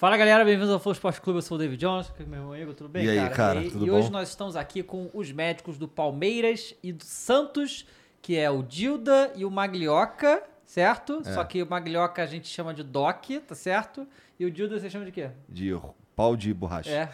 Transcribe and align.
Fala 0.00 0.16
galera, 0.16 0.42
bem-vindos 0.46 0.70
ao 0.70 0.80
Flow 0.80 0.94
Esporte 0.94 1.20
Clube, 1.20 1.40
eu 1.40 1.42
sou 1.42 1.56
o 1.56 1.60
David 1.60 1.78
Jones, 1.78 2.10
é 2.18 2.24
meu 2.24 2.38
irmão 2.38 2.56
Igor, 2.56 2.72
tudo 2.72 2.88
bem, 2.88 3.04
E 3.04 3.10
aí, 3.10 3.16
cara? 3.18 3.34
cara, 3.34 3.62
e, 3.62 3.70
tudo 3.70 3.86
e 3.86 3.90
bom? 3.90 3.98
hoje 3.98 4.10
nós 4.10 4.30
estamos 4.30 4.56
aqui 4.56 4.82
com 4.82 5.10
os 5.12 5.30
médicos 5.30 5.76
do 5.76 5.86
Palmeiras 5.86 6.74
e 6.82 6.90
do 6.90 7.04
Santos, 7.04 7.86
que 8.22 8.34
é 8.34 8.50
o 8.50 8.62
Dilda 8.62 9.30
e 9.36 9.44
o 9.44 9.50
Maglioca, 9.50 10.42
certo? 10.64 11.20
É. 11.26 11.34
Só 11.34 11.44
que 11.44 11.62
o 11.62 11.68
Maglioca 11.68 12.22
a 12.22 12.24
gente 12.26 12.48
chama 12.48 12.72
de 12.72 12.82
Doc, 12.82 13.26
tá 13.46 13.54
certo? 13.54 14.06
E 14.38 14.46
o 14.46 14.50
Dilda 14.50 14.80
você 14.80 14.88
chama 14.88 15.04
de 15.04 15.12
quê? 15.12 15.28
De 15.46 15.78
pau 16.16 16.34
de 16.34 16.54
borracha. 16.54 16.90
É. 16.90 17.10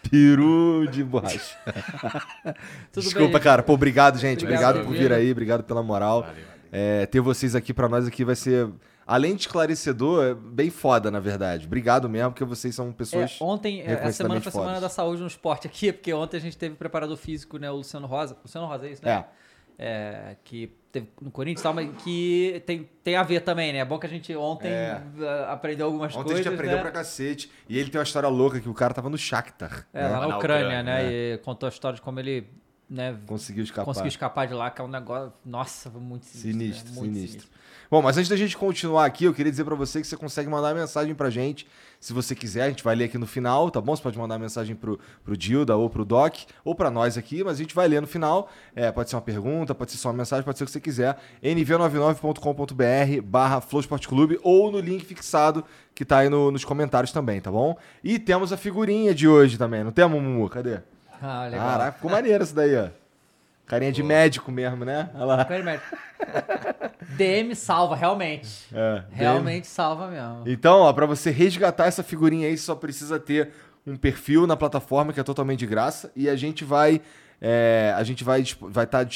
Peru 0.08 0.86
de 0.90 1.04
borracha. 1.04 1.54
Tudo 2.90 3.04
Desculpa, 3.04 3.34
bem? 3.34 3.42
cara. 3.42 3.62
Pô, 3.62 3.74
obrigado, 3.74 4.16
gente. 4.18 4.42
Obrigado 4.42 4.76
Obrigado, 4.76 4.86
por 4.86 4.98
vir. 4.98 5.12
aí, 5.12 5.30
obrigado 5.30 5.64
pela 5.64 5.82
moral. 5.82 6.26
É, 6.72 7.04
ter 7.04 7.20
vocês 7.20 7.54
aqui 7.54 7.74
pra 7.74 7.90
nós 7.90 8.06
aqui 8.06 8.24
vai 8.24 8.36
ser, 8.36 8.68
além 9.10 9.34
de 9.34 9.42
esclarecedor, 9.42 10.24
é 10.24 10.34
bem 10.34 10.70
foda, 10.70 11.10
na 11.10 11.18
verdade. 11.20 11.66
Obrigado 11.66 12.08
mesmo, 12.08 12.30
porque 12.30 12.44
vocês 12.44 12.74
são 12.74 12.88
É, 12.88 12.92
pessoas. 12.92 13.36
ontem, 13.40 13.80
é, 13.82 13.92
essa 13.92 14.12
semana 14.12 14.40
foi 14.40 14.48
a 14.48 14.52
semana 14.52 14.80
da 14.80 14.88
saúde 14.88 15.20
no 15.20 15.26
esporte 15.26 15.66
aqui, 15.66 15.90
porque 15.92 16.12
ontem 16.12 16.36
a 16.36 16.40
gente 16.40 16.56
teve 16.56 16.74
preparador 16.76 17.16
físico, 17.16 17.58
né, 17.58 17.70
o 17.70 17.76
Luciano 17.76 18.06
Rosa. 18.06 18.36
Luciano 18.42 18.66
Rosa, 18.66 18.86
é 18.86 18.92
isso, 18.92 19.04
né? 19.04 19.12
É. 19.12 19.40
É, 19.82 20.36
que 20.44 20.70
teve 20.92 21.08
no 21.22 21.30
Corinthians 21.30 21.60
e 21.60 21.62
tal, 21.62 21.72
mas 21.72 21.90
que 22.02 22.62
tem, 22.66 22.88
tem 23.02 23.16
a 23.16 23.22
ver 23.22 23.40
também, 23.40 23.72
né? 23.72 23.78
É 23.78 23.84
bom 23.84 23.98
que 23.98 24.06
a 24.06 24.10
gente 24.10 24.34
ontem 24.36 24.68
É. 24.68 25.00
ah, 25.20 25.52
aprendeu 25.52 25.86
algumas 25.86 26.14
Ontem 26.14 26.24
coisas, 26.24 26.40
a 26.40 26.42
gente 26.50 26.54
aprendeu 26.54 26.76
né? 26.76 26.82
pra 26.82 26.90
cacete. 26.90 27.50
E 27.66 27.78
ele 27.78 27.88
tem 27.88 27.98
uma 27.98 28.04
história 28.04 28.28
louca 28.28 28.60
que 28.60 28.68
o 28.68 28.74
cara 28.74 28.92
tava 28.92 29.08
no 29.08 29.16
Shakhtar. 29.16 29.86
É, 29.94 30.02
né? 30.02 30.08
lá 30.08 30.20
na, 30.20 30.28
Na 30.28 30.36
Ucrânia, 30.36 30.66
Ucrânia, 30.66 30.82
né? 30.82 31.10
E 31.10 31.38
contou 31.38 31.66
a 31.66 31.70
história 31.70 31.96
de 31.96 32.02
como 32.02 32.20
ele 32.20 32.46
né, 32.90 33.16
Conseguiu 33.26 33.62
escapar. 33.64 33.84
conseguiu 33.86 34.08
escapar 34.08 34.48
de 34.48 34.52
lá, 34.52 34.68
que 34.70 34.82
é 34.82 34.84
um 34.84 34.88
negócio. 34.88 35.32
Nossa, 35.46 35.90
foi 35.90 36.00
muito 36.00 36.26
sinistro. 36.26 36.50
Sinistro, 36.52 36.88
né? 36.92 37.00
Muito 37.00 37.14
sinistro. 37.14 37.48
Bom, 37.90 38.00
mas 38.00 38.16
antes 38.16 38.28
da 38.30 38.36
gente 38.36 38.56
continuar 38.56 39.04
aqui, 39.04 39.24
eu 39.24 39.34
queria 39.34 39.50
dizer 39.50 39.64
pra 39.64 39.74
você 39.74 40.00
que 40.00 40.06
você 40.06 40.16
consegue 40.16 40.48
mandar 40.48 40.72
mensagem 40.74 41.12
pra 41.12 41.28
gente. 41.28 41.66
Se 41.98 42.12
você 42.12 42.36
quiser, 42.36 42.62
a 42.62 42.68
gente 42.68 42.84
vai 42.84 42.94
ler 42.94 43.06
aqui 43.06 43.18
no 43.18 43.26
final, 43.26 43.68
tá 43.68 43.80
bom? 43.80 43.96
Você 43.96 44.02
pode 44.02 44.16
mandar 44.16 44.38
mensagem 44.38 44.76
pro, 44.76 44.98
pro 45.24 45.36
Dilda 45.36 45.76
ou 45.76 45.90
pro 45.90 46.04
Doc, 46.04 46.36
ou 46.64 46.72
pra 46.72 46.88
nós 46.88 47.18
aqui, 47.18 47.42
mas 47.42 47.54
a 47.54 47.58
gente 47.58 47.74
vai 47.74 47.88
ler 47.88 48.00
no 48.00 48.06
final. 48.06 48.48
É, 48.76 48.92
pode 48.92 49.10
ser 49.10 49.16
uma 49.16 49.22
pergunta, 49.22 49.74
pode 49.74 49.90
ser 49.90 49.98
só 49.98 50.08
uma 50.10 50.14
mensagem, 50.18 50.44
pode 50.44 50.56
ser 50.56 50.62
o 50.64 50.66
que 50.66 50.72
você 50.72 50.80
quiser. 50.80 51.18
nv99.com.br 51.42 53.22
barra 53.24 53.60
Clube 54.08 54.38
ou 54.42 54.70
no 54.70 54.78
link 54.78 55.04
fixado 55.04 55.64
que 55.92 56.04
tá 56.04 56.18
aí 56.18 56.28
no- 56.28 56.52
nos 56.52 56.64
comentários 56.64 57.10
também, 57.12 57.40
tá 57.40 57.50
bom? 57.50 57.76
E 58.04 58.20
temos 58.20 58.52
a 58.52 58.56
figurinha 58.56 59.12
de 59.12 59.26
hoje 59.26 59.58
também, 59.58 59.82
não 59.82 59.90
temos, 59.90 60.22
Mumu? 60.22 60.48
Cadê? 60.48 60.78
Ah, 61.20 61.44
legal. 61.46 61.66
Caraca, 61.68 61.92
ficou 61.96 62.10
maneiro 62.10 62.44
isso 62.44 62.54
daí, 62.54 62.76
ó. 62.76 62.99
Carinha 63.70 63.92
de 63.92 64.02
médico 64.02 64.50
mesmo, 64.50 64.84
né? 64.84 65.08
Olha 65.14 65.24
lá. 65.24 65.44
Quero 65.44 65.64
médico. 65.64 65.96
DM 67.16 67.54
salva, 67.54 67.94
realmente. 67.94 68.66
É, 68.74 69.04
Realmente 69.12 69.68
salva 69.68 70.08
mesmo. 70.08 70.42
Então, 70.44 70.80
ó, 70.80 70.92
pra 70.92 71.06
você 71.06 71.30
resgatar 71.30 71.86
essa 71.86 72.02
figurinha 72.02 72.48
aí, 72.48 72.58
você 72.58 72.64
só 72.64 72.74
precisa 72.74 73.20
ter 73.20 73.50
um 73.86 73.96
perfil 73.96 74.44
na 74.46 74.56
plataforma 74.56 75.12
que 75.12 75.20
é 75.20 75.22
totalmente 75.22 75.60
de 75.60 75.66
graça 75.66 76.10
e 76.16 76.28
a 76.28 76.34
gente 76.34 76.64
vai 76.64 77.00
é, 77.40 77.94
a 77.96 78.02
gente 78.02 78.24
vai 78.24 78.42
disp- 78.42 78.60
vai 78.62 78.84
estar 78.84 79.06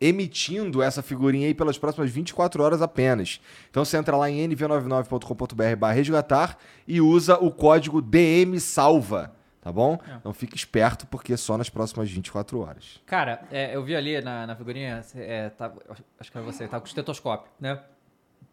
emitindo 0.00 0.82
essa 0.82 1.00
figurinha 1.00 1.46
aí 1.46 1.54
pelas 1.54 1.78
próximas 1.78 2.10
24 2.10 2.60
horas 2.62 2.82
apenas. 2.82 3.40
Então 3.70 3.84
você 3.84 3.96
entra 3.96 4.16
lá 4.16 4.28
em 4.28 4.46
nv99.com.br/resgatar 4.48 6.58
e 6.86 7.00
usa 7.00 7.36
o 7.38 7.50
código 7.50 8.02
DM 8.02 8.58
salva, 8.60 9.32
tá 9.64 9.72
bom? 9.72 9.98
Então 10.18 10.32
fique 10.34 10.54
esperto 10.54 11.06
porque 11.06 11.32
é 11.32 11.36
só 11.38 11.56
nas 11.58 11.70
próximas 11.70 12.08
24 12.10 12.60
horas. 12.60 13.00
Cara, 13.06 13.42
é, 13.50 13.74
eu 13.74 13.82
vi 13.82 13.96
ali 13.96 14.20
na, 14.20 14.46
na 14.46 14.54
figurinha, 14.54 15.02
é, 15.16 15.48
tá- 15.48 15.72
acho 16.20 16.30
que 16.30 16.36
era 16.38 16.44
você, 16.46 16.68
tá 16.68 16.78
com 16.78 16.86
estetoscópio, 16.86 17.50
né? 17.58 17.80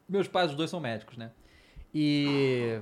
Meus 0.07 0.27
pais, 0.27 0.51
os 0.51 0.57
dois 0.57 0.69
são 0.69 0.79
médicos, 0.79 1.17
né? 1.17 1.31
E 1.93 2.79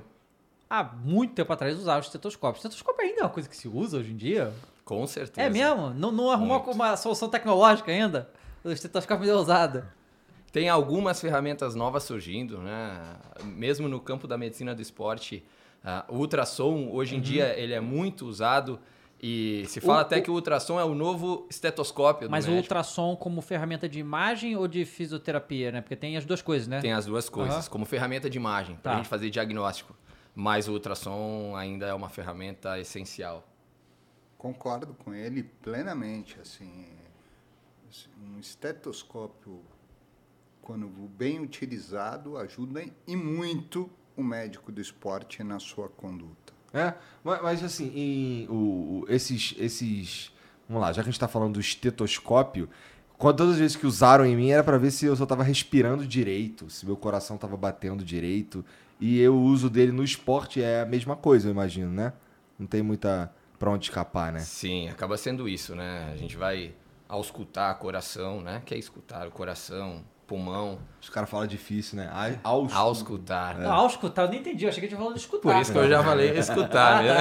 há 0.68 0.84
muito 0.84 1.34
tempo 1.34 1.52
atrás 1.52 1.76
usavam 1.76 2.00
estetoscópio. 2.00 2.58
Estetoscópio 2.58 3.04
ainda 3.04 3.20
é 3.20 3.24
uma 3.24 3.30
coisa 3.30 3.48
que 3.48 3.56
se 3.56 3.66
usa 3.66 3.98
hoje 3.98 4.12
em 4.12 4.16
dia? 4.16 4.52
Com 4.84 5.04
certeza. 5.06 5.46
É 5.46 5.50
mesmo? 5.50 5.90
Não, 5.90 6.10
não 6.12 6.30
arrumou 6.30 6.58
Muito. 6.62 6.74
uma 6.74 6.96
solução 6.96 7.28
tecnológica 7.28 7.90
ainda? 7.90 8.30
O 8.62 8.70
estetoscópio 8.70 9.28
é 9.28 9.34
usado. 9.34 9.84
Tem 10.52 10.68
algumas 10.68 11.20
ferramentas 11.20 11.74
novas 11.74 12.02
surgindo, 12.04 12.58
né? 12.58 13.00
Mesmo 13.44 13.88
no 13.88 14.00
campo 14.00 14.26
da 14.26 14.36
medicina 14.36 14.74
do 14.74 14.82
esporte, 14.82 15.44
ah, 15.84 16.04
o 16.08 16.16
ultrassom 16.16 16.88
hoje 16.92 17.16
em 17.16 17.20
dia 17.20 17.58
ele 17.58 17.72
é 17.72 17.80
muito 17.80 18.26
usado 18.26 18.78
e 19.22 19.64
se 19.68 19.80
fala 19.80 19.92
Uhum. 19.94 19.98
O- 19.98 20.02
até 20.02 20.20
que 20.20 20.30
o 20.30 20.34
ultrassom 20.34 20.80
é 20.80 20.84
o 20.84 20.94
novo 20.94 21.46
estetoscópio 21.50 22.26
do 22.28 22.30
Mas 22.30 22.48
o 22.48 22.52
ultrassom 22.52 23.14
como 23.16 23.40
ferramenta 23.42 23.88
de 23.88 23.98
imagem 23.98 24.56
ou 24.56 24.66
de 24.66 24.84
fisioterapia, 24.86 25.70
né? 25.72 25.80
Porque 25.82 25.96
tem 25.96 26.16
as 26.16 26.24
duas 26.24 26.40
coisas, 26.40 26.66
né? 26.68 26.80
Tem 26.80 26.92
as 26.92 27.04
duas 27.06 27.28
coisas, 27.28 27.54
Aham. 27.64 27.68
como 27.70 27.84
ferramenta 27.84 28.30
de 28.30 28.38
imagem, 28.38 28.76
para 28.76 28.82
Tá. 28.92 28.94
a 28.94 28.96
gente 28.96 29.08
fazer 29.08 29.28
diagnóstico. 29.30 29.94
Mas 30.34 30.68
o 30.68 30.72
ultrassom 30.72 31.54
ainda 31.56 31.86
é 31.86 31.92
uma 31.94 32.08
ferramenta 32.08 32.78
essencial. 32.78 33.46
Concordo 34.38 34.94
com 34.94 35.12
ele 35.12 35.42
plenamente. 35.42 36.38
Assim, 36.40 36.86
um 38.22 38.38
estetoscópio, 38.40 39.60
quando 40.62 40.86
bem 40.88 41.40
utilizado, 41.40 42.38
ajuda 42.38 42.82
e 43.06 43.16
muito 43.16 43.90
o 44.16 44.22
médico 44.22 44.70
do 44.72 44.80
esporte 44.80 45.42
na 45.42 45.58
sua 45.58 45.88
conduta. 45.88 46.52
É, 46.72 46.94
mas, 47.24 47.42
mas, 47.42 47.64
assim, 47.64 47.90
em, 47.94 48.46
o, 48.48 49.02
o- 49.02 49.06
esses, 49.08 49.54
esses. 49.58 50.32
Vamos 50.68 50.82
lá, 50.82 50.92
já 50.92 51.02
que 51.02 51.08
a 51.08 51.12
gente 51.12 51.18
tá 51.20 51.26
falando 51.28 51.54
do 51.54 51.60
estetoscópio, 51.60 52.68
quando 53.18 53.38
todas 53.38 53.54
as 53.54 53.58
vezes 53.60 53.76
que 53.76 53.86
usaram 53.86 54.24
em 54.24 54.36
mim 54.36 54.50
era 54.50 54.62
pra 54.62 54.78
ver 54.78 54.90
se 54.92 55.04
eu 55.06 55.16
só 55.16 55.26
tava 55.26 55.42
respirando 55.42 56.06
direito, 56.06 56.70
se 56.70 56.86
meu 56.86 56.96
coração 56.96 57.36
tava 57.36 57.56
batendo 57.56 58.04
direito. 58.04 58.64
E 59.00 59.18
eu, 59.18 59.34
o 59.34 59.42
uso 59.42 59.68
dele 59.70 59.92
no 59.92 60.04
esporte 60.04 60.62
é 60.62 60.82
a 60.82 60.86
mesma 60.86 61.16
coisa, 61.16 61.48
eu 61.48 61.52
imagino, 61.52 61.90
né? 61.90 62.12
Não 62.58 62.66
tem 62.66 62.82
muita 62.82 63.32
pra 63.58 63.70
onde 63.70 63.84
escapar, 63.86 64.32
né? 64.32 64.40
Sim, 64.40 64.88
acaba 64.88 65.16
sendo 65.16 65.48
isso, 65.48 65.74
né? 65.74 66.10
A 66.12 66.16
gente 66.16 66.36
vai 66.36 66.72
auscultar 67.08 67.74
coração, 67.78 68.40
né? 68.40 68.62
Que 68.64 68.74
é 68.74 68.78
escutar 68.78 69.26
o 69.26 69.30
coração, 69.30 70.04
pulmão, 70.30 70.78
Os 71.02 71.08
caras 71.08 71.28
falam 71.28 71.44
difícil, 71.48 71.96
né? 71.96 72.08
A- 72.12 72.48
Aus... 72.48 72.72
auscultar. 72.72 73.58
Não, 73.58 73.72
auscultar, 73.72 74.26
eu 74.26 74.30
nem 74.30 74.38
entendi. 74.38 74.64
Eu 74.64 74.68
achei 74.68 74.80
que 74.80 74.86
a 74.86 74.88
gente 74.88 74.96
falando 74.96 75.14
de 75.14 75.20
escutar. 75.20 75.42
Por 75.42 75.60
isso 75.60 75.72
que 75.72 75.78
eu 75.78 75.88
já 75.88 76.04
falei 76.04 76.30
escutar, 76.38 77.02
né? 77.02 77.16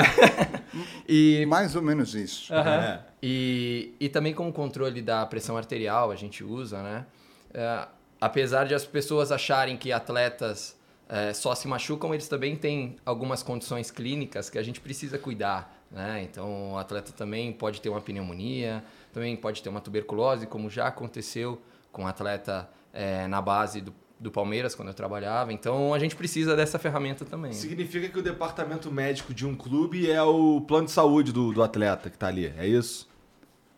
E, 1.09 1.43
Mais 1.47 1.75
ou 1.75 1.81
menos 1.81 2.13
isso. 2.13 2.53
É. 2.53 3.01
e, 3.23 3.95
e 3.99 4.07
também 4.09 4.35
com 4.35 4.47
o 4.47 4.53
controle 4.53 5.01
da 5.01 5.25
pressão 5.25 5.57
arterial 5.57 6.11
a 6.11 6.15
gente 6.15 6.43
usa, 6.43 6.83
né? 6.83 7.05
É, 7.51 7.87
apesar 8.21 8.65
de 8.65 8.75
as 8.75 8.85
pessoas 8.85 9.31
acharem 9.31 9.75
que 9.75 9.91
atletas 9.91 10.77
é, 11.09 11.33
só 11.33 11.55
se 11.55 11.67
machucam, 11.67 12.13
eles 12.13 12.27
também 12.27 12.55
têm 12.55 12.97
algumas 13.03 13.41
condições 13.41 13.89
clínicas 13.89 14.51
que 14.51 14.59
a 14.59 14.63
gente 14.63 14.79
precisa 14.79 15.17
cuidar, 15.17 15.83
né? 15.89 16.21
Então 16.29 16.73
o 16.73 16.77
atleta 16.77 17.11
também 17.11 17.51
pode 17.51 17.81
ter 17.81 17.89
uma 17.89 18.01
pneumonia, 18.01 18.83
também 19.11 19.35
pode 19.35 19.63
ter 19.63 19.69
uma 19.69 19.81
tuberculose, 19.81 20.45
como 20.45 20.69
já 20.69 20.85
aconteceu 20.87 21.59
com 21.91 22.03
um 22.03 22.07
atleta 22.07 22.69
é, 22.93 23.27
na 23.27 23.41
base 23.41 23.81
do, 23.81 23.93
do 24.19 24.31
Palmeiras 24.31 24.75
quando 24.75 24.89
eu 24.89 24.93
trabalhava. 24.93 25.53
Então 25.53 25.93
a 25.93 25.99
gente 25.99 26.15
precisa 26.15 26.55
dessa 26.55 26.77
ferramenta 26.77 27.25
também. 27.25 27.53
Significa 27.53 28.09
que 28.09 28.19
o 28.19 28.21
departamento 28.21 28.91
médico 28.91 29.33
de 29.33 29.45
um 29.45 29.55
clube 29.55 30.09
é 30.09 30.21
o 30.21 30.61
plano 30.61 30.85
de 30.85 30.91
saúde 30.91 31.31
do, 31.31 31.53
do 31.53 31.63
atleta 31.63 32.09
que 32.09 32.17
tá 32.17 32.27
ali, 32.27 32.53
é 32.57 32.67
isso? 32.67 33.07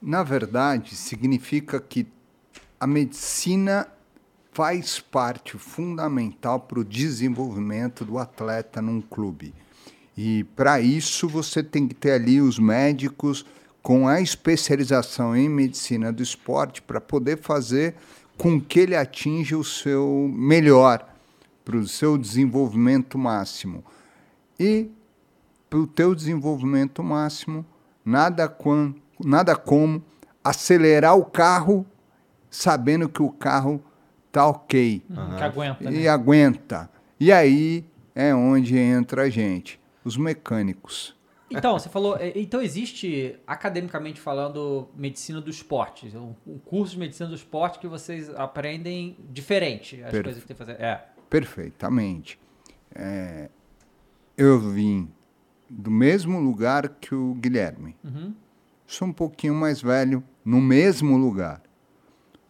Na 0.02 0.24
verdade, 0.24 0.96
significa 0.96 1.80
que 1.80 2.08
a 2.80 2.88
medicina 2.88 3.88
faz 4.52 5.00
parte 5.00 5.58
fundamental 5.58 6.60
para 6.60 6.80
o 6.80 6.84
desenvolvimento 6.84 8.04
do 8.04 8.18
atleta 8.18 8.81
num 8.81 9.00
clube. 9.00 9.54
E 10.18 10.44
para 10.56 10.81
isso 10.81 11.28
você 11.28 11.63
tem 11.63 11.88
que 11.88 11.96
ter 11.96 12.12
ali 12.12 12.42
os 12.42 12.60
médicos 12.60 13.46
com 13.81 14.08
a 14.08 14.22
especialização 14.22 15.36
em 15.36 15.50
medicina 15.50 16.12
do 16.12 16.22
esporte 16.22 16.81
para 16.81 17.00
poder 17.00 17.38
fazer 17.38 17.96
com 18.42 18.60
que 18.60 18.80
ele 18.80 18.96
atinja 18.96 19.56
o 19.56 19.64
seu 19.64 20.28
melhor, 20.34 21.08
para 21.64 21.78
o 21.78 21.88
seu 21.88 22.18
desenvolvimento 22.18 23.16
máximo. 23.16 23.84
E 24.60 24.90
para 25.70 25.78
o 25.78 25.86
teu 25.86 26.16
desenvolvimento 26.16 27.04
máximo, 27.04 27.64
nada, 28.04 28.50
quan, 28.50 28.96
nada 29.24 29.56
como 29.56 30.04
acelerar 30.44 31.16
o 31.16 31.24
carro 31.24 31.86
sabendo 32.50 33.08
que 33.08 33.22
o 33.22 33.30
carro 33.30 33.80
tá 34.32 34.48
ok 34.48 35.04
Que 35.38 35.44
aguenta, 35.44 35.84
né? 35.84 35.98
e 35.98 36.08
aguenta. 36.08 36.90
E 37.20 37.32
aí 37.32 37.86
é 38.16 38.34
onde 38.34 38.76
entra 38.76 39.22
a 39.22 39.30
gente, 39.30 39.80
os 40.04 40.18
mecânicos. 40.18 41.16
Então, 41.51 41.77
você 41.77 41.89
falou. 41.89 42.18
é, 42.18 42.31
Então, 42.36 42.62
existe, 42.62 43.38
academicamente 43.45 44.19
falando, 44.19 44.89
medicina 44.95 45.42
do 45.42 45.50
esporte. 45.50 46.15
Um, 46.15 46.36
um 46.48 46.57
curso 46.57 46.94
de 46.94 47.00
medicina 47.00 47.30
do 47.30 47.36
esporte 47.36 47.80
que 47.80 47.88
vocês 47.88 48.30
aprendem 48.30 49.18
diferente. 49.30 49.95
As 49.98 50.03
Perfeito. 50.03 50.24
coisas 50.24 50.42
que 50.44 50.48
tem 50.48 50.56
que 50.56 50.65
fazer. 50.65 50.81
É. 50.81 51.06
Perfeitamente. 51.30 52.39
É, 52.94 53.50
eu 54.38 54.59
vim 54.59 55.09
do 55.69 55.89
mesmo 55.89 56.39
lugar 56.39 56.89
que 56.89 57.15
o 57.15 57.33
Guilherme. 57.36 57.95
Sou 58.86 59.07
um 59.07 59.13
pouquinho 59.13 59.56
mais 59.56 59.81
velho, 59.81 60.21
no 60.44 60.59
mesmo 60.59 61.15
lugar, 61.18 61.62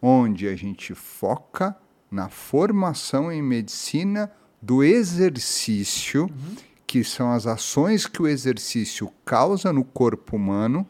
onde 0.00 0.48
a 0.48 0.56
gente 0.56 0.94
foca 0.94 1.76
na 2.10 2.28
formação 2.28 3.30
em 3.30 3.40
medicina 3.40 4.30
do 4.60 4.82
exercício, 4.82 6.28
que 6.92 7.02
são 7.02 7.32
as 7.32 7.46
ações 7.46 8.06
que 8.06 8.20
o 8.20 8.28
exercício 8.28 9.10
causa 9.24 9.72
no 9.72 9.82
corpo 9.82 10.36
humano, 10.36 10.86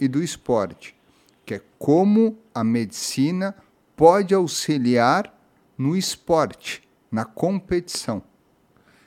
e 0.00 0.08
do 0.08 0.22
esporte, 0.22 0.96
que 1.44 1.52
é 1.52 1.60
como 1.78 2.38
a 2.54 2.64
medicina 2.64 3.54
pode 3.94 4.32
auxiliar 4.32 5.38
no 5.76 5.94
esporte, 5.94 6.82
na 7.12 7.26
competição. 7.26 8.22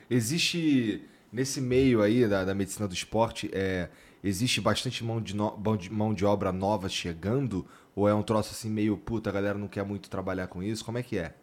Existe, 0.07 1.03
nesse 1.33 1.59
meio 1.59 2.03
aí 2.03 2.27
da, 2.27 2.45
da 2.45 2.53
medicina 2.53 2.87
do 2.87 2.93
esporte, 2.93 3.49
é, 3.51 3.89
existe 4.23 4.61
bastante 4.61 5.03
mão 5.03 5.19
de, 5.19 5.35
no- 5.35 5.57
mão 5.57 5.75
de- 5.75 5.91
mão 5.91 6.13
de 6.13 6.23
obra 6.23 6.51
nova 6.51 6.87
chegando? 6.87 7.65
Ou 7.95 8.07
é 8.07 8.13
um 8.13 8.21
troço 8.21 8.51
assim 8.51 8.69
meio, 8.69 8.95
puta, 8.95 9.31
a 9.31 9.33
galera 9.33 9.57
não 9.57 9.67
quer 9.67 9.83
muito 9.83 10.07
trabalhar 10.07 10.45
com 10.45 10.61
isso? 10.61 10.85
Como 10.85 10.99
é 10.99 11.03
que 11.03 11.17
é? 11.17 11.33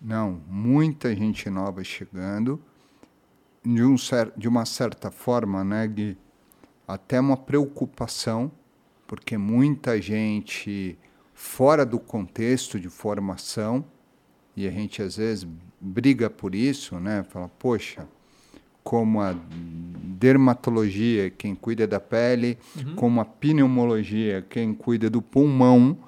Não, 0.00 0.40
muita 0.46 1.12
gente 1.12 1.50
nova 1.50 1.82
chegando. 1.82 2.62
De, 3.70 3.84
um 3.84 3.98
cer 3.98 4.32
de 4.34 4.48
uma 4.48 4.64
certa 4.64 5.10
forma, 5.10 5.62
né, 5.62 5.86
Gui? 5.86 6.16
Até 6.86 7.20
uma 7.20 7.36
preocupação, 7.36 8.50
porque 9.06 9.36
muita 9.36 10.00
gente 10.00 10.98
fora 11.34 11.84
do 11.84 11.98
contexto 11.98 12.80
de 12.80 12.88
formação, 12.88 13.84
e 14.56 14.66
a 14.66 14.70
gente 14.70 15.02
às 15.02 15.18
vezes 15.18 15.46
briga 15.78 16.30
por 16.30 16.54
isso, 16.54 16.98
né? 16.98 17.22
Fala, 17.28 17.50
poxa, 17.58 18.08
como 18.82 19.20
a 19.20 19.36
dermatologia, 19.52 21.28
quem 21.28 21.54
cuida 21.54 21.86
da 21.86 22.00
pele, 22.00 22.56
como 22.96 23.20
a 23.20 23.24
pneumologia, 23.26 24.40
quem 24.48 24.72
cuida 24.72 25.10
do 25.10 25.20
pulmão, 25.20 25.98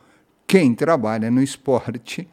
quem 0.46 0.74
trabalha 0.74 1.30
no 1.30 1.42
esporte 1.42 2.26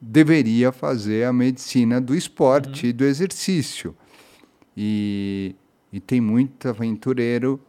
deveria 0.00 0.72
fazer 0.72 1.24
a 1.24 1.32
medicina 1.32 2.00
do 2.00 2.12
esporte 2.14 2.88
e 2.88 2.92
do 2.92 3.04
exercício. 3.04 3.96
E, 4.76 5.54
e 5.92 6.00
tem 6.00 6.20
muito 6.20 6.68
aventureiro 6.68 7.60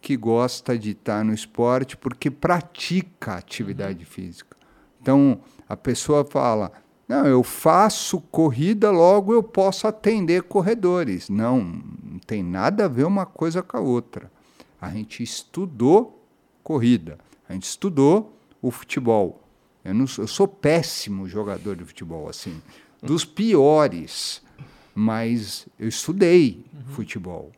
que 0.00 0.16
gosta 0.16 0.78
de 0.78 0.90
estar 0.90 1.24
no 1.24 1.32
esporte 1.32 1.96
porque 1.96 2.30
pratica 2.30 3.34
atividade 3.34 4.04
física. 4.04 4.56
Então, 5.00 5.40
a 5.68 5.76
pessoa 5.76 6.24
fala: 6.24 6.72
não, 7.08 7.26
eu 7.26 7.42
faço 7.42 8.20
corrida, 8.20 8.90
logo 8.90 9.32
eu 9.32 9.42
posso 9.42 9.86
atender 9.86 10.42
corredores. 10.42 11.28
Não, 11.28 11.60
não 12.02 12.18
tem 12.18 12.42
nada 12.42 12.84
a 12.84 12.88
ver 12.88 13.06
uma 13.06 13.24
coisa 13.24 13.62
com 13.62 13.76
a 13.76 13.80
outra. 13.80 14.30
A 14.80 14.90
gente 14.90 15.22
estudou 15.22 16.22
corrida, 16.62 17.18
a 17.48 17.54
gente 17.54 17.64
estudou 17.64 18.36
o 18.60 18.70
futebol. 18.70 19.42
Eu, 19.84 19.94
não 19.94 20.06
sou, 20.06 20.24
eu 20.24 20.28
sou 20.28 20.46
péssimo 20.46 21.26
jogador 21.26 21.76
de 21.76 21.84
futebol, 21.84 22.28
assim, 22.28 22.60
dos 23.02 23.24
piores, 23.24 24.42
mas 24.94 25.66
eu 25.78 25.88
estudei 25.88 26.64
futebol. 26.88 27.52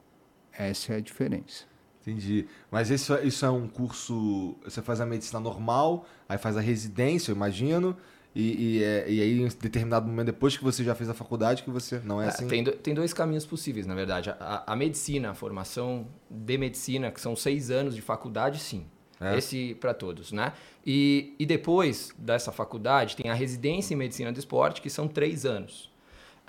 Essa 0.53 0.95
é 0.95 0.97
a 0.97 1.01
diferença. 1.01 1.65
Entendi. 2.03 2.47
Mas 2.71 2.91
isso, 2.91 3.15
isso 3.23 3.45
é 3.45 3.51
um 3.51 3.69
curso. 3.69 4.57
Você 4.65 4.81
faz 4.83 5.01
a 5.01 5.07
medicina 5.07 5.39
normal, 5.41 6.07
aí 6.29 6.39
faz 6.39 6.57
a 6.57 6.61
residência, 6.61 7.31
eu 7.31 7.37
imagino. 7.37 7.97
E, 8.35 8.77
e, 8.79 8.85
é- 8.85 9.11
e 9.11 9.21
aí, 9.21 9.41
em 9.41 9.49
determinado 9.49 10.07
momento, 10.07 10.27
depois 10.27 10.57
que 10.57 10.63
você 10.63 10.85
já 10.85 10.95
fez 10.95 11.11
a 11.11 11.15
faculdade, 11.15 11.63
que 11.63 11.71
você. 11.71 11.99
Não 12.01 12.21
é 12.23 12.27
É, 12.27 12.29
assim? 12.29 12.47
tem, 12.47 12.63
do- 12.65 12.73
tem 12.73 12.95
dois 12.95 13.13
caminhos 13.13 13.45
possíveis, 13.45 13.87
na 13.87 13.95
verdade. 13.95 14.31
A, 14.31 14.65
a 14.73 14.77
medicina, 14.77 15.31
a 15.31 15.35
formação 15.35 16.07
de 16.31 16.57
medicina, 16.57 17.11
que 17.11 17.21
são 17.21 17.35
seis 17.37 17.71
anos 17.71 17.95
de 17.95 18.01
faculdade, 18.03 18.59
sim. 18.61 18.87
É? 19.21 19.37
Esse 19.37 19.75
para 19.75 19.93
todos, 19.93 20.33
né? 20.33 20.55
E, 20.87 21.35
e 21.39 21.45
depois 21.45 22.15
dessa 22.17 22.51
faculdade, 22.51 23.17
tem 23.17 23.31
a 23.31 23.35
residência 23.35 23.93
em 23.93 23.97
medicina 23.97 24.33
do 24.33 24.39
esporte, 24.39 24.81
que 24.81 24.89
são 24.89 25.07
três 25.07 25.45
anos. 25.45 25.90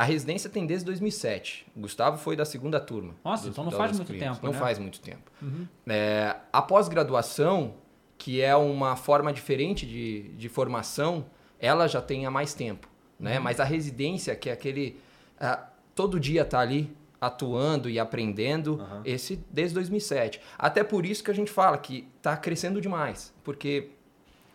A 0.01 0.03
residência 0.03 0.49
tem 0.49 0.65
desde 0.65 0.83
2007. 0.87 1.67
O 1.75 1.81
Gustavo 1.81 2.17
foi 2.17 2.35
da 2.35 2.43
segunda 2.43 2.79
turma. 2.79 3.13
Nossa, 3.23 3.47
então 3.47 3.63
não 3.63 3.71
faz 3.71 3.95
muito 3.95 4.11
tempo, 4.11 4.39
Não 4.41 4.51
né? 4.51 4.57
faz 4.57 4.79
muito 4.79 4.99
tempo. 4.99 5.31
É, 5.85 6.37
a 6.51 6.59
pós-graduação, 6.59 7.75
que 8.17 8.41
é 8.41 8.55
uma 8.55 8.95
forma 8.95 9.31
diferente 9.31 9.85
de, 9.85 10.29
de 10.29 10.49
formação, 10.49 11.27
ela 11.59 11.87
já 11.87 12.01
tem 12.01 12.25
há 12.25 12.31
mais 12.31 12.55
tempo. 12.55 12.87
Né? 13.19 13.37
Mas 13.37 13.59
a 13.59 13.63
residência, 13.63 14.35
que 14.35 14.49
é 14.49 14.53
aquele. 14.53 14.99
todo 15.93 16.19
dia 16.19 16.43
tá 16.43 16.61
ali 16.61 16.91
atuando 17.21 17.87
e 17.87 17.99
aprendendo, 17.99 18.83
esse 19.05 19.35
desde 19.51 19.75
2007. 19.75 20.41
Até 20.57 20.83
por 20.83 21.05
isso 21.05 21.23
que 21.23 21.29
a 21.29 21.35
gente 21.35 21.51
fala 21.51 21.77
que 21.77 22.07
está 22.17 22.35
crescendo 22.35 22.81
demais, 22.81 23.31
porque 23.43 23.89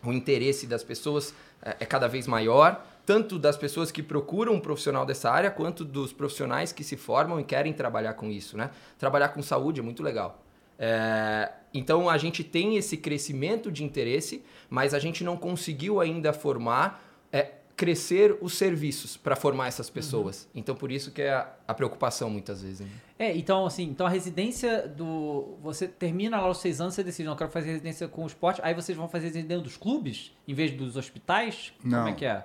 o 0.03 0.13
interesse 0.13 0.67
das 0.67 0.83
pessoas 0.83 1.33
é, 1.63 1.77
é 1.79 1.87
cada 1.87 2.09
vez 2.09 2.27
maior, 2.27 2.85
tanto 3.07 3.39
das 3.39 3.57
pessoas 3.57 3.93
que 3.93 4.03
procuram 4.03 4.55
um 4.55 4.61
profissional 4.61 5.07
dessa 5.07 5.31
área, 5.31 5.51
quanto 5.51 5.85
dos 5.85 6.13
profissionais 6.13 6.73
que 6.73 6.83
se 6.83 6.97
formam 6.97 7.39
e 7.41 7.45
querem 7.45 7.73
trabalhar 7.73 8.15
com 8.15 8.31
isso, 8.31 8.57
né? 8.57 8.71
Trabalhar 8.99 9.29
com 9.29 9.41
saúde 9.41 9.79
é 9.81 9.83
muito 9.83 10.03
legal. 10.03 10.43
É, 10.79 11.53
então 11.73 12.11
a 12.11 12.19
gente 12.19 12.43
tem 12.45 12.77
esse 12.77 12.97
crescimento 12.97 13.71
de 13.71 13.85
interesse, 13.85 14.45
mas 14.69 14.93
a 14.93 14.99
gente 14.99 15.23
não 15.23 15.37
conseguiu 15.37 16.01
ainda 16.01 16.33
formar, 16.33 17.03
é, 17.33 17.53
crescer 17.77 18.37
os 18.41 18.55
serviços 18.55 19.17
para 19.17 19.37
formar 19.37 19.69
essas 19.69 19.89
pessoas. 19.89 20.49
Então 20.55 20.75
por 20.75 20.91
isso 20.91 21.13
que 21.13 21.23
é 21.23 21.33
a, 21.33 21.51
a 21.69 21.75
preocupação 21.75 22.29
muitas 22.29 22.63
vezes. 22.63 22.81
né? 22.81 22.89
É, 23.19 23.35
então, 23.37 23.65
assim, 23.65 23.85
então 23.85 24.07
a 24.07 24.11
residência 24.11 24.87
do. 24.87 25.57
Você 25.63 25.87
termina 25.87 26.39
lá 26.41 26.51
os 26.51 26.59
seis 26.59 26.81
anos, 26.81 26.95
você 26.95 27.05
decide, 27.05 27.25
não, 27.27 27.33
eu 27.33 27.39
quero 27.39 27.51
fazer 27.51 27.69
residência 27.69 28.09
com 28.09 28.25
o 28.25 28.27
esporte, 28.27 28.61
aí 28.63 28.75
vocês 28.75 28.97
vão 28.99 29.09
fazer 29.09 29.27
residência 29.27 29.49
dentro 29.49 29.65
dos 29.65 29.77
clubes, 29.77 30.33
em 30.47 30.53
vez 30.53 30.73
dos 30.73 30.97
hospitais? 30.97 31.73
Como 31.81 31.95
Não. 31.95 32.09
é 32.09 32.13
que 32.13 32.27
é? 32.27 32.45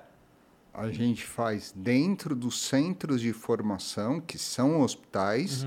A 0.73 0.89
gente 0.89 1.23
faz 1.25 1.73
dentro 1.75 2.35
dos 2.35 2.61
centros 2.61 3.19
de 3.21 3.33
formação, 3.33 4.21
que 4.21 4.37
são 4.37 4.81
hospitais, 4.81 5.65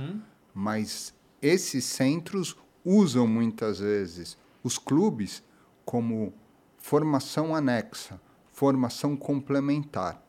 mas 0.54 1.12
esses 1.42 1.84
centros 1.84 2.56
usam 2.84 3.26
muitas 3.26 3.78
vezes 3.80 4.36
os 4.62 4.78
clubes 4.78 5.42
como 5.84 6.32
formação 6.78 7.54
anexa, 7.54 8.18
formação 8.50 9.14
complementar. 9.16 10.22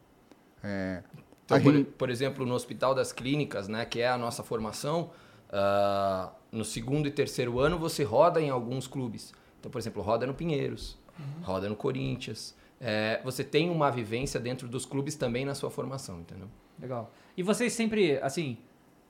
É, 0.64 1.04
Então, 1.46 1.62
por, 1.62 1.74
gente- 1.74 1.92
por 1.92 2.10
exemplo, 2.10 2.46
no 2.46 2.54
Hospital 2.56 2.96
das 2.96 3.14
Clínicas, 3.14 3.68
né, 3.68 3.86
que 3.86 4.02
é 4.02 4.10
a 4.10 4.18
nossa 4.18 4.42
formação, 4.44 5.12
ah, 5.52 6.32
no 6.52 6.66
segundo 6.66 7.08
e 7.08 7.12
terceiro 7.12 7.60
ano 7.60 7.78
você 7.78 8.04
roda 8.04 8.42
em 8.42 8.50
alguns 8.50 8.88
clubes. 8.88 9.32
Então, 9.60 9.70
por 9.72 9.78
exemplo, 9.78 10.02
roda 10.02 10.26
no 10.26 10.34
Pinheiros, 10.34 10.98
roda 11.44 11.70
no 11.70 11.76
Corinthians. 11.76 12.56
É, 12.80 13.22
você 13.24 13.44
tem 13.44 13.70
uma 13.70 13.90
vivência 13.90 14.40
dentro 14.40 14.68
dos 14.68 14.86
clubes 14.86 15.16
também 15.16 15.46
na 15.46 15.56
sua 15.56 15.70
formação, 15.70 16.20
entendeu? 16.20 16.48
Legal. 16.80 17.12
E 17.38 17.44
vocês 17.44 17.74
sempre, 17.74 18.18
assim, 18.22 18.58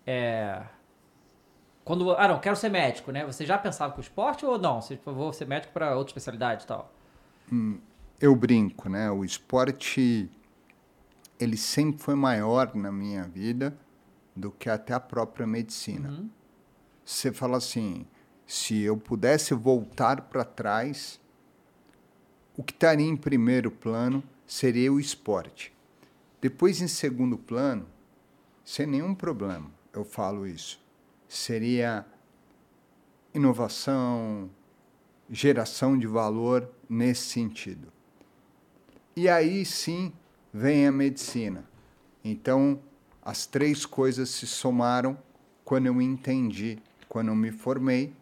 é... 0.06 0.62
Quando, 1.84 2.12
ah 2.14 2.28
não, 2.28 2.40
quero 2.40 2.56
ser 2.56 2.70
médico, 2.70 3.12
né? 3.12 3.26
Você 3.26 3.46
já 3.46 3.58
pensava 3.58 3.94
com 3.94 4.00
o 4.00 4.02
esporte 4.02 4.46
ou 4.46 4.58
não? 4.58 4.82
Você, 4.82 4.96
tipo, 4.96 5.12
vou 5.14 5.32
ser 5.32 5.46
médico 5.46 5.72
para 5.72 5.96
outra 5.96 6.12
especialidade 6.12 6.64
e 6.64 6.68
tal? 6.68 6.92
eu 8.20 8.36
brinco, 8.36 8.90
né? 8.90 9.12
O 9.12 9.24
esporte 9.24 10.30
ele 11.40 11.58
sempre 11.58 12.02
foi 12.02 12.16
maior 12.16 12.74
na 12.76 12.92
minha 12.92 13.24
vida 13.24 13.78
do 14.36 14.52
que 14.52 14.70
até 14.70 14.94
a 14.94 15.00
própria 15.00 15.46
medicina. 15.46 16.26
Você 17.04 17.32
fala 17.32 17.58
assim, 17.58 18.06
se 18.46 18.82
eu 18.82 18.98
pudesse 18.98 19.54
voltar 19.54 20.22
para 20.22 20.44
trás, 20.44 21.20
o 22.58 22.64
que 22.64 22.74
estaria 22.74 23.06
em 23.06 23.16
primeiro 23.16 23.70
plano 23.70 24.24
seria 24.48 24.92
o 24.92 25.00
esporte. 25.00 25.74
Depois, 26.42 26.82
em 26.82 26.88
segundo 26.88 27.38
plano, 27.38 27.86
sem 28.64 28.86
nenhum 28.86 29.14
problema, 29.14 29.70
eu 29.94 30.04
falo 30.04 30.48
isso, 30.48 30.80
seria 31.28 32.06
inovação, 33.34 34.50
geração 35.30 35.98
de 35.98 36.08
valor 36.08 36.70
nesse 36.90 37.24
sentido. 37.24 37.92
E 39.16 39.28
aí 39.28 39.66
sim 39.66 40.14
vem 40.54 40.88
a 40.88 40.92
medicina. 40.92 41.66
Então, 42.24 42.80
as 43.22 43.46
três 43.46 43.86
coisas 43.86 44.30
se 44.30 44.48
somaram 44.48 45.18
quando 45.64 45.88
eu 45.88 46.02
entendi, 46.02 46.78
quando 47.10 47.30
eu 47.30 47.36
me 47.36 47.52
formei, 47.52 48.14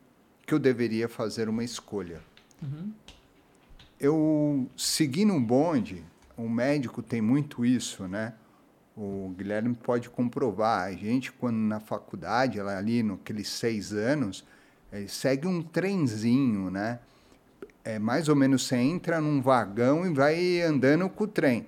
que 0.46 0.54
eu 0.54 0.60
deveria 0.60 1.08
fazer 1.08 1.50
uma 1.50 1.64
escolha. 1.64 2.22
Eu 4.04 4.70
segui 4.76 5.24
no 5.24 5.40
bonde, 5.40 6.04
o 6.36 6.50
médico 6.50 7.02
tem 7.02 7.22
muito 7.22 7.66
isso, 7.66 8.06
né? 8.06 8.34
O 8.98 9.34
Guilherme 9.38 9.74
pode 9.76 10.10
comprovar. 10.10 10.90
A 10.90 10.92
gente, 10.92 11.32
quando 11.32 11.56
na 11.56 11.80
faculdade, 11.80 12.62
lá 12.62 12.78
ali, 12.78 13.02
naqueles 13.02 13.48
seis 13.48 13.94
anos, 13.94 14.44
eh, 14.92 15.06
segue 15.08 15.48
um 15.48 15.64
trenzinho, 15.64 16.70
né? 16.70 17.00
É 17.82 17.98
mais 17.98 18.28
ou 18.28 18.36
menos 18.36 18.68
você 18.68 18.76
entra 18.76 19.22
num 19.22 19.42
vagão 19.42 20.06
e 20.06 20.14
vai 20.14 20.60
andando 20.60 21.08
com 21.08 21.24
o 21.24 21.28
trem, 21.28 21.66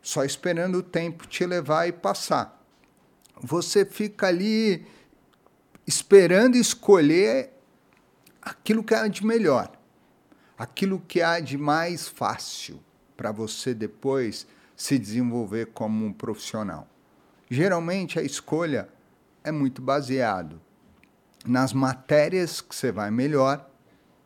só 0.00 0.24
esperando 0.24 0.76
o 0.76 0.82
tempo 0.82 1.26
te 1.26 1.44
levar 1.44 1.88
e 1.88 1.92
passar. 1.92 2.64
Você 3.42 3.84
fica 3.84 4.28
ali 4.28 4.86
esperando 5.84 6.54
escolher 6.54 7.50
aquilo 8.40 8.84
que 8.84 8.94
há 8.94 9.08
de 9.08 9.26
melhor, 9.26 9.81
aquilo 10.56 11.00
que 11.00 11.22
há 11.22 11.40
de 11.40 11.56
mais 11.58 12.08
fácil 12.08 12.80
para 13.16 13.32
você 13.32 13.74
depois 13.74 14.46
se 14.76 14.98
desenvolver 14.98 15.66
como 15.66 16.04
um 16.04 16.12
profissional. 16.12 16.88
Geralmente 17.50 18.18
a 18.18 18.22
escolha 18.22 18.88
é 19.44 19.52
muito 19.52 19.82
baseado 19.82 20.60
nas 21.46 21.72
matérias 21.72 22.60
que 22.60 22.74
você 22.74 22.90
vai 22.90 23.10
melhor 23.10 23.68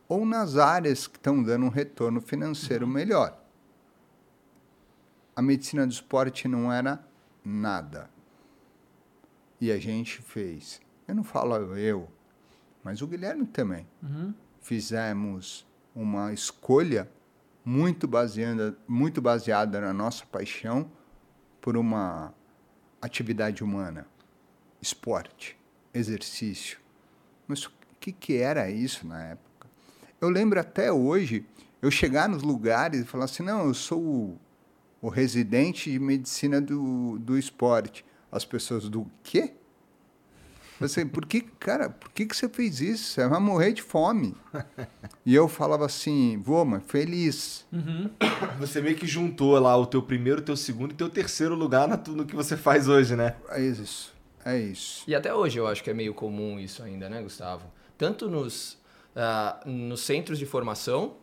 ou 0.07 0.25
nas 0.25 0.55
áreas 0.55 1.05
que 1.05 1.17
estão 1.17 1.43
dando 1.43 1.65
um 1.65 1.69
retorno 1.69 2.21
financeiro 2.21 2.87
melhor. 2.87 3.37
A 5.35 5.41
medicina 5.41 5.85
do 5.85 5.91
esporte 5.91 6.47
não 6.47 6.71
era 6.71 7.05
nada. 7.43 8.09
E 9.59 9.71
a 9.71 9.77
gente 9.77 10.21
fez. 10.21 10.79
Eu 11.07 11.15
não 11.15 11.23
falo 11.23 11.75
eu, 11.77 12.07
mas 12.83 13.01
o 13.01 13.07
Guilherme 13.07 13.45
também. 13.45 13.85
Fizemos 14.61 15.66
uma 15.97 16.31
escolha 16.31 17.09
muito 17.65 18.07
baseada, 18.07 18.77
muito 18.87 19.19
baseada 19.19 19.81
na 19.81 19.91
nossa 19.91 20.23
paixão 20.27 20.91
por 21.59 21.75
uma 21.75 22.31
atividade 23.01 23.63
humana, 23.63 24.05
esporte, 24.79 25.57
exercício. 25.91 26.77
Mas 27.47 27.65
o 27.65 27.71
que, 27.99 28.11
que 28.11 28.37
era 28.37 28.69
isso 28.69 29.07
na 29.07 29.23
época? 29.23 29.67
Eu 30.21 30.29
lembro 30.29 30.59
até 30.59 30.91
hoje 30.91 31.43
eu 31.81 31.89
chegar 31.89 32.29
nos 32.29 32.43
lugares 32.43 33.01
e 33.01 33.03
falar 33.03 33.25
assim: 33.25 33.41
não, 33.41 33.65
eu 33.65 33.73
sou 33.73 33.99
o, 33.99 34.39
o 35.01 35.09
residente 35.09 35.91
de 35.91 35.97
medicina 35.97 36.61
do, 36.61 37.17
do 37.17 37.37
esporte. 37.39 38.05
As 38.31 38.45
pessoas 38.45 38.87
do 38.87 39.09
quê? 39.23 39.55
Você, 40.79 41.03
por 41.03 41.25
que, 41.25 41.41
cara, 41.41 41.89
por 41.89 42.11
que, 42.11 42.25
que 42.25 42.35
você 42.35 42.47
fez 42.47 42.79
isso? 42.81 43.13
Você 43.13 43.27
vai 43.27 43.39
morrer 43.39 43.73
de 43.73 43.81
fome. 43.81 44.35
E 45.25 45.33
eu 45.33 45.47
falava 45.47 45.85
assim, 45.85 46.41
vou, 46.43 46.63
mas 46.63 46.83
feliz. 46.85 47.65
Você 48.59 48.81
meio 48.81 48.95
que 48.95 49.07
juntou 49.07 49.59
lá 49.59 49.75
o 49.75 49.85
teu 49.85 50.01
primeiro, 50.01 50.41
teu 50.41 50.55
segundo 50.55 50.91
e 50.91 50.95
teu 50.95 51.09
terceiro 51.09 51.55
lugar 51.55 51.87
no 51.87 52.25
que 52.25 52.35
você 52.35 52.55
faz 52.55 52.87
hoje, 52.87 53.15
né? 53.15 53.35
É 53.49 53.61
isso. 53.61 54.13
É 54.45 54.57
isso. 54.57 55.03
E 55.07 55.13
até 55.13 55.33
hoje 55.33 55.59
eu 55.59 55.67
acho 55.67 55.83
que 55.83 55.89
é 55.89 55.93
meio 55.93 56.13
comum 56.13 56.59
isso 56.59 56.81
ainda, 56.81 57.09
né, 57.09 57.21
Gustavo? 57.21 57.65
Tanto 57.97 58.29
nos, 58.29 58.77
ah, 59.15 59.59
nos 59.65 60.01
centros 60.01 60.39
de 60.39 60.45
formação, 60.45 61.15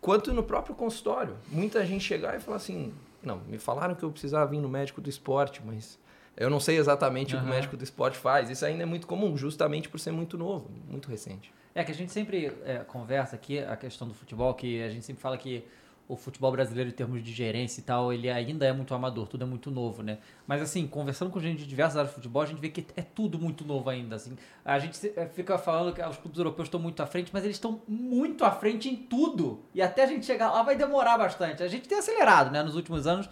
quanto 0.00 0.34
no 0.34 0.42
próprio 0.42 0.74
consultório. 0.74 1.36
Muita 1.48 1.86
gente 1.86 2.04
chegar 2.04 2.36
e 2.36 2.40
falar 2.40 2.58
assim: 2.58 2.92
não, 3.22 3.40
me 3.48 3.58
falaram 3.58 3.94
que 3.94 4.02
eu 4.02 4.10
precisava 4.10 4.50
vir 4.50 4.60
no 4.60 4.68
médico 4.68 5.00
do 5.00 5.08
esporte, 5.08 5.62
mas 5.64 5.98
eu 6.40 6.48
não 6.48 6.58
sei 6.58 6.78
exatamente 6.78 7.36
o 7.36 7.38
que 7.38 7.44
o 7.44 7.48
médico 7.48 7.76
do 7.76 7.84
esporte 7.84 8.16
faz. 8.16 8.48
Isso 8.48 8.64
ainda 8.64 8.82
é 8.82 8.86
muito 8.86 9.06
comum, 9.06 9.36
justamente 9.36 9.90
por 9.90 10.00
ser 10.00 10.10
muito 10.10 10.38
novo, 10.38 10.70
muito 10.88 11.10
recente. 11.10 11.52
É 11.74 11.84
que 11.84 11.92
a 11.92 11.94
gente 11.94 12.10
sempre 12.10 12.50
é, 12.64 12.78
conversa 12.78 13.36
aqui 13.36 13.58
a 13.58 13.76
questão 13.76 14.08
do 14.08 14.14
futebol, 14.14 14.54
que 14.54 14.82
a 14.82 14.88
gente 14.88 15.04
sempre 15.04 15.20
fala 15.20 15.36
que 15.36 15.62
o 16.08 16.16
futebol 16.16 16.50
brasileiro, 16.50 16.88
em 16.88 16.92
termos 16.94 17.22
de 17.22 17.30
gerência 17.30 17.80
e 17.80 17.84
tal, 17.84 18.10
ele 18.10 18.30
ainda 18.30 18.64
é 18.66 18.72
muito 18.72 18.92
amador, 18.94 19.28
tudo 19.28 19.44
é 19.44 19.46
muito 19.46 19.70
novo, 19.70 20.02
né? 20.02 20.16
Mas 20.46 20.62
assim, 20.62 20.86
conversando 20.86 21.30
com 21.30 21.38
gente 21.38 21.58
de 21.58 21.66
diversas 21.66 21.98
áreas 21.98 22.10
de 22.10 22.16
futebol, 22.16 22.42
a 22.42 22.46
gente 22.46 22.58
vê 22.58 22.70
que 22.70 22.86
é 22.96 23.02
tudo 23.02 23.38
muito 23.38 23.62
novo 23.62 23.90
ainda, 23.90 24.16
assim. 24.16 24.34
A 24.64 24.78
gente 24.78 25.12
é, 25.14 25.26
fica 25.26 25.58
falando 25.58 25.94
que 25.94 26.02
os 26.02 26.16
clubes 26.16 26.38
europeus 26.38 26.68
estão 26.68 26.80
muito 26.80 27.02
à 27.02 27.06
frente, 27.06 27.30
mas 27.34 27.44
eles 27.44 27.56
estão 27.56 27.82
muito 27.86 28.46
à 28.46 28.50
frente 28.50 28.88
em 28.88 28.96
tudo. 28.96 29.60
E 29.74 29.82
até 29.82 30.04
a 30.04 30.06
gente 30.06 30.24
chegar 30.24 30.50
lá 30.50 30.62
vai 30.62 30.74
demorar 30.74 31.18
bastante. 31.18 31.62
A 31.62 31.68
gente 31.68 31.86
tem 31.86 31.98
acelerado, 31.98 32.50
né? 32.50 32.62
Nos 32.62 32.74
últimos 32.74 33.06
anos 33.06 33.28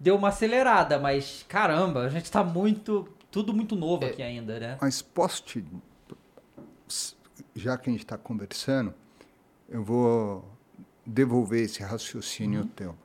deu 0.00 0.16
uma 0.16 0.28
acelerada, 0.28 0.98
mas 0.98 1.44
caramba, 1.46 2.00
a 2.00 2.08
gente 2.08 2.30
tá 2.30 2.42
muito... 2.42 3.06
Tudo 3.30 3.54
muito 3.54 3.76
novo 3.76 4.04
aqui 4.04 4.22
ainda, 4.22 4.58
né? 4.58 4.78
Mas 4.80 5.00
posso 5.00 5.44
te. 5.44 5.64
Já 7.54 7.78
que 7.78 7.88
a 7.88 7.92
gente 7.92 8.02
está 8.02 8.18
conversando, 8.18 8.92
eu 9.68 9.84
vou 9.84 10.44
devolver 11.06 11.62
esse 11.62 11.80
raciocínio 11.80 12.64
teu. 12.74 12.96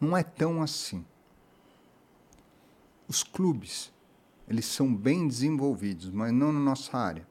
Não 0.00 0.16
é 0.16 0.22
tão 0.22 0.62
assim. 0.62 1.04
Os 3.08 3.24
clubes, 3.24 3.92
eles 4.46 4.64
são 4.64 4.94
bem 4.94 5.26
desenvolvidos, 5.26 6.08
mas 6.10 6.32
não 6.32 6.52
na 6.52 6.60
nossa 6.60 6.96
área. 6.96 7.26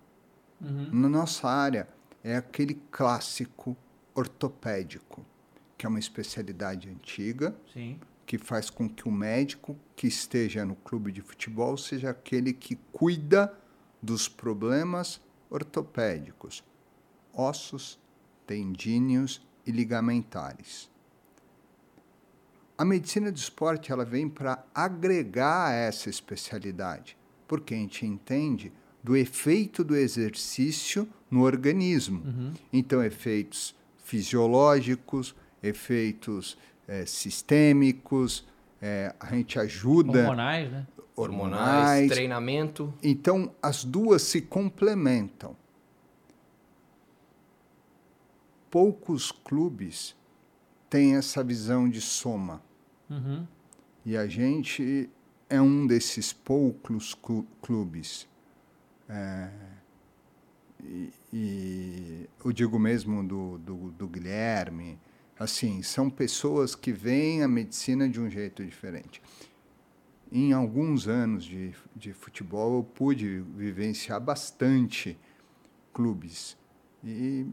Na 0.60 1.08
nossa 1.08 1.48
área 1.48 1.88
é 2.24 2.36
aquele 2.36 2.74
clássico 2.92 3.78
ortopédico, 4.14 5.26
que 5.78 5.86
é 5.86 5.90
uma 5.90 6.00
especialidade 6.00 6.90
antiga, 6.90 7.56
Sim. 7.72 8.00
Que 8.26 8.38
faz 8.38 8.70
com 8.70 8.90
que 8.90 9.08
o 9.08 9.12
médico 9.12 9.78
que 9.96 10.08
esteja 10.08 10.66
no 10.66 10.76
clube 10.76 11.12
de 11.12 11.22
futebol 11.22 11.78
seja 11.78 12.10
aquele 12.10 12.54
que 12.54 12.76
cuida 12.92 13.54
dos 14.02 14.28
problemas 14.28 15.22
ortopédicos, 15.50 16.64
ossos, 17.34 18.00
tendíneos 18.48 19.46
e 19.66 19.72
ligamentares. 19.72 20.90
A 22.78 22.84
medicina 22.84 23.32
do 23.32 23.38
esporte 23.38 23.92
ela 23.92 24.04
vem 24.04 24.28
para 24.28 24.66
agregar 24.74 25.74
essa 25.74 26.10
especialidade, 26.10 27.18
porque 27.48 27.74
a 27.74 27.78
gente 27.78 28.06
entende 28.06 28.72
do 29.02 29.16
efeito 29.16 29.84
do 29.84 29.96
exercício 29.96 31.08
no 31.30 31.44
organismo. 31.44 32.24
Então, 32.74 33.04
efeitos 33.04 33.76
fisiológicos, 34.04 35.36
efeitos 35.62 36.58
eh, 36.88 37.06
sistêmicos, 37.06 38.46
eh, 38.82 39.14
a 39.20 39.28
gente 39.34 39.60
ajuda 39.60 40.20
Hormonais, 40.20 40.72
né? 40.72 40.88
hormonais. 41.16 42.10
treinamento. 42.12 42.94
Então, 43.02 43.54
as 43.62 43.84
duas 43.84 44.22
se 44.22 44.42
complementam. 44.42 45.56
Poucos 48.70 49.32
clubes 49.32 50.16
têm 50.90 51.16
essa 51.16 51.44
visão 51.44 51.90
de 51.90 52.02
soma. 52.02 52.62
Uhum. 53.10 53.46
E 54.06 54.18
a 54.18 54.28
gente 54.28 55.10
é 55.50 55.62
um 55.62 55.88
desses 55.88 56.34
poucos 56.34 57.14
clu- 57.14 57.48
clubes. 57.62 58.28
É, 59.08 59.50
e, 60.84 61.10
e 61.32 62.30
eu 62.44 62.52
digo 62.52 62.78
mesmo 62.78 63.24
do, 63.26 63.58
do, 63.60 63.76
do 63.92 64.08
Guilherme, 64.08 65.00
assim, 65.38 65.82
são 65.82 66.10
pessoas 66.10 66.76
que 66.76 66.92
veem 66.92 67.44
a 67.44 67.48
medicina 67.48 68.08
de 68.08 68.20
um 68.20 68.30
jeito 68.30 68.64
diferente. 68.64 69.22
Em 70.32 70.54
alguns 70.54 71.08
anos 71.08 71.46
de, 71.46 71.74
de 71.96 72.14
futebol, 72.14 72.78
eu 72.78 72.84
pude 72.84 73.42
vivenciar 73.56 74.20
bastante 74.20 75.18
clubes. 75.94 76.58
E 77.04 77.46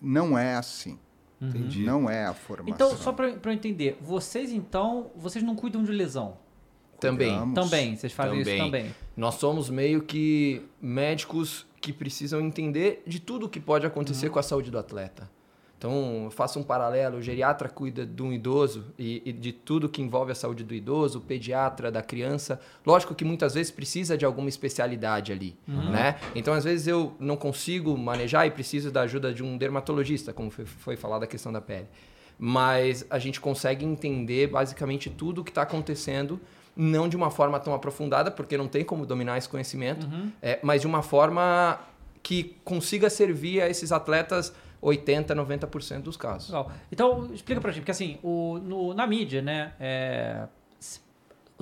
não 0.00 0.38
é 0.38 0.54
assim. 0.56 0.98
Entendi. 1.40 1.84
Não 1.84 2.08
é 2.08 2.26
a 2.26 2.34
formação. 2.34 2.74
Então, 2.74 2.96
só 2.96 3.12
pra 3.12 3.28
eu 3.28 3.52
entender, 3.52 3.98
vocês 4.00 4.52
então, 4.52 5.10
vocês 5.16 5.42
não 5.42 5.56
cuidam 5.56 5.82
de 5.82 5.90
lesão? 5.90 6.36
Também. 7.00 7.30
Cuidamos. 7.30 7.54
Também, 7.54 7.96
vocês 7.96 8.12
fazem 8.12 8.42
isso 8.42 8.56
também. 8.58 8.94
Nós 9.16 9.36
somos 9.36 9.70
meio 9.70 10.02
que 10.02 10.62
médicos 10.80 11.66
que 11.80 11.94
precisam 11.94 12.40
entender 12.42 13.02
de 13.06 13.18
tudo 13.18 13.48
que 13.48 13.58
pode 13.58 13.86
acontecer 13.86 14.28
com 14.28 14.38
a 14.38 14.42
saúde 14.42 14.70
do 14.70 14.78
atleta. 14.78 15.30
Então, 15.80 16.24
eu 16.24 16.30
faço 16.30 16.58
um 16.58 16.62
paralelo, 16.62 17.16
o 17.16 17.22
geriatra 17.22 17.66
cuida 17.66 18.04
de 18.04 18.22
um 18.22 18.30
idoso 18.30 18.84
e, 18.98 19.22
e 19.24 19.32
de 19.32 19.50
tudo 19.50 19.88
que 19.88 20.02
envolve 20.02 20.30
a 20.30 20.34
saúde 20.34 20.62
do 20.62 20.74
idoso, 20.74 21.20
o 21.20 21.22
pediatra 21.22 21.90
da 21.90 22.02
criança. 22.02 22.60
Lógico 22.84 23.14
que 23.14 23.24
muitas 23.24 23.54
vezes 23.54 23.72
precisa 23.72 24.14
de 24.14 24.26
alguma 24.26 24.50
especialidade 24.50 25.32
ali, 25.32 25.56
né? 25.90 26.16
Então, 26.34 26.52
às 26.52 26.64
vezes 26.64 26.86
eu 26.86 27.14
não 27.18 27.34
consigo 27.34 27.96
manejar 27.96 28.46
e 28.46 28.50
preciso 28.50 28.90
da 28.90 29.00
ajuda 29.00 29.32
de 29.32 29.42
um 29.42 29.56
dermatologista, 29.56 30.34
como 30.34 30.50
foi, 30.50 30.66
foi 30.66 30.96
falado 30.98 31.22
a 31.22 31.26
questão 31.26 31.50
da 31.50 31.62
pele. 31.62 31.86
Mas 32.38 33.06
a 33.08 33.18
gente 33.18 33.40
consegue 33.40 33.82
entender 33.82 34.48
basicamente 34.48 35.08
tudo 35.08 35.40
o 35.40 35.44
que 35.44 35.50
está 35.50 35.62
acontecendo 35.62 36.38
não 36.76 37.08
de 37.08 37.16
uma 37.16 37.30
forma 37.30 37.58
tão 37.58 37.72
aprofundada, 37.72 38.30
porque 38.30 38.54
não 38.54 38.68
tem 38.68 38.84
como 38.84 39.06
dominar 39.06 39.38
esse 39.38 39.48
conhecimento, 39.48 40.06
é, 40.42 40.58
mas 40.62 40.82
de 40.82 40.86
uma 40.86 41.00
forma 41.00 41.80
que 42.22 42.54
consiga 42.64 43.08
servir 43.08 43.62
a 43.62 43.68
esses 43.70 43.90
atletas 43.92 44.52
80, 44.80 45.34
90% 45.34 46.02
dos 46.02 46.16
casos. 46.16 46.48
Legal. 46.48 46.70
Então, 46.90 47.32
explica 47.34 47.60
pra 47.60 47.70
gente, 47.70 47.82
porque 47.82 47.90
assim, 47.90 48.18
o, 48.22 48.58
no- 48.58 48.94
na 48.94 49.06
mídia, 49.06 49.42
né, 49.42 49.72
é, 49.78 50.46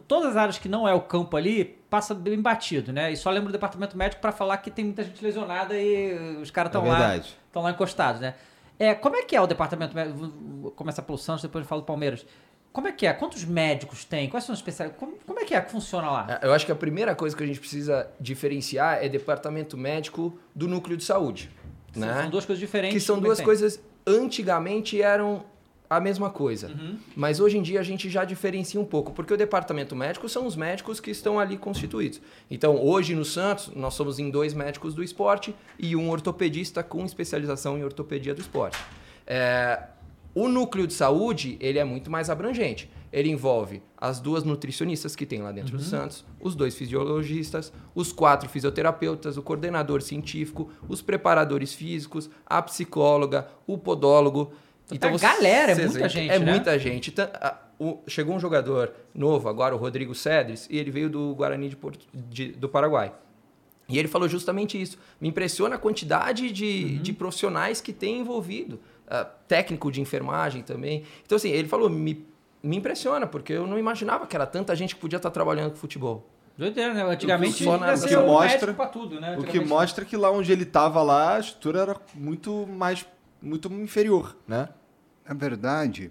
todas 0.07 0.31
as 0.31 0.37
áreas 0.37 0.59
que 0.59 0.69
não 0.69 0.89
é 0.89 0.95
o 0.95 1.01
campo 1.01 1.37
ali, 1.37 1.65
passa 1.91 2.15
bem 2.15 2.41
batido, 2.41 2.93
né? 2.93 3.11
E 3.13 3.17
só 3.17 3.31
lembra 3.31 3.49
o 3.49 3.53
departamento 3.53 3.97
médico 3.97 4.21
pra 4.23 4.33
falar 4.33 4.57
que 4.59 4.71
tem 4.71 4.85
muita 4.85 5.03
gente 5.05 5.23
lesionada 5.23 5.75
e 5.77 6.37
os 6.41 6.51
caras 6.51 6.69
estão 6.71 6.87
É 6.87 6.89
lá, 6.91 7.17
estão 7.17 7.63
lá 7.63 7.71
encostados, 7.71 8.21
né? 8.21 8.35
É, 8.79 8.95
como 8.95 9.17
é 9.17 9.23
que 9.23 9.35
é 9.35 9.41
o 9.41 9.47
departamento 9.47 9.95
médico? 9.95 10.19
Vou- 10.61 10.71
começar 10.71 11.03
pelo 11.03 11.19
Santos, 11.19 11.43
depois 11.43 11.65
eu 11.65 11.69
falo 11.69 11.81
do 11.81 11.85
Palmeiras. 11.85 12.25
Como 12.73 12.87
é 12.87 12.93
que 12.93 13.07
é? 13.07 13.13
Quantos 13.13 13.45
médicos 13.45 14.05
tem? 14.05 14.29
Quais 14.29 14.45
são 14.45 14.53
os 14.53 14.61
especiais? 14.61 14.93
Como, 14.97 15.17
como 15.27 15.41
é 15.41 15.45
que 15.45 15.55
é 15.55 15.61
que 15.61 15.71
funciona 15.73 16.09
lá? 16.11 16.39
É, 16.41 16.47
Eu 16.47 16.53
acho 16.53 16.65
que 16.65 16.71
a 16.71 16.77
primeira 16.77 17.13
coisa 17.15 17.37
que 17.37 17.43
a 17.43 17.47
gente 17.47 17.59
precisa 17.59 18.09
diferenciar 18.21 19.03
é 19.03 19.09
departamento 19.09 19.77
médico 19.77 20.39
do 20.55 20.69
núcleo 20.69 20.97
de 20.97 21.03
saúde. 21.03 21.51
São- 21.99 22.09
né? 22.09 22.23
São 22.23 22.31
duas 22.31 22.45
coisas 22.47 22.61
diferentes. 22.61 22.95
que 22.95 23.01
são 23.01 23.21
duas 23.21 23.41
coisas 23.41 23.81
antigamente 24.07 25.01
eram 25.01 25.45
a 25.91 26.01
mesma 26.01 26.29
coisa. 26.29 26.69
Uhum. 26.69 26.99
Mas 27.17 27.41
hoje 27.41 27.57
em 27.57 27.63
dia 27.63 27.81
a 27.81 27.83
gente 27.83 28.11
já 28.11 28.23
diferencia 28.25 28.79
um 28.79 28.85
pouco, 28.85 29.13
porque 29.13 29.33
o 29.33 29.37
departamento 29.39 29.97
médico 29.97 30.29
são 30.29 30.47
os 30.47 30.55
médicos 30.55 31.01
que 31.01 31.11
estão 31.11 31.41
ali 31.41 31.57
constituídos. 31.57 32.21
Então, 32.51 32.77
hoje 32.85 33.15
no 33.15 33.25
Santos, 33.25 33.71
nós 33.75 33.95
somos 33.95 34.19
em 34.19 34.29
dois 34.31 34.53
médicos 34.53 34.95
do 34.95 35.03
esporte 35.03 35.55
e 35.79 35.97
um 35.97 36.11
ortopedista 36.11 36.83
com 36.83 37.05
especialização 37.07 37.79
em 37.79 37.85
ortopedia 37.85 38.35
do 38.35 38.41
esporte. 38.43 38.79
É, 39.27 39.81
o 40.35 40.47
núcleo 40.47 40.87
de 40.87 40.93
saúde, 40.93 41.57
ele 41.59 41.79
é 41.79 41.85
muito 41.85 42.11
mais 42.11 42.29
abrangente. 42.29 42.91
Ele 43.13 43.31
envolve 43.31 43.83
as 43.97 44.21
duas 44.21 44.45
nutricionistas 44.45 45.17
que 45.17 45.25
tem 45.25 45.41
lá 45.43 45.51
dentro 45.51 45.77
do 45.77 45.83
Santos, 45.83 46.25
os 46.41 46.55
dois 46.55 46.75
fisiologistas, 46.75 47.73
os 47.95 48.13
quatro 48.13 48.49
fisioterapeutas, 48.49 49.37
o 49.37 49.43
coordenador 49.43 50.03
científico, 50.03 50.71
os 50.89 51.01
preparadores 51.01 51.73
físicos, 51.75 52.29
a 52.47 52.61
psicóloga, 52.63 53.49
o 53.67 53.79
podólogo. 53.79 54.53
Então, 54.93 55.17
galera, 55.17 55.73
é 55.73 55.75
muita 55.87 56.09
gente, 56.09 56.31
É 56.31 56.39
né? 56.39 56.51
muita 56.51 56.79
gente. 56.79 57.11
Tan- 57.11 57.31
a- 57.35 57.59
o- 57.79 57.99
chegou 58.07 58.35
um 58.35 58.41
jogador 58.41 58.93
novo 59.15 59.49
agora, 59.49 59.75
o 59.75 59.79
Rodrigo 59.79 60.15
Cedres, 60.15 60.67
e 60.71 60.79
ele 60.79 60.91
veio 60.91 61.09
do 61.09 61.35
Guarani 61.35 61.69
de 61.69 61.77
Porto- 61.77 62.07
de- 62.13 62.53
do 62.53 62.69
Paraguai. 62.69 63.13
E 63.89 63.99
ele 63.99 64.09
falou 64.09 64.29
justamente 64.29 64.81
isso. 64.81 64.99
Me 65.19 65.29
impressiona 65.29 65.77
a 65.77 65.79
quantidade 65.79 66.51
de, 66.53 66.99
de 66.99 67.13
profissionais 67.13 67.81
que 67.81 67.93
tem 67.93 68.21
envolvido. 68.21 68.79
Ah, 69.11 69.25
técnico 69.25 69.91
de 69.91 70.03
enfermagem 70.03 70.63
também. 70.63 71.05
Então, 71.25 71.37
assim, 71.37 71.49
ele 71.49 71.67
falou, 71.69 71.89
me, 71.89 72.27
me 72.69 72.77
impressiona, 72.77 73.27
porque 73.27 73.53
eu 73.53 73.67
não 73.67 73.79
imaginava 73.79 74.27
que 74.27 74.37
era 74.37 74.47
tanta 74.47 74.75
gente 74.77 74.95
que 74.95 75.01
podia 75.01 75.17
estar 75.17 75.31
trabalhando 75.31 75.71
com 75.71 75.77
futebol. 75.77 76.29
Doideira, 76.57 76.93
né? 76.93 77.03
Antigamente 77.05 77.63
só 77.65 77.79
na- 77.79 77.93
o 77.93 77.97
ser 77.97 78.09
que 78.09 78.17
um 78.17 78.27
mostra- 78.27 78.51
médico 78.53 78.75
pra 78.75 78.87
tudo, 78.89 79.21
né? 79.21 79.37
O 79.39 79.45
que 79.45 79.61
mostra 79.61 80.05
que 80.05 80.17
lá 80.17 80.31
onde 80.31 80.51
ele 80.53 80.65
tava 80.65 81.03
lá, 81.03 81.37
a 81.37 81.41
estrutura 81.41 81.81
era 81.81 81.97
muito 82.15 82.67
mais 82.67 83.07
muito 83.41 83.73
inferior, 83.73 84.37
né? 84.47 84.69
Na 85.27 85.35
verdade, 85.35 86.11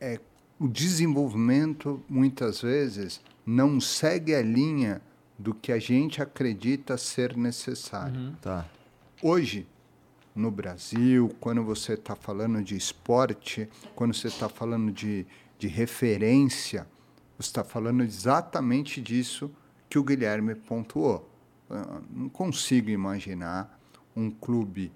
é, 0.00 0.18
o 0.58 0.66
desenvolvimento 0.66 2.02
muitas 2.08 2.62
vezes 2.62 3.20
não 3.44 3.78
segue 3.80 4.34
a 4.34 4.40
linha 4.42 5.02
do 5.38 5.52
que 5.54 5.70
a 5.72 5.78
gente 5.78 6.22
acredita 6.22 6.96
ser 6.96 7.36
necessário. 7.36 8.34
Tá. 8.40 8.64
Hoje, 9.22 9.66
no 10.34 10.50
Brasil, 10.50 11.34
quando 11.40 11.62
você 11.62 11.94
está 11.94 12.14
falando 12.14 12.62
de 12.62 12.76
esporte, 12.76 13.68
quando 13.94 14.14
você 14.14 14.28
está 14.28 14.48
falando 14.48 14.92
de, 14.92 15.26
de 15.58 15.66
referência, 15.68 16.86
você 17.38 17.48
está 17.48 17.64
falando 17.64 18.02
exatamente 18.02 19.00
disso 19.00 19.50
que 19.88 19.98
o 19.98 20.04
Guilherme 20.04 20.54
pontuou. 20.54 21.28
Eu 21.68 22.02
não 22.10 22.28
consigo 22.28 22.90
imaginar 22.90 23.78
um 24.14 24.30
clube 24.30 24.92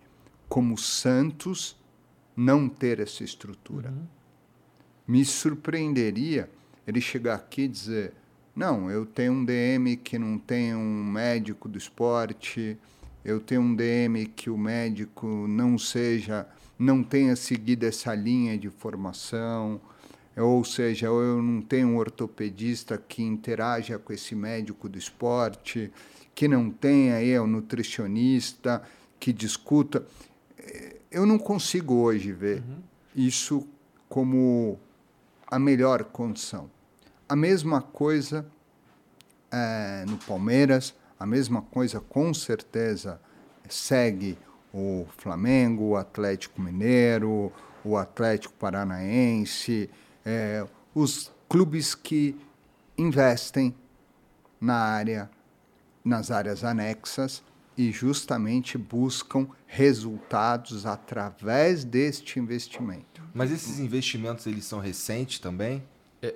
como 0.48 0.74
o 0.74 0.78
Santos 0.78 1.76
não 2.36 2.68
ter 2.68 3.00
essa 3.00 3.24
estrutura. 3.24 3.92
Me 5.06 5.24
surpreenderia 5.24 6.50
ele 6.86 7.00
chegar 7.00 7.34
aqui 7.34 7.62
e 7.62 7.68
dizer: 7.68 8.12
não, 8.54 8.90
eu 8.90 9.04
tenho 9.04 9.32
um 9.32 9.44
DM 9.44 9.96
que 9.96 10.18
não 10.18 10.38
tem 10.38 10.74
um 10.74 11.04
médico 11.04 11.68
do 11.68 11.76
esporte, 11.76 12.78
eu 13.24 13.40
tenho 13.40 13.62
um 13.62 13.74
DM 13.74 14.26
que 14.26 14.50
o 14.50 14.58
médico 14.58 15.26
não 15.26 15.78
seja, 15.78 16.46
não 16.78 17.02
tenha 17.02 17.34
seguido 17.34 17.86
essa 17.86 18.14
linha 18.14 18.58
de 18.58 18.68
formação, 18.68 19.80
ou 20.36 20.64
seja, 20.64 21.06
eu 21.06 21.40
não 21.40 21.62
tenho 21.62 21.88
um 21.88 21.96
ortopedista 21.96 22.98
que 22.98 23.22
interaja 23.22 23.98
com 23.98 24.12
esse 24.12 24.34
médico 24.34 24.88
do 24.88 24.98
esporte, 24.98 25.92
que 26.34 26.48
não 26.48 26.70
tenha 26.70 27.42
um 27.42 27.46
nutricionista 27.46 28.82
que 29.20 29.32
discuta. 29.32 30.04
Eh, 30.58 30.96
Eu 31.10 31.24
não 31.24 31.38
consigo 31.38 31.94
hoje 31.94 32.32
ver 32.32 32.62
isso 33.14 33.64
como 34.08 34.78
a 35.46 35.58
melhor 35.60 36.02
condição. 36.04 36.68
A 37.28 37.36
mesma 37.36 37.80
coisa 37.80 38.44
eh, 39.52 40.04
no 40.08 40.18
Palmeiras, 40.18 40.92
a 41.18 41.26
mesma 41.26 41.62
coisa 41.62 42.00
com 42.00 42.32
certeza 42.34 43.20
segue 43.68 44.38
o 44.72 45.06
Flamengo, 45.16 45.90
o 45.90 45.96
Atlético 45.96 46.60
Mineiro, 46.60 47.52
o 47.84 47.96
Atlético 47.96 48.54
Paranaense, 48.54 49.88
eh, 50.24 50.66
os 50.94 51.32
clubes 51.48 51.94
que 51.94 52.36
investem 52.96 53.74
na 54.60 54.76
área, 54.76 55.30
nas 56.04 56.30
áreas 56.30 56.64
anexas 56.64 57.42
e 57.76 57.90
justamente 57.90 58.78
buscam 58.78 59.48
resultados 59.66 60.86
através 60.86 61.84
deste 61.84 62.38
investimento. 62.38 63.22
Mas 63.34 63.50
esses 63.50 63.78
investimentos 63.80 64.46
eles 64.46 64.64
são 64.64 64.78
recentes 64.78 65.38
também? 65.38 65.82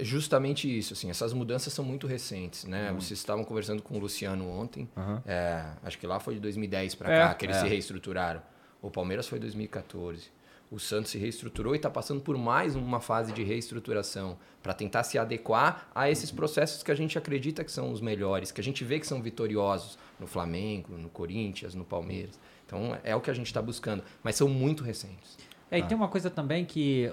É 0.01 0.05
justamente 0.05 0.67
isso, 0.79 0.93
assim, 0.93 1.09
essas 1.09 1.33
mudanças 1.33 1.73
são 1.73 1.85
muito 1.85 2.07
recentes, 2.07 2.65
né? 2.65 2.93
Vocês 2.93 3.19
estavam 3.19 3.45
conversando 3.45 3.83
com 3.83 3.97
o 3.97 3.99
Luciano 3.99 4.49
ontem, 4.49 4.89
é, 5.27 5.65
acho 5.83 5.99
que 5.99 6.07
lá 6.07 6.19
foi 6.21 6.35
de 6.35 6.41
2010 6.41 6.95
para 6.95 7.13
É, 7.13 7.19
cá 7.21 7.35
que 7.35 7.47
eles 7.47 7.57
é. 7.57 7.61
se 7.61 7.69
reestruturaram. 7.69 8.43
O 8.83 8.91
Palmeiras 8.91 9.27
foi 9.27 9.39
2014. 9.39 10.31
O 10.71 10.79
Santos 10.79 11.11
se 11.11 11.19
reestruturou 11.19 11.75
e 11.75 11.77
está 11.77 11.89
passando 11.89 12.21
por 12.21 12.37
mais 12.37 12.77
uma 12.77 13.01
fase 13.01 13.33
de 13.33 13.43
reestruturação 13.43 14.37
para 14.63 14.75
tentar 14.75 15.03
se 15.03 15.19
adequar 15.19 15.89
a 15.95 16.11
esses 16.11 16.31
processos 16.31 16.83
que 16.83 16.93
a 16.93 16.95
gente 16.95 17.17
acredita 17.17 17.65
que 17.65 17.73
são 17.73 17.91
os 17.91 18.03
melhores, 18.03 18.53
que 18.53 18.61
a 18.61 18.65
gente 18.65 18.85
vê 18.85 19.01
que 19.01 19.07
são 19.07 19.23
vitoriosos 19.23 19.99
no 20.21 20.27
Flamengo, 20.27 20.93
no 20.99 21.09
Corinthians, 21.09 21.75
no 21.75 21.85
Palmeiras. 21.85 22.39
Então 22.67 22.99
é 23.03 23.17
o 23.17 23.21
que 23.21 23.31
a 23.31 23.35
gente 23.35 23.47
está 23.47 23.63
buscando, 23.63 24.05
mas 24.23 24.37
são 24.37 24.47
muito 24.47 24.85
recentes. 24.85 25.39
É, 25.71 25.79
e 25.79 25.83
tem 25.83 25.97
uma 25.97 26.09
coisa 26.09 26.29
também 26.29 26.67
que, 26.67 27.11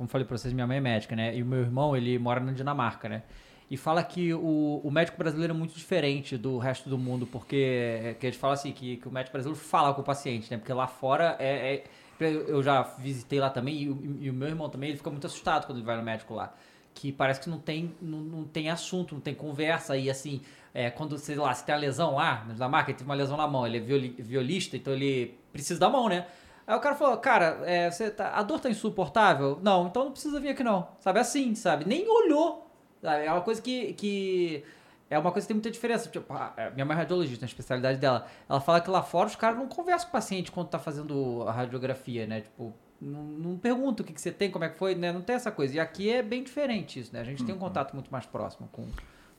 como 0.00 0.08
falei 0.08 0.26
pra 0.26 0.38
vocês, 0.38 0.54
minha 0.54 0.66
mãe 0.66 0.78
é 0.78 0.80
médica, 0.80 1.14
né? 1.14 1.36
E 1.36 1.42
o 1.42 1.46
meu 1.46 1.58
irmão, 1.60 1.94
ele 1.94 2.18
mora 2.18 2.40
na 2.40 2.52
Dinamarca, 2.52 3.06
né? 3.06 3.22
E 3.70 3.76
fala 3.76 4.02
que 4.02 4.32
o, 4.32 4.80
o 4.82 4.90
médico 4.90 5.18
brasileiro 5.18 5.52
é 5.52 5.56
muito 5.56 5.74
diferente 5.76 6.38
do 6.38 6.56
resto 6.56 6.88
do 6.88 6.96
mundo, 6.96 7.26
porque 7.26 8.16
que 8.18 8.26
eles 8.26 8.38
falam 8.38 8.54
assim, 8.54 8.72
que, 8.72 8.96
que 8.96 9.06
o 9.06 9.12
médico 9.12 9.34
brasileiro 9.34 9.62
fala 9.62 9.92
com 9.92 10.00
o 10.00 10.04
paciente, 10.04 10.50
né? 10.50 10.56
Porque 10.56 10.72
lá 10.72 10.86
fora 10.86 11.36
é. 11.38 11.74
é- 11.74 11.84
eu 12.18 12.62
já 12.62 12.80
visitei 12.98 13.38
lá 13.40 13.50
também, 13.50 13.82
e, 13.82 13.90
o- 13.90 14.16
e 14.20 14.30
o 14.30 14.32
meu 14.32 14.48
irmão 14.48 14.70
também, 14.70 14.88
ele 14.88 14.96
fica 14.96 15.10
muito 15.10 15.26
assustado 15.26 15.66
quando 15.66 15.76
ele 15.78 15.86
vai 15.86 15.96
no 15.98 16.02
médico 16.02 16.32
lá. 16.34 16.54
Que 16.94 17.12
parece 17.12 17.38
que 17.42 17.50
não 17.50 17.58
tem, 17.58 17.94
não, 18.00 18.18
não 18.20 18.44
tem 18.44 18.70
assunto, 18.70 19.14
não 19.14 19.20
tem 19.20 19.34
conversa, 19.34 19.96
e 19.98 20.08
assim, 20.10 20.40
é, 20.74 20.88
quando, 20.90 21.16
sei 21.18 21.36
lá, 21.36 21.52
se 21.54 21.64
tem 21.64 21.74
uma 21.74 21.80
lesão 21.82 22.14
lá, 22.14 22.44
na 22.48 22.54
Dinamarca, 22.54 22.90
ele 22.90 22.96
teve 22.98 23.08
uma 23.08 23.14
lesão 23.14 23.36
na 23.36 23.46
mão, 23.46 23.66
ele 23.66 23.76
é 23.76 23.80
violi- 23.80 24.16
violista, 24.18 24.76
então 24.78 24.92
ele 24.94 25.38
precisa 25.52 25.78
da 25.78 25.88
mão, 25.90 26.08
né? 26.08 26.26
Aí 26.70 26.76
o 26.76 26.80
cara 26.80 26.94
falou, 26.94 27.16
cara, 27.16 27.58
é, 27.64 27.90
você 27.90 28.08
tá- 28.10 28.30
a 28.32 28.44
dor 28.44 28.60
tá 28.60 28.70
insuportável? 28.70 29.58
Não, 29.60 29.88
então 29.88 30.04
não 30.04 30.12
precisa 30.12 30.38
vir 30.38 30.50
aqui 30.50 30.62
não. 30.62 30.86
Sabe, 31.00 31.18
assim, 31.18 31.52
sabe? 31.56 31.84
Nem 31.84 32.08
olhou. 32.08 32.70
Sabe? 33.02 33.24
É 33.24 33.32
uma 33.32 33.40
coisa 33.40 33.60
que, 33.60 33.92
que... 33.94 34.64
É 35.10 35.18
uma 35.18 35.32
coisa 35.32 35.44
que 35.44 35.48
tem 35.48 35.56
muita 35.56 35.68
diferença. 35.68 36.08
Tipo, 36.08 36.32
minha 36.74 36.84
mãe 36.86 36.94
é 36.94 36.98
radiologista, 37.00 37.44
na 37.44 37.48
especialidade 37.48 37.98
dela. 37.98 38.24
Ela 38.48 38.60
fala 38.60 38.80
que 38.80 38.88
lá 38.88 39.02
fora 39.02 39.26
os 39.26 39.34
caras 39.34 39.58
não 39.58 39.66
conversam 39.66 40.08
com 40.08 40.10
o 40.10 40.12
paciente 40.12 40.52
quando 40.52 40.68
tá 40.68 40.78
fazendo 40.78 41.42
a 41.48 41.50
radiografia, 41.50 42.24
né? 42.24 42.42
Tipo, 42.42 42.72
não, 43.00 43.20
não 43.24 43.58
pergunta 43.58 44.04
o 44.04 44.06
que, 44.06 44.12
que 44.12 44.20
você 44.20 44.30
tem, 44.30 44.48
como 44.48 44.64
é 44.64 44.68
que 44.68 44.78
foi, 44.78 44.94
né? 44.94 45.12
Não 45.12 45.22
tem 45.22 45.34
essa 45.34 45.50
coisa. 45.50 45.74
E 45.74 45.80
aqui 45.80 46.08
é 46.08 46.22
bem 46.22 46.44
diferente 46.44 47.00
isso, 47.00 47.12
né? 47.12 47.20
A 47.20 47.24
gente 47.24 47.44
tem 47.44 47.52
um 47.52 47.58
contato 47.58 47.94
muito 47.94 48.12
mais 48.12 48.26
próximo 48.26 48.68
com 48.70 48.82
o 48.82 48.88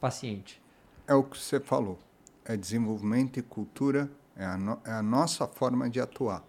paciente. 0.01 0.61
É 1.07 1.13
o 1.15 1.23
que 1.23 1.37
você 1.37 1.61
falou. 1.61 1.97
É 2.43 2.57
desenvolvimento 2.57 3.39
e 3.39 3.41
cultura, 3.41 4.11
é 4.41 4.45
a, 4.45 4.57
no- 4.57 4.79
é 4.85 4.91
a 4.91 5.01
nossa 5.03 5.47
forma 5.47 5.89
de 5.89 5.99
atuar. 5.99 6.43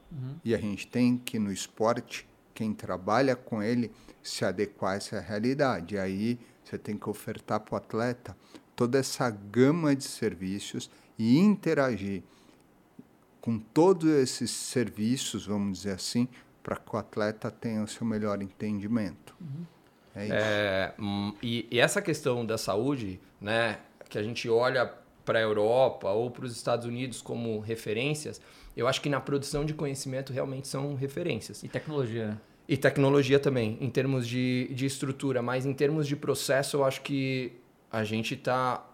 E 0.44 0.54
a 0.54 0.58
gente 0.58 0.86
tem 0.86 1.16
que, 1.18 1.38
no 1.38 1.52
esporte, 1.52 2.26
quem 2.54 2.72
trabalha 2.72 3.36
com 3.36 3.62
ele, 3.62 3.90
se 4.22 4.44
adequar 4.44 4.92
a 4.92 4.96
essa 4.96 5.20
realidade. 5.20 5.94
E 5.94 5.98
aí 5.98 6.38
você 6.64 6.78
tem 6.78 6.96
que 6.96 7.08
ofertar 7.08 7.60
para 7.60 7.74
o 7.74 7.76
atleta 7.76 8.36
toda 8.74 8.98
essa 8.98 9.28
gama 9.30 9.94
de 9.94 10.04
serviços 10.04 10.90
e 11.18 11.38
interagir 11.38 12.22
com 13.40 13.58
todos 13.58 14.08
esses 14.10 14.50
serviços, 14.50 15.46
vamos 15.46 15.78
dizer 15.78 15.92
assim, 15.94 16.28
para 16.62 16.76
que 16.76 16.94
o 16.94 16.98
atleta 16.98 17.50
tenha 17.50 17.82
o 17.82 17.88
seu 17.88 18.06
melhor 18.06 18.40
entendimento. 18.40 19.34
É 20.14 20.24
isso. 20.24 20.34
É, 20.34 20.94
hum, 20.98 21.34
e, 21.42 21.66
e 21.70 21.80
essa 21.80 22.00
questão 22.00 22.46
da 22.46 22.56
saúde, 22.56 23.20
né, 23.40 23.78
que 24.08 24.16
a 24.16 24.22
gente 24.22 24.48
olha 24.48 24.92
para 25.24 25.38
a 25.38 25.42
Europa 25.42 26.10
ou 26.10 26.30
para 26.30 26.44
os 26.44 26.56
Estados 26.56 26.86
Unidos 26.86 27.22
como 27.22 27.60
referências, 27.60 28.40
eu 28.76 28.88
acho 28.88 29.00
que 29.00 29.08
na 29.08 29.20
produção 29.20 29.64
de 29.64 29.74
conhecimento 29.74 30.32
realmente 30.32 30.68
são 30.68 30.94
referências. 30.94 31.62
E 31.62 31.68
tecnologia, 31.68 32.28
né? 32.28 32.38
E 32.68 32.76
tecnologia 32.76 33.38
também, 33.38 33.76
em 33.80 33.90
termos 33.90 34.26
de, 34.26 34.68
de 34.72 34.86
estrutura, 34.86 35.42
mas 35.42 35.66
em 35.66 35.74
termos 35.74 36.06
de 36.06 36.16
processo, 36.16 36.78
eu 36.78 36.84
acho 36.84 37.02
que 37.02 37.52
a 37.90 38.04
gente 38.04 38.34
está 38.34 38.86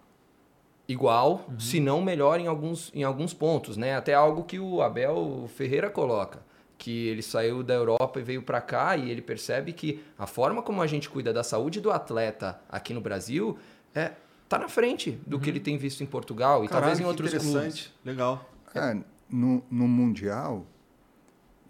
igual, 0.87 1.45
se 1.59 1.79
não 1.79 2.01
melhor 2.01 2.39
em 2.39 2.47
alguns, 2.47 2.91
em 2.95 3.03
alguns 3.03 3.33
pontos, 3.33 3.77
né? 3.77 3.95
Até 3.95 4.13
algo 4.13 4.43
que 4.43 4.59
o 4.59 4.81
Abel 4.81 5.47
Ferreira 5.55 5.89
coloca, 5.89 6.43
que 6.79 7.07
ele 7.07 7.21
saiu 7.21 7.61
da 7.61 7.75
Europa 7.75 8.19
e 8.19 8.23
veio 8.23 8.41
para 8.41 8.59
cá 8.59 8.97
e 8.97 9.11
ele 9.11 9.21
percebe 9.21 9.71
que 9.71 10.03
a 10.17 10.25
forma 10.25 10.63
como 10.63 10.81
a 10.81 10.87
gente 10.87 11.07
cuida 11.07 11.31
da 11.31 11.43
saúde 11.43 11.79
do 11.79 11.91
atleta 11.91 12.59
aqui 12.67 12.91
no 12.91 12.99
Brasil 12.99 13.57
é 13.93 14.13
tá 14.49 14.57
na 14.57 14.67
frente 14.67 15.11
do 15.25 15.39
que 15.39 15.49
ele 15.49 15.59
tem 15.59 15.77
visto 15.77 16.03
em 16.03 16.07
Portugal 16.07 16.65
e 16.65 16.67
talvez 16.67 16.99
em 16.99 17.03
que 17.03 17.07
outros 17.07 17.29
clubes. 17.29 17.47
interessante. 17.49 17.93
Legal. 18.03 18.49
É, 18.75 18.97
no, 19.29 19.63
no 19.69 19.87
Mundial, 19.87 20.65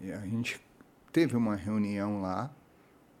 e 0.00 0.10
a 0.10 0.20
gente 0.20 0.58
teve 1.12 1.36
uma 1.36 1.54
reunião 1.54 2.22
lá 2.22 2.50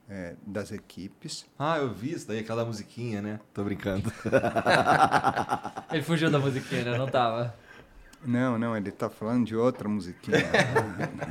é, 0.08 0.34
das 0.46 0.72
equipes. 0.72 1.46
Ah, 1.58 1.78
eu 1.78 1.92
vi 1.92 2.12
isso 2.12 2.26
daí, 2.26 2.38
aquela 2.40 2.64
musiquinha, 2.64 3.20
né? 3.20 3.38
Tô 3.52 3.62
brincando. 3.62 4.10
Ele 5.92 6.02
fugiu 6.02 6.30
da 6.30 6.38
musiquinha, 6.38 6.84
né? 6.84 6.98
Não 6.98 7.06
tava. 7.06 7.54
Não, 8.24 8.58
não, 8.58 8.76
ele 8.76 8.90
está 8.90 9.08
falando 9.08 9.46
de 9.46 9.56
outra 9.56 9.88
musiquinha. 9.88 10.36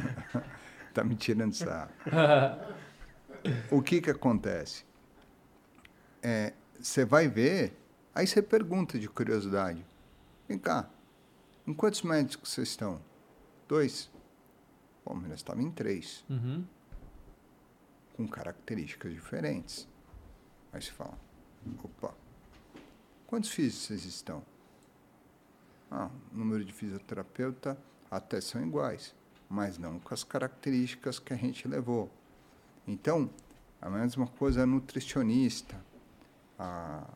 tá 0.93 1.03
me 1.03 1.15
tirando 1.15 1.53
sarro. 1.53 1.89
O 3.71 3.81
que 3.81 4.01
que 4.01 4.09
acontece? 4.09 4.83
É, 6.21 6.51
Você 6.77 7.05
vai 7.05 7.29
ver, 7.29 7.71
aí 8.13 8.25
você 8.27 8.41
pergunta 8.41 8.97
de 8.99 9.07
curiosidade. 9.09 9.85
Vem 10.47 10.57
cá, 10.57 10.89
em 11.67 11.73
quantos 11.73 12.01
médicos 12.01 12.49
vocês 12.51 12.69
estão? 12.69 12.99
Dois. 13.67 14.09
Bom, 15.05 15.15
nós 15.15 15.39
estávamos 15.39 15.69
em 15.69 15.71
três. 15.71 16.23
Uhum. 16.29 16.65
com 18.15 18.27
características 18.27 19.13
diferentes. 19.13 19.87
Aí 20.73 20.81
você 20.81 20.91
fala, 20.91 21.17
opa, 21.83 22.13
quantos 23.25 23.49
físicos 23.49 23.87
vocês 23.87 24.05
estão? 24.05 24.43
Ah, 25.89 26.09
o 26.33 26.37
número 26.37 26.65
de 26.65 26.73
fisioterapeuta 26.73 27.77
até 28.11 28.41
são 28.41 28.61
iguais, 28.61 29.15
mas 29.49 29.77
não 29.77 29.99
com 29.99 30.13
as 30.13 30.23
características 30.23 31.17
que 31.17 31.33
a 31.33 31.37
gente 31.37 31.67
levou. 31.67 32.11
Então, 32.85 33.29
a 33.81 33.89
mesma 33.89 34.27
coisa 34.27 34.63
a 34.63 34.65
nutricionista. 34.65 35.75
A, 36.57 37.07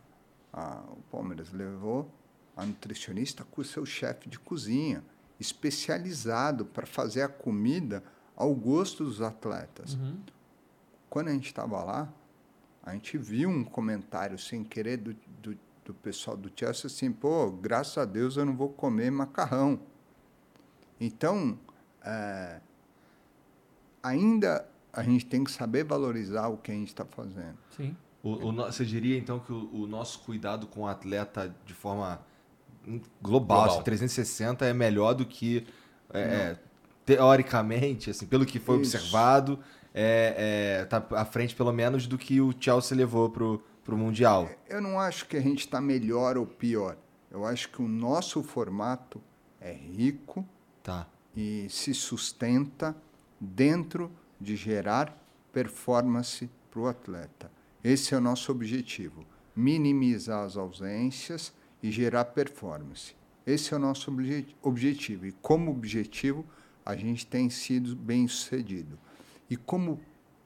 a, 0.54 0.84
o 0.92 1.02
Palmeiras 1.12 1.52
levou 1.52 2.10
a 2.56 2.66
nutricionista 2.66 3.44
com 3.44 3.62
o 3.62 3.66
seu 3.66 3.86
chefe 3.86 4.30
de 4.30 4.40
cozinha, 4.40 5.04
especializado 5.40 6.66
para 6.66 6.86
fazer 6.86 7.24
a 7.24 7.28
comida 7.28 8.04
ao 8.36 8.54
gosto 8.54 9.04
dos 9.04 9.22
atletas 9.22 9.98
quando 11.14 11.28
a 11.28 11.32
gente 11.32 11.46
estava 11.46 11.84
lá, 11.84 12.12
a 12.82 12.92
gente 12.94 13.20
viu 13.20 13.48
um 13.48 13.64
comentário 13.64 14.36
sem 14.40 14.64
querer 14.64 14.98
do, 14.98 15.16
do, 15.40 15.56
do 15.86 15.94
pessoal 15.94 16.36
do 16.36 16.52
Chelsea 16.56 16.88
assim, 16.88 17.12
pô, 17.12 17.52
graças 17.52 18.00
a 18.00 18.04
Deus 18.04 18.36
eu 18.36 18.44
não 18.44 18.58
vou 18.58 18.70
comer 18.70 19.12
macarrão. 19.12 19.80
Então, 21.00 21.56
eh, 22.04 22.60
ainda 24.02 24.68
a 24.92 25.04
gente 25.04 25.28
tem 25.28 25.44
que 25.44 25.52
saber 25.52 25.84
valorizar 25.84 26.48
o 26.48 26.58
que 26.58 26.72
a 26.72 26.74
gente 26.74 26.88
está 26.88 27.06
fazendo. 27.06 27.60
Sim. 27.78 27.96
O, 28.24 28.50
o 28.50 28.54
você 28.54 28.86
diria 28.86 29.18
então 29.18 29.38
que 29.40 29.52
o, 29.52 29.70
o 29.74 29.86
nosso 29.88 30.20
cuidado 30.22 30.66
com 30.66 30.82
o 30.82 30.88
atleta 30.88 31.54
de 31.66 31.74
forma 31.74 32.22
global, 32.86 33.00
Global. 33.22 33.66
assim, 33.66 33.84
360 33.84 34.66
é 34.66 34.74
melhor 34.74 35.14
do 35.14 35.26
que 35.26 35.68
é, 36.14 36.20
é, 36.22 36.60
teoricamente, 37.06 38.10
assim, 38.10 38.26
pelo 38.26 38.46
que 38.46 38.60
foi 38.60 38.80
Isso. 38.82 38.96
observado, 38.98 39.60
é, 39.94 40.80
é, 40.82 40.86
tá 40.86 41.06
à 41.12 41.26
frente 41.26 41.54
pelo 41.56 41.72
menos 41.74 42.08
do 42.08 42.18
que 42.18 42.40
o 42.42 42.54
Chelsea 42.60 42.98
levou 42.98 43.30
pro, 43.30 43.64
pro 43.84 43.98
mundial. 43.98 44.50
Eu 44.70 44.82
não 44.82 45.00
acho 45.00 45.28
que 45.28 45.38
a 45.38 45.42
gente 45.42 45.60
está 45.60 45.80
melhor 45.82 46.38
ou 46.38 46.46
pior. 46.46 46.98
Eu 47.30 47.46
acho 47.46 47.70
que 47.70 47.82
o 47.82 47.88
nosso 47.88 48.42
formato 48.44 49.22
é 49.60 49.72
rico 49.74 50.46
Tá. 50.82 51.08
e 51.36 51.68
se 51.70 51.94
sustenta 51.94 52.96
dentro 53.40 54.12
de 54.40 54.56
gerar 54.56 55.18
performance 55.52 56.50
para 56.70 56.80
o 56.80 56.88
atleta. 56.88 57.50
Esse 57.84 58.14
é 58.14 58.18
o 58.18 58.22
nosso 58.22 58.52
objetivo: 58.52 59.26
minimizar 59.56 60.46
as 60.46 60.56
ausências 60.56 61.54
e 61.82 61.92
gerar 61.92 62.26
performance. 62.26 63.16
Esse 63.46 63.74
é 63.74 63.78
o 63.78 63.80
nosso 63.80 64.10
obje- 64.10 64.56
objetivo. 64.62 65.26
E 65.26 65.32
como 65.34 65.70
objetivo, 65.72 66.46
a 66.86 66.96
gente 66.96 67.26
tem 67.26 67.50
sido 67.50 67.96
bem 67.96 68.28
sucedido. 68.28 68.98
E 69.50 69.58
como 69.58 70.00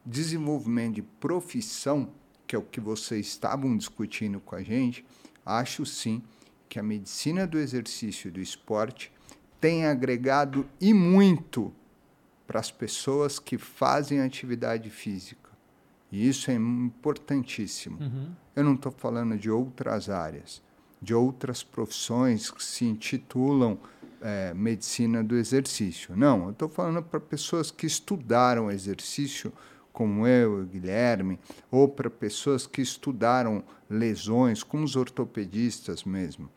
desenvolvimento 0.05 0.95
de 0.95 1.01
profissão, 1.01 2.09
que 2.47 2.55
é 2.55 2.59
o 2.59 2.63
que 2.63 2.79
vocês 2.79 3.27
estavam 3.27 3.77
discutindo 3.77 4.39
com 4.39 4.55
a 4.55 4.63
gente, 4.63 5.05
acho 5.45 5.85
sim 5.85 6.23
que 6.67 6.79
a 6.79 6.83
medicina 6.83 7.45
do 7.45 7.59
exercício 7.59 8.29
e 8.29 8.31
do 8.31 8.41
esporte 8.41 9.11
tem 9.61 9.85
agregado 9.85 10.67
e 10.79 10.93
muito 10.93 11.73
para 12.45 12.59
as 12.59 12.71
pessoas 12.71 13.39
que 13.39 13.57
fazem 13.57 14.21
atividade 14.21 14.89
física. 14.89 15.46
E 16.11 16.27
isso 16.27 16.49
é 16.49 16.53
importantíssimo. 16.53 17.99
Eu 18.55 18.63
não 18.63 18.75
estou 18.75 18.91
falando 18.91 19.37
de 19.37 19.49
outras 19.49 20.09
áreas, 20.09 20.61
de 21.01 21.13
outras 21.13 21.63
profissões 21.63 22.49
que 22.49 22.63
se 22.63 22.85
intitulam 22.85 23.77
eh, 24.21 24.53
medicina 24.55 25.23
do 25.23 25.35
exercício. 25.35 26.15
Não, 26.15 26.45
eu 26.45 26.51
estou 26.51 26.69
falando 26.69 27.03
para 27.03 27.19
pessoas 27.19 27.69
que 27.69 27.85
estudaram 27.85 28.71
exercício, 28.71 29.51
como 29.91 30.25
eu 30.25 30.59
e 30.59 30.63
o 30.63 30.65
Guilherme, 30.65 31.39
ou 31.69 31.87
para 31.87 32.09
pessoas 32.09 32.65
que 32.65 32.81
estudaram 32.81 33.63
lesões, 33.89 34.63
como 34.63 34.83
os 34.83 34.95
ortopedistas 34.95 36.03
mesmo 36.03 36.49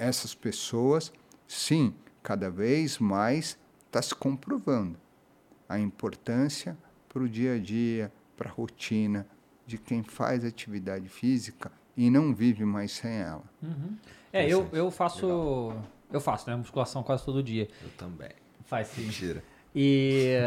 essas 0.00 0.34
pessoas, 0.34 1.12
sim, 1.46 1.94
cada 2.22 2.50
vez 2.50 2.98
mais 2.98 3.58
está 3.86 4.00
se 4.00 4.14
comprovando 4.14 4.98
a 5.68 5.78
importância 5.78 6.76
para 7.08 7.22
o 7.22 7.28
dia 7.28 7.54
a 7.54 7.58
dia, 7.58 8.10
para 8.40 8.48
a 8.48 8.52
rotina 8.54 9.26
de 9.66 9.76
quem 9.76 10.02
faz 10.02 10.46
atividade 10.46 11.06
física 11.10 11.70
e 11.94 12.08
não 12.08 12.34
vive 12.34 12.64
mais 12.64 12.92
sem 12.92 13.12
ela. 13.12 13.44
É, 14.32 14.48
eu, 14.48 14.66
eu 14.72 14.90
faço. 14.90 15.74
Eu 16.10 16.20
faço, 16.22 16.48
né? 16.48 16.56
Musculação 16.56 17.02
quase 17.02 17.22
todo 17.22 17.42
dia. 17.42 17.68
Eu 17.82 17.90
também. 17.98 18.30
Faz 18.64 18.88
sim. 18.88 19.02
Mentira. 19.02 19.44
E 19.74 20.38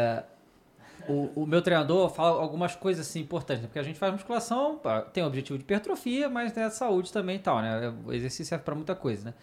o, 1.08 1.42
o 1.42 1.46
meu 1.46 1.62
treinador 1.62 2.10
fala 2.10 2.42
algumas 2.42 2.74
coisas 2.74 3.06
assim 3.06 3.20
importantes, 3.20 3.62
né? 3.62 3.68
porque 3.68 3.78
a 3.78 3.84
gente 3.84 3.98
faz 3.98 4.12
musculação, 4.12 4.80
tem 5.12 5.22
o 5.22 5.26
objetivo 5.28 5.56
de 5.56 5.62
hipertrofia, 5.62 6.28
mas 6.28 6.50
tem 6.50 6.64
a 6.64 6.70
saúde 6.70 7.12
também 7.12 7.36
e 7.36 7.38
tal, 7.38 7.62
né? 7.62 7.94
O 8.04 8.12
exercício 8.12 8.46
serve 8.46 8.64
para 8.64 8.74
muita 8.74 8.96
coisa, 8.96 9.26
né? 9.26 9.34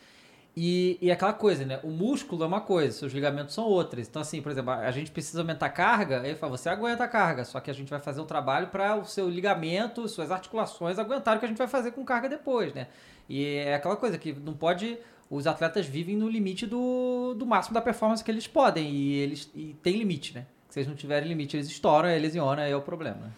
E, 0.55 0.97
e 1.01 1.09
aquela 1.09 1.31
coisa, 1.31 1.63
né? 1.65 1.79
O 1.81 1.89
músculo 1.89 2.43
é 2.43 2.47
uma 2.47 2.59
coisa, 2.59 2.91
seus 2.91 3.13
ligamentos 3.13 3.55
são 3.55 3.63
outras. 3.63 4.07
Então, 4.07 4.21
assim, 4.21 4.41
por 4.41 4.51
exemplo, 4.51 4.71
a 4.71 4.91
gente 4.91 5.09
precisa 5.09 5.41
aumentar 5.41 5.67
a 5.67 5.69
carga, 5.69 6.21
aí 6.21 6.35
fala, 6.35 6.57
você 6.57 6.67
aguenta 6.67 7.05
a 7.05 7.07
carga, 7.07 7.45
só 7.45 7.59
que 7.61 7.71
a 7.71 7.73
gente 7.73 7.89
vai 7.89 7.99
fazer 8.01 8.19
um 8.19 8.25
trabalho 8.25 8.67
para 8.67 8.97
o 8.97 9.05
seu 9.05 9.29
ligamento, 9.29 10.07
suas 10.09 10.29
articulações 10.29 10.99
aguentarem 10.99 11.37
o 11.37 11.39
que 11.39 11.45
a 11.45 11.49
gente 11.49 11.57
vai 11.57 11.69
fazer 11.69 11.91
com 11.91 12.03
carga 12.03 12.27
depois, 12.27 12.73
né? 12.73 12.87
E 13.29 13.45
é 13.45 13.75
aquela 13.75 13.95
coisa 13.95 14.17
que 14.17 14.33
não 14.33 14.53
pode. 14.53 14.97
Os 15.29 15.47
atletas 15.47 15.85
vivem 15.85 16.17
no 16.17 16.27
limite 16.27 16.67
do, 16.67 17.33
do 17.33 17.45
máximo 17.45 17.73
da 17.73 17.81
performance 17.81 18.21
que 18.21 18.29
eles 18.29 18.45
podem. 18.45 18.89
E 18.91 19.13
eles 19.13 19.49
e 19.55 19.73
tem 19.81 19.95
limite, 19.95 20.35
né? 20.35 20.45
Se 20.69 20.79
eles 20.79 20.87
não 20.89 20.95
tiverem 20.95 21.29
limite, 21.29 21.55
eles 21.55 21.67
estouram, 21.67 22.09
aí 22.09 22.19
lesionam, 22.19 22.61
aí 22.61 22.71
é 22.71 22.75
o 22.75 22.81
problema. 22.81 23.15
né? 23.15 23.31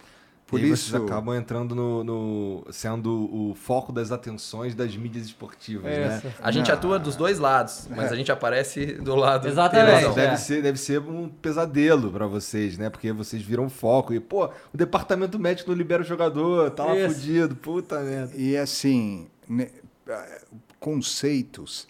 Por 0.53 0.59
e 0.59 0.69
isso- 0.69 0.89
vocês 0.91 1.03
acabam 1.03 1.35
entrando 1.35 1.75
no, 1.75 2.03
no- 2.03 2.65
sendo 2.71 3.09
o 3.33 3.53
foco 3.55 3.91
das 3.91 4.11
atenções 4.11 4.73
das 4.75 4.95
mídias 4.95 5.25
esportivas, 5.25 5.85
né? 5.85 6.17
Essa. 6.17 6.33
A 6.41 6.51
gente 6.51 6.67
Não. 6.67 6.75
atua 6.75 6.97
dos 6.99 7.15
dois 7.15 7.39
lados, 7.39 7.87
mas 7.89 8.11
a 8.11 8.15
gente 8.15 8.31
aparece 8.31 8.85
do 8.93 9.15
lado 9.15 9.47
Exatamente. 9.47 10.05
É, 10.05 10.09
deve, 10.13 10.33
É. 10.33 10.37
ser, 10.37 10.61
deve 10.61 10.77
ser 10.79 10.99
um 11.01 11.27
pesadelo 11.29 12.11
pra 12.11 12.27
vocês, 12.27 12.77
né? 12.77 12.89
Porque 12.89 13.11
vocês 13.11 13.41
viram 13.41 13.69
foco 13.69 14.13
e, 14.13 14.19
pô, 14.19 14.45
o 14.73 14.77
departamento 14.77 15.37
médico 15.39 15.69
não 15.71 15.77
libera 15.77 16.01
o 16.01 16.05
jogador, 16.05 16.69
tá 16.71 16.85
lá 16.85 16.95
Isso. 16.97 17.15
fudido, 17.15 17.55
puta 17.55 17.99
merda. 18.01 18.35
E 18.35 18.55
assim, 18.55 19.27
né, 19.49 19.69
eh, 20.07 20.41
conceitos 20.79 21.87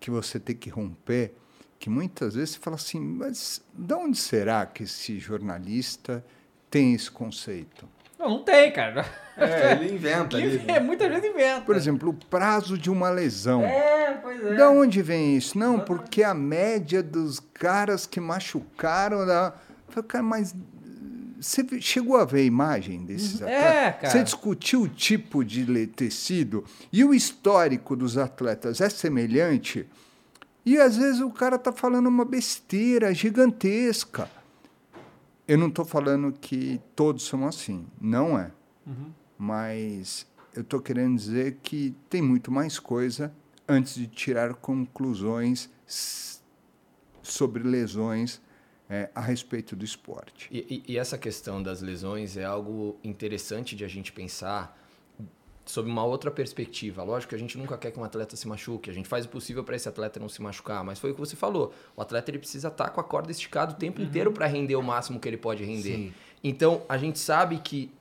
que 0.00 0.10
você 0.10 0.38
tem 0.40 0.56
que 0.56 0.70
romper, 0.70 1.34
que 1.78 1.90
muitas 1.90 2.34
vezes 2.34 2.50
você 2.54 2.58
fala 2.60 2.76
assim, 2.76 2.98
mas 3.00 3.60
de 3.72 3.94
onde 3.94 4.16
será 4.18 4.64
que 4.66 4.82
esse 4.84 5.18
jornalista 5.18 6.24
tem 6.70 6.94
esse 6.94 7.10
conceito? 7.10 7.86
Não, 8.18 8.28
não 8.30 8.42
tem, 8.42 8.72
cara. 8.72 9.06
É, 9.36 9.72
ele 9.78 9.94
inventa 9.94 10.36
ali. 10.36 10.64
É, 10.66 10.80
muitas 10.80 11.08
vezes 11.08 11.30
inventa. 11.30 11.60
Por 11.60 11.76
exemplo, 11.76 12.10
o 12.10 12.14
prazo 12.14 12.76
de 12.76 12.90
uma 12.90 13.08
lesão. 13.10 13.62
É, 13.64 14.18
pois 14.20 14.44
é. 14.44 14.54
Da 14.54 14.70
onde 14.70 15.00
vem 15.00 15.36
isso? 15.36 15.56
Não, 15.56 15.78
porque 15.78 16.22
a 16.24 16.34
média 16.34 17.02
dos 17.02 17.38
caras 17.38 18.06
que 18.06 18.20
machucaram. 18.20 19.24
Da... 19.24 19.54
Eu 19.86 19.92
falei, 19.92 20.08
cara, 20.08 20.24
mas 20.24 20.54
Você 21.40 21.64
chegou 21.80 22.16
a 22.16 22.24
ver 22.24 22.40
a 22.40 22.44
imagem 22.44 23.04
desses 23.04 23.40
atletas? 23.40 23.64
É, 23.64 23.92
cara. 23.92 24.10
Você 24.10 24.24
discutiu 24.24 24.82
o 24.82 24.88
tipo 24.88 25.44
de 25.44 25.86
tecido 25.86 26.64
e 26.92 27.04
o 27.04 27.14
histórico 27.14 27.94
dos 27.94 28.18
atletas 28.18 28.80
é 28.80 28.88
semelhante? 28.88 29.86
E 30.66 30.76
às 30.76 30.96
vezes 30.96 31.20
o 31.20 31.30
cara 31.30 31.56
tá 31.56 31.72
falando 31.72 32.08
uma 32.08 32.24
besteira 32.24 33.14
gigantesca. 33.14 34.28
Eu 35.48 35.56
não 35.58 35.68
estou 35.68 35.84
falando 35.84 36.30
que 36.32 36.78
todos 36.94 37.24
são 37.26 37.46
assim, 37.46 37.86
não 38.00 38.38
é. 38.38 38.52
Mas 39.38 40.26
eu 40.54 40.60
estou 40.62 40.80
querendo 40.80 41.16
dizer 41.16 41.58
que 41.62 41.94
tem 42.10 42.20
muito 42.22 42.50
mais 42.52 42.78
coisa 42.78 43.32
antes 43.66 43.94
de 43.94 44.06
tirar 44.06 44.54
conclusões 44.54 45.70
sobre 47.22 47.62
lesões 47.62 48.40
eh, 48.90 49.10
a 49.14 49.20
respeito 49.20 49.76
do 49.76 49.84
esporte. 49.84 50.48
E, 50.50 50.82
e- 50.86 50.92
e 50.92 50.98
essa 50.98 51.18
questão 51.18 51.62
das 51.62 51.82
lesões 51.82 52.36
é 52.36 52.44
algo 52.44 52.96
interessante 53.04 53.76
de 53.76 53.84
a 53.84 53.88
gente 53.88 54.12
pensar 54.12 54.76
sob 55.68 55.88
uma 55.88 56.02
outra 56.02 56.30
perspectiva. 56.30 57.02
Lógico 57.02 57.28
que 57.30 57.34
a 57.34 57.38
gente 57.38 57.58
nunca 57.58 57.76
quer 57.76 57.90
que 57.90 58.00
um 58.00 58.04
atleta 58.04 58.34
se 58.36 58.48
machuque, 58.48 58.88
a 58.88 58.92
gente 58.92 59.06
faz 59.06 59.26
o 59.26 59.28
possível 59.28 59.62
para 59.62 59.76
esse 59.76 59.86
atleta 59.86 60.18
não 60.18 60.28
se 60.28 60.40
machucar, 60.40 60.82
mas 60.82 60.98
foi 60.98 61.10
o 61.10 61.14
que 61.14 61.20
você 61.20 61.36
falou. 61.36 61.74
O 61.94 62.00
atleta 62.00 62.30
ele 62.30 62.38
precisa 62.38 62.68
estar 62.68 62.88
com 62.88 63.00
a 63.00 63.04
corda 63.04 63.30
esticada 63.30 63.72
o 63.72 63.76
tempo 63.76 64.00
inteiro 64.00 64.32
para 64.32 64.46
render 64.46 64.76
o 64.76 64.82
máximo 64.82 65.20
que 65.20 65.28
ele 65.28 65.36
pode 65.36 65.62
render. 65.62 65.94
Sim. 65.94 66.12
Então, 66.42 66.82
a 66.88 66.96
gente 66.96 67.18
sabe 67.18 67.58
que 67.58 67.92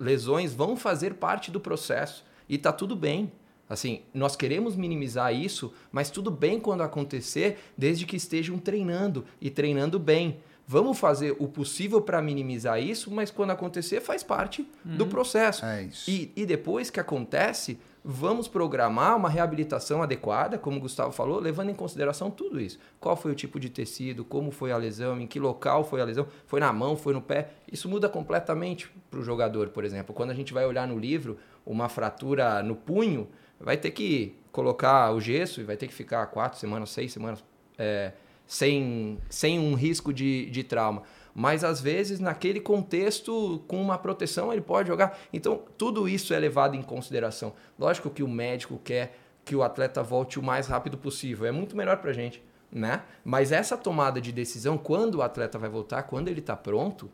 lesões 0.00 0.54
vão 0.54 0.74
fazer 0.74 1.14
parte 1.14 1.50
do 1.50 1.60
processo 1.60 2.24
e 2.48 2.56
tá 2.56 2.72
tudo 2.72 2.96
bem. 2.96 3.30
Assim, 3.68 4.02
nós 4.12 4.34
queremos 4.34 4.74
minimizar 4.74 5.34
isso, 5.34 5.72
mas 5.90 6.10
tudo 6.10 6.30
bem 6.30 6.58
quando 6.58 6.82
acontecer, 6.82 7.58
desde 7.76 8.06
que 8.06 8.16
estejam 8.16 8.58
treinando 8.58 9.24
e 9.40 9.50
treinando 9.50 9.98
bem. 9.98 10.40
Vamos 10.66 10.98
fazer 10.98 11.34
o 11.38 11.48
possível 11.48 12.00
para 12.00 12.22
minimizar 12.22 12.80
isso, 12.80 13.10
mas 13.10 13.30
quando 13.30 13.50
acontecer, 13.50 14.00
faz 14.00 14.22
parte 14.22 14.68
do 14.84 15.06
processo. 15.06 15.64
É 15.64 15.82
isso. 15.82 16.10
E, 16.10 16.32
e 16.36 16.46
depois 16.46 16.88
que 16.88 17.00
acontece, 17.00 17.78
vamos 18.04 18.48
programar 18.48 19.16
uma 19.16 19.28
reabilitação 19.28 20.02
adequada, 20.02 20.58
como 20.58 20.78
o 20.78 20.80
Gustavo 20.80 21.12
falou, 21.12 21.38
levando 21.38 21.70
em 21.70 21.74
consideração 21.74 22.30
tudo 22.30 22.60
isso. 22.60 22.78
Qual 22.98 23.16
foi 23.16 23.32
o 23.32 23.34
tipo 23.34 23.60
de 23.60 23.68
tecido, 23.68 24.24
como 24.24 24.50
foi 24.50 24.72
a 24.72 24.76
lesão, 24.76 25.20
em 25.20 25.26
que 25.26 25.38
local 25.38 25.84
foi 25.84 26.00
a 26.00 26.04
lesão, 26.04 26.26
foi 26.46 26.60
na 26.60 26.72
mão, 26.72 26.96
foi 26.96 27.12
no 27.12 27.20
pé. 27.20 27.50
Isso 27.70 27.88
muda 27.88 28.08
completamente 28.08 28.90
para 29.10 29.20
o 29.20 29.22
jogador, 29.22 29.68
por 29.68 29.84
exemplo. 29.84 30.14
Quando 30.14 30.30
a 30.30 30.34
gente 30.34 30.52
vai 30.52 30.66
olhar 30.66 30.86
no 30.86 30.98
livro 30.98 31.38
uma 31.64 31.88
fratura 31.88 32.62
no 32.62 32.74
punho, 32.74 33.28
vai 33.60 33.76
ter 33.76 33.92
que 33.92 34.34
colocar 34.50 35.12
o 35.12 35.20
gesso 35.20 35.60
e 35.60 35.64
vai 35.64 35.76
ter 35.76 35.86
que 35.86 35.94
ficar 35.94 36.26
quatro 36.26 36.58
semanas, 36.58 36.90
seis 36.90 37.12
semanas 37.12 37.42
é, 37.78 38.12
sem, 38.52 39.18
sem 39.30 39.58
um 39.58 39.72
risco 39.72 40.12
de, 40.12 40.44
de 40.50 40.62
trauma. 40.62 41.04
Mas 41.34 41.64
às 41.64 41.80
vezes, 41.80 42.20
naquele 42.20 42.60
contexto, 42.60 43.64
com 43.66 43.80
uma 43.80 43.96
proteção, 43.96 44.52
ele 44.52 44.60
pode 44.60 44.88
jogar. 44.88 45.18
Então, 45.32 45.62
tudo 45.78 46.06
isso 46.06 46.34
é 46.34 46.38
levado 46.38 46.76
em 46.76 46.82
consideração. 46.82 47.54
Lógico 47.78 48.10
que 48.10 48.22
o 48.22 48.28
médico 48.28 48.78
quer 48.84 49.16
que 49.42 49.56
o 49.56 49.62
atleta 49.62 50.02
volte 50.02 50.38
o 50.38 50.42
mais 50.42 50.66
rápido 50.66 50.98
possível. 50.98 51.46
É 51.46 51.50
muito 51.50 51.74
melhor 51.74 51.96
pra 51.96 52.12
gente, 52.12 52.42
né? 52.70 53.04
Mas 53.24 53.52
essa 53.52 53.74
tomada 53.74 54.20
de 54.20 54.30
decisão, 54.30 54.76
quando 54.76 55.14
o 55.14 55.22
atleta 55.22 55.58
vai 55.58 55.70
voltar, 55.70 56.02
quando 56.02 56.28
ele 56.28 56.40
está 56.40 56.54
pronto, 56.54 57.10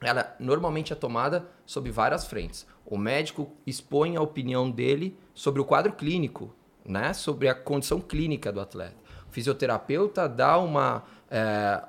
ela 0.00 0.34
normalmente 0.40 0.90
é 0.90 0.96
tomada 0.96 1.46
sob 1.66 1.90
várias 1.90 2.24
frentes. 2.24 2.66
O 2.86 2.96
médico 2.96 3.52
expõe 3.66 4.16
a 4.16 4.22
opinião 4.22 4.70
dele 4.70 5.18
sobre 5.34 5.60
o 5.60 5.66
quadro 5.66 5.92
clínico, 5.92 6.54
né? 6.82 7.12
sobre 7.12 7.46
a 7.50 7.54
condição 7.54 8.00
clínica 8.00 8.50
do 8.50 8.58
atleta. 8.58 9.01
Fisioterapeuta 9.32 10.28
dá 10.28 10.58
uma, 10.58 11.02
é, 11.30 11.82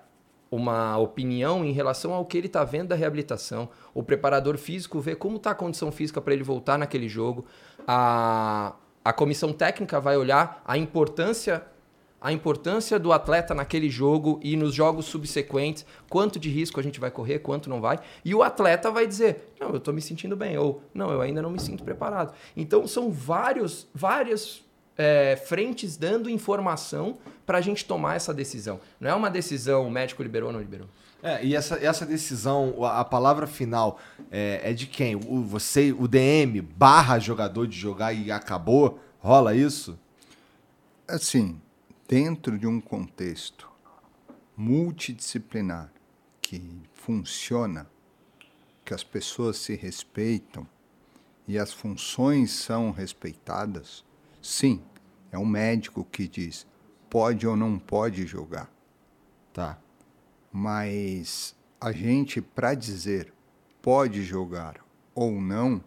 uma 0.49 0.97
opinião 0.97 1.63
em 1.63 1.71
relação 1.71 2.13
ao 2.13 2.25
que 2.25 2.38
ele 2.38 2.47
está 2.47 2.63
vendo 2.63 2.88
da 2.88 2.95
reabilitação. 2.95 3.69
O 3.93 4.01
preparador 4.01 4.58
físico 4.58 4.99
vê 4.99 5.13
como 5.13 5.36
está 5.36 5.51
a 5.51 5.56
condição 5.56 5.91
física 5.91 6.21
para 6.21 6.34
ele 6.34 6.43
voltar 6.43 6.79
naquele 6.79 7.08
jogo. 7.08 7.45
A, 7.86 8.73
a 9.03 9.13
comissão 9.13 9.51
técnica 9.51 9.99
vai 9.99 10.17
olhar 10.17 10.63
a 10.65 10.77
importância 10.77 11.63
a 12.23 12.32
importância 12.32 12.97
do 12.97 13.12
atleta 13.12 13.53
naquele 13.53 13.89
jogo 13.89 14.39
e 14.41 14.56
nos 14.56 14.73
jogos 14.73 15.08
subsequentes, 15.08 15.86
quanto 16.10 16.39
de 16.39 16.49
risco 16.49 16.79
a 16.79 16.84
gente 16.84 16.97
vai 16.97 17.12
correr, 17.12 17.39
quanto 17.39 17.69
não 17.69 17.82
vai. 17.82 17.99
E 18.23 18.34
o 18.34 18.41
atleta 18.41 18.89
vai 18.89 19.06
dizer: 19.06 19.53
"Não, 19.60 19.71
eu 19.71 19.75
estou 19.75 19.93
me 19.93 20.01
sentindo 20.01 20.34
bem" 20.34 20.58
ou 20.58 20.82
"Não, 20.93 21.12
eu 21.12 21.19
ainda 21.19 21.41
não 21.41 21.49
me 21.49 21.60
sinto 21.60 21.84
preparado". 21.84 22.34
Então 22.56 22.88
são 22.88 23.12
vários 23.12 23.89
várias 23.93 24.63
é, 24.97 25.36
frentes 25.45 25.97
dando 25.97 26.29
informação 26.29 27.17
para 27.45 27.58
a 27.58 27.62
gente 27.62 27.86
tomar 27.86 28.15
essa 28.15 28.34
decisão. 28.34 28.79
Não 28.99 29.10
é 29.10 29.15
uma 29.15 29.29
decisão 29.29 29.88
o 29.88 29.91
médico 29.91 30.23
liberou 30.23 30.47
ou 30.47 30.53
não 30.53 30.60
liberou. 30.60 30.88
É, 31.21 31.43
e 31.43 31.56
essa, 31.56 31.75
essa 31.75 32.06
decisão, 32.06 32.84
a 32.84 32.99
a 32.99 33.06
palavra 33.06 33.47
final 33.47 33.97
é, 34.29 34.60
é 34.63 34.73
de 34.73 34.86
quem? 34.86 35.15
O, 35.15 35.41
você, 35.41 35.93
o 35.93 36.08
DM 36.08 36.62
barra 36.62 37.17
jogador 37.17 37.65
de 37.65 37.77
jogar 37.77 38.13
e 38.13 38.29
acabou? 38.29 38.99
Rola 39.19 39.56
isso? 39.56 39.97
Assim, 41.08 41.62
dentro 42.08 42.60
de 42.60 42.67
um 42.67 42.82
contexto 42.82 43.69
multidisciplinar 44.56 45.91
que 46.41 46.62
funciona, 46.93 47.88
que 48.84 48.93
as 48.93 49.03
pessoas 49.03 49.58
se 49.58 49.75
respeitam 49.75 50.67
e 51.47 51.58
as 51.58 51.71
funções 51.71 52.51
são 52.51 52.91
respeitadas, 52.91 54.03
sim, 54.43 54.84
é 55.32 55.38
o 55.38 55.45
médico 55.45 56.03
que 56.03 56.27
diz 56.27 56.67
pode 57.10 57.47
ou 57.47 57.56
não 57.56 57.79
pode 57.79 58.25
jogar. 58.27 58.69
Tá. 59.53 59.77
Mas 60.51 61.56
a 61.79 61.91
gente, 61.91 62.41
para 62.41 62.73
dizer 62.73 63.34
pode 63.82 64.23
jogar 64.23 64.77
ou 65.13 65.32
não, 65.41 65.84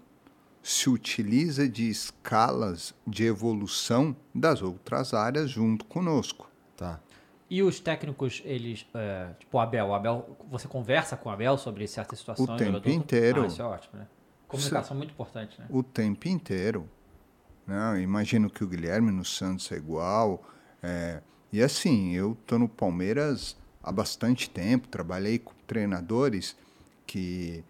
se 0.62 0.90
utiliza 0.90 1.68
de 1.68 1.88
escalas 1.88 2.94
de 3.06 3.24
evolução 3.24 4.14
das 4.34 4.62
outras 4.62 5.14
áreas 5.14 5.50
junto 5.50 5.84
conosco. 5.84 6.50
Tá. 6.76 7.00
E 7.48 7.62
os 7.62 7.78
técnicos, 7.78 8.42
eles, 8.44 8.86
é, 8.94 9.30
tipo 9.38 9.56
o 9.56 9.60
Abel, 9.60 9.86
o 9.86 9.94
Abel, 9.94 10.36
você 10.50 10.66
conversa 10.66 11.16
com 11.16 11.28
o 11.28 11.32
Abel 11.32 11.56
sobre 11.56 11.86
certas 11.86 12.18
situações? 12.18 12.48
O 12.48 12.56
tempo 12.56 12.72
jogador? 12.72 12.90
inteiro. 12.90 13.42
Ah, 13.42 13.46
isso 13.46 13.62
é 13.62 13.64
ótimo, 13.64 13.98
né? 14.00 14.06
Comunicação 14.48 14.96
muito 14.96 15.10
importante, 15.10 15.58
né? 15.60 15.66
O 15.70 15.82
tempo 15.82 16.28
inteiro. 16.28 16.88
Né? 17.66 18.00
Imagino 18.02 18.48
que 18.48 18.62
o 18.62 18.66
Guilherme 18.66 19.10
no 19.10 19.24
Santos 19.24 19.70
é 19.72 19.76
igual. 19.76 20.42
é, 20.82 21.20
E 21.52 21.62
assim, 21.62 22.12
eu 22.14 22.32
estou 22.40 22.58
no 22.58 22.68
Palmeiras 22.68 23.56
há 23.82 23.90
bastante 23.92 24.48
tempo, 24.50 24.88
trabalhei 24.88 25.38
com 25.38 25.52
treinadores 25.66 26.56
que, 27.06 27.64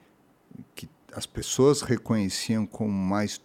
que 0.74 0.88
as 1.12 1.26
pessoas 1.26 1.82
reconheciam 1.82 2.66
como 2.66 2.92
mais, 2.92 3.40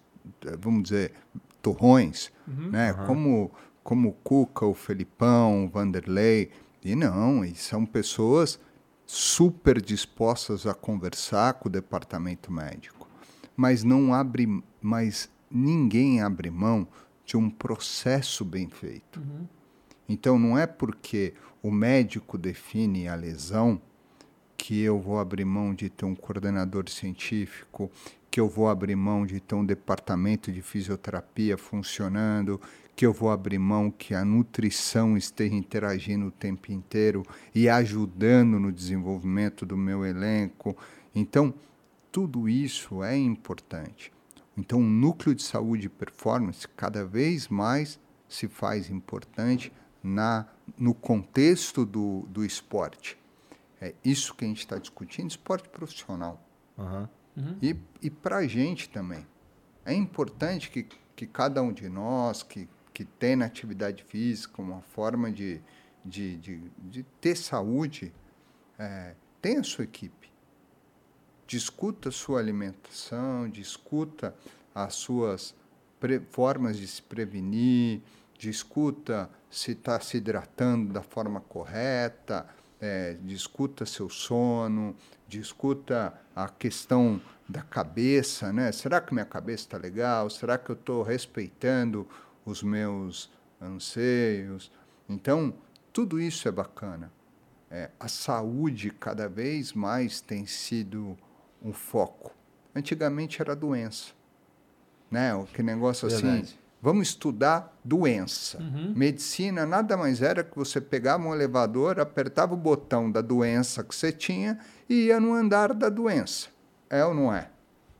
eh, 0.46 0.58
vamos 0.60 0.84
dizer, 0.84 1.14
torrões, 1.62 2.32
né? 2.48 2.94
como, 3.06 3.52
como 3.84 4.10
o 4.10 4.14
Cuca, 4.14 4.66
o 4.66 4.74
Felipão, 4.74 5.66
o 5.66 5.70
Vanderlei. 5.70 6.50
E 6.84 6.96
não, 6.96 7.46
e 7.46 7.54
são 7.56 7.86
pessoas 7.86 8.60
super 9.06 9.80
dispostas 9.82 10.66
a 10.66 10.74
conversar 10.74 11.54
com 11.56 11.70
o 11.70 11.72
departamento 11.72 12.52
médico. 12.52 13.08
Mas 13.56 13.84
não 13.84 14.14
abre, 14.14 14.64
mas 14.82 15.30
ninguém 15.52 16.22
abre 16.22 16.50
mão 16.50 16.88
de 17.26 17.38
um 17.38 17.50
processo 17.50 18.44
bem 18.44 18.70
feito. 18.70 19.22
Então 20.08 20.38
não 20.38 20.58
é 20.58 20.66
porque 20.66 21.34
o 21.62 21.72
médico 21.72 22.38
define 22.38 23.08
a 23.08 23.16
lesão 23.16 23.82
que 24.58 24.80
eu 24.82 25.00
vou 25.00 25.20
abrir 25.20 25.46
mão 25.46 25.74
de 25.74 25.90
ter 25.90 26.06
um 26.06 26.14
coordenador 26.14 26.90
científico, 26.90 27.90
que 28.30 28.40
eu 28.40 28.48
vou 28.48 28.70
abrir 28.70 28.96
mão 28.96 29.26
de 29.26 29.40
ter 29.40 29.56
um 29.56 29.66
departamento 29.66 30.52
de 30.52 30.62
fisioterapia 30.62 31.58
funcionando, 31.58 32.62
que 32.96 33.06
eu 33.06 33.12
vou 33.12 33.32
abrir 33.32 33.58
mão 33.58 33.90
que 33.90 34.14
a 34.14 34.24
nutrição 34.24 35.18
esteja 35.18 35.56
interagindo 35.56 36.28
o 36.28 36.32
tempo 36.32 36.72
inteiro 36.72 37.24
e 37.56 37.68
ajudando 37.68 38.60
no 38.60 38.72
desenvolvimento 38.72 39.66
do 39.66 39.76
meu 39.76 40.06
elenco. 40.06 40.78
Então, 41.16 41.54
tudo 42.12 42.48
isso 42.48 43.04
é 43.04 43.18
importante. 43.18 44.12
Então, 44.62 44.78
o 44.78 44.84
núcleo 44.84 45.34
de 45.34 45.42
saúde 45.42 45.88
e 45.88 45.90
performance 45.90 46.68
cada 46.68 47.04
vez 47.04 47.48
mais 47.48 48.00
se 48.30 48.48
faz 48.48 48.92
importante 48.92 49.74
na, 50.04 50.46
no 50.78 50.94
contexto 50.94 51.84
do, 51.84 52.28
do 52.30 52.46
esporte. 52.46 53.18
É 53.82 53.96
isso 54.06 54.36
que 54.36 54.46
a 54.46 54.48
gente 54.48 54.60
está 54.60 54.78
discutindo, 54.78 55.32
esporte 55.32 55.68
profissional. 55.68 56.40
E, 57.60 57.76
e 58.04 58.12
para 58.12 58.38
a 58.38 58.48
gente 58.48 58.88
também. 58.88 59.26
É 59.84 59.96
importante 59.96 60.70
que, 60.70 60.88
que 61.16 61.26
cada 61.26 61.64
um 61.64 61.74
de 61.74 61.90
nós 61.90 62.44
que, 62.44 62.70
que 62.94 63.04
tem 63.04 63.36
na 63.36 63.46
atividade 63.46 64.04
física 64.04 64.62
uma 64.62 64.82
forma 64.82 65.32
de, 65.32 65.60
de, 66.06 66.38
de, 66.38 66.72
de 66.78 67.02
ter 67.20 67.36
saúde, 67.36 68.14
é, 68.78 69.16
tenha 69.42 69.62
a 69.62 69.64
sua 69.64 69.86
equipe. 69.86 70.21
Discuta 71.52 72.12
sua 72.12 72.40
alimentação, 72.40 73.50
discuta 73.50 74.34
as 74.74 74.96
suas 74.96 75.54
formas 76.30 76.78
de 76.78 76.88
se 76.88 77.02
prevenir, 77.02 78.00
discuta 78.40 79.30
se 79.50 79.74
está 79.74 80.00
se 80.00 80.16
hidratando 80.16 80.94
da 80.94 81.02
forma 81.02 81.42
correta, 81.42 82.48
é, 82.80 83.18
discuta 83.22 83.86
seu 83.86 84.10
sono, 84.10 84.96
discuta 85.28 86.18
a 86.34 86.48
questão 86.48 87.22
da 87.50 87.62
cabeça, 87.62 88.54
né? 88.54 88.72
Será 88.72 89.02
que 89.02 89.14
minha 89.14 89.26
cabeça 89.26 89.64
está 89.64 89.78
legal? 89.78 90.30
Será 90.30 90.58
que 90.58 90.70
eu 90.70 90.76
estou 90.76 91.04
respeitando 91.04 92.08
os 92.46 92.64
meus 92.64 93.30
anseios? 93.60 94.72
Então, 95.10 95.54
tudo 95.92 96.18
isso 96.18 96.48
é 96.48 96.52
bacana. 96.52 97.12
É, 97.70 97.92
a 98.00 98.08
saúde 98.08 98.90
cada 98.90 99.28
vez 99.28 99.74
mais 99.74 100.22
tem 100.22 100.46
sido 100.46 101.18
um 101.62 101.74
foco. 101.74 102.32
Antigamente 102.76 103.42
era 103.42 103.56
doença, 103.56 104.14
né? 105.10 105.34
O 105.36 105.46
que 105.46 105.62
negócio 105.62 106.08
assim. 106.08 106.22
Verdade. 106.22 106.60
Vamos 106.82 107.10
estudar 107.10 107.78
doença. 107.86 108.58
Uhum. 108.58 108.94
Medicina 108.96 109.68
nada 109.68 109.96
mais 109.96 110.22
era 110.22 110.44
que 110.44 110.58
você 110.58 110.82
pegava 110.82 111.24
um 111.28 111.34
elevador, 111.34 112.00
apertava 112.00 112.56
o 112.56 112.58
botão 112.58 113.12
da 113.12 113.22
doença 113.22 113.84
que 113.84 113.94
você 113.94 114.12
tinha 114.12 114.58
e 114.90 115.06
ia 115.06 115.20
no 115.20 115.34
andar 115.34 115.76
da 115.76 115.90
doença. 115.90 116.50
É 116.90 117.06
ou 117.06 117.14
não 117.14 117.32
é? 117.32 117.52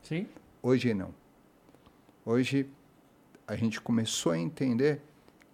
Sim. 0.02 0.26
Hoje 0.60 0.92
não. 0.94 1.14
Hoje 2.26 2.68
a 3.46 3.54
gente 3.54 3.80
começou 3.80 4.32
a 4.32 4.38
entender 4.38 5.00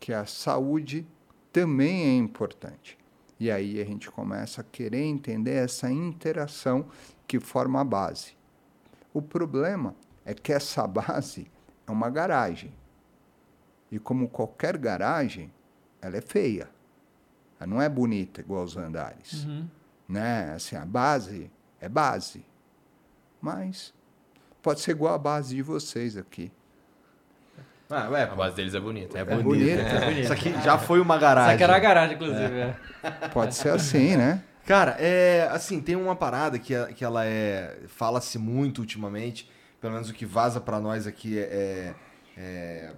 que 0.01 0.13
a 0.13 0.25
saúde 0.25 1.07
também 1.53 2.05
é 2.05 2.17
importante. 2.17 2.97
E 3.39 3.51
aí 3.51 3.81
a 3.81 3.85
gente 3.85 4.11
começa 4.11 4.63
a 4.63 4.65
querer 4.65 5.03
entender 5.03 5.53
essa 5.53 5.91
interação 5.91 6.87
que 7.29 7.39
forma 7.39 7.81
a 7.81 7.85
base. 7.85 8.37
O 9.15 9.23
problema 9.23 9.95
é 10.25 10.35
que 10.35 10.53
essa 10.53 10.85
base 10.87 11.49
é 11.87 11.91
uma 11.93 12.11
garagem. 12.11 12.73
E 13.93 13.99
como 13.99 14.29
qualquer 14.29 14.77
garagem, 14.77 15.53
ela 16.03 16.17
é 16.17 16.21
feia. 16.21 16.69
Ela 17.61 17.67
não 17.69 17.81
é 17.83 17.89
bonita 17.89 18.41
igual 18.41 18.65
os 18.65 18.77
andares. 18.77 19.47
Né? 20.09 20.53
Assim, 20.55 20.75
a 20.77 20.85
base 20.85 21.51
é 21.81 21.89
base. 21.89 22.45
Mas 23.41 23.93
pode 24.63 24.81
ser 24.81 24.91
igual 24.93 25.15
a 25.15 25.19
base 25.19 25.55
de 25.55 25.63
vocês 25.63 26.17
aqui. 26.17 26.51
Ah, 27.91 28.09
ué, 28.11 28.25
A 28.25 28.35
base 28.35 28.55
deles 28.57 28.75
é 28.75 28.81
bonita. 28.81 29.17
é 29.17 29.23
É 29.23 29.25
bonito. 29.25 29.45
bonito. 29.45 29.77
né? 29.83 30.21
Isso 30.21 30.33
aqui 30.33 30.53
já 30.63 30.77
foi 30.79 31.01
uma 31.01 31.17
garagem. 31.17 31.49
Essa 31.49 31.55
aqui 31.55 31.63
era 31.65 31.77
a 31.77 31.79
garagem, 31.79 32.17
inclusive. 32.17 32.59
é. 32.59 32.77
Pode 33.33 33.55
ser 33.55 33.71
assim, 33.71 34.15
né? 34.17 34.43
Cara, 34.69 34.97
é 35.01 35.49
assim, 35.51 35.81
tem 35.81 35.97
uma 35.97 36.15
parada 36.15 36.59
que, 36.59 36.75
que 36.93 37.03
ela 37.03 37.25
é. 37.25 37.79
Fala-se 37.89 38.39
muito 38.39 38.81
ultimamente, 38.81 39.51
pelo 39.81 39.95
menos 39.95 40.11
o 40.11 40.13
que 40.13 40.27
vaza 40.27 40.61
pra 40.61 40.79
nós 40.79 41.07
aqui 41.07 41.39
é. 41.39 41.95
É, 42.37 42.93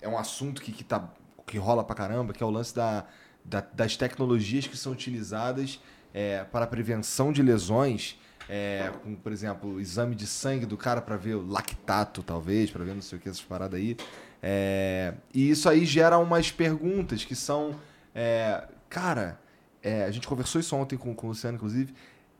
é 0.00 0.08
um 0.08 0.16
assunto 0.16 0.62
que, 0.62 0.70
que, 0.70 0.84
tá, 0.84 1.12
que 1.44 1.58
rola 1.58 1.82
pra 1.82 1.96
caramba, 1.96 2.32
que 2.32 2.40
é 2.40 2.46
o 2.46 2.50
lance 2.50 2.72
da, 2.72 3.04
da- 3.44 3.66
das 3.74 3.96
tecnologias 3.96 4.68
que 4.68 4.76
são 4.76 4.92
utilizadas 4.92 5.80
é, 6.14 6.44
para 6.44 6.68
prevenção 6.68 7.32
de 7.32 7.42
lesões. 7.42 8.16
É, 8.48 8.92
por 9.24 9.32
exemplo, 9.32 9.74
o 9.74 9.80
exame 9.80 10.14
de 10.14 10.28
sangue 10.28 10.66
do 10.66 10.76
cara 10.76 11.02
pra 11.02 11.16
ver 11.16 11.34
o 11.34 11.44
lactato, 11.44 12.22
talvez, 12.22 12.70
pra 12.70 12.84
ver 12.84 12.94
não 12.94 13.02
sei 13.02 13.18
o 13.18 13.20
que, 13.20 13.28
essas 13.28 13.42
paradas 13.42 13.80
aí. 13.80 13.96
É, 14.40 15.14
e 15.34 15.50
isso 15.50 15.68
aí 15.68 15.84
gera 15.84 16.16
umas 16.16 16.52
perguntas 16.52 17.24
que 17.24 17.34
são. 17.34 17.74
é, 18.14 18.68
cara, 18.88 19.41
é, 19.82 20.04
a 20.04 20.10
gente 20.10 20.26
conversou 20.28 20.60
isso 20.60 20.74
ontem 20.76 20.96
com, 20.96 21.14
com 21.14 21.26
o 21.26 21.30
Luciano, 21.30 21.56
inclusive. 21.56 21.92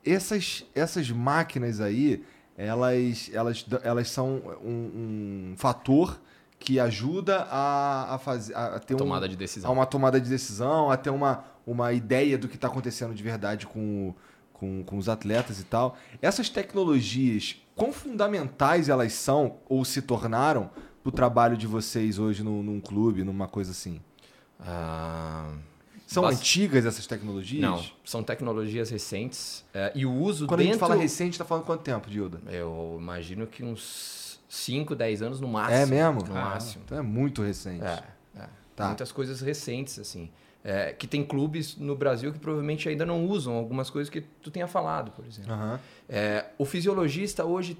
Essas, 0.04 0.64
essas 0.74 1.10
máquinas 1.10 1.80
aí, 1.80 2.24
elas, 2.56 3.30
elas, 3.32 3.66
elas 3.82 4.08
são 4.10 4.42
um, 4.64 5.50
um 5.52 5.54
fator 5.56 6.20
que 6.58 6.78
ajuda 6.78 7.46
a, 7.50 8.14
a, 8.14 8.18
fazer, 8.18 8.54
a, 8.54 8.78
ter 8.78 8.94
um- 8.94 8.98
Tomada 8.98 9.28
de 9.28 9.36
decisão. 9.36 9.68
a 9.70 9.72
uma 9.72 9.86
tomada 9.86 10.20
de 10.20 10.28
decisão, 10.30 10.90
a 10.90 10.96
ter 10.96 11.10
uma, 11.10 11.44
uma 11.66 11.92
ideia 11.92 12.38
do 12.38 12.48
que 12.48 12.54
está 12.54 12.68
acontecendo 12.68 13.14
de 13.14 13.22
verdade 13.22 13.66
com, 13.66 14.14
com, 14.52 14.84
com 14.84 14.96
os 14.96 15.08
atletas 15.08 15.58
e 15.58 15.64
tal. 15.64 15.96
Essas 16.20 16.48
tecnologias, 16.48 17.56
quão 17.74 17.92
fundamentais 17.92 18.88
elas 18.88 19.12
são 19.12 19.56
ou 19.68 19.84
se 19.84 20.00
tornaram 20.02 20.70
para 21.02 21.08
o 21.08 21.12
trabalho 21.12 21.56
de 21.56 21.66
vocês 21.66 22.16
hoje 22.18 22.44
num, 22.44 22.62
num 22.62 22.80
clube, 22.80 23.24
numa 23.24 23.48
coisa 23.48 23.72
assim? 23.72 24.00
Ah, 24.60 25.50
São 26.12 26.22
Bas- 26.22 26.38
antigas 26.38 26.84
essas 26.86 27.06
tecnologias? 27.06 27.62
Não, 27.62 27.84
são 28.04 28.22
tecnologias 28.22 28.90
recentes. 28.90 29.64
é, 29.72 29.90
e 29.94 30.04
o 30.04 30.12
uso 30.12 30.46
Quando 30.46 30.60
a 30.60 30.62
dentro... 30.62 30.72
gente 30.78 30.80
fala 30.80 30.94
recente, 30.94 31.38
tá 31.38 31.44
falando 31.44 31.64
quanto 31.64 31.82
tempo, 31.82 32.10
Dilda? 32.10 32.40
Eu 32.50 32.98
imagino 33.00 33.46
que 33.46 33.64
uns 33.64 34.38
5, 34.48 34.94
10 34.94 35.22
anos 35.22 35.40
no 35.40 35.48
máximo. 35.48 35.76
É 35.80 35.86
mesmo? 35.86 36.22
No 36.28 36.36
Ah, 36.36 36.44
máximo. 36.44 36.82
Então 36.84 36.98
é 36.98 37.02
muito 37.02 37.42
recente. 37.42 37.82
É, 37.84 38.02
é. 38.38 38.48
Tá. 38.76 38.88
Muitas 38.88 39.10
coisas 39.12 39.40
recentes, 39.40 39.98
assim. 39.98 40.30
É, 40.64 40.92
que 40.92 41.06
tem 41.08 41.24
clubes 41.24 41.76
no 41.76 41.96
Brasil 41.96 42.32
que 42.32 42.38
provavelmente 42.38 42.88
ainda 42.88 43.04
não 43.04 43.24
usam 43.26 43.54
algumas 43.54 43.90
coisas 43.90 44.08
que 44.08 44.20
tu 44.20 44.50
tenha 44.50 44.68
falado, 44.68 45.10
por 45.10 45.26
exemplo. 45.26 45.52
Aham. 45.52 45.80
É, 46.08 46.44
o 46.56 46.64
fisiologista 46.64 47.44
hoje 47.44 47.76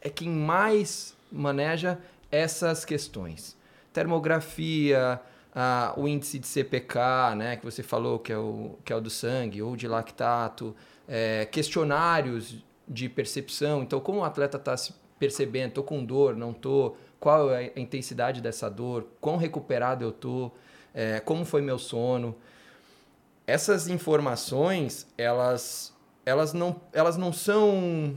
é 0.00 0.08
quem 0.10 0.28
mais 0.28 1.14
maneja 1.30 1.98
essas 2.32 2.84
questões. 2.84 3.56
Termografia, 3.92 5.20
ah, 5.54 5.94
o 5.96 6.06
índice 6.06 6.38
de 6.38 6.46
CPK, 6.46 7.34
né, 7.36 7.56
que 7.56 7.64
você 7.64 7.82
falou 7.82 8.18
que 8.18 8.32
é 8.32 8.38
o, 8.38 8.78
que 8.84 8.92
é 8.92 8.96
o 8.96 9.00
do 9.00 9.10
sangue, 9.10 9.62
ou 9.62 9.76
de 9.76 9.88
lactato, 9.88 10.74
é, 11.08 11.46
questionários 11.46 12.64
de 12.88 13.08
percepção. 13.08 13.82
Então, 13.82 14.00
como 14.00 14.20
o 14.20 14.24
atleta 14.24 14.56
está 14.56 14.76
se 14.76 14.94
percebendo, 15.18 15.68
estou 15.68 15.84
com 15.84 16.04
dor, 16.04 16.36
não 16.36 16.50
estou, 16.50 16.96
qual 17.18 17.50
é 17.50 17.72
a 17.74 17.80
intensidade 17.80 18.40
dessa 18.40 18.70
dor, 18.70 19.06
quão 19.20 19.36
recuperado 19.36 20.04
eu 20.04 20.10
estou, 20.10 20.54
como 21.24 21.44
foi 21.44 21.62
meu 21.62 21.78
sono 21.78 22.34
essas 23.50 23.88
informações 23.88 25.06
elas 25.18 25.92
elas 26.24 26.52
não 26.52 26.80
elas 26.92 27.16
não 27.16 27.32
são 27.32 28.16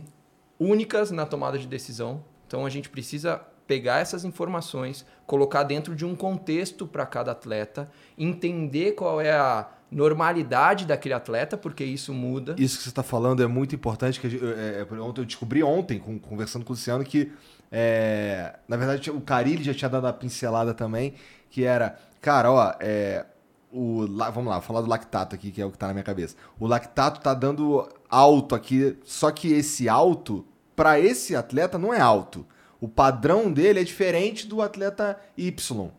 únicas 0.60 1.10
na 1.12 1.26
tomada 1.26 1.58
de 1.58 1.67
decisão 1.67 2.24
então 2.48 2.65
a 2.65 2.69
gente 2.69 2.89
precisa 2.89 3.41
pegar 3.67 3.99
essas 3.99 4.26
informações 4.26 5.06
colocar 5.26 5.63
dentro 5.63 5.95
de 5.95 6.06
um 6.06 6.15
contexto 6.15 6.86
para 6.86 7.06
cada 7.06 7.32
atleta 7.32 7.89
entender 8.17 8.93
qual 8.93 9.21
é 9.21 9.32
a 9.32 9.67
normalidade 9.89 10.86
daquele 10.86 11.13
atleta 11.13 11.56
porque 11.56 11.84
isso 11.84 12.13
muda 12.13 12.56
Isso 12.58 12.78
que 12.78 12.84
você 12.84 12.89
está 12.89 13.04
falando 13.04 13.43
é 13.43 13.47
muito 13.47 13.76
importante. 13.76 14.19
Que 14.19 14.28
é, 14.28 14.30
é, 14.30 14.88
eu 14.89 15.13
descobri 15.26 15.63
ontem, 15.63 15.99
conversando 15.99 16.65
com 16.65 16.73
o 16.73 16.76
Luciano, 16.76 17.04
que 17.04 17.32
é, 17.71 18.56
na 18.67 18.76
verdade 18.76 19.10
o 19.12 19.21
Carilli 19.21 19.63
já 19.63 19.73
tinha 19.73 19.89
dado 19.89 20.08
a 20.08 20.13
pincelada 20.13 20.73
também, 20.73 21.13
que 21.49 21.63
era, 21.63 21.97
cara, 22.21 22.52
ó, 22.52 22.73
é, 22.80 23.26
o, 23.71 24.06
vamos 24.08 24.49
lá, 24.49 24.56
vou 24.56 24.62
falar 24.62 24.82
do 24.82 24.89
lactato 24.89 25.36
aqui, 25.36 25.52
que 25.52 25.62
é 25.62 25.65
o 25.65 25.71
que 25.71 25.78
tá 25.78 25.88
na 25.88 25.93
minha 25.93 26.04
cabeça. 26.04 26.36
O 26.60 26.67
lactato 26.67 27.21
tá 27.21 27.34
dando 27.34 27.88
alto 28.10 28.54
aqui, 28.54 28.97
só 29.04 29.32
que 29.32 29.52
esse 29.52 29.89
alto, 29.89 30.45
para 30.76 30.99
esse 30.99 31.36
atleta, 31.36 31.78
não 31.78 31.93
é 31.93 31.99
alto. 31.99 32.45
O 32.84 32.88
padrão 32.89 33.50
dele 33.50 33.80
é 33.80 33.84
diferente 33.86 34.46
do 34.46 34.62
atleta 34.62 35.17
Y. 35.38 35.89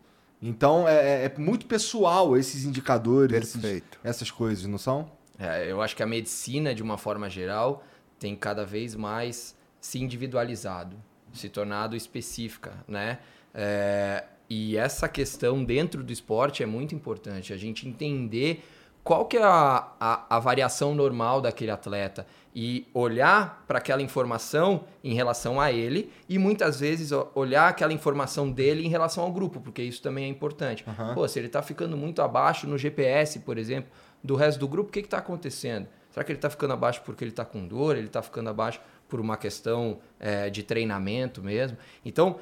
Então 0.43 0.87
é, 0.87 1.25
é- 1.25 1.25
é 1.25 1.39
muito 1.39 1.65
pessoal 1.65 2.37
esses 2.37 2.65
indicadores, 2.65 3.57
esses- 3.57 3.83
essas 4.03 4.31
coisas, 4.31 4.67
não 4.67 4.77
são? 4.77 5.11
É, 5.39 5.71
eu 5.71 5.81
acho 5.81 5.97
que 5.97 6.03
a 6.03 6.07
medicina, 6.07 6.75
de 6.75 6.83
uma 6.83 6.99
forma 6.99 7.31
geral, 7.31 7.83
tem 8.19 8.37
cada 8.37 8.67
vez 8.67 8.95
mais 8.95 9.57
se 9.81 9.99
individualizado, 9.99 10.95
se 11.33 11.49
tornado 11.49 11.97
específica, 11.97 12.73
né? 12.87 13.19
É, 13.55 14.25
e 14.51 14.77
essa 14.77 15.09
questão 15.09 15.65
dentro 15.65 16.05
do 16.05 16.13
esporte 16.13 16.63
é 16.63 16.67
muito 16.67 16.95
importante, 16.95 17.53
a 17.55 17.57
gente 17.57 17.89
entender 17.89 18.63
qual 19.05 19.27
que 19.27 19.37
é 19.37 19.43
a, 19.43 19.93
a, 20.01 20.37
a 20.37 20.39
variação 20.41 20.95
normal 20.95 21.43
daquele 21.43 21.71
atleta 21.71 22.27
e 22.55 22.89
olhar 22.95 23.63
para 23.67 23.79
aquela 23.79 24.01
informação 24.01 24.85
em 25.03 25.13
relação 25.13 25.61
a 25.61 25.71
ele 25.71 26.11
e 26.27 26.39
muitas 26.39 26.81
vezes 26.81 27.11
olhar 27.35 27.69
aquela 27.69 27.93
informação 27.93 28.51
dele 28.51 28.87
em 28.87 28.89
relação 28.89 29.25
ao 29.25 29.31
grupo, 29.31 29.61
porque 29.61 29.83
isso 29.83 30.01
também 30.01 30.25
é 30.25 30.29
importante. 30.29 30.85
Pô, 31.15 31.29
se 31.29 31.39
ele 31.39 31.49
está 31.49 31.61
ficando 31.61 31.97
muito 31.99 32.23
abaixo 32.23 32.67
no 32.67 32.79
GPS, 32.79 33.41
por 33.41 33.59
exemplo, 33.59 33.91
do 34.23 34.37
resto 34.37 34.59
do 34.59 34.67
grupo, 34.67 34.89
o 34.89 34.93
que 34.93 35.01
está 35.01 35.19
acontecendo? 35.19 35.87
Será 36.11 36.25
que 36.25 36.33
ele 36.33 36.39
está 36.39 36.49
ficando 36.49 36.73
abaixo 36.73 37.03
porque 37.05 37.25
ele 37.25 37.33
está 37.33 37.45
com 37.45 37.67
dor? 37.67 37.97
Ele 37.97 38.07
está 38.07 38.23
ficando 38.23 38.49
abaixo 38.49 38.81
por 39.07 39.21
uma 39.21 39.37
questão 39.37 39.99
é, 40.19 40.49
de 40.49 40.63
treinamento 40.63 41.43
mesmo? 41.43 41.77
Então, 42.05 42.39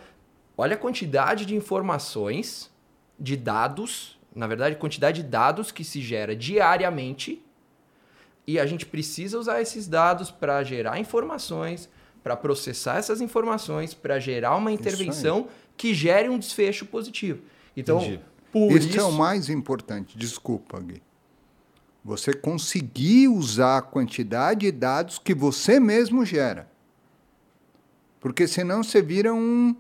olha 0.56 0.74
a 0.74 0.78
quantidade 0.78 1.44
de 1.44 1.56
informações, 1.56 2.70
de 3.18 3.36
dados, 3.36 4.18
na 4.34 4.46
verdade, 4.46 4.76
quantidade 4.76 5.22
de 5.22 5.28
dados 5.28 5.70
que 5.70 5.84
se 5.84 6.00
gera 6.00 6.34
diariamente 6.34 7.42
e 8.46 8.58
a 8.58 8.66
gente 8.66 8.84
precisa 8.86 9.38
usar 9.38 9.60
esses 9.60 9.86
dados 9.86 10.30
para 10.30 10.62
gerar 10.64 10.98
informações, 10.98 11.88
para 12.22 12.36
processar 12.36 12.96
essas 12.96 13.20
informações, 13.20 13.94
para 13.94 14.18
gerar 14.18 14.56
uma 14.56 14.72
intervenção 14.72 15.48
que 15.76 15.94
gere 15.94 16.28
um 16.28 16.38
desfecho 16.38 16.86
positivo. 16.86 17.42
Então, 17.76 17.98
Entendi. 17.98 18.20
por 18.50 18.72
Isso, 18.72 18.88
isso, 18.88 19.00
é 19.00 19.04
o 19.04 19.12
mais 19.12 19.48
importante. 19.48 20.16
Desculpa, 20.16 20.80
Gui. 20.80 21.02
Você 22.04 22.32
conseguir 22.32 23.28
usar 23.28 23.78
a 23.78 23.82
quantidade 23.82 24.60
de 24.60 24.72
dados 24.72 25.18
que 25.18 25.34
você 25.34 25.78
mesmo 25.78 26.24
gera. 26.24 26.68
Porque 28.18 28.48
senão 28.48 28.82
você 28.82 29.00
vira 29.00 29.32
um, 29.32 29.74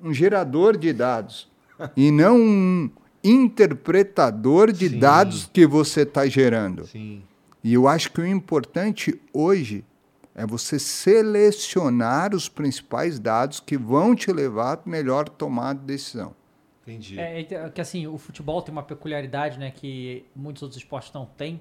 um 0.00 0.12
gerador 0.12 0.76
de 0.76 0.92
dados 0.92 1.50
e 1.96 2.10
não 2.10 2.38
um 2.38 2.90
interpretador 3.30 4.72
de 4.72 4.88
Sim. 4.88 4.98
dados 4.98 5.50
que 5.52 5.66
você 5.66 6.02
está 6.02 6.26
gerando. 6.26 6.86
Sim. 6.86 7.22
E 7.62 7.74
eu 7.74 7.88
acho 7.88 8.12
que 8.12 8.20
o 8.20 8.26
importante 8.26 9.20
hoje 9.32 9.84
é 10.34 10.46
você 10.46 10.78
selecionar 10.78 12.34
os 12.34 12.48
principais 12.48 13.18
dados 13.18 13.58
que 13.58 13.76
vão 13.76 14.14
te 14.14 14.30
levar 14.32 14.80
a 14.84 14.88
melhor 14.88 15.28
tomada 15.28 15.80
de 15.80 15.86
decisão. 15.86 16.34
Entendi. 16.82 17.18
É, 17.18 17.40
é 17.40 17.70
que 17.70 17.80
assim, 17.80 18.06
o 18.06 18.16
futebol 18.16 18.62
tem 18.62 18.70
uma 18.70 18.82
peculiaridade, 18.82 19.58
né, 19.58 19.72
que 19.72 20.24
muitos 20.36 20.62
outros 20.62 20.80
esportes 20.80 21.12
não 21.12 21.26
têm, 21.26 21.60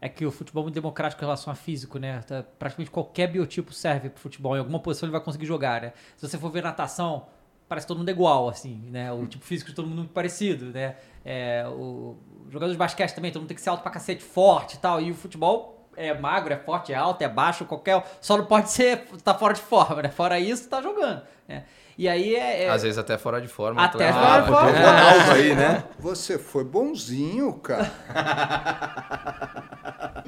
é 0.00 0.08
que 0.08 0.24
o 0.24 0.30
futebol 0.30 0.62
é 0.62 0.64
muito 0.64 0.74
democrático 0.74 1.22
em 1.22 1.26
relação 1.26 1.52
a 1.52 1.56
físico, 1.56 1.98
né? 1.98 2.20
Tá- 2.22 2.42
Praticamente 2.58 2.90
qualquer 2.90 3.30
biotipo 3.30 3.72
serve 3.72 4.08
pro 4.08 4.20
futebol, 4.20 4.56
em 4.56 4.58
alguma 4.58 4.80
posição 4.80 5.06
ele 5.06 5.12
vai 5.12 5.20
conseguir 5.20 5.46
jogar, 5.46 5.82
né? 5.82 5.92
Se 6.16 6.26
você 6.26 6.38
for 6.38 6.50
ver 6.50 6.62
natação, 6.62 7.26
parece 7.72 7.86
que 7.86 7.88
todo 7.88 7.96
mundo 7.98 8.10
é 8.10 8.12
igual, 8.12 8.50
assim, 8.50 8.82
né? 8.90 9.10
O 9.10 9.26
tipo 9.26 9.42
físico 9.42 9.70
de 9.70 9.74
todo 9.76 9.86
mundo 9.86 10.00
é 10.00 10.02
muito 10.02 10.12
parecido, 10.12 10.66
né? 10.66 10.96
É, 11.24 11.64
o 11.66 12.18
o 12.46 12.50
jogador 12.52 12.70
de 12.70 12.76
basquete 12.76 13.14
também, 13.14 13.32
todo 13.32 13.40
mundo 13.40 13.48
tem 13.48 13.56
que 13.56 13.62
ser 13.62 13.70
alto 13.70 13.82
pra 13.82 13.90
cacete, 13.90 14.22
forte 14.22 14.74
e 14.74 14.78
tal, 14.78 15.00
e 15.00 15.10
o 15.10 15.14
futebol 15.14 15.88
é 15.96 16.12
magro, 16.12 16.52
é 16.52 16.58
forte, 16.58 16.92
é 16.92 16.96
alto, 16.96 17.22
é 17.22 17.28
baixo, 17.28 17.64
qualquer... 17.64 18.04
Só 18.20 18.36
não 18.36 18.44
pode 18.44 18.70
ser, 18.70 19.06
tá 19.24 19.32
fora 19.32 19.54
de 19.54 19.62
forma, 19.62 20.02
né? 20.02 20.10
Fora 20.10 20.38
isso, 20.38 20.68
tá 20.68 20.82
jogando, 20.82 21.22
né? 21.48 21.64
E 21.96 22.06
aí 22.06 22.36
é... 22.36 22.64
é- 22.64 22.68
Às 22.68 22.82
vezes 22.82 22.98
até 22.98 23.16
fora 23.16 23.40
de 23.40 23.48
forma. 23.48 23.82
Até 23.82 24.12
fora 24.12 24.42
de 24.42 24.50
Ah, 24.50 24.52
forma. 24.52 24.70
Ronaldo 24.70 25.30
aí, 25.32 25.54
né? 25.54 25.82
Você 25.98 26.38
foi 26.38 26.62
bonzinho, 26.64 27.54
cara. 27.54 27.90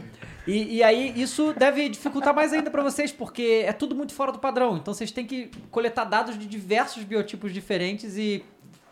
E, 0.47 0.76
e 0.76 0.82
aí 0.82 1.12
isso 1.20 1.55
deve 1.57 1.88
dificultar 1.88 2.34
mais 2.34 2.53
ainda 2.53 2.70
pra 2.70 2.82
vocês, 2.82 3.11
porque 3.11 3.62
é 3.66 3.72
tudo 3.72 3.95
muito 3.95 4.12
fora 4.12 4.30
do 4.32 4.38
padrão. 4.38 4.76
Então 4.76 4.92
vocês 4.92 5.11
têm 5.11 5.26
que 5.26 5.51
coletar 5.70 6.05
dados 6.05 6.38
de 6.38 6.47
diversos 6.47 7.03
biotipos 7.05 7.53
diferentes 7.53 8.16
e 8.16 8.45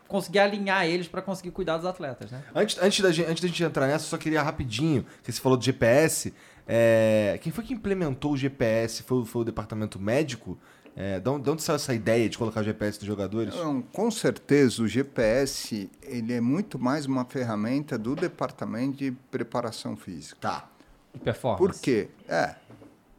conseguir 0.08 0.40
alinhar 0.40 0.84
eles 0.86 1.08
pra 1.08 1.22
conseguir 1.22 1.50
cuidar 1.50 1.76
dos 1.78 1.86
atletas, 1.86 2.30
né? 2.30 2.42
Antes, 2.54 2.78
antes, 2.82 3.00
da 3.00 3.10
gente, 3.10 3.30
antes 3.30 3.42
da 3.42 3.48
gente 3.48 3.62
entrar 3.64 3.86
nessa, 3.86 4.04
eu 4.04 4.08
só 4.10 4.18
queria 4.18 4.42
rapidinho, 4.42 5.06
que 5.22 5.32
você 5.32 5.40
falou 5.40 5.56
do 5.58 5.64
GPS. 5.64 6.32
é, 6.68 7.38
quem 7.42 7.50
foi 7.52 7.64
que 7.64 7.72
implementou 7.74 8.32
o 8.32 8.36
GPS? 8.36 9.02
Foi, 9.02 9.18
o- 9.18 9.24
foi 9.24 9.42
o 9.42 9.44
departamento 9.44 9.98
médico? 9.98 10.58
É, 10.94 11.18
de, 11.18 11.26
onde, 11.30 11.44
de 11.44 11.50
onde 11.50 11.62
saiu 11.62 11.76
essa 11.76 11.94
ideia 11.94 12.28
de 12.28 12.36
colocar 12.36 12.60
o 12.60 12.62
GPS 12.62 12.98
nos 12.98 13.06
jogadores? 13.06 13.54
Não, 13.54 13.80
com 13.80 14.10
certeza 14.10 14.82
o 14.82 14.86
GPS 14.86 15.90
ele 16.02 16.34
é 16.34 16.40
muito 16.42 16.78
mais 16.78 17.06
uma 17.06 17.24
ferramenta 17.24 17.96
do 17.96 18.14
departamento 18.14 18.98
de 18.98 19.10
preparação 19.30 19.96
física. 19.96 20.36
Tá. 20.38 20.68
E 21.14 21.18
performance. 21.18 21.62
Por 21.62 21.80
quê? 21.80 22.08
É, 22.28 22.54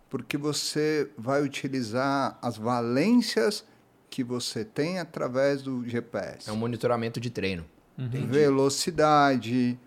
porque 0.09 0.37
você 0.37 1.09
vai 1.17 1.41
utilizar 1.41 2.37
as 2.41 2.57
valências 2.57 3.65
que 4.09 4.23
você 4.23 4.63
tem 4.63 4.99
através 4.99 5.63
do 5.63 5.87
GPS. 5.87 6.49
É 6.49 6.53
um 6.53 6.55
monitoramento 6.55 7.19
de 7.19 7.29
treino. 7.29 7.65
Velocidade. 7.97 9.77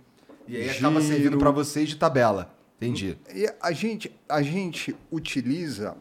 E 0.49 0.57
aí 0.57 0.71
acaba 0.71 1.01
giro. 1.01 1.15
servindo 1.15 1.39
pra 1.39 1.51
vocês 1.51 1.89
de 1.89 1.97
tabela. 1.97 2.53
Entendi. 2.77 3.17
E 3.35 3.49
a 3.61 3.73
gente, 3.73 4.13
a 4.29 4.43
gente 4.43 4.95
utiliza 5.11 5.97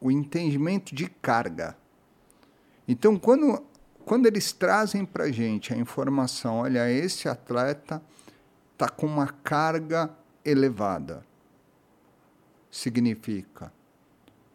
o 0.00 0.10
entendimento 0.10 0.94
de 0.94 1.06
carga. 1.08 1.76
Então, 2.88 3.16
quando, 3.16 3.62
quando 4.04 4.26
eles 4.26 4.52
trazem 4.52 5.04
para 5.04 5.24
a 5.24 5.30
gente 5.30 5.72
a 5.72 5.76
informação, 5.76 6.60
olha, 6.60 6.90
esse 6.90 7.28
atleta 7.28 8.02
está 8.72 8.88
com 8.88 9.06
uma 9.06 9.28
carga 9.28 10.10
elevada, 10.44 11.24
significa 12.70 13.72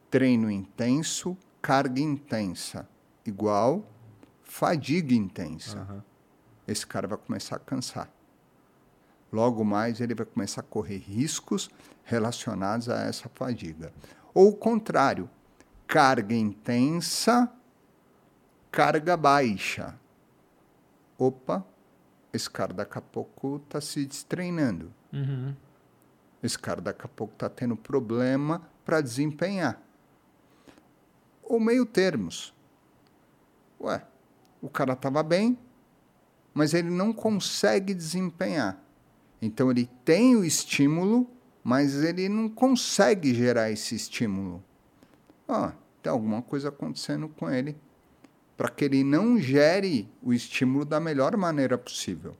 treino 0.10 0.50
intenso, 0.50 1.38
carga 1.62 2.00
intensa, 2.00 2.88
igual 3.26 3.86
fadiga 4.44 5.14
intensa. 5.14 6.04
Esse 6.68 6.88
cara 6.88 7.08
vai 7.08 7.18
começar 7.18 7.58
a 7.58 7.60
cansar. 7.60 8.10
Logo 9.32 9.66
mais, 9.66 10.00
ele 10.00 10.16
vai 10.16 10.26
começar 10.26 10.62
a 10.62 10.64
correr 10.64 10.98
riscos 10.98 11.70
relacionados 12.04 12.88
a 12.88 13.02
essa 13.02 13.30
fadiga. 13.34 13.92
Ou 14.34 14.50
o 14.50 14.56
contrário, 14.56 15.30
carga 15.86 16.34
intensa, 16.34 17.52
carga 18.72 19.18
baixa. 19.18 20.00
Opa, 21.18 21.66
esse 22.32 22.50
cara 22.50 22.74
daqui 22.74 22.98
a 22.98 23.02
pouco 23.02 23.58
está 23.58 23.82
se 23.82 24.06
destreinando. 24.06 24.94
Uhum. 25.12 25.54
Esse 26.46 26.60
cara 26.60 26.80
daqui 26.80 27.02
a 27.04 27.08
pouco 27.08 27.34
está 27.34 27.50
tendo 27.50 27.76
problema 27.76 28.62
para 28.84 29.02
desempenhar. 29.02 29.82
Ou 31.44 31.60
meio 31.60 31.86
termos. 31.86 32.54
Ué, 33.82 34.06
o 34.62 34.70
cara 34.70 34.94
estava 34.94 35.24
bem, 35.24 35.58
mas 36.54 36.74
ele 36.74 36.90
não 36.90 37.12
consegue 37.12 37.94
desempenhar. 37.94 38.82
Então 39.42 39.72
ele 39.72 39.90
tem 40.04 40.36
o 40.36 40.46
estímulo, 40.46 41.30
mas 41.64 42.04
ele 42.04 42.30
não 42.30 42.48
consegue 42.48 43.34
gerar 43.34 43.72
esse 43.72 43.96
estímulo. 43.96 44.64
Ah, 45.48 45.74
tem 46.02 46.12
alguma 46.12 46.42
coisa 46.42 46.70
acontecendo 46.70 47.28
com 47.28 47.50
ele 47.50 47.76
para 48.56 48.70
que 48.70 48.86
ele 48.86 49.04
não 49.04 49.38
gere 49.38 50.10
o 50.22 50.32
estímulo 50.32 50.86
da 50.86 51.00
melhor 51.00 51.36
maneira 51.36 51.78
possível. 51.78 52.38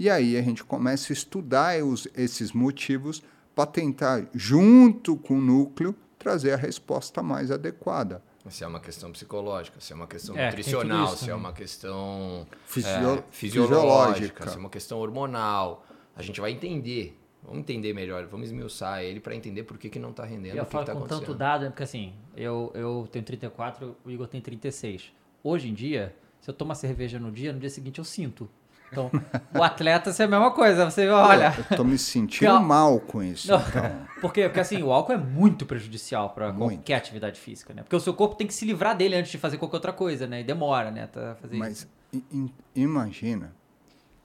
E 0.00 0.08
aí 0.08 0.34
a 0.38 0.40
gente 0.40 0.64
começa 0.64 1.12
a 1.12 1.14
estudar 1.14 1.84
os, 1.84 2.08
esses 2.16 2.52
motivos 2.52 3.22
para 3.54 3.66
tentar, 3.66 4.26
junto 4.32 5.14
com 5.14 5.34
o 5.36 5.40
núcleo, 5.42 5.94
trazer 6.18 6.52
a 6.54 6.56
resposta 6.56 7.22
mais 7.22 7.50
adequada. 7.50 8.22
Se 8.48 8.64
é 8.64 8.66
uma 8.66 8.80
questão 8.80 9.12
psicológica, 9.12 9.78
se 9.78 9.92
é 9.92 9.96
uma 9.96 10.06
questão 10.06 10.34
É, 10.38 10.46
nutricional, 10.46 11.04
isso 11.08 11.16
se 11.18 11.24
é 11.24 11.26
também. 11.28 11.40
uma 11.44 11.52
questão 11.52 12.46
Fisio- 12.64 12.88
é, 12.90 13.22
fisiológica, 13.30 13.30
fisiológica. 13.30 14.48
se 14.48 14.56
é 14.56 14.58
uma 14.58 14.70
questão 14.70 14.98
hormonal. 15.00 15.84
A 16.16 16.22
gente 16.22 16.40
vai 16.40 16.50
entender. 16.50 17.18
Vamos 17.42 17.58
entender 17.60 17.92
melhor, 17.92 18.24
vamos 18.24 18.46
esmiuçar 18.46 19.02
ele 19.02 19.20
para 19.20 19.34
entender 19.36 19.64
por 19.64 19.76
que, 19.76 19.90
que 19.90 19.98
não 19.98 20.12
está 20.12 20.24
rendendo, 20.24 20.56
Eu 20.56 20.62
o 20.62 20.66
que 20.66 20.72
falo 20.72 20.84
está 20.84 20.94
com 20.94 21.06
tanto 21.06 21.34
dado, 21.34 21.64
né? 21.64 21.68
porque 21.68 21.82
assim, 21.82 22.14
eu, 22.34 22.70
eu 22.74 23.06
tenho 23.12 23.22
34, 23.24 23.94
o 24.02 24.10
Igor 24.10 24.26
tem 24.28 24.40
36. 24.40 25.12
Hoje 25.44 25.68
em 25.68 25.74
dia, 25.74 26.16
se 26.40 26.48
eu 26.48 26.54
tomar 26.54 26.74
cerveja 26.74 27.18
no 27.18 27.30
dia, 27.30 27.52
no 27.52 27.58
dia 27.60 27.68
seguinte 27.70 27.98
eu 27.98 28.04
sinto. 28.04 28.48
Então, 28.90 29.10
o 29.54 29.62
atleta 29.62 30.10
é 30.10 30.22
a 30.24 30.28
mesma 30.28 30.50
coisa. 30.50 30.90
Você 30.90 31.08
olha. 31.08 31.54
Eu 31.56 31.62
estou 31.70 31.84
me 31.84 31.96
sentindo 31.98 32.52
Não. 32.52 32.62
mal 32.62 32.98
com 33.00 33.22
isso. 33.22 33.50
Não, 33.50 33.60
então. 33.60 33.82
porque, 34.20 34.42
porque 34.44 34.60
assim, 34.60 34.82
o 34.82 34.90
álcool 34.90 35.12
é 35.12 35.16
muito 35.16 35.64
prejudicial 35.64 36.30
para 36.30 36.52
qualquer 36.52 36.94
atividade 36.94 37.38
física, 37.40 37.72
né? 37.72 37.82
Porque 37.82 37.94
o 37.96 38.00
seu 38.00 38.12
corpo 38.14 38.34
tem 38.34 38.46
que 38.46 38.54
se 38.54 38.64
livrar 38.64 38.96
dele 38.96 39.14
antes 39.16 39.30
de 39.30 39.38
fazer 39.38 39.58
qualquer 39.58 39.76
outra 39.76 39.92
coisa, 39.92 40.26
né? 40.26 40.40
E 40.40 40.44
demora, 40.44 40.90
né? 40.90 41.06
Tá 41.06 41.36
fazer 41.40 41.56
Mas 41.56 41.86
i- 42.12 42.24
im- 42.32 42.52
imagina 42.74 43.54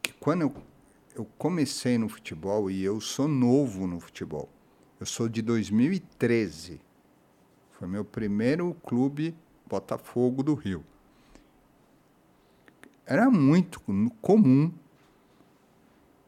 que 0.01 0.11
quando 0.13 0.41
eu, 0.41 0.53
eu 1.15 1.27
comecei 1.37 1.97
no 1.97 2.09
futebol, 2.09 2.69
e 2.71 2.83
eu 2.83 2.99
sou 2.99 3.27
novo 3.27 3.85
no 3.85 3.99
futebol, 3.99 4.49
eu 4.99 5.05
sou 5.05 5.29
de 5.29 5.41
2013. 5.41 6.81
Foi 7.71 7.87
meu 7.87 8.03
primeiro 8.05 8.75
clube 8.83 9.35
Botafogo 9.67 10.41
do 10.41 10.53
Rio. 10.55 10.83
Era 13.05 13.29
muito 13.29 13.81
comum, 14.21 14.71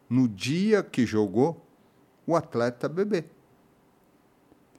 no 0.09 0.27
dia 0.27 0.83
que 0.83 1.05
jogou, 1.05 1.65
o 2.25 2.35
atleta 2.35 2.87
beber. 2.87 3.25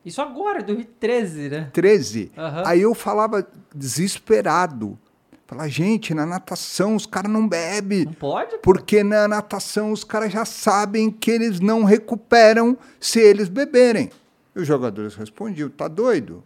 Isso 0.05 0.22
agora, 0.22 0.62
2013, 0.62 1.49
né? 1.49 1.70
13. 1.72 2.32
Aham. 2.36 2.62
Aí 2.66 2.80
eu 2.80 2.94
falava 2.94 3.46
desesperado. 3.74 4.99
Falava, 5.46 5.68
gente, 5.68 6.12
na 6.12 6.26
natação 6.26 6.94
os 6.94 7.07
caras 7.07 7.30
não 7.30 7.49
bebem. 7.49 8.05
Não 8.05 8.12
pode? 8.12 8.53
pô. 8.53 8.59
Porque 8.59 9.03
na 9.03 9.26
natação 9.26 9.92
os 9.92 10.05
caras 10.05 10.32
já 10.32 10.44
sabem 10.44 11.11
que 11.11 11.30
eles 11.30 11.59
não 11.59 11.84
recuperam 11.84 12.76
se 13.01 13.18
eles 13.18 13.49
beberem. 13.49 14.11
E 14.55 14.61
os 14.61 14.66
jogadores 14.66 15.14
respondiam: 15.14 15.68
tá 15.68 15.88
doido? 15.88 16.44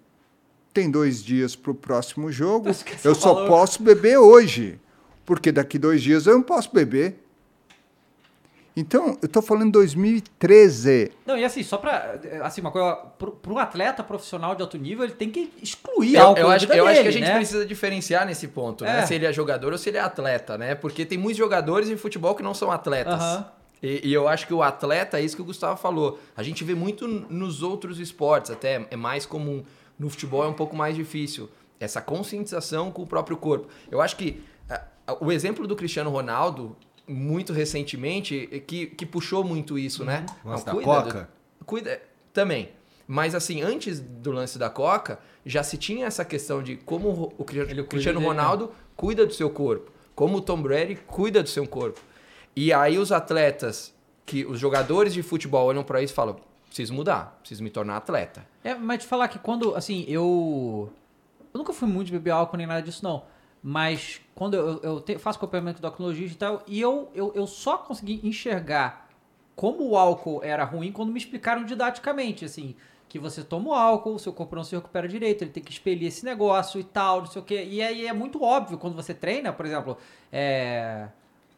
Tem 0.73 0.91
dois 0.91 1.23
dias 1.23 1.55
para 1.55 1.73
o 1.73 1.75
próximo 1.75 2.33
jogo. 2.33 2.69
Eu 3.05 3.15
só 3.15 3.35
falou. 3.35 3.49
posso 3.49 3.83
beber 3.83 4.19
hoje. 4.19 4.81
Porque 5.33 5.51
daqui 5.51 5.79
dois 5.79 6.03
dias 6.03 6.27
eu 6.27 6.35
não 6.35 6.43
posso 6.43 6.71
beber. 6.75 7.17
Então, 8.77 9.17
eu 9.23 9.27
estou 9.27 9.41
falando 9.41 9.73
2013. 9.73 11.11
Não, 11.25 11.39
e 11.39 11.45
assim, 11.45 11.63
só 11.63 11.79
pra. 11.79 12.17
Assim, 12.43 12.61
uma 12.61 12.71
coisa. 12.71 12.97
Pro, 13.19 13.33
pro 13.33 13.57
atleta 13.57 14.05
profissional 14.05 14.55
de 14.55 14.61
alto 14.61 14.77
nível, 14.77 15.05
ele 15.07 15.15
tem 15.15 15.31
que 15.31 15.51
excluir 15.63 16.17
Eu, 16.17 16.27
álcool. 16.27 16.41
eu 16.43 16.49
acho, 16.51 16.67
eu 16.71 16.87
acho 16.87 16.93
que 16.95 16.99
a 17.01 17.03
dele, 17.03 17.13
gente 17.13 17.25
né? 17.29 17.37
precisa 17.37 17.65
diferenciar 17.65 18.27
nesse 18.27 18.47
ponto, 18.49 18.85
É. 18.85 18.89
né? 18.99 19.07
Se 19.07 19.15
ele 19.15 19.25
é 19.25 19.33
jogador 19.33 19.73
ou 19.73 19.79
se 19.79 19.89
ele 19.89 19.97
é 19.97 20.03
atleta, 20.03 20.59
né? 20.59 20.75
Porque 20.75 21.07
tem 21.07 21.17
muitos 21.17 21.39
jogadores 21.39 21.89
em 21.89 21.97
futebol 21.97 22.35
que 22.35 22.43
não 22.43 22.53
são 22.53 22.71
atletas. 22.71 23.15
Aham. 23.15 23.47
E, 23.83 24.09
e 24.11 24.13
eu 24.13 24.29
acho 24.29 24.47
que 24.47 24.53
o 24.53 24.63
atleta 24.63 25.19
é 25.19 25.23
isso 25.23 25.35
que 25.35 25.41
o 25.43 25.47
Gustavo 25.47 25.79
falou. 25.81 26.21
A 26.37 26.43
gente 26.43 26.63
vê 26.63 26.75
muito 26.75 27.09
nos 27.09 27.63
outros 27.63 27.99
esportes, 27.99 28.51
até 28.51 28.87
é 28.91 28.97
mais 28.97 29.25
comum. 29.25 29.65
No 29.99 30.11
futebol 30.11 30.45
é 30.45 30.49
um 30.49 30.53
pouco 30.53 30.77
mais 30.77 30.95
difícil. 30.95 31.49
Essa 31.81 32.03
conscientização 32.03 32.91
com 32.93 33.01
o 33.03 33.07
próprio 33.07 33.37
corpo. 33.39 33.67
Eu 33.91 34.03
acho 34.03 34.15
que 34.17 34.43
o 35.21 35.31
exemplo 35.33 35.67
do 35.67 35.75
Cristiano 35.77 36.11
Ronaldo, 36.11 36.77
muito 37.09 37.53
recentemente, 37.53 38.49
é 38.53 38.59
que, 38.59 38.87
que 38.87 39.05
puxou 39.05 39.43
muito 39.45 39.79
isso, 39.79 40.05
né? 40.05 40.25
Lance 40.45 40.65
Não, 40.67 40.73
da 40.73 40.73
cuida 40.73 41.03
Coca? 41.03 41.31
do- 41.61 41.65
Cuida, 41.65 42.03
também. 42.33 42.71
Mas 43.07 43.35
assim, 43.35 43.63
antes 43.63 44.01
do 44.01 44.31
lance 44.33 44.59
da 44.59 44.71
Coca, 44.71 45.19
já 45.45 45.63
se 45.63 45.77
tinha 45.77 46.07
essa 46.07 46.25
questão 46.25 46.63
de 46.63 46.77
como 46.77 47.09
o- 47.37 47.45
cuida 47.45 47.65
Cristiano 47.85 48.21
dele, 48.21 48.33
né? 48.33 48.41
Ronaldo 48.41 48.73
cuida 48.97 49.27
do 49.27 49.35
seu 49.35 49.51
corpo, 49.51 49.91
como 50.15 50.39
o 50.39 50.41
Tom 50.41 50.61
Brady 50.63 50.97
cuida 51.07 51.43
do 51.43 51.49
seu 51.49 51.67
corpo. 51.67 52.01
E 52.55 52.73
aí 52.73 52.99
os 52.99 53.11
atletas, 53.13 53.93
que 54.25 54.45
os 54.45 54.59
jogadores 54.61 55.13
de 55.15 55.23
futebol 55.23 55.67
olham 55.67 55.83
pra 55.83 56.01
isso 56.03 56.13
e 56.13 56.17
falam: 56.17 56.37
preciso 56.67 56.95
mudar, 56.95 57.39
preciso 57.41 57.63
me 57.63 57.71
tornar 57.71 57.97
atleta. 57.97 58.47
É, 58.63 58.75
mas 58.75 59.03
te 59.03 59.07
falar 59.09 59.29
que 59.29 59.39
quando, 59.39 59.75
assim, 59.75 60.05
eu. 60.09 60.91
Eu 61.53 61.59
nunca 61.59 61.73
fui 61.73 61.89
muito 61.89 62.07
de 62.07 62.13
beber 62.13 62.31
álcool 62.31 62.57
nem 62.57 62.67
nada 62.67 62.81
disso, 62.83 63.03
não. 63.05 63.25
Mas 63.63 64.21
quando 64.35 64.55
eu, 64.55 64.81
eu 64.83 65.01
te- 65.01 65.19
faço 65.19 65.39
acompanhamento 65.39 65.81
do 65.81 65.87
oculogista 65.89 66.35
e 66.35 66.39
tal, 66.39 66.63
e 66.67 66.81
eu, 66.81 67.09
eu, 67.15 67.33
eu 67.35 67.47
só 67.47 67.79
consegui 67.79 68.21
enxergar 68.25 69.09
como 69.55 69.89
o 69.91 69.97
álcool 69.97 70.41
era 70.43 70.65
ruim 70.65 70.91
quando 70.91 71.13
me 71.13 71.19
explicaram 71.19 71.65
didaticamente, 71.65 72.45
assim. 72.45 72.75
Que 73.09 73.19
você 73.19 73.45
toma 73.45 73.69
o 73.71 73.75
álcool, 73.75 74.19
seu 74.19 74.33
corpo 74.33 74.57
não 74.57 74.65
se 74.65 74.75
recupera 74.75 75.07
direito, 75.07 75.43
ele 75.45 75.51
tem 75.51 75.63
que 75.63 75.71
expelir 75.71 76.09
esse 76.09 76.25
negócio 76.25 76.81
e 76.81 76.85
tal, 76.85 77.21
não 77.21 77.27
sei 77.27 77.43
o 77.43 77.45
quê. 77.45 77.63
E 77.71 77.83
aí 77.83 78.07
é 78.07 78.13
muito 78.13 78.43
óbvio 78.43 78.79
quando 78.79 78.95
você 78.97 79.13
treina, 79.15 79.53
por 79.53 79.67
exemplo, 79.67 79.97
é. 80.33 81.09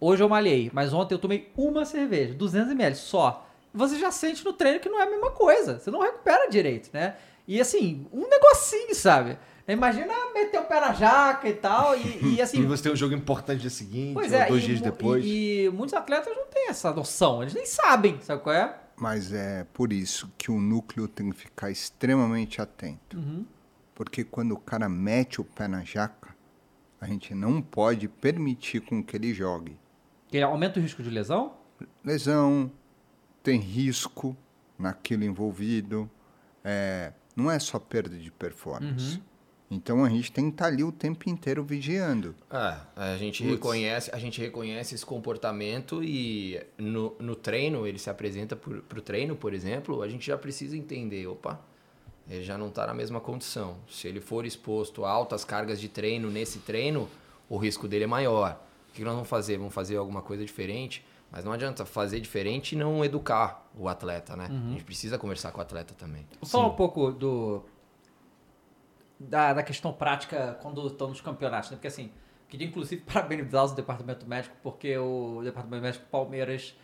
Hoje 0.01 0.23
eu 0.23 0.29
malhei, 0.29 0.71
mas 0.75 0.93
ontem 0.93 1.15
eu 1.15 1.19
tomei 1.19 1.51
uma 1.57 1.85
cerveja, 1.85 2.35
200ml 2.35 2.95
só. 2.97 3.47
Você 3.73 3.99
já 3.99 4.11
sente 4.11 4.45
no 4.45 4.53
treino 4.53 4.81
que 4.81 4.89
não 4.89 5.01
é 5.01 5.05
a 5.05 5.11
mesma 5.11 5.31
coisa. 5.31 5.79
Você 5.79 5.91
não 5.91 6.01
recupera 6.01 6.49
direito, 6.51 6.91
né? 6.93 7.17
E 7.47 7.61
assim, 7.61 8.07
um 8.13 8.29
negocinho, 8.29 8.95
sabe? 8.95 9.39
Imagina 9.67 10.13
meter 10.35 10.61
o 10.61 10.65
pé 10.65 10.81
na 10.81 10.93
jaca 10.93 11.49
e 11.49 11.55
tal. 11.55 11.97
E, 11.97 12.37
e, 12.37 12.43
assim. 12.43 12.61
E 12.61 12.67
você 12.67 12.83
tem 12.83 12.93
um 12.93 12.97
jogo 12.97 13.15
importante 13.15 13.61
dia 13.61 13.71
seguinte, 13.71 14.15
pois 14.15 14.33
ou 14.33 14.39
é, 14.39 14.47
dois 14.47 14.63
e 14.63 14.67
dias 14.67 14.81
depois. 14.81 15.25
E, 15.25 15.65
e 15.65 15.71
muitos 15.71 15.95
atletas 15.95 16.35
não 16.37 16.47
têm 16.47 16.69
essa 16.69 16.93
noção. 16.93 17.43
Eles 17.43 17.55
nem 17.55 17.67
sabem, 17.67 18.21
sabe 18.21 18.43
qual 18.43 18.55
é? 18.55 18.79
Mas 18.97 19.33
é 19.33 19.65
por 19.73 19.93
isso 19.93 20.31
que 20.39 20.51
o 20.51 20.61
núcleo 20.61 21.09
tem 21.09 21.31
que 21.31 21.37
ficar 21.37 21.71
extremamente 21.71 22.61
atento. 22.61 23.17
Uhum. 23.17 23.45
Porque 23.95 24.23
quando 24.23 24.53
o 24.53 24.59
cara 24.59 24.89
mete 24.89 25.41
o 25.41 25.45
pé 25.45 25.67
na 25.67 25.83
jaca, 25.83 26.35
a 27.01 27.07
gente 27.07 27.35
não 27.35 27.61
pode 27.61 28.09
permitir 28.09 28.81
com 28.81 29.03
que 29.03 29.17
ele 29.17 29.33
jogue. 29.33 29.77
Que 30.29 30.41
aumenta 30.41 30.79
o 30.79 30.83
risco 30.83 31.03
de 31.03 31.11
lesão. 31.11 31.55
Lesão, 32.05 32.71
tem 33.43 33.59
risco 33.61 34.37
naquilo 34.79 35.25
envolvido, 35.25 36.11
é, 36.65 37.13
não 37.37 37.51
é 37.51 37.59
só 37.59 37.79
perda 37.79 38.17
de 38.17 38.31
performance. 38.31 39.23
Então 39.75 40.05
a 40.05 40.09
gente 40.09 40.31
tem 40.31 40.45
que 40.45 40.55
estar 40.55 40.67
ali 40.67 40.85
o 40.85 40.93
tempo 40.93 41.29
inteiro 41.29 41.65
vigiando. 41.65 42.35
É, 42.51 42.77
a 42.97 43.17
gente 43.17 43.43
Putz. 43.43 43.55
reconhece, 43.55 44.11
a 44.13 44.19
gente 44.19 44.41
reconhece 44.41 44.95
esse 44.95 45.05
comportamento 45.05 46.03
e 46.03 46.61
no, 46.79 47.17
no 47.19 47.35
treino, 47.35 47.87
ele 47.87 47.99
se 47.99 48.09
apresenta 48.09 48.55
pro, 48.55 48.83
pro 48.83 49.03
treino, 49.03 49.35
por 49.35 49.53
exemplo, 49.53 50.01
a 50.01 50.09
gente 50.09 50.27
já 50.27 50.39
precisa 50.39 50.77
entender, 50.77 51.27
opa, 51.27 51.61
ele 52.31 52.43
já 52.43 52.57
não 52.57 52.69
está 52.69 52.87
na 52.87 52.95
mesma 52.95 53.21
condição. 53.21 53.77
Se 53.89 54.07
ele 54.07 54.21
for 54.21 54.47
exposto 54.47 55.05
a 55.05 55.11
altas 55.11 55.45
cargas 55.45 55.81
de 55.81 55.89
treino 55.89 56.31
nesse 56.31 56.61
treino, 56.61 57.09
o 57.49 57.57
risco 57.57 57.89
dele 57.89 58.05
é 58.05 58.09
maior. 58.09 58.61
O 58.91 58.93
que 58.95 59.03
nós 59.03 59.15
vamos 59.15 59.29
fazer? 59.29 59.59
Vamos 59.59 59.75
fazer 59.75 59.97
alguma 59.97 60.23
coisa 60.23 60.45
diferente? 60.45 61.05
Mas 61.31 61.45
não 61.45 61.51
adianta 61.51 61.85
fazer 61.85 62.21
diferente 62.21 62.73
e 62.73 62.79
não 62.79 63.05
educar 63.05 63.69
o 63.77 63.89
atleta, 63.89 64.37
né? 64.37 64.47
A 64.49 64.71
gente 64.71 64.85
precisa 64.85 65.19
conversar 65.19 65.51
com 65.51 65.59
o 65.59 65.63
atleta 65.63 65.93
também. 65.93 66.25
Vou 66.41 66.49
falar 66.49 66.67
um 66.69 66.77
pouco 66.77 67.11
do. 67.11 67.65
Da, 69.29 69.53
da 69.53 69.63
questão 69.63 69.93
prática 69.93 70.59
quando 70.61 70.87
estão 70.87 71.09
nos 71.09 71.21
campeonatos, 71.21 71.71
né? 71.71 71.77
Porque 71.77 71.89
assim, 71.89 72.11
queria 72.49 72.67
inclusive 72.67 73.03
parabenizar 73.11 73.65
o 73.65 73.75
departamento 73.75 74.27
médico, 74.27 74.55
porque 74.63 74.97
o 74.99 75.41
departamento 75.43 75.83
médico 75.83 76.05
Palmeiras, 76.11 76.77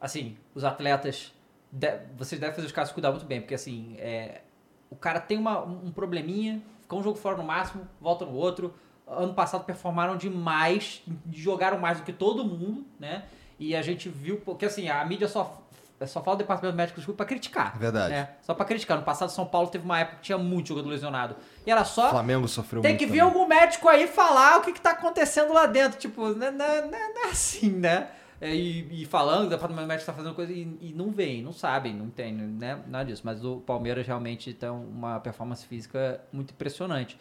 assim, 0.00 0.36
os 0.54 0.64
atletas. 0.64 1.32
de- 1.70 1.98
vocês 2.16 2.40
devem 2.40 2.54
fazer 2.54 2.66
os 2.66 2.72
caras 2.72 2.92
cuidar 2.92 3.10
muito 3.10 3.26
bem, 3.26 3.40
porque 3.40 3.54
assim, 3.54 3.96
é, 3.98 4.42
o 4.90 4.96
cara 4.96 5.20
tem 5.20 5.36
uma, 5.38 5.62
um 5.62 5.90
probleminha, 5.92 6.62
fica 6.82 6.96
um 6.96 7.02
jogo 7.02 7.18
fora 7.18 7.36
no 7.36 7.42
máximo, 7.44 7.86
volta 8.00 8.24
no 8.24 8.32
outro. 8.34 8.74
Ano 9.06 9.34
passado 9.34 9.64
performaram 9.64 10.16
demais, 10.16 11.02
jogaram 11.32 11.78
mais 11.78 11.98
do 11.98 12.04
que 12.04 12.12
todo 12.12 12.44
mundo, 12.44 12.84
né? 12.98 13.24
E 13.58 13.74
a 13.76 13.80
gente 13.82 14.08
viu, 14.08 14.40
porque 14.40 14.66
assim, 14.66 14.88
a 14.88 15.04
mídia 15.04 15.28
só, 15.28 15.62
só 16.04 16.22
fala 16.22 16.36
do 16.36 16.40
departamento 16.40 16.76
médico 16.76 16.96
desculpa, 16.96 17.18
pra 17.18 17.26
criticar. 17.26 17.72
É 17.76 17.78
verdade. 17.78 18.10
né? 18.12 18.28
Só 18.42 18.52
pra 18.52 18.66
criticar. 18.66 18.98
No 18.98 19.04
passado, 19.04 19.30
São 19.30 19.46
Paulo 19.46 19.68
teve 19.68 19.84
uma 19.84 19.98
época 19.98 20.16
que 20.16 20.24
tinha 20.24 20.36
muito 20.36 20.68
jogador 20.68 20.90
lesionado. 20.90 21.36
E 21.66 21.70
era 21.70 21.80
O 21.80 21.84
só. 21.86 22.10
Flamengo 22.10 22.46
sofreu 22.48 22.82
Tem 22.82 22.96
que 22.96 23.06
vir 23.06 23.20
algum 23.20 23.46
médico 23.46 23.88
aí 23.88 24.06
falar 24.06 24.58
o 24.58 24.62
que, 24.62 24.72
que 24.72 24.80
tá 24.80 24.90
acontecendo 24.90 25.52
lá 25.54 25.64
dentro. 25.64 25.98
Tipo, 25.98 26.28
não, 26.34 26.46
é- 26.48 26.50
não, 26.50 26.64
é- 26.66 26.82
não 26.82 26.98
é- 26.98 27.12
não 27.14 27.24
é 27.26 27.30
assim, 27.30 27.70
né? 27.70 28.08
É, 28.38 28.54
E, 28.54 29.02
e 29.02 29.06
falando, 29.06 29.46
o 29.46 29.48
departamento 29.48 29.88
médico 29.88 30.04
tá 30.04 30.12
fazendo 30.12 30.34
coisa 30.34 30.52
e, 30.52 30.76
e 30.82 30.92
não 30.94 31.10
vem, 31.10 31.42
não 31.42 31.52
sabem, 31.54 31.94
não 31.94 32.10
tem, 32.10 32.34
né? 32.34 32.78
Nada 32.86 33.04
disso. 33.06 33.22
Mas 33.24 33.42
o 33.42 33.56
Palmeiras 33.60 34.06
realmente 34.06 34.52
tem 34.52 34.68
uma 34.68 35.18
performance 35.20 35.64
física 35.66 36.20
muito 36.30 36.50
impressionante. 36.50 37.18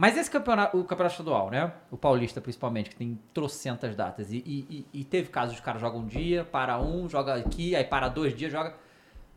Mas 0.00 0.16
esse 0.16 0.30
campeonato, 0.30 0.78
o 0.78 0.82
campeonato 0.84 1.12
estadual, 1.12 1.50
né? 1.50 1.74
O 1.90 1.96
paulista, 1.98 2.40
principalmente, 2.40 2.88
que 2.88 2.96
tem 2.96 3.18
trocentas 3.34 3.94
datas. 3.94 4.32
E, 4.32 4.38
e, 4.46 4.86
e- 4.94 5.04
teve 5.04 5.28
casos 5.28 5.56
de 5.56 5.60
cara 5.60 5.78
joga 5.78 5.98
um 5.98 6.06
dia, 6.06 6.42
para 6.42 6.80
um, 6.80 7.06
joga 7.06 7.34
aqui, 7.34 7.76
aí 7.76 7.84
para 7.84 8.08
dois 8.08 8.34
dias, 8.34 8.50
joga. 8.50 8.74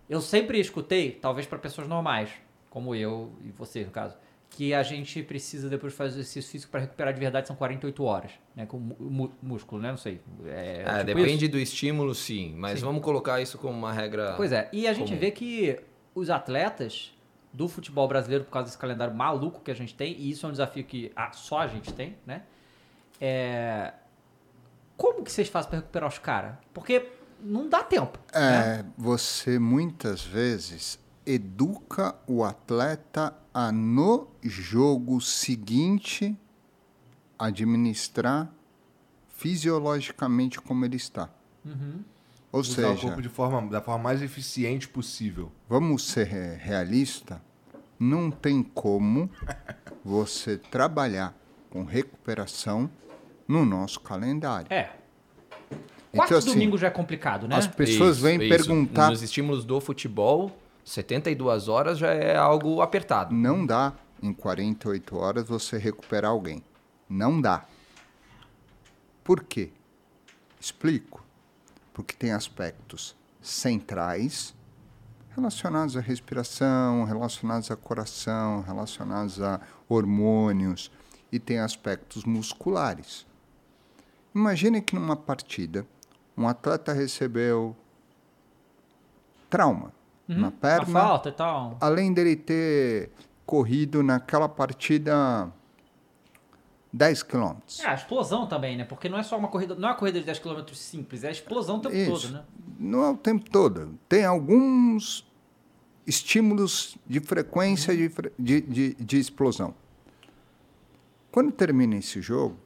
Eu 0.10 0.22
sempre 0.22 0.58
escutei, 0.62 1.12
talvez 1.12 1.46
para 1.46 1.60
pessoas 1.60 1.86
normais, 1.86 2.30
como 2.70 2.96
eu 2.96 3.34
e 3.44 3.50
você, 3.52 3.84
no 3.84 3.92
caso, 3.92 4.16
que 4.50 4.74
a 4.74 4.82
gente 4.84 5.22
precisa 5.22 5.68
depois 5.70 5.94
fazer 5.94 6.12
exercício 6.22 6.50
físico 6.50 6.72
para 6.72 6.80
recuperar 6.80 7.14
de 7.14 7.20
verdade, 7.20 7.46
são 7.46 7.58
48 7.58 8.02
horas, 8.06 8.32
né? 8.56 8.66
Com 8.66 8.78
músculo, 9.42 9.82
né? 9.82 9.90
Não 9.90 9.98
sei. 9.98 10.22
É, 10.46 10.84
É, 10.86 10.94
tipo 11.00 11.06
depende 11.08 11.44
isso. 11.44 11.52
do 11.52 11.60
estímulo, 11.60 12.16
sim. 12.16 12.54
Mas 12.56 12.80
Sim. 12.80 12.86
vamos 12.86 13.04
colocar 13.04 13.42
isso 13.42 13.58
como 13.58 13.74
uma 13.78 13.92
regra. 13.92 14.36
Pois 14.38 14.54
é, 14.54 14.70
e 14.72 14.88
a 14.88 14.94
gente 14.94 15.10
comum. 15.10 15.20
vê 15.20 15.30
que 15.30 15.78
os 16.16 16.30
atletas 16.30 17.14
do 17.54 17.68
futebol 17.68 18.08
brasileiro, 18.08 18.44
por 18.44 18.52
causa 18.52 18.66
desse 18.66 18.78
calendário 18.78 19.14
maluco 19.14 19.62
que 19.62 19.70
a 19.70 19.76
gente 19.76 19.94
tem, 19.94 20.14
e 20.20 20.32
isso 20.32 20.46
é 20.46 20.50
um 20.50 20.52
desafio 20.52 20.84
que 20.84 21.12
ah, 21.16 21.32
só 21.32 21.60
a 21.60 21.68
gente 21.68 21.94
tem, 21.94 22.18
né? 22.26 22.44
É... 23.22 23.94
Como 24.98 25.24
que 25.24 25.32
vocês 25.32 25.48
fazem 25.48 25.70
para 25.70 25.80
recuperar 25.80 26.10
os 26.10 26.18
caras? 26.18 26.56
Porque 26.74 27.12
não 27.40 27.70
dá 27.70 27.84
tempo. 27.84 28.18
né? 28.34 28.80
É, 28.80 28.86
você 28.98 29.60
muitas 29.60 30.24
vezes 30.24 31.00
educa 31.26 32.16
o 32.28 32.44
atleta 32.44 33.36
a 33.54 33.72
no 33.72 34.28
jogo 34.42 35.22
seguinte 35.22 36.38
administrar 37.38 38.52
fisiologicamente 39.30 40.60
como 40.62 40.86
ele 40.86 40.98
está. 40.98 41.30
Ou 42.54 42.62
Usar 42.62 42.72
o 42.72 42.76
seja, 42.96 43.02
corpo 43.08 43.22
de 43.22 43.28
forma, 43.30 43.68
da 43.70 43.82
forma 43.82 44.04
mais 44.04 44.22
eficiente 44.22 44.88
possível. 44.88 45.52
vamos 45.68 46.06
ser 46.08 46.28
re- 46.28 46.56
realista, 46.56 47.42
não 48.00 48.30
tem 48.32 48.62
como 48.64 49.30
você 50.06 50.58
trabalhar 50.58 51.36
com 51.72 51.84
recuperação 51.84 52.90
no 53.48 53.66
nosso 53.66 54.00
calendário. 54.00 54.68
É. 54.70 54.84
Quatro 56.14 56.36
Então, 56.36 56.38
assim, 56.38 56.52
domingos 56.54 56.80
já 56.80 56.88
é 56.88 56.92
complicado, 56.92 57.48
né? 57.48 57.56
As 57.56 57.66
pessoas 57.66 58.18
Isso, 58.18 58.24
vêm 58.26 58.40
isso. 58.40 58.50
perguntar, 58.50 59.10
Nos 59.10 59.24
estímulos 59.24 59.66
do 59.66 59.82
futebol, 59.82 60.56
72 60.86 61.68
horas 61.68 61.98
já 61.98 62.14
é 62.14 62.36
algo 62.38 62.82
apertado. 62.82 63.34
não 63.34 63.66
dá 63.66 63.94
em 64.22 64.32
48 64.32 65.18
horas 65.18 65.48
você 65.48 65.80
recuperar 65.80 66.30
alguém. 66.30 66.64
Não 67.10 67.42
dá. 67.42 67.66
Por 69.24 69.44
quê? 69.44 69.72
Explico. 70.60 71.23
Porque 71.94 72.16
tem 72.16 72.32
aspectos 72.32 73.16
centrais 73.42 74.56
relacionados 75.36 75.98
à 75.98 76.02
respiração, 76.02 77.04
relacionados 77.06 77.70
a 77.72 77.76
coração, 77.76 78.62
relacionados 78.62 79.42
a 79.42 79.60
hormônios 79.90 80.92
e 81.32 81.40
tem 81.40 81.60
aspectos 81.60 82.24
musculares. 82.24 83.26
Imagine 84.34 84.82
que 84.82 84.96
numa 84.96 85.16
partida 85.16 85.86
um 86.38 86.48
atleta 86.48 86.94
recebeu 86.94 87.76
trauma 89.50 89.92
na 90.28 90.38
Uma 90.38 90.52
perna, 90.52 91.00
falta 91.00 91.30
e 91.30 91.32
tal. 91.32 91.78
além 91.80 92.14
dele 92.14 92.36
ter 92.36 93.12
corrido 93.46 94.02
naquela 94.02 94.50
partida 94.50 95.52
10 96.94 97.24
quilômetros. 97.24 97.80
É, 97.80 97.88
a 97.88 97.96
explosão 97.96 98.46
também, 98.48 98.78
né? 98.78 98.84
Porque 98.84 99.10
não 99.10 99.18
é 99.18 99.24
só 99.24 99.36
uma 99.36 99.48
corrida, 99.48 99.74
não 99.74 99.90
é 99.90 99.92
uma 99.92 99.98
corrida 99.98 100.20
de 100.20 100.26
10 100.28 100.38
km 100.38 100.62
simples, 100.74 101.24
é 101.24 101.30
a 101.30 101.32
explosão 101.32 101.78
o 101.78 101.80
tempo 101.82 101.96
Isso. 101.96 102.22
todo, 102.28 102.34
né? 102.34 102.44
Não 102.80 103.04
é 103.04 103.10
o 103.10 103.18
tempo 103.18 103.50
todo. 103.50 103.98
Tem 104.08 104.24
alguns 104.24 105.26
estímulos 106.06 106.96
de 107.08 107.20
frequência 107.20 107.96
de, 107.98 108.10
fre- 108.10 108.32
de, 108.38 108.62
de, 108.62 108.94
de 108.94 109.20
explosão. 109.20 109.74
Quando 111.32 111.52
termina 111.52 111.96
esse 111.96 112.22
jogo, 112.22 112.58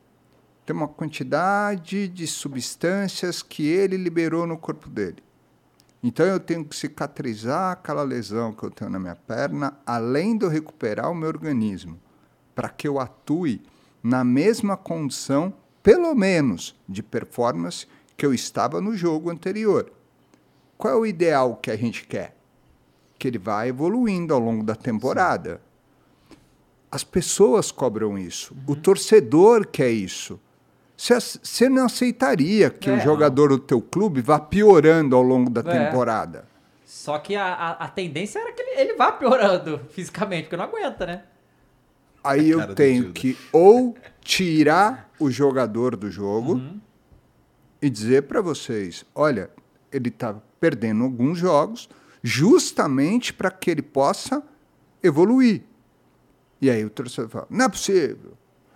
tem 0.66 0.76
uma 0.76 0.88
quantidade 0.90 2.10
de 2.10 2.28
substâncias 2.28 3.42
que 3.42 3.66
ele 3.66 3.96
liberou 3.96 4.46
no 4.46 4.58
corpo 4.58 4.90
dele. 4.90 5.24
Então 6.04 6.26
eu 6.26 6.40
tenho 6.40 6.66
que 6.66 6.76
cicatrizar 6.76 7.72
aquela 7.72 8.04
lesão 8.04 8.52
que 8.52 8.64
eu 8.64 8.70
tenho 8.70 8.90
na 8.92 9.00
minha 9.00 9.16
perna, 9.16 9.78
além 9.86 10.38
de 10.38 10.46
eu 10.46 10.50
recuperar 10.50 11.10
o 11.10 11.16
meu 11.16 11.30
organismo, 11.30 11.98
para 12.54 12.68
que 12.68 12.88
eu 12.88 13.00
atue 13.00 13.62
na 14.04 14.24
mesma 14.24 14.76
condição, 14.78 15.54
pelo 15.84 16.14
menos, 16.16 16.76
de 16.88 17.02
performance 17.04 17.86
que 18.16 18.26
eu 18.26 18.34
estava 18.34 18.82
no 18.82 18.96
jogo 18.96 19.30
anterior. 19.30 19.92
Qual 20.78 20.94
é 20.94 20.98
o 20.98 21.06
ideal 21.06 21.56
que 21.56 21.72
a 21.72 21.76
gente 21.76 22.06
quer? 22.06 22.36
Que 23.18 23.28
ele 23.28 23.38
vá 23.38 23.68
evoluindo 23.68 24.34
ao 24.34 24.40
longo 24.40 24.64
da 24.64 24.76
temporada. 24.76 25.62
As 26.92 27.04
pessoas 27.04 27.72
cobram 27.72 28.18
isso, 28.18 28.56
o 28.68 28.76
torcedor 28.76 29.68
quer 29.68 29.90
isso. 29.92 30.40
Você, 30.96 31.70
não 31.70 31.86
aceitaria 31.86 32.70
que 32.72 32.90
É, 32.90 32.94
o 32.94 32.96
não. 32.98 33.04
jogador 33.04 33.50
do 33.50 33.60
teu 33.60 33.80
clube 33.82 34.20
vá 34.22 34.40
piorando 34.40 35.16
ao 35.16 35.22
longo 35.22 35.50
da 35.50 35.62
É. 35.62 35.86
temporada. 35.86 36.48
Só 36.86 37.20
que 37.20 37.36
a, 37.36 37.46
a, 37.54 37.72
a 37.86 37.88
tendência 37.90 38.40
era 38.40 38.52
que 38.54 38.62
ele, 38.62 38.82
ele 38.82 38.94
vá 38.96 39.12
piorando 39.12 39.80
fisicamente, 39.92 40.44
porque 40.44 40.58
não 40.58 40.64
aguenta, 40.64 41.06
né? 41.06 41.24
Aí 42.28 42.50
eu 42.50 42.76
tenho 42.76 43.14
que 43.14 43.38
ou 43.52 43.96
tirar 44.22 45.10
o 45.20 45.32
jogador 45.32 45.96
do 45.96 46.12
jogo 46.12 46.54
Uhum. 46.56 46.80
e 47.82 47.90
dizer 47.90 48.24
para 48.24 48.42
vocês, 48.42 49.06
olha, 49.16 49.50
ele 49.92 50.10
está 50.10 50.36
perdendo 50.60 51.04
alguns 51.04 51.38
jogos 51.38 51.90
justamente 52.22 53.34
para 53.34 53.50
que 53.50 53.72
ele 53.72 53.82
possa 53.82 54.44
evoluir. 55.02 55.62
E 56.62 56.70
aí 56.70 56.84
o 56.84 56.90
torcedor 56.90 57.30
fala, 57.30 57.48
não 57.50 57.66
é 57.66 57.70
possível. 57.70 58.34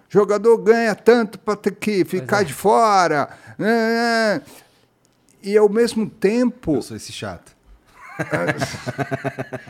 Jogador 0.08 0.58
ganha 0.58 0.93
tanto 0.93 1.39
para 1.39 1.56
ter 1.56 1.74
que 1.76 2.04
ficar 2.06 2.41
é. 2.41 2.43
de 2.43 2.54
fora. 2.54 3.30
né? 3.58 4.41
E 5.41 5.58
ao 5.58 5.70
mesmo 5.70 6.08
tempo, 6.10 6.76
Eu 6.76 6.82
sou 6.82 6.97
esse 6.97 7.12
chato. 7.12 7.56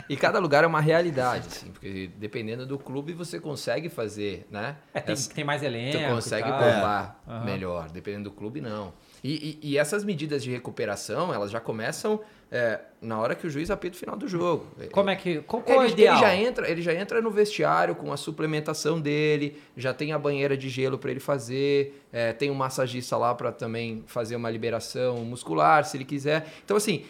E 0.08 0.16
cada 0.16 0.38
lugar 0.38 0.64
é 0.64 0.66
uma 0.66 0.80
realidade, 0.80 1.46
assim, 1.48 1.70
porque 1.70 2.10
dependendo 2.16 2.66
do 2.66 2.78
clube 2.78 3.12
você 3.12 3.38
consegue 3.40 3.88
fazer, 3.88 4.46
né? 4.50 4.76
É, 4.92 5.00
tem, 5.00 5.12
Essa- 5.12 5.32
tem 5.32 5.44
mais 5.44 5.62
elenco. 5.62 5.98
Tu 5.98 6.04
consegue 6.14 6.48
É. 6.48 6.52
Aham. 6.52 7.44
melhor, 7.44 7.90
dependendo 7.90 8.24
do 8.24 8.30
clube, 8.36 8.60
não. 8.60 8.92
E, 9.22 9.58
e- 9.62 9.70
e 9.72 9.78
essas 9.78 10.04
medidas 10.04 10.42
de 10.42 10.50
recuperação, 10.50 11.32
elas 11.32 11.50
já 11.50 11.60
começam 11.60 12.20
é, 12.54 12.80
na 13.00 13.18
hora 13.18 13.34
que 13.34 13.46
o 13.46 13.50
juiz 13.50 13.70
apita 13.70 13.96
o 13.96 13.98
final 13.98 14.14
do 14.14 14.28
jogo. 14.28 14.66
Como 14.90 15.08
é 15.08 15.16
que. 15.16 15.40
Qual, 15.40 15.62
qual 15.62 15.78
é 15.78 15.80
o 15.80 15.84
Ele, 15.86 15.92
ideal? 15.94 16.16
ele 16.18 16.20
já 16.26 16.36
entra, 16.36 16.70
ele 16.70 16.82
já 16.82 16.92
entra 16.92 17.22
no 17.22 17.30
vestiário 17.30 17.94
com 17.94 18.12
a 18.12 18.16
suplementação 18.18 19.00
dele, 19.00 19.56
já 19.74 19.94
tem 19.94 20.12
a 20.12 20.18
banheira 20.18 20.54
de 20.54 20.68
gelo 20.68 20.98
para 20.98 21.10
ele 21.10 21.18
fazer, 21.20 22.04
é, 22.12 22.34
tem 22.34 22.50
um 22.50 22.54
massagista 22.54 23.16
lá 23.16 23.34
para 23.34 23.50
também 23.52 24.04
fazer 24.06 24.36
uma 24.36 24.50
liberação 24.50 25.24
muscular, 25.24 25.86
se 25.86 25.96
ele 25.96 26.04
quiser. 26.04 26.46
Então, 26.62 26.76
assim, 26.76 27.06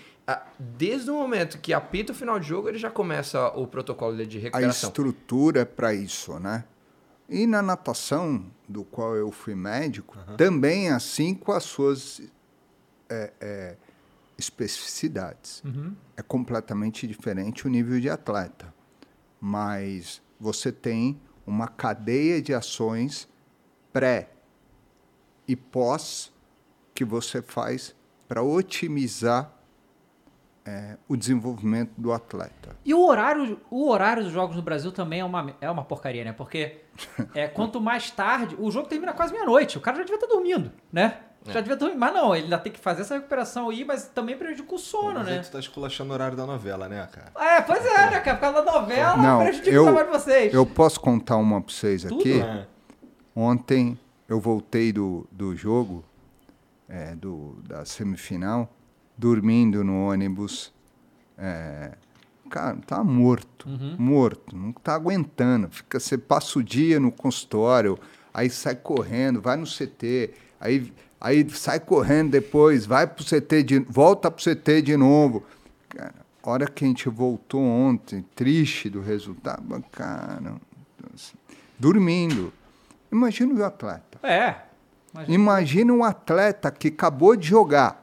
desde 0.59 1.11
o 1.11 1.15
momento 1.15 1.59
que 1.59 1.73
apita 1.73 2.13
o 2.13 2.15
final 2.15 2.39
de 2.39 2.47
jogo, 2.47 2.69
ele 2.69 2.79
já 2.79 2.91
começa 2.91 3.49
o 3.49 3.67
protocolo 3.67 4.25
de 4.25 4.39
a 4.39 4.41
recuperação. 4.41 4.89
estrutura 4.89 5.61
é 5.61 5.65
para 5.65 5.93
isso, 5.93 6.39
né? 6.39 6.65
E 7.29 7.47
na 7.47 7.63
natação, 7.63 8.45
do 8.69 8.85
qual 8.85 9.17
eu 9.17 9.31
fui 9.33 9.55
médico, 9.55 10.17
também 10.37 10.89
é 10.89 10.93
assim 10.93 11.35
com 11.35 11.53
as 11.53 11.65
suas 11.65 12.21
é, 13.09 13.33
é, 13.41 13.77
especificidades. 14.37 15.63
É 16.17 16.23
completamente 16.23 17.07
diferente 17.07 17.67
o 17.67 17.71
nível 17.71 17.99
de 17.99 18.11
atleta. 18.11 18.73
Mas 19.41 20.21
você 20.39 20.71
tem 20.71 21.21
uma 21.47 21.67
cadeia 21.69 22.41
de 22.41 22.55
ações 22.55 23.29
pré 23.93 24.31
e 25.47 25.57
pós 25.57 26.33
que 26.95 27.05
você 27.05 27.43
faz 27.43 27.95
para 28.29 28.43
otimizar 28.43 29.53
é, 30.65 30.97
o 31.09 31.17
desenvolvimento 31.17 31.93
do 31.97 32.13
atleta. 32.13 32.77
E 32.85 32.95
o 32.95 33.05
horário, 33.05 33.61
o 33.71 33.89
horário 33.89 34.23
dos 34.25 34.33
jogos 34.33 34.57
no 34.57 34.63
Brasil 34.63 34.93
também 34.93 35.21
é 35.21 35.25
uma, 35.25 35.55
é 35.61 35.71
uma 35.71 35.85
porcaria, 35.85 36.25
né? 36.25 36.33
Porque 36.33 36.83
é, 37.35 37.49
quanto 37.49 37.81
mais 37.81 38.11
tarde. 38.11 38.57
O 38.59 38.71
jogo 38.71 38.89
termina 38.89 39.13
quase 39.13 39.33
meia-noite. 39.33 39.79
O 39.79 39.81
cara 39.81 39.97
já 39.99 40.03
devia 40.05 40.17
estar 40.17 40.29
dormindo, 40.29 40.71
né? 40.93 41.19
Já 41.47 41.55
devia 41.61 41.75
estar 41.75 41.87
dormindo. 41.87 41.99
Mas 41.99 42.15
não, 42.15 42.35
ele 42.35 42.45
ainda 42.45 42.59
tem 42.59 42.73
que 42.73 42.79
fazer 42.79 43.03
essa 43.03 43.15
recuperação 43.17 43.69
aí, 43.71 43.85
mas 43.85 44.07
também 44.07 44.37
prejudica 44.37 44.73
o 44.73 44.79
sono, 44.79 45.15
Mas 45.19 45.29
aí 45.29 45.35
né? 45.39 45.41
tu 45.43 45.51
tá 45.51 45.59
esculachando 45.59 46.11
o 46.11 46.15
horário 46.15 46.37
da 46.37 46.47
novela, 46.47 46.89
né, 46.89 47.09
cara? 47.11 47.33
É, 47.57 47.61
pois 47.61 47.85
é, 47.85 48.11
né, 48.11 48.21
cara? 48.21 48.37
Por 48.37 48.41
causa 48.41 48.63
da 48.63 48.73
novela, 48.81 49.17
Não, 49.17 49.41
prejudica 49.41 49.71
eu- 49.75 49.83
o 49.83 49.87
trabalho 49.87 50.07
de 50.13 50.13
vocês. 50.19 50.55
Eu 50.55 50.65
posso 50.65 51.01
contar 51.01 51.37
uma 51.37 51.61
para 51.61 51.75
vocês 51.75 52.05
Tudo? 52.05 52.21
aqui? 52.21 52.41
É. 52.41 52.67
Ontem 53.35 53.99
eu 54.29 54.39
voltei 54.39 54.93
do, 54.93 55.27
do 55.33 55.57
jogo, 55.57 56.05
é, 56.89 57.17
do, 57.17 57.57
da 57.67 57.85
semifinal, 57.85 58.71
dormindo 59.17 59.83
no 59.85 60.09
ônibus. 60.09 60.73
É, 61.39 61.93
cara, 62.51 62.77
tá 62.87 63.03
morto, 63.03 63.69
Uhum. 63.69 63.97
morto, 63.99 64.57
não 64.57 64.73
tá 64.73 64.95
aguentando. 64.95 65.69
Fica, 65.71 65.99
você 65.99 66.19
passa 66.19 66.59
o 66.59 66.63
dia 66.63 67.01
no 67.01 67.11
consultório, 67.11 67.99
aí 68.33 68.51
sai 68.51 68.75
correndo, 68.77 69.41
vai 69.41 69.57
no 69.57 69.67
CT, 69.67 70.31
aí, 70.61 70.93
aí 71.21 71.49
sai 71.51 71.81
correndo 71.81 72.31
depois, 72.31 72.85
vai 72.87 73.07
pro 73.07 73.25
CT, 73.25 73.63
de, 73.63 73.79
volta 73.81 74.31
pro 74.31 74.43
CT 74.43 74.83
de 74.83 74.97
novo. 74.97 75.43
Cara, 75.89 76.15
hora 76.43 76.67
que 76.67 76.85
a 76.85 76.89
gente 76.89 77.09
voltou 77.09 77.63
ontem, 77.63 78.25
triste 78.35 78.91
do 78.91 79.01
resultado, 79.01 79.63
cara, 79.91 80.55
assim, 81.15 81.35
dormindo. 81.79 82.53
Imagina 83.11 83.55
o 83.55 83.65
atleta. 83.65 84.19
É. 84.23 84.57
Imagina. 85.15 85.35
Imagina 85.35 85.93
um 85.93 86.03
atleta 86.05 86.71
que 86.71 86.89
acabou 86.89 87.37
de 87.37 87.47
jogar. 87.49 88.02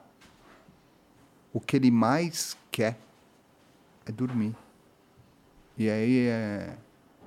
O 1.54 1.60
que 1.60 1.76
ele 1.76 1.90
mais 1.92 2.56
quer 2.72 2.98
é 4.06 4.12
dormir. 4.12 4.56
E 5.78 5.90
aí 5.90 6.28
é. 6.28 6.76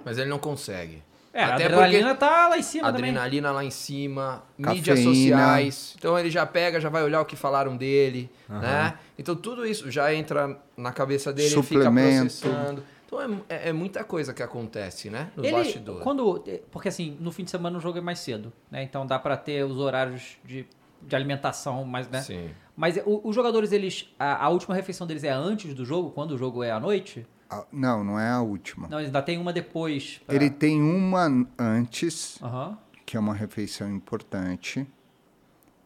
Mas 0.05 0.19
ele 0.19 0.29
não 0.31 0.39
consegue. 0.39 1.03
É, 1.35 1.43
a 1.45 1.55
Até 1.55 1.65
adrenalina 1.65 2.09
porque 2.09 2.21
tá 2.21 2.49
lá 2.49 2.59
em 2.59 2.63
cima 2.63 2.89
adrenalina 2.89 3.51
lá 3.53 3.65
em 3.65 3.71
cima, 3.71 4.43
mídias 4.59 4.99
Cafeína. 4.99 5.15
sociais. 5.39 5.95
Então 5.99 6.19
ele 6.19 6.31
já 6.31 6.45
pega, 6.45 6.79
já 6.79 6.91
vai 6.91 7.03
olhar 7.03 7.23
o 7.23 7.25
que 7.25 7.37
falaram 7.37 7.75
dele, 7.75 8.31
né? 8.49 8.99
Então 9.19 9.35
tudo 9.35 9.65
isso 9.65 9.91
já 9.91 10.13
entra 10.15 10.61
na 10.77 10.93
cabeça 10.93 11.33
dele, 11.33 11.55
ele 11.55 11.63
fica 11.63 11.85
Suplemento. 11.85 12.21
processando. 12.41 12.85
Então 13.07 13.23
é, 13.49 13.55
é- 13.55 13.69
é 13.71 13.73
muita 13.73 14.05
coisa 14.05 14.35
que 14.35 14.43
acontece, 14.43 15.09
né? 15.09 15.31
Nos 15.35 15.47
Ele, 15.47 15.57
bastidores. 15.57 16.03
quando, 16.03 16.45
porque 16.71 16.89
assim, 16.89 17.17
no 17.19 17.33
fim 17.33 17.45
de 17.45 17.51
semana 17.51 17.79
o 17.79 17.81
jogo 17.81 17.97
é 17.97 18.03
mais 18.03 18.19
cedo, 18.19 18.53
né? 18.71 18.83
Então 18.83 19.07
dá 19.07 19.19
pra 19.19 19.35
ter 19.37 19.65
os 19.65 19.79
horários 19.79 20.37
de, 20.45 20.67
de 21.01 21.17
alimentação 21.17 21.83
mais, 21.87 22.09
né? 22.11 22.21
Sim. 22.21 22.51
Mas 22.83 22.97
o- 23.07 23.21
os 23.29 23.33
jogadores, 23.33 23.71
eles, 23.71 24.13
a, 24.19 24.45
a 24.47 24.49
última 24.49 24.75
refeição 24.75 25.07
deles 25.07 25.23
é 25.23 25.31
antes 25.31 25.73
do 25.73 25.85
jogo, 25.85 26.11
quando 26.11 26.33
o 26.33 26.37
jogo 26.37 26.65
é 26.65 26.73
à 26.73 26.81
noite? 26.81 27.25
a- 27.49 27.65
Não, 27.71 28.03
não 28.03 28.19
é 28.19 28.29
a 28.29 28.41
última. 28.41 28.89
Não, 28.89 28.99
ainda 28.99 29.23
tem 29.23 29.39
uma 29.39 29.53
depois. 29.53 30.21
pra- 30.27 30.35
Ele 30.35 30.51
tem 30.51 30.83
uma 30.83 31.29
antes, 31.57 32.43
Aham. 32.43 32.77
que 33.07 33.17
é 33.17 33.21
uma 33.21 33.35
refeição 33.35 33.89
importante. 33.89 34.85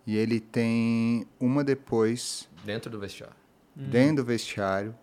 E 0.07 0.17
ele 0.17 0.41
tem 0.41 1.27
uma 1.39 1.63
depois, 1.63 2.49
Dentro 2.65 2.89
do 2.91 2.99
vestiário. 2.99 3.37
dentro 3.75 4.17
do 4.17 4.25
vestiário, 4.25 4.95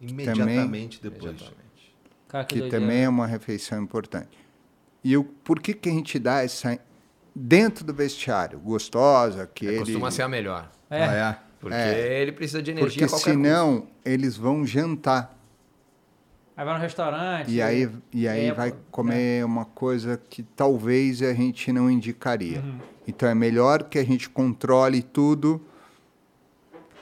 Imediatamente 0.00 1.02
depois. 1.02 1.34
Exatamente. 1.34 1.94
Cara, 2.28 2.44
que, 2.46 2.62
que 2.62 2.68
também 2.70 3.02
é 3.04 3.08
uma 3.10 3.26
refeição 3.26 3.82
importante. 3.82 4.38
E 5.02 5.14
o, 5.18 5.24
por 5.24 5.60
que, 5.60 5.74
que 5.74 5.90
a 5.90 5.92
gente 5.92 6.18
dá 6.18 6.42
essa 6.42 6.78
dentro 7.34 7.84
do 7.84 7.92
vestiário? 7.92 8.58
Gostosa, 8.58 9.46
que 9.46 9.66
É, 9.66 9.70
ele... 9.70 9.78
Costuma 9.80 10.10
ser 10.10 10.22
a 10.22 10.28
melhor. 10.28 10.70
É. 10.90 11.04
Ah, 11.04 11.14
é? 11.40 11.44
Porque 11.60 11.76
É. 11.76 12.20
ele 12.20 12.32
precisa 12.32 12.62
de 12.62 12.70
energia 12.72 12.90
Porque 12.90 13.04
a 13.04 13.08
qualquer 13.08 13.30
senão 13.30 13.86
eles 14.04 14.36
vão 14.36 14.66
jantar. 14.66 15.34
Aí 16.56 16.64
vai 16.64 16.74
no 16.74 16.80
restaurante. 16.80 17.50
E 17.50 17.60
aí, 17.60 17.90
e 18.12 18.28
aí 18.28 18.46
é, 18.46 18.52
vai 18.52 18.70
né? 18.70 18.76
comer 18.90 19.44
uma 19.44 19.64
coisa 19.64 20.20
que 20.30 20.42
talvez 20.42 21.20
a 21.22 21.32
gente 21.34 21.72
não 21.72 21.90
indicaria. 21.90 22.60
Uhum. 22.60 22.78
Então 23.08 23.28
é 23.28 23.34
melhor 23.34 23.84
que 23.84 23.98
a 23.98 24.04
gente 24.04 24.28
controle 24.30 25.02
tudo. 25.02 25.60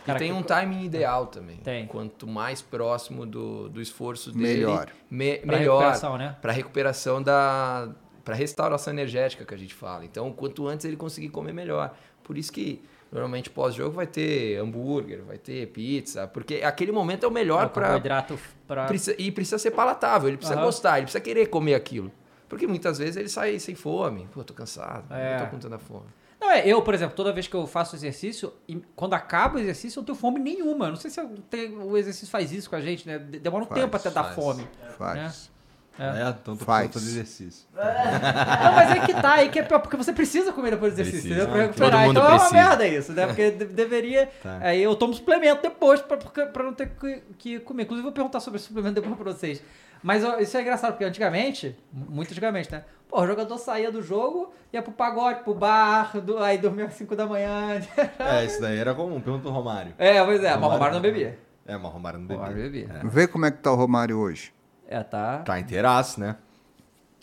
Cara, 0.07 0.19
e 0.19 0.21
tem 0.21 0.33
que- 0.33 0.39
um 0.39 0.43
timing 0.43 0.85
ideal 0.85 1.27
também. 1.27 1.59
Tem. 1.59 1.87
Quanto 1.87 2.27
mais 2.27 2.61
próximo 2.63 3.25
do, 3.27 3.69
do 3.69 3.81
esforço 3.81 4.33
dele, 4.33 4.61
Melhor. 4.61 4.89
me- 5.11 5.39
Pra 5.39 5.59
melhor. 5.59 5.75
recuperação, 5.79 6.19
né? 6.19 6.37
Para 6.41 6.53
recuperação 6.53 7.23
da. 7.23 7.89
Para 8.25 8.35
restauração 8.35 8.93
energética 8.93 9.45
que 9.45 9.53
a 9.55 9.57
gente 9.57 9.75
fala. 9.75 10.05
Então, 10.05 10.33
quanto 10.33 10.67
antes 10.67 10.85
ele 10.87 10.97
conseguir 10.97 11.29
comer, 11.29 11.53
melhor. 11.53 11.95
Por 12.25 12.39
isso 12.39 12.53
que 12.53 12.81
normalmente 13.13 13.51
pós-jogo 13.51 13.95
vai 13.95 14.07
ter 14.07 14.57
hambúrguer, 14.59 15.23
vai 15.23 15.37
ter 15.39 15.67
pizza, 15.69 16.27
porque 16.27 16.57
aquele 16.65 16.91
momento 16.91 17.25
é 17.25 17.29
o 17.29 17.31
melhor 17.31 17.69
para. 17.69 17.83
carboidrato 17.83 18.39
pra... 18.67 18.89
E 19.19 19.31
precisa 19.31 19.59
ser 19.59 19.71
palatável, 19.73 20.29
ele 20.29 20.39
precisa 20.39 20.57
Aham. 20.59 20.65
gostar, 20.67 20.97
ele 20.99 21.05
precisa 21.07 21.23
querer 21.23 21.47
comer 21.47 21.75
aquilo. 21.75 22.11
Porque 22.49 22.67
muitas 22.67 22.99
vezes 22.99 23.17
ele 23.17 23.29
sai 23.29 23.59
sem 23.59 23.75
fome. 23.75 24.29
Pô, 24.33 24.43
tô 24.43 24.53
cansado, 24.55 25.13
É. 25.15 25.39
tô 25.39 25.47
com 25.47 25.59
tanta 25.59 25.79
fome. 25.79 26.07
Não, 26.41 26.51
é, 26.51 26.67
eu, 26.67 26.83
por 26.83 26.93
exemplo, 26.93 27.15
toda 27.15 27.33
vez 27.33 27.47
que 27.47 27.55
eu 27.55 27.67
faço 27.69 27.95
exercício, 27.95 28.53
quando 28.97 29.15
acaba 29.15 29.57
o 29.57 29.61
exercício, 29.61 29.99
eu 29.99 30.01
não 30.01 30.07
tenho 30.07 30.19
fome 30.19 30.41
nenhuma. 30.41 30.89
Não 30.89 30.97
sei 30.97 31.09
se 31.11 31.21
eu 31.21 31.29
tenho- 31.49 31.83
o 31.87 31.97
exercício 31.97 32.29
faz 32.29 32.51
isso 32.51 32.69
com 32.69 32.75
a 32.77 32.81
gente, 32.81 33.07
né? 33.07 33.17
De- 33.19 33.39
Demora 33.39 33.63
um 33.65 33.67
Faz, 33.69 33.81
tempo 33.81 33.97
até 33.97 34.11
dar 34.11 34.25
faz. 34.25 34.35
fome. 34.35 34.67
Faz. 34.99 35.52
É, 35.99 36.29
então 36.31 36.57
tô 36.57 36.65
Faz. 36.65 36.91
fazer 36.93 37.07
exercício. 37.11 37.67
Não, 37.77 38.73
mas 38.75 38.91
é 38.91 39.07
que 39.07 39.13
tá, 39.15 39.35
aí 39.35 39.49
que 39.51 39.59
é 39.59 39.63
porque 39.63 39.97
você 39.97 40.13
precisa 40.13 40.53
comer 40.53 40.71
depois 40.71 40.95
do 40.95 41.01
exercício, 41.01 41.29
Precisa. 41.35 41.43
entendeu? 41.45 41.53
Pra 41.55 41.63
recuperar. 41.67 41.91
todo 41.91 42.01
mundo 42.01 42.11
então 42.13 42.23
é 42.25 42.29
uma 42.29 42.39
precisa. 42.39 42.55
merda 42.69 42.87
isso, 42.89 43.13
né? 43.13 43.27
Porque 43.27 43.51
de- 43.51 43.65
deveria. 43.67 44.31
Tá. 44.43 44.59
Aí 44.63 44.83
eu 44.83 44.97
tomo 44.97 45.13
suplemento 45.15 45.63
depois 45.63 46.01
pra, 46.01 46.17
pra 46.17 46.63
não 46.63 46.73
ter 46.73 46.89
que, 46.91 47.23
que 47.39 47.61
comer. 47.61 47.83
Inclusive, 47.85 48.01
eu 48.07 48.11
vou 48.11 48.13
perguntar 48.13 48.41
sobre 48.41 48.59
suplemento 48.59 48.95
depois 49.01 49.15
pra 49.17 49.33
vocês. 49.33 49.63
Mas 50.03 50.25
ó, 50.25 50.39
isso 50.39 50.57
é 50.57 50.63
engraçado, 50.63 50.93
porque 50.93 51.05
antigamente, 51.05 51.77
muito 51.93 52.31
antigamente, 52.33 52.73
né? 52.73 52.85
Pô, 53.09 53.21
o 53.21 53.27
jogador 53.27 53.57
saía 53.59 53.93
do 53.93 54.03
jogo, 54.03 54.53
ia 54.73 54.83
pro 54.83 54.91
pagode, 54.93 55.45
pro 55.45 55.55
bar, 55.55 56.19
do- 56.21 56.39
aí 56.39 56.59
dormia 56.59 56.87
às 56.87 56.95
5 56.95 57.15
da 57.15 57.27
manhã. 57.27 57.81
É, 58.19 58.45
isso 58.45 58.61
daí 58.61 58.79
era 58.79 58.95
comum. 58.95 59.21
Pergunta 59.21 59.43
pro 59.43 59.53
Romário. 59.53 59.93
É, 59.99 60.25
pois 60.25 60.43
é, 60.43 60.49
mas 60.49 60.57
o 60.57 60.61
Romário 60.61 60.73
Romário 60.73 60.95
não 60.95 61.01
bebia. 61.03 61.39
É, 61.67 61.77
mas 61.77 61.85
o 61.85 61.89
Romário 61.89 62.19
não 62.19 62.27
O 62.27 62.33
Romário 62.39 62.57
bebia. 62.57 62.87
bebia. 62.87 63.01
É. 63.05 63.07
Vê 63.09 63.29
como 63.29 63.47
é 63.47 63.51
que 63.51 63.59
tá 63.59 63.71
o 63.71 63.77
Romário 63.77 64.19
hoje. 64.19 64.53
É, 64.93 65.03
tá. 65.03 65.39
Tá 65.39 65.59
inteiraço, 65.59 66.21
né? 66.21 66.37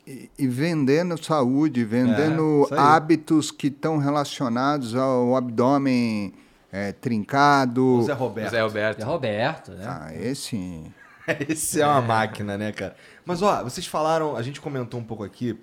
e, 0.10 0.30
e 0.40 0.48
vendendo 0.48 1.24
saúde, 1.24 1.86
vendendo 1.86 2.68
É, 2.72 2.78
hábitos 2.78 3.52
que 3.52 3.68
estão 3.68 3.98
relacionados 3.98 4.96
ao 4.96 5.36
abdômen 5.36 6.34
é, 6.72 6.92
trincado. 6.92 7.86
O 7.86 8.04
Zé 8.04 8.14
Roberto. 8.14 8.50
Zé 8.50 8.62
Roberto. 8.62 9.02
É 9.02 9.04
Roberto, 9.04 9.72
né? 9.74 9.86
Ah, 9.88 10.16
esse. 10.16 10.84
Esse 11.48 11.80
é 11.80 11.86
uma 11.86 12.02
máquina, 12.02 12.58
né, 12.58 12.72
cara? 12.72 12.96
Mas, 13.24 13.44
ó, 13.44 13.64
vocês 13.64 13.86
falaram, 13.86 14.36
a 14.36 14.42
gente 14.42 14.60
comentou 14.60 15.00
um 15.00 15.04
pouco 15.04 15.24
aqui 15.24 15.60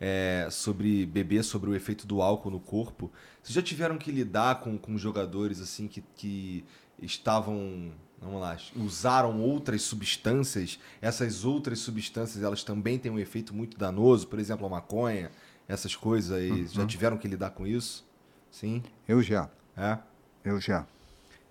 é, 0.00 0.48
sobre 0.50 1.04
beber, 1.04 1.42
sobre 1.44 1.68
o 1.68 1.74
efeito 1.74 2.06
do 2.06 2.22
álcool 2.22 2.50
no 2.50 2.58
corpo. 2.58 3.12
Vocês 3.42 3.54
já 3.54 3.60
tiveram 3.60 3.98
que 3.98 4.10
lidar 4.10 4.60
com, 4.60 4.78
com 4.78 4.96
jogadores, 4.96 5.60
assim, 5.60 5.88
que, 5.88 6.02
que 6.16 6.64
estavam, 7.02 7.92
vamos 8.20 8.40
lá, 8.40 8.56
usaram 8.76 9.40
outras 9.40 9.82
substâncias? 9.82 10.78
Essas 11.00 11.44
outras 11.44 11.78
substâncias, 11.78 12.42
elas 12.42 12.62
também 12.62 12.98
têm 12.98 13.10
um 13.10 13.18
efeito 13.18 13.54
muito 13.54 13.78
danoso? 13.78 14.26
Por 14.26 14.38
exemplo, 14.38 14.66
a 14.66 14.68
maconha, 14.68 15.30
essas 15.66 15.96
coisas 15.96 16.30
aí. 16.30 16.66
Já 16.66 16.86
tiveram 16.86 17.16
que 17.16 17.26
lidar 17.26 17.50
com 17.50 17.66
isso? 17.66 18.06
Sim? 18.50 18.82
Eu 19.08 19.22
já. 19.22 19.48
É? 19.76 19.98
Eu 20.44 20.60
já. 20.60 20.86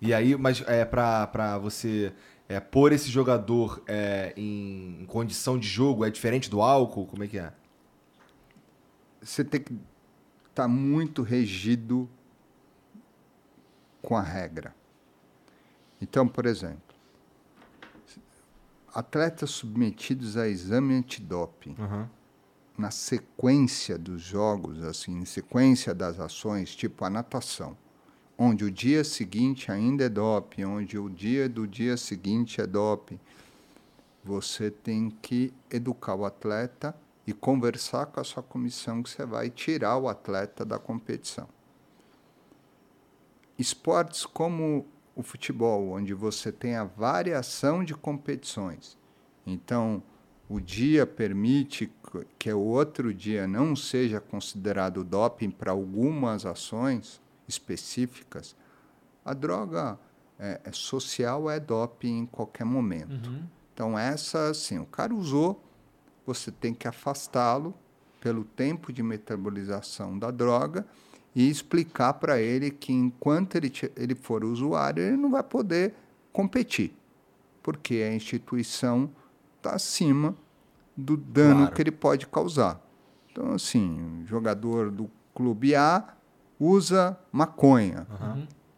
E 0.00 0.14
aí, 0.14 0.36
mas 0.36 0.62
é 0.66 0.84
pra 0.84 1.58
você 1.58 2.12
é, 2.48 2.58
pôr 2.58 2.92
esse 2.92 3.10
jogador 3.10 3.82
é, 3.86 4.32
em, 4.36 5.02
em 5.02 5.06
condição 5.06 5.58
de 5.58 5.68
jogo, 5.68 6.04
é 6.04 6.10
diferente 6.10 6.48
do 6.48 6.60
álcool? 6.60 7.06
Como 7.06 7.24
é 7.24 7.28
que 7.28 7.38
é? 7.38 7.52
Você 9.20 9.44
tem 9.44 9.60
que 9.60 9.72
estar 10.48 10.66
muito 10.66 11.22
regido 11.22 12.08
com 14.02 14.16
a 14.16 14.22
regra. 14.22 14.74
Então, 16.00 16.26
por 16.26 16.46
exemplo, 16.46 16.94
atletas 18.94 19.50
submetidos 19.50 20.36
a 20.36 20.48
exame 20.48 20.94
antidoping, 20.94 21.76
na 22.76 22.90
sequência 22.90 23.98
dos 23.98 24.22
jogos, 24.22 24.82
assim, 24.82 25.18
em 25.18 25.24
sequência 25.24 25.94
das 25.94 26.18
ações, 26.18 26.74
tipo 26.74 27.04
a 27.04 27.10
natação, 27.10 27.76
onde 28.38 28.64
o 28.64 28.70
dia 28.70 29.04
seguinte 29.04 29.70
ainda 29.70 30.04
é 30.04 30.08
doping, 30.08 30.64
onde 30.64 30.98
o 30.98 31.10
dia 31.10 31.46
do 31.48 31.66
dia 31.66 31.96
seguinte 31.96 32.60
é 32.60 32.66
doping, 32.66 33.20
você 34.24 34.70
tem 34.70 35.10
que 35.10 35.52
educar 35.70 36.14
o 36.14 36.24
atleta 36.24 36.94
e 37.26 37.32
conversar 37.34 38.06
com 38.06 38.20
a 38.20 38.24
sua 38.24 38.42
comissão 38.42 39.02
que 39.02 39.10
você 39.10 39.26
vai 39.26 39.50
tirar 39.50 39.98
o 39.98 40.08
atleta 40.08 40.64
da 40.64 40.78
competição. 40.78 41.48
Esportes 43.58 44.24
como 44.24 44.86
o 45.20 45.22
futebol, 45.22 45.90
onde 45.90 46.12
você 46.14 46.50
tem 46.50 46.76
a 46.76 46.84
variação 46.84 47.84
de 47.84 47.94
competições. 47.94 48.96
Então, 49.46 50.02
o 50.48 50.60
dia 50.60 51.06
permite 51.06 51.90
que 52.38 52.52
o 52.52 52.60
outro 52.60 53.14
dia 53.14 53.46
não 53.46 53.76
seja 53.76 54.20
considerado 54.20 55.04
doping 55.04 55.50
para 55.50 55.70
algumas 55.70 56.44
ações 56.44 57.20
específicas. 57.46 58.56
A 59.24 59.32
droga 59.32 59.98
é, 60.38 60.60
é 60.64 60.72
social 60.72 61.48
é 61.50 61.60
doping 61.60 62.18
em 62.18 62.26
qualquer 62.26 62.64
momento. 62.64 63.30
Então, 63.72 63.98
essa, 63.98 64.50
assim, 64.50 64.78
o 64.78 64.86
cara 64.86 65.14
usou, 65.14 65.62
você 66.26 66.50
tem 66.50 66.74
que 66.74 66.88
afastá-lo 66.88 67.74
pelo 68.20 68.44
tempo 68.44 68.92
de 68.92 69.02
metabolização 69.02 70.18
da 70.18 70.30
droga 70.30 70.86
e 71.34 71.48
explicar 71.48 72.14
para 72.14 72.40
ele 72.40 72.70
que 72.70 72.92
enquanto 72.92 73.54
ele, 73.56 73.72
ele 73.96 74.14
for 74.14 74.44
usuário, 74.44 75.02
ele 75.02 75.16
não 75.16 75.30
vai 75.30 75.42
poder 75.42 75.94
competir, 76.32 76.92
porque 77.62 77.94
a 78.08 78.14
instituição 78.14 79.10
está 79.56 79.74
acima 79.74 80.34
do 80.96 81.16
dano 81.16 81.60
Claro. 81.60 81.74
que 81.74 81.82
ele 81.82 81.90
pode 81.92 82.26
causar. 82.26 82.80
Então, 83.30 83.52
assim, 83.52 84.22
jogador 84.26 84.90
do 84.90 85.08
clube 85.34 85.74
A 85.74 86.04
usa 86.58 87.18
maconha. 87.32 88.06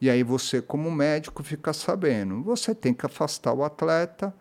E 0.00 0.10
aí 0.10 0.22
você, 0.22 0.60
como 0.60 0.90
médico, 0.90 1.42
fica 1.42 1.72
sabendo. 1.72 2.42
Você 2.42 2.74
tem 2.74 2.92
que 2.92 3.06
afastar 3.06 3.52
o 3.54 3.64
atleta. 3.64 4.34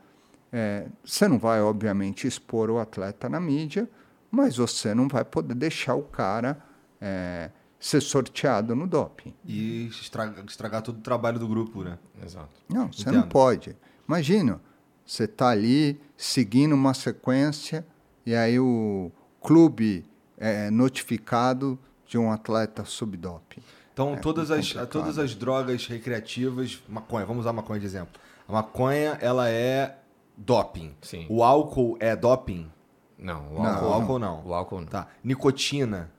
é, 0.53 0.87
você 1.05 1.29
não 1.29 1.39
vai, 1.39 1.61
obviamente, 1.61 2.27
expor 2.27 2.69
o 2.69 2.77
atleta 2.77 3.29
na 3.29 3.39
mídia, 3.39 3.89
mas 4.29 4.57
você 4.57 4.93
não 4.93 5.07
vai 5.07 5.23
poder 5.23 5.55
deixar 5.55 5.95
o 5.95 6.03
cara 6.03 6.57
é, 6.99 7.49
ser 7.81 7.99
sorteado 7.99 8.75
no 8.75 8.85
doping. 8.87 9.33
E 9.43 9.87
estragar, 9.87 10.45
estragar 10.45 10.81
todo 10.83 10.99
o 10.99 11.01
trabalho 11.01 11.39
do 11.39 11.47
grupo, 11.47 11.83
né? 11.83 11.97
Exato. 12.23 12.49
Não, 12.69 12.93
você 12.93 13.01
Entendo. 13.01 13.15
não 13.15 13.27
pode. 13.27 13.75
Imagina, 14.07 14.61
você 15.05 15.23
está 15.23 15.49
ali 15.49 15.99
seguindo 16.15 16.73
uma 16.73 16.93
sequência 16.93 17.85
e 18.25 18.35
aí 18.35 18.59
o 18.59 19.11
clube 19.41 20.05
é 20.37 20.69
notificado 20.69 21.77
de 22.05 22.17
um 22.17 22.31
atleta 22.31 22.85
subdoping. 22.85 23.61
Então, 23.93 24.13
É 24.13 24.17
todas, 24.17 24.51
as, 24.51 24.71
todas 24.89 25.17
as 25.17 25.33
drogas 25.35 25.87
recreativas, 25.87 26.81
maconha, 26.87 27.25
vamos 27.25 27.41
usar 27.41 27.53
maconha 27.53 27.79
de 27.79 27.85
exemplo. 27.85 28.21
A 28.47 28.51
maconha, 28.53 29.17
ela 29.21 29.49
é 29.49 29.97
doping. 30.37 30.95
Sim. 31.01 31.25
O 31.29 31.43
álcool 31.43 31.97
é 31.99 32.15
doping? 32.15 32.69
Não, 33.17 33.53
o 33.53 33.63
Não, 33.63 33.65
álcool, 33.65 33.85
o 33.85 33.93
álcool 33.93 34.19
não. 34.19 34.45
O 34.45 34.53
álcool 34.53 34.79
não. 34.81 34.87
Tá. 34.87 35.07
Nicotina. 35.23 36.11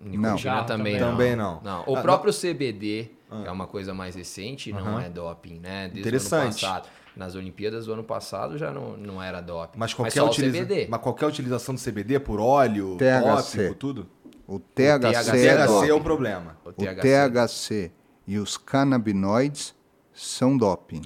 Nicotina 0.00 0.56
Não. 0.56 0.64
também, 0.66 0.98
Também 0.98 1.36
não. 1.36 1.60
não. 1.62 1.84
O 1.86 1.94
Ah, 1.96 2.00
próprio 2.02 2.32
CBD 2.32 3.10
é 3.44 3.50
uma 3.50 3.66
coisa 3.66 3.92
mais 3.92 4.14
recente, 4.14 4.72
não 4.72 4.98
é 4.98 5.08
doping, 5.10 5.58
né? 5.58 5.84
Desde 5.88 6.00
Interessante. 6.00 6.32
o 6.34 6.42
ano 6.42 6.52
passado. 6.74 6.88
Nas 7.16 7.34
Olimpíadas 7.34 7.86
do 7.86 7.92
ano 7.92 8.04
passado 8.04 8.56
já 8.56 8.70
não, 8.72 8.96
não 8.96 9.22
era 9.22 9.40
doping. 9.40 9.78
Mas 9.78 9.92
qualquer, 9.92 10.12
só 10.20 10.26
o 10.26 10.30
utiliza- 10.30 10.58
CBD. 10.64 10.86
mas 10.88 11.00
qualquer 11.00 11.26
utilização 11.26 11.74
de 11.74 11.80
CBD 11.82 12.18
por 12.20 12.40
óleo, 12.40 12.96
THC. 12.96 13.56
tópico, 13.58 13.74
tudo? 13.74 14.06
O 14.46 14.58
THC, 14.58 15.12
THC 15.12 15.46
é 15.46 15.56
THC 15.56 15.66
doping. 15.66 15.88
é 15.88 15.92
o 15.94 16.00
problema. 16.00 16.56
O 16.64 16.68
O 16.70 16.72
THC. 16.72 17.00
THC 17.02 17.92
e 18.26 18.38
os 18.38 18.56
canabinoides 18.56 19.74
são 20.14 20.56
doping. 20.56 21.02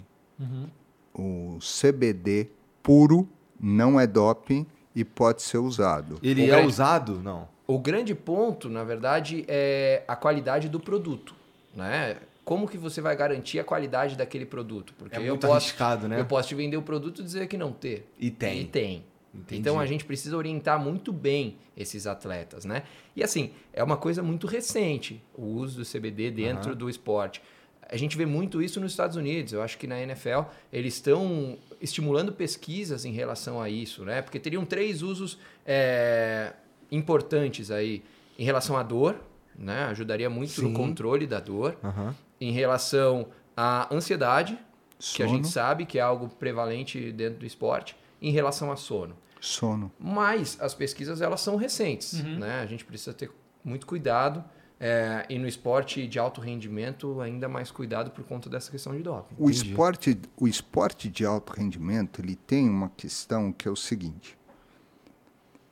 O 1.13 1.59
CBD 1.61 2.49
puro 2.83 3.29
não 3.61 3.99
é 3.99 4.07
doping 4.07 4.67
e 4.95 5.05
pode 5.05 5.43
ser 5.43 5.59
usado. 5.59 6.19
Ele 6.23 6.43
O 6.43 6.45
é 6.45 6.47
grande- 6.49 6.69
usado? 6.69 7.21
Não. 7.23 7.49
O 7.67 7.79
grande 7.79 8.15
ponto, 8.15 8.69
na 8.69 8.85
verdade, 8.85 9.45
é 9.49 10.03
a 10.07 10.15
qualidade 10.15 10.69
do 10.69 10.79
produto, 10.79 11.35
né? 11.75 12.17
Como 12.45 12.69
que 12.69 12.77
você 12.77 13.01
vai 13.01 13.17
garantir 13.17 13.59
a 13.59 13.65
qualidade 13.65 14.17
daquele 14.17 14.45
produto? 14.45 14.93
Porque 14.99 15.17
É 15.17 15.21
eu 15.21 15.29
muito 15.29 15.47
posso, 15.47 15.69
arriscado, 15.69 16.07
né? 16.07 16.21
Eu 16.21 16.27
posso 16.27 16.49
te 16.49 16.55
vender 16.55 16.77
o 16.77 16.83
produto 16.83 17.23
e 17.23 17.25
dizer 17.25 17.47
que 17.47 17.57
não 17.57 17.73
ter. 17.73 18.07
E 18.19 18.31
tem. 18.31 18.61
E 18.61 18.65
tem. 18.67 19.05
Entendi. 19.35 19.61
Então 19.61 19.81
a 19.81 19.87
gente 19.87 20.05
precisa 20.05 20.37
orientar 20.37 20.79
muito 20.79 21.13
bem 21.13 21.57
esses 21.77 22.07
atletas, 22.07 22.65
né? 22.65 22.85
E 23.17 23.25
assim, 23.25 23.51
é 23.73 23.83
uma 23.83 23.97
coisa 23.97 24.23
muito 24.23 24.47
recente 24.47 25.21
o 25.35 25.43
uso 25.43 25.83
do 25.83 25.85
CBD 25.85 26.31
dentro 26.31 26.77
do 26.77 26.89
esporte. 26.89 27.43
A 27.91 27.97
gente 27.97 28.17
vê 28.17 28.25
muito 28.25 28.63
isso 28.63 28.81
nos 28.81 28.93
Estados 28.93 29.17
Unidos. 29.17 29.53
Eu 29.53 29.63
acho 29.63 29.77
que 29.77 29.87
na 29.87 30.01
NFL 30.01 30.43
eles 30.73 30.95
estão 30.95 31.59
estimulando 31.81 32.33
pesquisas 32.33 33.05
em 33.05 33.13
relação 33.13 33.61
a 33.61 33.69
isso, 33.69 34.05
né? 34.05 34.23
Porque 34.23 34.39
teriam 34.39 34.65
três 34.65 35.03
usos 35.03 35.39
é, 35.67 36.53
importantes 36.91 37.71
aí 37.71 38.03
em 38.39 38.45
relação 38.45 38.77
à 38.77 38.83
dor, 38.83 39.17
né? 39.57 39.85
Ajudaria 39.85 40.29
muito 40.29 40.53
Sim. 40.53 40.69
no 40.69 40.73
controle 40.73 41.27
da 41.27 41.41
dor. 41.41 41.77
Aham. 41.83 42.15
Em 42.41 42.53
relação 42.53 43.27
à 43.57 43.93
ansiedade, 43.95 44.59
que 44.99 45.23
a 45.23 45.27
Sono. 45.27 45.37
gente 45.37 45.49
sabe 45.49 45.87
que 45.87 45.99
é 45.99 46.03
algo 46.03 46.29
prevalente 46.29 47.13
dentro 47.13 47.41
do 47.41 47.47
esporte, 47.47 47.97
em 48.21 48.31
relação 48.31 48.73
a 48.73 48.77
sono. 48.77 49.15
Sono. 49.41 49.93
Mas 49.99 50.57
as 50.61 50.75
pesquisas 50.75 51.21
elas 51.21 51.41
são 51.41 51.57
recentes, 51.57 52.23
né? 52.23 52.61
A 52.61 52.67
gente 52.67 52.85
precisa 52.85 53.13
ter 53.13 53.31
muito 53.63 53.87
cuidado 53.87 54.43
é, 54.81 55.25
e 55.29 55.39
no 55.39 55.47
esporte 55.47 56.07
de 56.07 56.19
alto 56.19 56.41
rendimento 56.41 57.21
ainda 57.21 57.49
mais 57.49 57.71
cuidado 57.71 58.11
por 58.11 58.25
conta 58.25 58.49
dessa 58.51 58.71
questão 58.71 58.97
de 58.97 59.03
doping. 59.03 59.35
O 59.39 59.49
esporte, 59.49 60.19
o 60.37 60.49
esporte 60.49 61.09
de 61.09 61.25
alto 61.25 61.53
rendimento 61.53 62.21
ele 62.21 62.35
tem 62.35 62.69
uma 62.69 62.91
questão 62.97 63.53
que 63.53 63.69
é 63.69 63.71
o 63.71 63.77
seguinte: 63.77 64.37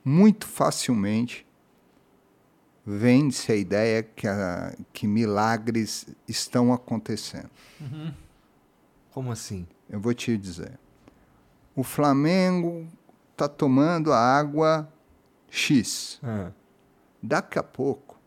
muito 0.03 0.45
facilmente 0.47 1.45
vende-se 2.85 3.51
a 3.51 3.55
ideia 3.55 4.03
que, 4.03 4.27
a- 4.27 4.75
que 4.91 5.07
milagres 5.07 6.05
estão 6.27 6.73
acontecendo. 6.73 7.49
Como 9.11 9.31
assim? 9.31 9.65
Eu 9.89 9.99
vou 9.99 10.13
te 10.13 10.37
dizer. 10.37 10.77
O 11.75 11.83
Flamengo 11.83 12.85
está 13.31 13.47
tomando 13.47 14.11
a 14.11 14.19
água 14.19 14.91
X. 15.49 16.19
Ah. 16.23 16.51
Daqui 17.21 17.57
a 17.57 17.63
pouco, 17.63 18.19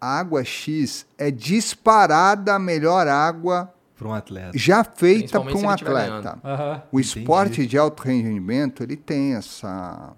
a 0.00 0.18
água 0.18 0.42
X 0.44 1.06
é 1.18 1.30
disparada 1.30 2.54
a 2.54 2.58
melhor 2.58 3.06
água 3.06 3.72
Para 3.96 4.08
um 4.08 4.14
atleta. 4.14 4.56
já 4.56 4.82
feita 4.82 5.40
para 5.40 5.56
um 5.56 5.68
atleta. 5.68 6.38
Aham. 6.42 6.82
O 6.90 6.98
Entendi. 6.98 7.18
esporte 7.18 7.66
de 7.66 7.76
alto 7.76 8.02
rendimento 8.02 8.82
ele 8.82 8.96
tem 8.96 9.34
essa 9.34 10.14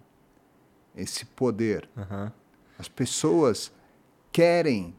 esse 0.97 1.24
poder. 1.24 1.88
Aham. 1.97 2.32
As 2.78 2.88
pessoas 2.88 3.72
querem 4.32 4.95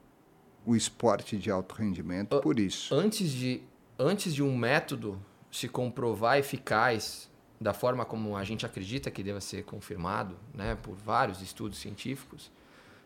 o 0.66 0.76
esporte 0.76 1.38
de 1.38 1.52
alto 1.52 1.76
rendimento 1.76 2.40
por 2.42 2.60
isso. 2.60 2.94
Antes 2.94 3.30
de, 3.30 3.62
antes 4.00 4.34
de 4.34 4.42
um 4.42 4.58
método 4.58 5.22
se 5.52 5.68
comprovar 5.68 6.38
eficaz 6.38 7.30
da 7.60 7.74
forma 7.74 8.04
como 8.04 8.36
a 8.36 8.44
gente 8.44 8.66
acredita 8.66 9.10
que 9.10 9.24
deva 9.24 9.40
ser 9.40 9.64
confirmado, 9.64 10.36
né, 10.54 10.76
por 10.82 10.96
vários 10.96 11.42
estudos 11.42 11.80
científicos, 11.80 12.52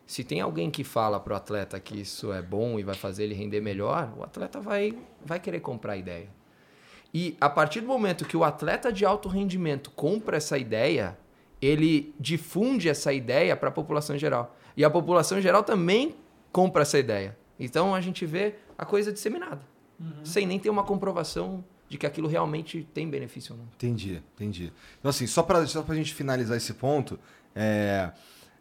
se 0.06 0.24
tem 0.24 0.40
alguém 0.40 0.70
que 0.70 0.82
fala 0.82 1.20
para 1.20 1.34
o 1.34 1.36
atleta 1.36 1.78
que 1.78 2.00
isso 2.00 2.32
é 2.32 2.42
bom 2.42 2.78
e 2.78 2.82
vai 2.82 2.96
fazer 2.96 3.24
ele 3.24 3.34
render 3.34 3.60
melhor, 3.60 4.12
o 4.16 4.24
atleta 4.24 4.60
vai, 4.60 4.98
vai 5.24 5.38
querer 5.38 5.60
comprar 5.60 5.92
a 5.92 5.96
ideia. 5.96 6.28
E 7.14 7.36
a 7.40 7.48
partir 7.48 7.80
do 7.80 7.86
momento 7.86 8.24
que 8.24 8.36
o 8.36 8.42
atleta 8.42 8.92
de 8.92 9.04
alto 9.04 9.28
rendimento 9.28 9.90
compra 9.92 10.36
essa 10.36 10.58
ideia, 10.58 11.16
ele 11.60 12.14
difunde 12.18 12.88
essa 12.88 13.12
ideia 13.12 13.56
para 13.56 13.68
a 13.68 13.72
população 13.72 14.16
em 14.16 14.18
geral. 14.18 14.56
E 14.76 14.84
a 14.84 14.90
população 14.90 15.38
em 15.38 15.42
geral 15.42 15.62
também 15.62 16.14
compra 16.52 16.82
essa 16.82 16.98
ideia. 16.98 17.36
Então 17.58 17.94
a 17.94 18.00
gente 18.00 18.24
vê 18.24 18.54
a 18.78 18.86
coisa 18.86 19.12
disseminada, 19.12 19.60
sem 20.24 20.46
nem 20.46 20.58
ter 20.58 20.70
uma 20.70 20.82
comprovação 20.82 21.62
de 21.88 21.98
que 21.98 22.06
aquilo 22.06 22.28
realmente 22.28 22.88
tem 22.94 23.10
benefício 23.10 23.52
ou 23.52 23.58
não. 23.58 23.66
Entendi, 23.74 24.22
entendi. 24.34 24.72
Então, 24.98 25.10
assim, 25.10 25.26
só 25.26 25.42
pra, 25.42 25.66
só 25.66 25.82
pra 25.82 25.94
gente 25.94 26.14
finalizar 26.14 26.56
esse 26.56 26.72
ponto, 26.72 27.18
é, 27.54 28.12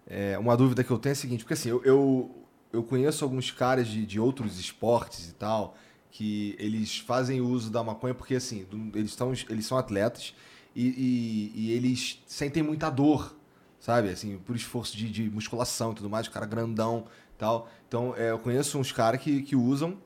é, 0.07 0.37
uma 0.37 0.57
dúvida 0.57 0.83
que 0.83 0.91
eu 0.91 0.97
tenho 0.97 1.11
é 1.11 1.13
a 1.13 1.15
seguinte, 1.15 1.43
porque 1.43 1.53
assim, 1.53 1.69
eu, 1.69 1.81
eu, 1.85 2.35
eu 2.73 2.83
conheço 2.83 3.23
alguns 3.23 3.51
caras 3.51 3.87
de, 3.87 4.05
de 4.05 4.19
outros 4.19 4.59
esportes 4.59 5.29
e 5.29 5.33
tal, 5.35 5.77
que 6.11 6.55
eles 6.57 6.97
fazem 6.97 7.39
uso 7.39 7.69
da 7.69 7.83
maconha 7.83 8.15
porque, 8.15 8.35
assim, 8.35 8.65
eles, 8.95 9.15
tão, 9.15 9.31
eles 9.47 9.65
são 9.65 9.77
atletas 9.77 10.33
e, 10.75 10.87
e, 10.87 11.51
e 11.55 11.71
eles 11.71 12.21
sentem 12.25 12.63
muita 12.63 12.89
dor, 12.89 13.35
sabe? 13.79 14.09
Assim, 14.09 14.37
por 14.37 14.55
esforço 14.55 14.95
de, 14.95 15.09
de 15.09 15.29
musculação 15.29 15.91
e 15.91 15.95
tudo 15.95 16.09
mais, 16.09 16.27
o 16.27 16.31
cara 16.31 16.45
grandão 16.45 17.05
e 17.35 17.37
tal. 17.37 17.69
Então, 17.87 18.13
é, 18.17 18.31
eu 18.31 18.39
conheço 18.39 18.77
uns 18.77 18.91
caras 18.91 19.21
que, 19.21 19.41
que 19.41 19.55
usam 19.55 19.97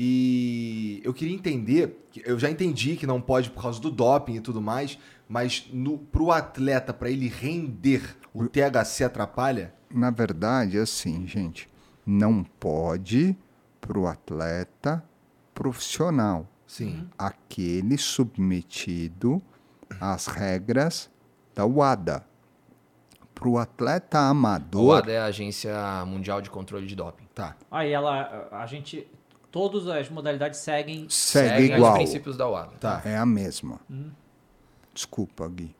e 0.00 1.00
eu 1.02 1.12
queria 1.12 1.34
entender, 1.34 2.08
eu 2.24 2.38
já 2.38 2.48
entendi 2.48 2.94
que 2.96 3.06
não 3.06 3.20
pode 3.20 3.50
por 3.50 3.62
causa 3.62 3.80
do 3.80 3.90
doping 3.90 4.36
e 4.36 4.40
tudo 4.40 4.62
mais, 4.62 4.96
mas 5.28 5.68
no, 5.72 5.98
pro 5.98 6.30
atleta, 6.30 6.94
para 6.94 7.10
ele 7.10 7.28
render, 7.28 8.16
o 8.32 8.46
THC 8.46 9.04
atrapalha? 9.04 9.74
Na 9.92 10.10
verdade, 10.10 10.78
assim, 10.78 11.26
gente, 11.26 11.68
não 12.06 12.44
pode 12.44 13.36
para 13.80 13.98
o 13.98 14.06
atleta 14.06 15.04
profissional. 15.52 16.46
Sim. 16.64 17.08
Aquele 17.18 17.98
submetido 17.98 19.42
às 20.00 20.26
regras 20.26 21.10
da 21.54 21.64
WADA. 21.66 22.24
Para 23.34 23.48
o 23.48 23.56
atleta 23.58 24.18
A 24.18 24.28
amador, 24.30 24.84
WADA 24.86 25.12
é 25.12 25.18
a 25.20 25.26
Agência 25.26 25.72
Mundial 26.06 26.40
de 26.42 26.50
Controle 26.50 26.86
de 26.86 26.96
Doping. 26.96 27.26
Tá. 27.34 27.56
Aí 27.70 27.92
ela, 27.92 28.48
a 28.50 28.66
gente, 28.66 29.06
todas 29.52 29.86
as 29.86 30.08
modalidades 30.10 30.58
seguem. 30.58 31.06
segue 31.08 31.48
Seguem 31.62 31.76
igual. 31.76 31.92
os 31.92 31.98
princípios 31.98 32.36
da 32.36 32.48
WADA. 32.48 32.72
Tá. 32.80 33.02
É 33.04 33.16
a 33.16 33.24
mesma. 33.24 33.78
Desculpa, 34.92 35.46
Gui. 35.48 35.74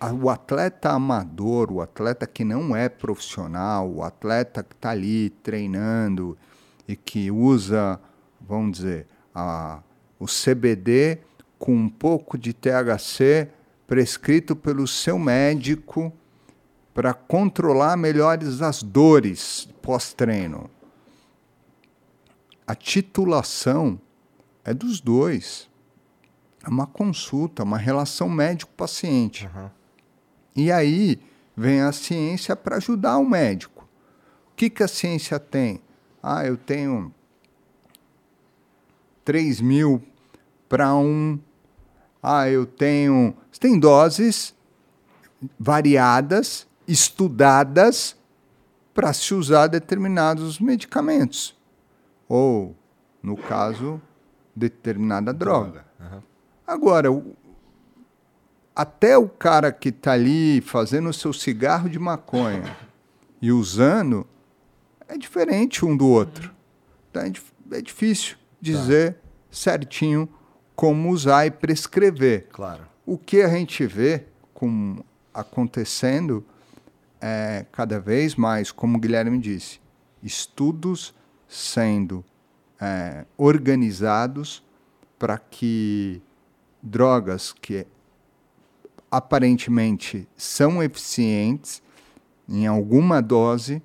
A- 0.00 0.12
O 0.12 0.28
atleta 0.30 0.90
amador, 0.90 1.72
o 1.72 1.80
atleta 1.80 2.26
que 2.26 2.44
não 2.44 2.76
é 2.76 2.88
profissional, 2.88 3.88
o 3.90 4.02
atleta 4.02 4.62
que 4.62 4.74
está 4.74 4.90
ali 4.90 5.30
treinando 5.30 6.36
e 6.86 6.94
que 6.94 7.30
usa, 7.30 7.98
vamos 8.40 8.78
dizer, 8.78 9.06
a- 9.34 9.80
o 10.20 10.26
CBD 10.26 11.18
com 11.58 11.74
um 11.74 11.88
pouco 11.88 12.38
de 12.38 12.52
THC 12.52 13.48
prescrito 13.86 14.54
pelo 14.54 14.86
seu 14.86 15.18
médico 15.18 16.12
para 16.94 17.14
controlar 17.14 17.96
melhores 17.96 18.60
as 18.60 18.82
dores 18.82 19.68
pós-treino. 19.80 20.70
A 22.66 22.74
titulação 22.74 23.98
é 24.64 24.74
dos 24.74 25.00
dois. 25.00 25.68
É 26.62 26.68
uma 26.68 26.86
consulta, 26.86 27.62
uma 27.62 27.78
relação 27.78 28.28
médico-paciente. 28.28 29.48
E 30.54 30.70
aí 30.70 31.20
vem 31.56 31.80
a 31.80 31.92
ciência 31.92 32.54
para 32.54 32.76
ajudar 32.76 33.16
o 33.18 33.24
médico. 33.24 33.88
O 34.52 34.56
que, 34.56 34.68
que 34.68 34.82
a 34.82 34.88
ciência 34.88 35.38
tem? 35.38 35.80
Ah, 36.22 36.44
eu 36.44 36.56
tenho 36.56 37.14
3 39.24 39.60
mil 39.60 40.02
para 40.68 40.94
um. 40.94 41.38
Ah, 42.22 42.48
eu 42.48 42.66
tenho. 42.66 43.34
Você 43.50 43.60
tem 43.60 43.78
doses 43.78 44.54
variadas, 45.58 46.66
estudadas, 46.86 48.16
para 48.92 49.12
se 49.12 49.32
usar 49.34 49.68
determinados 49.68 50.58
medicamentos. 50.58 51.56
Ou, 52.28 52.74
no 53.22 53.36
caso, 53.36 54.00
determinada 54.54 55.32
droga. 55.32 55.86
Agora, 56.66 57.10
o- 57.12 57.36
até 58.74 59.16
o 59.16 59.28
cara 59.28 59.70
que 59.72 59.88
está 59.90 60.12
ali 60.12 60.60
fazendo 60.60 61.08
o 61.08 61.12
seu 61.14 61.32
cigarro 61.32 61.88
de 61.88 61.98
maconha 61.98 62.76
e 63.40 63.50
usando, 63.52 64.26
é 65.06 65.16
diferente 65.16 65.84
um 65.84 65.96
do 65.96 66.06
outro. 66.08 66.52
Então, 67.10 67.22
é, 67.22 67.32
é 67.78 67.80
difícil 67.80 68.36
dizer 68.60 69.16
certinho 69.50 70.28
como 70.78 71.10
usar 71.10 71.44
e 71.44 71.50
prescrever. 71.50 72.46
Claro. 72.52 72.86
O 73.04 73.18
que 73.18 73.42
a 73.42 73.48
gente 73.48 73.84
vê 73.84 74.26
com, 74.54 75.02
acontecendo 75.34 76.46
é 77.20 77.66
cada 77.72 77.98
vez 77.98 78.36
mais, 78.36 78.70
como 78.70 78.96
o 78.96 79.00
Guilherme 79.00 79.40
disse, 79.40 79.80
estudos 80.22 81.12
sendo 81.48 82.24
é, 82.80 83.24
organizados 83.36 84.62
para 85.18 85.36
que 85.36 86.22
drogas 86.80 87.52
que 87.52 87.84
aparentemente 89.10 90.28
são 90.36 90.80
eficientes 90.80 91.82
em 92.48 92.68
alguma 92.68 93.20
dose, 93.20 93.82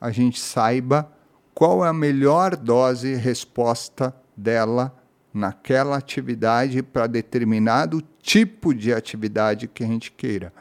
a 0.00 0.10
gente 0.10 0.40
saiba 0.40 1.12
qual 1.54 1.84
é 1.84 1.88
a 1.88 1.92
melhor 1.92 2.56
dose 2.56 3.12
e 3.12 3.14
resposta 3.14 4.12
dela 4.36 4.97
naquela 5.38 5.96
atividade 5.96 6.82
para 6.82 7.06
determinado 7.06 8.02
tipo 8.20 8.74
de 8.74 8.92
atividade 8.92 9.66
que 9.68 9.82
a 9.82 9.86
gente 9.86 10.12
queira. 10.12 10.52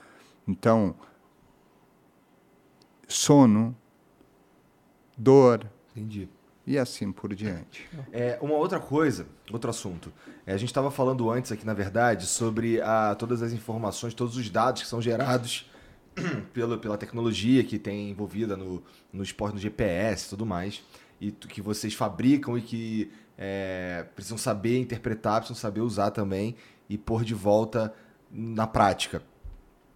Então, 0.47 0.95
sono, 3.07 3.75
dor 5.17 5.69
Entendi. 5.95 6.29
e 6.65 6.77
assim 6.77 7.11
por 7.11 7.33
diante. 7.33 7.89
É, 8.11 8.37
uma 8.41 8.55
outra 8.55 8.79
coisa, 8.79 9.27
outro 9.51 9.69
assunto. 9.69 10.13
É, 10.45 10.53
a 10.53 10.57
gente 10.57 10.69
estava 10.69 10.91
falando 10.91 11.29
antes 11.29 11.51
aqui, 11.51 11.65
na 11.65 11.73
verdade, 11.73 12.25
sobre 12.25 12.79
a, 12.81 13.15
todas 13.15 13.41
as 13.41 13.51
informações, 13.51 14.13
todos 14.13 14.37
os 14.37 14.49
dados 14.49 14.83
que 14.83 14.87
são 14.87 15.01
gerados 15.01 15.69
pela, 16.53 16.77
pela 16.77 16.97
tecnologia 16.97 17.63
que 17.63 17.79
tem 17.79 18.11
envolvida 18.11 18.55
no, 18.55 18.83
no 19.11 19.23
esporte, 19.23 19.55
no 19.55 19.59
GPS 19.59 20.27
e 20.27 20.29
tudo 20.29 20.45
mais, 20.45 20.83
e 21.19 21.31
que 21.31 21.61
vocês 21.61 21.93
fabricam 21.93 22.57
e 22.57 22.61
que 22.61 23.11
é, 23.37 24.05
precisam 24.15 24.37
saber 24.37 24.79
interpretar, 24.79 25.41
precisam 25.41 25.59
saber 25.59 25.81
usar 25.81 26.11
também 26.11 26.55
e 26.89 26.97
pôr 26.97 27.23
de 27.23 27.33
volta 27.33 27.93
na 28.31 28.65
prática. 28.67 29.21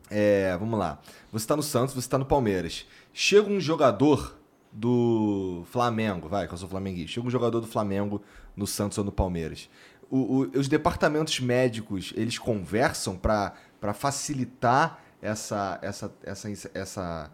É, 0.09 0.55
vamos 0.57 0.77
lá. 0.77 0.99
Você 1.31 1.43
está 1.43 1.55
no 1.55 1.63
Santos, 1.63 1.93
você 1.93 1.99
está 2.01 2.17
no 2.17 2.25
Palmeiras. 2.25 2.85
Chega 3.13 3.49
um 3.49 3.59
jogador 3.59 4.37
do 4.71 5.63
Flamengo, 5.71 6.27
vai, 6.29 6.47
que 6.47 6.53
eu 6.53 6.57
sou 6.57 6.67
flamenguista. 6.69 7.13
Chega 7.13 7.27
um 7.27 7.31
jogador 7.31 7.59
do 7.61 7.67
Flamengo 7.67 8.21
no 8.55 8.67
Santos 8.67 8.97
ou 8.97 9.03
no 9.03 9.11
Palmeiras. 9.11 9.69
O- 10.09 10.41
o- 10.43 10.59
os 10.59 10.67
departamentos 10.67 11.39
médicos, 11.39 12.13
eles 12.15 12.37
conversam 12.37 13.15
para 13.17 13.53
facilitar 13.93 14.99
essa, 15.21 15.79
essa, 15.81 16.13
essa, 16.23 16.49
essa, 16.73 17.31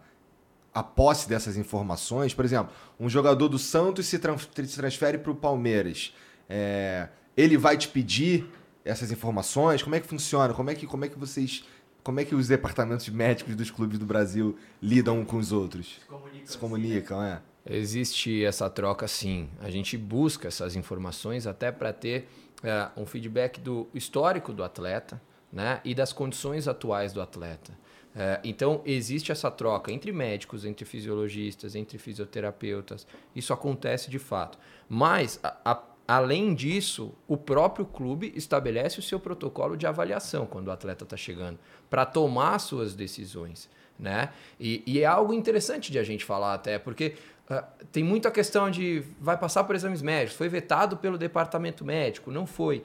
a 0.74 0.82
posse 0.82 1.28
dessas 1.28 1.56
informações. 1.56 2.34
Por 2.34 2.44
exemplo, 2.44 2.72
um 2.98 3.08
jogador 3.08 3.48
do 3.48 3.58
Santos 3.58 4.06
se, 4.06 4.18
tran- 4.18 4.38
se 4.38 4.76
transfere 4.76 5.18
para 5.18 5.32
o 5.32 5.34
Palmeiras. 5.34 6.14
É, 6.48 7.08
ele 7.36 7.56
vai 7.56 7.76
te 7.76 7.88
pedir 7.88 8.46
essas 8.84 9.10
informações? 9.10 9.82
Como 9.82 9.94
é 9.94 10.00
que 10.00 10.06
funciona? 10.06 10.54
Como 10.54 10.70
é 10.70 10.74
que, 10.74 10.86
como 10.86 11.04
é 11.04 11.08
que 11.08 11.18
vocês. 11.18 11.64
Como 12.02 12.20
é 12.20 12.24
que 12.24 12.34
os 12.34 12.48
departamentos 12.48 13.08
médicos 13.10 13.54
dos 13.54 13.70
clubes 13.70 13.98
do 13.98 14.06
Brasil 14.06 14.56
lidam 14.80 15.18
um 15.20 15.24
com 15.24 15.36
os 15.36 15.52
outros? 15.52 15.98
Se 16.44 16.56
comunicam, 16.56 17.22
é. 17.22 17.42
Existe 17.68 18.42
essa 18.44 18.70
troca 18.70 19.06
sim. 19.06 19.48
A 19.60 19.68
gente 19.68 19.98
busca 19.98 20.48
essas 20.48 20.74
informações 20.74 21.46
até 21.46 21.70
para 21.70 21.92
ter 21.92 22.26
eh, 22.62 22.88
um 22.96 23.04
feedback 23.04 23.60
do 23.60 23.86
histórico 23.92 24.54
do 24.54 24.64
atleta 24.64 25.20
né, 25.52 25.82
e 25.84 25.94
das 25.94 26.12
condições 26.14 26.66
atuais 26.66 27.12
do 27.12 27.20
atleta. 27.20 27.76
Eh, 28.18 28.40
então, 28.42 28.82
existe 28.84 29.30
essa 29.30 29.48
troca 29.48 29.92
entre 29.92 30.10
médicos, 30.10 30.64
entre 30.64 30.84
fisiologistas, 30.84 31.76
entre 31.76 31.98
fisioterapeutas. 31.98 33.06
Isso 33.34 33.52
acontece 33.52 34.10
de 34.10 34.18
fato. 34.18 34.58
Mas, 34.88 35.38
a- 35.40 35.56
a- 35.64 35.82
além 36.08 36.52
disso, 36.52 37.14
o 37.28 37.36
próprio 37.36 37.86
clube 37.86 38.32
estabelece 38.34 38.98
o 38.98 39.02
seu 39.02 39.20
protocolo 39.20 39.76
de 39.76 39.86
avaliação 39.86 40.46
quando 40.46 40.66
o 40.66 40.72
atleta 40.72 41.04
está 41.04 41.16
chegando, 41.16 41.58
para 41.88 42.04
tomar 42.04 42.58
suas 42.58 42.94
decisões. 42.94 43.70
Né? 43.96 44.30
E, 44.58 44.82
e 44.86 45.00
é 45.00 45.04
algo 45.06 45.32
interessante 45.32 45.90
de 45.92 45.98
a 45.98 46.04
gente 46.04 46.24
falar 46.24 46.54
até, 46.54 46.78
porque 46.78 47.14
ah, 47.50 47.64
tem 47.92 48.02
muita 48.04 48.30
questão 48.30 48.70
de 48.70 49.02
vai 49.20 49.36
passar 49.36 49.64
por 49.64 49.74
exames 49.74 50.02
médicos, 50.02 50.36
foi 50.36 50.48
vetado 50.48 50.96
pelo 50.96 51.18
departamento 51.18 51.84
médico, 51.84 52.30
não 52.30 52.46
foi. 52.46 52.84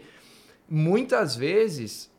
Muitas 0.68 1.36
vezes 1.36 2.12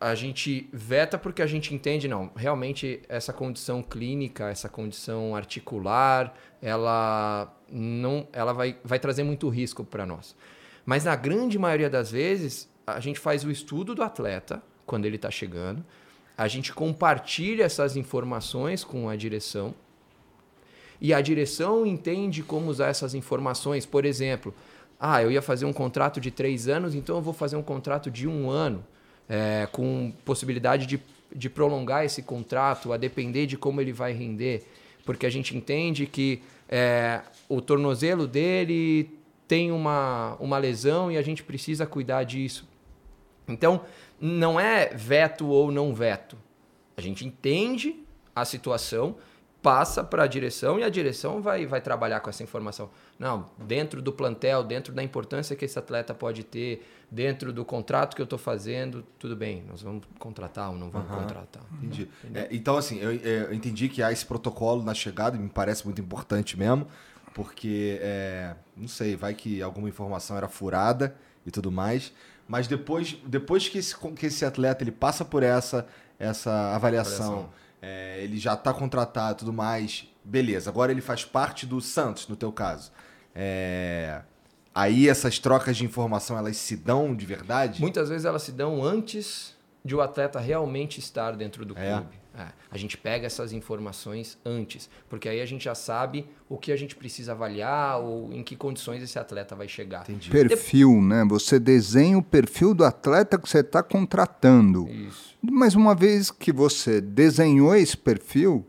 a 0.00 0.14
gente 0.14 0.66
veta 0.72 1.18
porque 1.18 1.42
a 1.42 1.46
gente 1.46 1.74
entende, 1.74 2.08
não, 2.08 2.30
realmente 2.34 3.02
essa 3.06 3.34
condição 3.34 3.82
clínica, 3.82 4.48
essa 4.48 4.68
condição 4.68 5.36
articular, 5.36 6.34
ela 6.62 7.54
não, 7.70 8.26
ela 8.32 8.54
vai, 8.54 8.78
vai 8.82 8.98
trazer 8.98 9.22
muito 9.24 9.48
risco 9.50 9.84
para 9.84 10.06
nós. 10.06 10.34
Mas 10.86 11.04
na 11.04 11.14
grande 11.14 11.58
maioria 11.58 11.90
das 11.90 12.10
vezes, 12.10 12.66
a 12.86 12.98
gente 12.98 13.20
faz 13.20 13.44
o 13.44 13.50
estudo 13.50 13.94
do 13.94 14.02
atleta 14.02 14.62
quando 14.86 15.04
ele 15.04 15.16
está 15.16 15.30
chegando, 15.30 15.84
a 16.36 16.48
gente 16.48 16.72
compartilha 16.72 17.64
essas 17.64 17.94
informações 17.94 18.82
com 18.82 19.08
a 19.08 19.14
direção 19.14 19.74
e 20.98 21.12
a 21.12 21.20
direção 21.20 21.84
entende 21.84 22.42
como 22.42 22.70
usar 22.70 22.88
essas 22.88 23.14
informações. 23.14 23.84
Por 23.84 24.06
exemplo, 24.06 24.54
ah, 24.98 25.22
eu 25.22 25.30
ia 25.30 25.42
fazer 25.42 25.66
um 25.66 25.72
contrato 25.72 26.20
de 26.20 26.30
três 26.30 26.68
anos, 26.68 26.94
então 26.94 27.16
eu 27.16 27.22
vou 27.22 27.34
fazer 27.34 27.56
um 27.56 27.62
contrato 27.62 28.10
de 28.10 28.26
um 28.26 28.50
ano, 28.50 28.84
é, 29.30 29.68
com 29.70 30.12
possibilidade 30.24 30.86
de, 30.86 31.00
de 31.32 31.48
prolongar 31.48 32.04
esse 32.04 32.20
contrato, 32.20 32.92
a 32.92 32.96
depender 32.96 33.46
de 33.46 33.56
como 33.56 33.80
ele 33.80 33.92
vai 33.92 34.12
render, 34.12 34.66
porque 35.06 35.24
a 35.24 35.30
gente 35.30 35.56
entende 35.56 36.04
que 36.04 36.42
é, 36.68 37.22
o 37.48 37.60
tornozelo 37.60 38.26
dele 38.26 39.08
tem 39.46 39.70
uma, 39.70 40.36
uma 40.40 40.58
lesão 40.58 41.12
e 41.12 41.16
a 41.16 41.22
gente 41.22 41.44
precisa 41.44 41.86
cuidar 41.86 42.24
disso. 42.24 42.68
Então, 43.46 43.84
não 44.20 44.58
é 44.58 44.86
veto 44.94 45.46
ou 45.46 45.70
não 45.70 45.94
veto. 45.94 46.36
A 46.96 47.00
gente 47.00 47.24
entende 47.24 47.96
a 48.34 48.44
situação, 48.44 49.16
passa 49.62 50.02
para 50.02 50.24
a 50.24 50.26
direção 50.26 50.78
e 50.78 50.82
a 50.82 50.88
direção 50.88 51.42
vai, 51.42 51.66
vai 51.66 51.80
trabalhar 51.80 52.20
com 52.20 52.30
essa 52.30 52.42
informação. 52.42 52.90
Não, 53.18 53.50
dentro 53.58 54.00
do 54.00 54.12
plantel, 54.12 54.64
dentro 54.64 54.92
da 54.92 55.02
importância 55.02 55.54
que 55.54 55.64
esse 55.64 55.78
atleta 55.78 56.14
pode 56.14 56.44
ter, 56.44 56.86
dentro 57.10 57.52
do 57.52 57.64
contrato 57.64 58.14
que 58.14 58.22
eu 58.22 58.24
estou 58.24 58.38
fazendo, 58.38 59.04
tudo 59.18 59.36
bem, 59.36 59.62
nós 59.68 59.82
vamos 59.82 60.04
contratar 60.18 60.70
ou 60.70 60.76
não 60.76 60.90
vamos 60.90 61.10
Aham. 61.10 61.20
contratar. 61.20 61.62
Entendi. 61.74 62.08
É, 62.34 62.48
então, 62.50 62.76
assim, 62.76 62.98
eu, 63.00 63.10
é, 63.10 63.46
eu 63.48 63.54
entendi 63.54 63.88
que 63.88 64.02
há 64.02 64.10
esse 64.10 64.24
protocolo 64.24 64.82
na 64.82 64.94
chegada, 64.94 65.36
me 65.36 65.48
parece 65.48 65.84
muito 65.84 66.00
importante 66.00 66.58
mesmo, 66.58 66.86
porque, 67.34 67.98
é, 68.00 68.54
não 68.76 68.88
sei, 68.88 69.16
vai 69.16 69.34
que 69.34 69.60
alguma 69.60 69.88
informação 69.88 70.36
era 70.36 70.48
furada 70.48 71.14
e 71.44 71.50
tudo 71.50 71.70
mais, 71.70 72.12
mas 72.48 72.66
depois, 72.66 73.16
depois 73.26 73.68
que, 73.68 73.78
esse, 73.78 73.96
que 73.96 74.26
esse 74.26 74.44
atleta 74.44 74.82
ele 74.82 74.90
passa 74.90 75.24
por 75.24 75.42
essa, 75.42 75.86
essa 76.18 76.74
avaliação, 76.74 77.26
Avaliação. 77.26 77.50
É, 77.82 78.20
ele 78.22 78.38
já 78.38 78.54
está 78.54 78.72
contratado 78.72 79.32
e 79.34 79.38
tudo 79.38 79.52
mais, 79.52 80.06
beleza, 80.24 80.68
agora 80.70 80.92
ele 80.92 81.00
faz 81.00 81.24
parte 81.24 81.66
do 81.66 81.80
Santos, 81.80 82.28
no 82.28 82.36
teu 82.36 82.52
caso. 82.52 82.92
É, 83.34 84.22
aí 84.74 85.08
essas 85.08 85.38
trocas 85.38 85.76
de 85.76 85.84
informação, 85.84 86.36
elas 86.36 86.56
se 86.56 86.76
dão 86.76 87.14
de 87.14 87.24
verdade? 87.26 87.80
Muitas 87.80 88.08
vezes 88.08 88.24
elas 88.24 88.42
se 88.42 88.52
dão 88.52 88.82
antes 88.84 89.56
de 89.84 89.94
o 89.94 90.00
atleta 90.00 90.38
realmente 90.38 90.98
estar 91.00 91.32
dentro 91.36 91.64
do 91.64 91.76
É? 91.78 91.92
clube. 91.94 92.19
É, 92.36 92.46
A 92.70 92.78
gente 92.78 92.96
pega 92.96 93.26
essas 93.26 93.52
informações 93.52 94.38
antes, 94.44 94.88
porque 95.08 95.28
aí 95.28 95.40
a 95.40 95.46
gente 95.46 95.64
já 95.64 95.74
sabe 95.74 96.26
o 96.48 96.56
que 96.56 96.70
a 96.70 96.76
gente 96.76 96.94
precisa 96.94 97.32
avaliar 97.32 98.00
ou 98.00 98.32
em 98.32 98.42
que 98.42 98.54
condições 98.54 99.02
esse 99.02 99.18
atleta 99.18 99.56
vai 99.56 99.66
chegar. 99.66 100.02
Entendi. 100.02 100.30
Perfil, 100.30 101.02
né? 101.02 101.24
Você 101.28 101.58
desenha 101.58 102.16
o 102.16 102.22
perfil 102.22 102.72
do 102.72 102.84
atleta 102.84 103.36
que 103.36 103.48
você 103.48 103.60
está 103.60 103.82
contratando. 103.82 104.88
Isso. 104.88 105.36
Mas 105.42 105.74
uma 105.74 105.94
vez 105.94 106.30
que 106.30 106.52
você 106.52 107.00
desenhou 107.00 107.74
esse 107.74 107.96
perfil, 107.96 108.64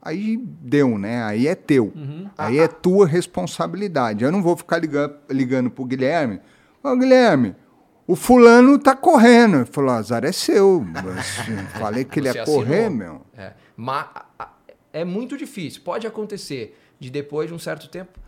aí 0.00 0.36
deu, 0.36 0.98
né? 0.98 1.22
Aí 1.22 1.46
é 1.46 1.54
teu. 1.54 1.92
Aí 2.36 2.58
é 2.58 2.66
tua 2.66 3.06
responsabilidade. 3.06 4.24
Eu 4.24 4.32
não 4.32 4.42
vou 4.42 4.56
ficar 4.56 4.78
ligando, 4.78 5.14
ligando 5.30 5.70
pro 5.70 5.84
Guilherme. 5.84 6.40
Ô, 6.82 6.96
Guilherme, 6.96 7.54
o 8.06 8.16
fulano 8.16 8.78
tá 8.78 8.94
correndo. 8.94 9.58
Ele 9.58 9.64
falou, 9.64 9.90
azar 9.90 10.24
é 10.24 10.32
seu. 10.32 10.80
Mas, 10.80 11.36
Falei 11.78 12.04
que 12.04 12.20
ele 12.20 12.28
ia 12.28 12.44
correr, 12.44 12.88
meu. 12.88 13.22
É, 13.36 13.52
mas 13.76 14.06
é 14.92 15.04
muito 15.04 15.36
difícil. 15.36 15.82
Pode 15.82 16.06
acontecer 16.06 16.78
de 16.98 17.10
depois 17.10 17.48
de 17.48 17.54
um 17.54 17.58
certo 17.58 17.88
tempo 17.88 18.22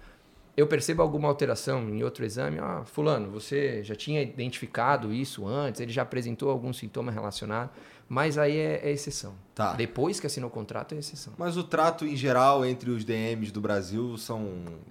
eu 0.56 0.66
percebo 0.66 1.02
alguma 1.02 1.28
alteração 1.28 1.88
em 1.88 2.02
outro 2.02 2.24
exame. 2.24 2.58
Ah, 2.58 2.82
fulano, 2.84 3.30
você 3.30 3.82
já 3.82 3.94
tinha 3.94 4.22
identificado 4.22 5.12
isso 5.12 5.46
antes? 5.46 5.80
Ele 5.80 5.92
já 5.92 6.02
apresentou 6.02 6.50
algum 6.50 6.72
sintoma 6.72 7.10
relacionado? 7.10 7.70
Mas 8.08 8.38
aí 8.38 8.56
é, 8.56 8.80
é 8.84 8.92
exceção. 8.92 9.34
Tá. 9.54 9.72
Depois 9.72 10.20
que 10.20 10.26
assinou 10.26 10.48
o 10.48 10.52
contrato 10.52 10.94
é 10.94 10.98
exceção. 10.98 11.32
Mas 11.36 11.56
o 11.56 11.64
trato 11.64 12.04
em 12.04 12.14
geral 12.14 12.64
entre 12.64 12.90
os 12.90 13.04
DMs 13.04 13.50
do 13.50 13.60
Brasil 13.60 14.16
são 14.16 14.44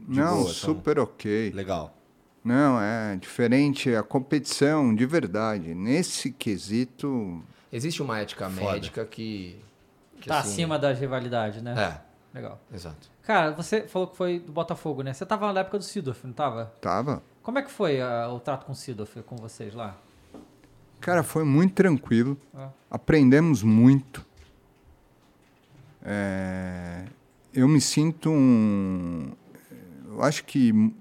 de 0.07 0.19
não, 0.19 0.37
boa, 0.37 0.53
são 0.53 0.73
super 0.73 0.99
ok. 0.99 1.51
legal. 1.51 1.95
Não, 2.43 2.79
é 2.81 3.15
diferente 3.15 3.95
a 3.95 4.03
competição 4.03 4.93
de 4.93 5.05
verdade. 5.05 5.73
Nesse 5.73 6.31
quesito, 6.31 7.41
Existe 7.71 8.01
uma 8.01 8.19
ética 8.19 8.49
Foda. 8.49 8.73
médica 8.73 9.05
que. 9.05 9.59
que, 10.19 10.27
Tá 10.27 10.39
assim, 10.39 10.49
acima 10.51 10.77
das 10.77 10.99
rivalidades, 10.99 11.61
né? 11.61 11.73
É, 11.75 12.35
Legal. 12.37 12.59
exato. 12.73 13.09
Cara, 13.23 13.51
você 13.51 13.87
falou 13.87 14.09
que 14.09 14.17
foi 14.17 14.39
do 14.39 14.51
Botafogo, 14.51 15.01
né? 15.01 15.13
Você 15.13 15.25
tava 15.25 15.51
na 15.53 15.61
época 15.61 15.77
do 15.77 15.83
Sidorf, 15.83 16.25
não 16.25 16.33
tava? 16.33 16.73
tava. 16.81 17.23
Como 17.41 17.57
é 17.57 17.61
que 17.61 17.71
foi 17.71 18.01
ah, 18.01 18.29
o 18.29 18.39
trato 18.39 18.65
com 18.65 18.73
o 18.73 18.75
Sidorf, 18.75 19.21
com 19.23 19.35
vocês 19.37 19.73
lá? 19.73 19.97
Cara, 20.99 21.23
foi 21.23 21.43
muito 21.43 21.73
tranquilo. 21.73 22.37
Ah. 22.53 22.69
Aprendemos 22.91 23.63
muito. 23.63 24.25
É, 26.03 27.05
eu 27.53 27.67
me 27.67 27.79
sinto 27.79 28.29
um. 28.29 29.31
Eu 30.07 30.21
acho 30.21 30.43
que 30.43 30.93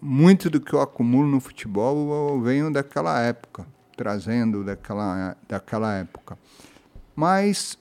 muito 0.00 0.48
do 0.50 0.60
que 0.60 0.72
eu 0.72 0.80
acumulo 0.80 1.28
no 1.28 1.40
futebol 1.40 2.30
eu 2.34 2.40
venho 2.40 2.72
daquela 2.72 3.20
época, 3.20 3.66
trazendo 3.96 4.64
daquela, 4.64 5.36
daquela 5.48 5.94
época. 5.94 6.38
Mas 7.14 7.78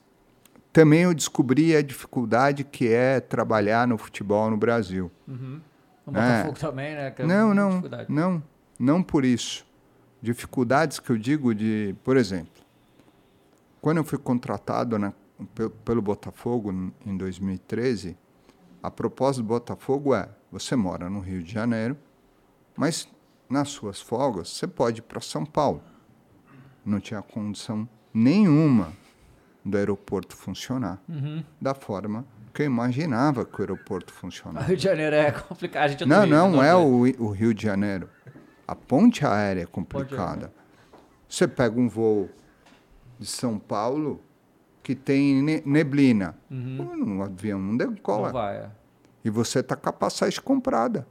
também 0.74 1.02
eu 1.02 1.14
descobri 1.14 1.76
a 1.76 1.82
dificuldade 1.82 2.64
que 2.64 2.88
é 2.92 3.20
trabalhar 3.20 3.88
no 3.88 3.98
futebol 3.98 4.50
no 4.50 4.58
Brasil. 4.58 5.10
No 5.28 5.62
É. 6.08 6.44
Botafogo 6.44 6.60
também, 6.60 6.96
né? 6.96 7.12
Que 7.12 7.22
é 7.22 7.26
Não, 7.26 7.54
não, 7.54 7.82
não, 8.10 8.44
não 8.80 9.04
por 9.04 9.24
isso. 9.24 9.66
Dificuldades 10.22 11.00
que 11.00 11.10
eu 11.12 11.18
digo 11.18 11.56
de, 11.56 11.96
por 12.04 12.18
exemplo, 12.18 12.62
quando 13.80 13.98
eu 13.98 14.04
fui 14.04 14.18
contratado 14.18 15.00
na- 15.00 15.14
pe- 15.56 15.70
pelo 15.86 16.02
Botafogo 16.02 16.72
em 17.06 17.16
2013, 17.16 18.18
a 18.84 18.92
proposta 18.92 19.42
do 19.42 19.48
Botafogo 19.48 20.14
é: 20.14 20.28
você 20.52 20.76
mora 20.76 21.10
no 21.10 21.22
Rio 21.22 21.42
de 21.42 21.54
Janeiro, 21.54 21.96
mas 22.80 23.10
nas 23.50 23.68
suas 23.70 24.00
folgas 24.00 24.48
você 24.50 24.66
pode 24.66 25.00
ir 25.00 25.02
para 25.02 25.20
São 25.20 25.46
Paulo. 25.46 25.84
Não 26.86 27.00
tinha 27.02 27.22
condição 27.22 27.88
nenhuma 28.14 28.94
do 29.66 29.78
aeroporto 29.78 30.34
funcionar 30.36 31.02
Uhum. 31.10 31.44
da 31.60 31.74
forma 31.76 32.26
que 32.54 32.62
eu 32.62 32.66
imaginava 32.66 33.46
que 33.46 33.60
o 33.60 33.62
aeroporto 33.62 34.14
funcionava. 34.14 34.66
Rio 34.68 34.78
de 34.78 34.84
Janeiro 34.84 35.16
é 35.16 35.32
complicado. 35.32 35.84
A 35.84 35.88
gente 35.90 36.04
é 36.04 36.06
Não, 36.06 36.26
não, 36.26 36.52
né? 36.62 36.70
é 36.70 36.76
o, 36.76 37.02
o 37.26 37.32
Rio 37.32 37.54
de 37.54 37.62
Janeiro. 37.64 38.10
A 38.68 38.76
ponte 38.76 39.26
aérea 39.26 39.64
é 39.64 39.66
complicada. 39.66 40.54
Você 41.28 41.48
pega 41.48 41.78
um 41.80 41.90
voo 41.90 42.30
de 43.20 43.26
São 43.28 43.60
Paulo 43.60 44.22
que 44.82 44.96
tem 44.96 45.42
ne- 45.44 45.62
neblina. 45.66 46.36
Uhum. 46.50 47.20
O 47.20 47.24
avião 47.24 47.60
não 47.60 47.74
Não 47.74 47.78
decola. 47.78 48.32
vai, 48.32 48.56
é. 48.58 48.70
E 49.26 49.30
você 49.30 49.60
está 49.60 49.76
com 49.76 49.90
a 49.90 49.94
passagem 49.94 50.40
comprada. 50.42 51.06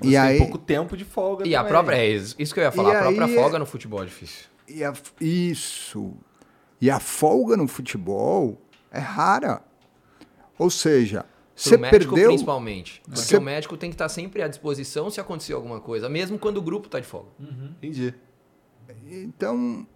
Você 0.00 0.08
e 0.08 0.10
tem 0.10 0.16
aí, 0.18 0.38
pouco 0.38 0.58
tempo 0.58 0.96
de 0.96 1.04
folga 1.04 1.46
E 1.46 1.54
a 1.54 1.58
também. 1.58 1.70
própria. 1.72 1.96
É 1.96 2.06
isso 2.08 2.52
que 2.54 2.60
eu 2.60 2.64
ia 2.64 2.72
falar. 2.72 2.92
E 2.92 2.96
a 2.96 3.00
própria 3.00 3.24
aí- 3.26 3.34
folga 3.34 3.58
no 3.58 3.66
futebol 3.66 4.02
é 4.02 4.06
difícil. 4.06 4.46
e 4.68 4.82
a- 4.82 4.92
isso. 5.20 6.14
E 6.80 6.90
a 6.90 6.98
folga 7.00 7.56
no 7.56 7.68
futebol 7.68 8.60
é 8.90 8.98
rara. 8.98 9.62
Ou 10.58 10.68
seja, 10.70 11.24
você 11.54 11.76
médico, 11.76 12.12
perdeu. 12.14 12.30
principalmente. 12.30 13.00
Porque 13.04 13.20
Você- 13.20 13.36
o 13.36 13.40
médico 13.40 13.76
tem 13.76 13.90
que 13.90 13.94
estar 13.94 14.08
sempre 14.08 14.42
à 14.42 14.48
disposição 14.48 15.08
se 15.10 15.20
acontecer 15.20 15.52
alguma 15.52 15.80
coisa, 15.80 16.08
mesmo 16.08 16.38
quando 16.38 16.56
o 16.58 16.62
grupo 16.62 16.86
está 16.86 16.98
de 17.00 17.06
folga. 17.06 17.30
Entendi. 17.80 18.14
Então, 19.10 19.86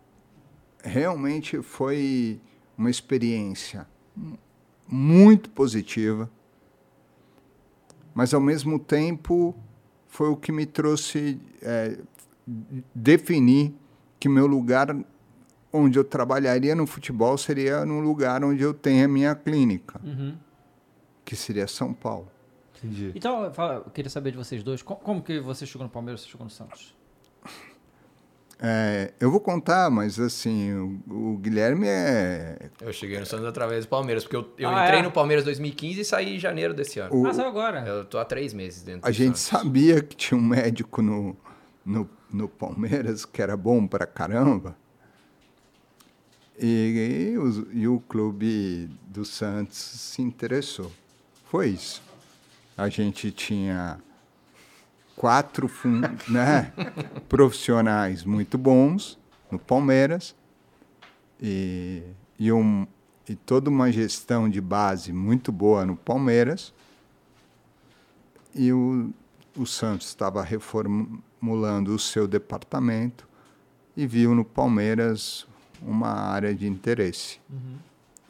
realmente 0.82 1.60
foi 1.62 2.40
uma 2.76 2.90
experiência 2.90 3.86
mu- 4.16 4.38
muito 4.86 5.50
positiva, 5.50 6.30
mas 8.14 8.32
ao 8.34 8.40
mesmo 8.40 8.78
tempo 8.78 9.54
foi 10.08 10.28
o 10.28 10.36
que 10.36 10.50
me 10.50 10.66
trouxe 10.66 11.40
é, 11.62 11.98
definir 12.94 13.74
que 14.18 14.28
meu 14.28 14.46
lugar 14.46 14.96
onde 15.72 15.98
eu 15.98 16.04
trabalharia 16.04 16.74
no 16.74 16.86
futebol 16.86 17.36
seria 17.36 17.84
no 17.84 18.00
lugar 18.00 18.42
onde 18.42 18.62
eu 18.62 18.72
tenho 18.74 19.04
a 19.04 19.08
minha 19.08 19.34
clínica, 19.34 20.00
Uhum. 20.02 20.34
que 21.24 21.36
seria 21.36 21.66
São 21.66 21.92
Paulo. 21.92 22.28
Entendi. 22.78 23.12
Então, 23.14 23.44
eu 23.44 23.90
queria 23.92 24.08
saber 24.10 24.30
de 24.30 24.36
vocês 24.36 24.62
dois. 24.62 24.82
co- 24.82 24.96
Como, 24.96 25.20
que 25.22 25.40
você 25.40 25.66
chegou 25.66 25.84
no 25.86 25.90
Palmeiras 25.92 26.20
e 26.20 26.24
você 26.24 26.30
chegou 26.30 26.44
no 26.44 26.50
Santos? 26.50 26.96
É, 28.60 29.12
eu 29.20 29.30
vou 29.30 29.38
contar, 29.40 29.88
mas 29.88 30.18
assim, 30.18 30.72
o, 30.74 31.00
o 31.34 31.38
Guilherme 31.38 31.86
é 31.86 32.70
Eu 32.80 32.92
cheguei 32.92 33.18
no 33.20 33.24
Santos 33.24 33.46
através 33.46 33.84
do 33.84 33.88
Palmeiras, 33.88 34.24
porque 34.24 34.34
eu, 34.36 34.52
eu 34.58 34.68
Ah, 34.68 34.84
entrei 34.84 34.98
é? 34.98 35.02
no 35.02 35.12
Palmeiras 35.12 35.44
2015 35.44 36.00
e 36.00 36.04
saí 36.04 36.36
em 36.36 36.40
janeiro 36.40 36.74
desse 36.74 36.98
ano. 36.98 37.14
o, 37.14 37.24
ah, 37.26 37.32
saiu 37.32 37.46
agora. 37.48 37.86
Eu 37.86 38.04
tô 38.04 38.18
há 38.18 38.24
três 38.24 38.52
meses 38.52 38.82
dentro 38.82 39.06
A 39.06 39.10
do 39.10 39.14
gente 39.14 39.38
Santos. 39.38 39.60
sabia 39.62 40.02
que 40.02 40.16
tinha 40.16 40.36
um 40.38 40.42
médico 40.44 41.00
no, 41.00 41.36
no, 41.86 42.10
no 42.32 42.48
Palmeiras, 42.48 43.24
que 43.24 43.40
era 43.40 43.56
bom 43.56 43.86
pra 43.86 44.06
caramba. 44.06 44.76
E, 46.58 47.30
e 47.34 47.38
os- 47.38 47.64
e 47.72 47.86
o 47.86 48.00
clube 48.00 48.90
do 49.06 49.24
Santos 49.24 49.78
se 49.78 50.20
interessou. 50.20 50.90
Foi 51.48 51.68
isso. 51.68 52.02
A 52.76 52.88
gente 52.88 53.30
tinha 53.30 54.00
quatro 55.18 55.68
né, 56.28 56.72
profissionais 57.28 58.22
muito 58.22 58.56
bons 58.56 59.18
no 59.50 59.58
Palmeiras 59.58 60.34
e, 61.40 62.04
e, 62.38 62.52
um, 62.52 62.86
e 63.28 63.34
toda 63.34 63.68
uma 63.68 63.90
gestão 63.90 64.48
de 64.48 64.60
base 64.60 65.12
muito 65.12 65.50
boa 65.50 65.84
no 65.84 65.96
Palmeiras. 65.96 66.72
E 68.54 68.72
o, 68.72 69.10
o 69.56 69.66
Santos 69.66 70.06
estava 70.06 70.40
reformulando 70.42 71.92
o 71.92 71.98
seu 71.98 72.28
departamento 72.28 73.26
e 73.96 74.06
viu 74.06 74.36
no 74.36 74.44
Palmeiras 74.44 75.48
uma 75.82 76.10
área 76.10 76.54
de 76.54 76.68
interesse. 76.68 77.40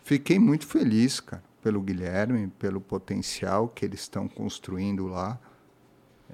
Fiquei 0.04 0.38
muito 0.38 0.66
feliz, 0.66 1.20
cara, 1.20 1.42
pelo 1.62 1.82
Guilherme, 1.82 2.48
pelo 2.58 2.80
potencial 2.80 3.68
que 3.68 3.84
eles 3.84 4.00
estão 4.00 4.26
construindo 4.26 5.06
lá. 5.06 5.38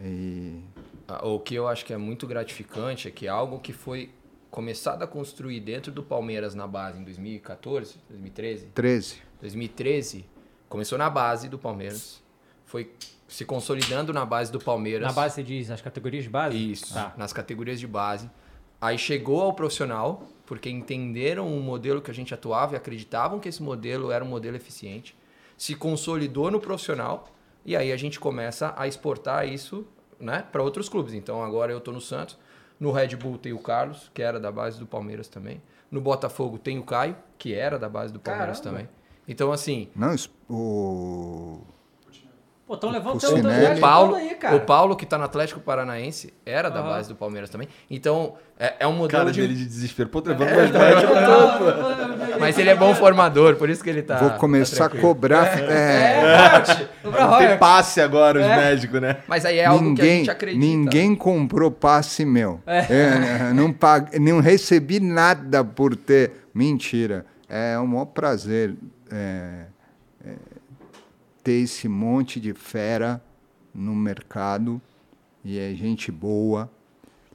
E 0.00 0.60
Ah, 1.08 1.26
O 1.26 1.38
que 1.38 1.54
eu 1.54 1.68
acho 1.68 1.84
que 1.84 1.92
é 1.92 1.96
muito 1.98 2.26
gratificante 2.26 3.08
é 3.08 3.10
que 3.10 3.28
algo 3.28 3.58
que 3.60 3.72
foi 3.72 4.10
começado 4.50 5.02
a 5.02 5.06
construir 5.06 5.60
dentro 5.60 5.90
do 5.92 6.02
Palmeiras 6.02 6.54
na 6.54 6.66
base 6.66 6.98
em 6.98 7.04
2014, 7.04 7.96
2013, 8.08 8.66
13. 8.74 9.16
2013, 9.40 10.24
começou 10.68 10.96
na 10.96 11.10
base 11.10 11.48
do 11.48 11.58
Palmeiras, 11.58 12.22
foi 12.64 12.90
se 13.28 13.44
consolidando 13.44 14.12
na 14.12 14.24
base 14.24 14.50
do 14.52 14.58
Palmeiras. 14.60 15.06
Na 15.06 15.12
base 15.12 15.34
você 15.34 15.42
diz 15.42 15.70
as 15.70 15.82
categorias 15.82 16.24
de 16.24 16.30
base? 16.30 16.72
Isso, 16.72 16.94
Tá. 16.94 17.12
nas 17.16 17.32
categorias 17.32 17.80
de 17.80 17.86
base. 17.86 18.30
Aí 18.80 18.96
chegou 18.98 19.42
ao 19.42 19.52
profissional, 19.54 20.22
porque 20.46 20.70
entenderam 20.70 21.46
o 21.48 21.60
modelo 21.62 22.00
que 22.00 22.10
a 22.10 22.14
gente 22.14 22.32
atuava 22.34 22.74
e 22.74 22.76
acreditavam 22.76 23.40
que 23.40 23.48
esse 23.48 23.62
modelo 23.62 24.10
era 24.10 24.24
um 24.24 24.28
modelo 24.28 24.56
eficiente. 24.56 25.16
Se 25.56 25.74
consolidou 25.74 26.50
no 26.50 26.60
profissional 26.60 27.28
e 27.64 27.76
aí 27.76 27.92
a 27.92 27.96
gente 27.96 28.20
começa 28.20 28.74
a 28.76 28.86
exportar 28.86 29.48
isso 29.48 29.86
né, 30.20 30.44
para 30.50 30.62
outros 30.62 30.88
clubes. 30.88 31.14
Então 31.14 31.42
agora 31.42 31.72
eu 31.72 31.78
estou 31.78 31.92
no 31.92 32.00
Santos, 32.00 32.38
no 32.78 32.90
Red 32.92 33.16
Bull 33.16 33.38
tem 33.38 33.52
o 33.52 33.58
Carlos, 33.58 34.10
que 34.12 34.22
era 34.22 34.38
da 34.38 34.50
base 34.50 34.78
do 34.78 34.86
Palmeiras 34.86 35.28
também. 35.28 35.62
No 35.90 36.00
Botafogo 36.00 36.58
tem 36.58 36.78
o 36.78 36.82
Caio, 36.82 37.16
que 37.38 37.54
era 37.54 37.78
da 37.78 37.88
base 37.88 38.12
do 38.12 38.18
Palmeiras 38.18 38.60
Caramba. 38.60 38.82
também. 38.82 38.94
Então, 39.26 39.52
assim, 39.52 39.88
Não, 39.94 40.14
o, 40.48 41.62
Pô, 42.66 42.74
estão 42.74 42.90
levando 42.90 43.22
O 43.22 43.76
o 43.76 43.80
Paulo, 43.80 44.14
aí, 44.14 44.34
cara. 44.36 44.56
o 44.56 44.60
Paulo 44.60 44.96
que 44.96 45.04
tá 45.04 45.18
no 45.18 45.24
Atlético 45.24 45.60
Paranaense 45.60 46.32
era 46.46 46.70
da 46.70 46.80
Aham. 46.80 46.88
base 46.88 47.08
do 47.10 47.14
Palmeiras 47.14 47.50
também. 47.50 47.68
Então, 47.90 48.36
é, 48.58 48.76
é 48.80 48.86
um 48.86 48.92
modelo 48.92 49.24
Cara 49.24 49.30
de 49.32 49.40
dele 49.42 49.54
de 49.54 49.66
desespero. 49.66 50.08
Pô, 50.08 50.22
levando 50.24 50.48
mais 50.48 50.70
médico. 50.70 51.12
Mas 52.40 52.58
ele 52.58 52.70
é 52.70 52.74
bom 52.74 52.94
formador, 52.94 53.56
por 53.56 53.68
isso 53.68 53.84
que 53.84 53.90
ele 53.90 54.00
tá. 54.02 54.16
vou 54.16 54.30
começar 54.30 54.88
tá 54.88 54.96
a 54.96 55.00
cobrar. 55.00 55.60
é, 55.60 56.62
Não 57.04 57.38
tem 57.38 57.58
passe 57.58 58.00
agora 58.00 58.40
os 58.40 58.46
médicos, 58.46 58.98
né? 58.98 59.18
Mas 59.28 59.44
aí 59.44 59.58
é 59.58 59.66
algo 59.66 59.80
que 59.80 59.84
a 59.84 59.88
ninguém, 59.90 60.18
gente 60.20 60.30
acredita. 60.30 60.66
ninguém 60.66 61.14
comprou 61.14 61.70
passe 61.70 62.24
meu. 62.24 62.62
É, 62.66 63.52
não, 63.52 63.72
pag... 63.72 64.18
não 64.18 64.40
recebi 64.40 65.00
nada 65.00 65.62
por 65.62 65.94
ter. 65.94 66.32
Mentira. 66.54 67.26
É 67.46 67.78
um 67.78 67.86
maior 67.86 68.06
prazer 68.06 68.74
é, 69.12 69.16
é, 69.16 69.66
ter 71.44 71.60
esse 71.60 71.86
monte 71.86 72.40
de 72.40 72.54
fera 72.54 73.22
no 73.74 73.94
mercado 73.94 74.80
e 75.44 75.58
é 75.58 75.74
gente 75.74 76.10
boa. 76.10 76.70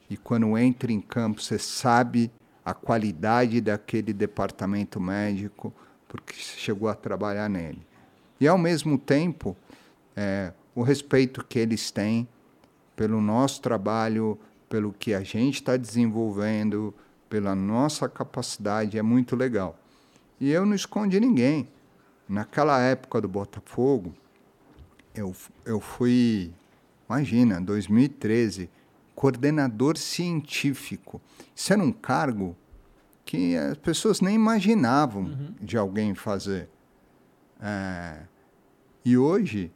E 0.10 0.18
quando 0.18 0.58
entra 0.58 0.92
em 0.92 1.00
campo, 1.00 1.40
você 1.40 1.60
sabe 1.60 2.32
a 2.66 2.74
qualidade 2.74 3.62
daquele 3.62 4.12
departamento 4.12 5.00
médico, 5.00 5.72
porque 6.08 6.34
chegou 6.34 6.90
a 6.90 6.96
trabalhar 6.96 7.48
nele. 7.48 7.82
E, 8.42 8.48
ao 8.48 8.58
mesmo 8.58 8.98
tempo, 8.98 9.56
é, 10.16 10.52
o 10.74 10.82
respeito 10.82 11.46
que 11.46 11.60
eles 11.60 11.92
têm 11.92 12.28
pelo 12.96 13.22
nosso 13.22 13.62
trabalho, 13.62 14.40
pelo 14.68 14.92
que 14.92 15.14
a 15.14 15.22
gente 15.22 15.56
está 15.56 15.78
desenvolvendo, 15.78 16.94
pela 17.30 17.54
nossa 17.54 18.10
capacidade, 18.10 18.98
é 18.98 19.02
muito 19.04 19.36
legal. 19.36 19.78
E 20.40 20.50
eu 20.50 20.66
não 20.66 20.74
escondi 20.74 21.20
ninguém. 21.20 21.68
Naquela 22.30 22.80
época 22.80 23.20
do 23.20 23.28
Botafogo, 23.28 24.14
eu, 25.16 25.36
eu 25.66 25.80
fui, 25.80 26.54
imagina, 27.10 27.60
2013, 27.60 28.70
coordenador 29.16 29.98
científico. 29.98 31.20
Isso 31.56 31.74
era 31.74 31.82
um 31.82 31.92
cargo 31.92 32.56
que 33.26 33.58
as 33.58 33.78
pessoas 33.80 34.22
nem 34.22 34.36
imaginavam 34.36 35.56
de 35.60 35.76
alguém 35.76 36.14
fazer. 36.14 36.70
É, 37.60 38.20
e 39.04 39.18
hoje, 39.18 39.72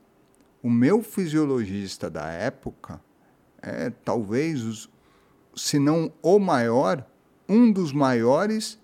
o 0.61 0.69
meu 0.69 1.01
fisiologista 1.01 2.07
da 2.07 2.27
época 2.27 3.01
é 3.63 3.89
talvez, 3.89 4.61
os, 4.61 4.89
se 5.55 5.79
não 5.79 6.13
o 6.21 6.37
maior, 6.37 7.03
um 7.49 7.71
dos 7.71 7.91
maiores 7.91 8.79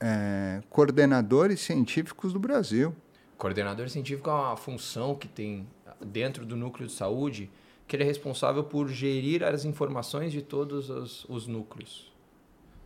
é, 0.00 0.62
coordenadores 0.70 1.60
científicos 1.60 2.32
do 2.32 2.38
Brasil. 2.38 2.94
Coordenador 3.36 3.88
científico 3.88 4.28
é 4.28 4.32
uma 4.32 4.56
função 4.56 5.14
que 5.14 5.28
tem 5.28 5.66
dentro 6.04 6.44
do 6.46 6.56
núcleo 6.56 6.86
de 6.86 6.92
saúde, 6.92 7.50
que 7.86 7.96
ele 7.96 8.02
é 8.02 8.06
responsável 8.06 8.62
por 8.64 8.88
gerir 8.88 9.42
as 9.42 9.64
informações 9.64 10.32
de 10.32 10.42
todos 10.42 10.88
os, 10.90 11.24
os 11.28 11.46
núcleos. 11.46 12.12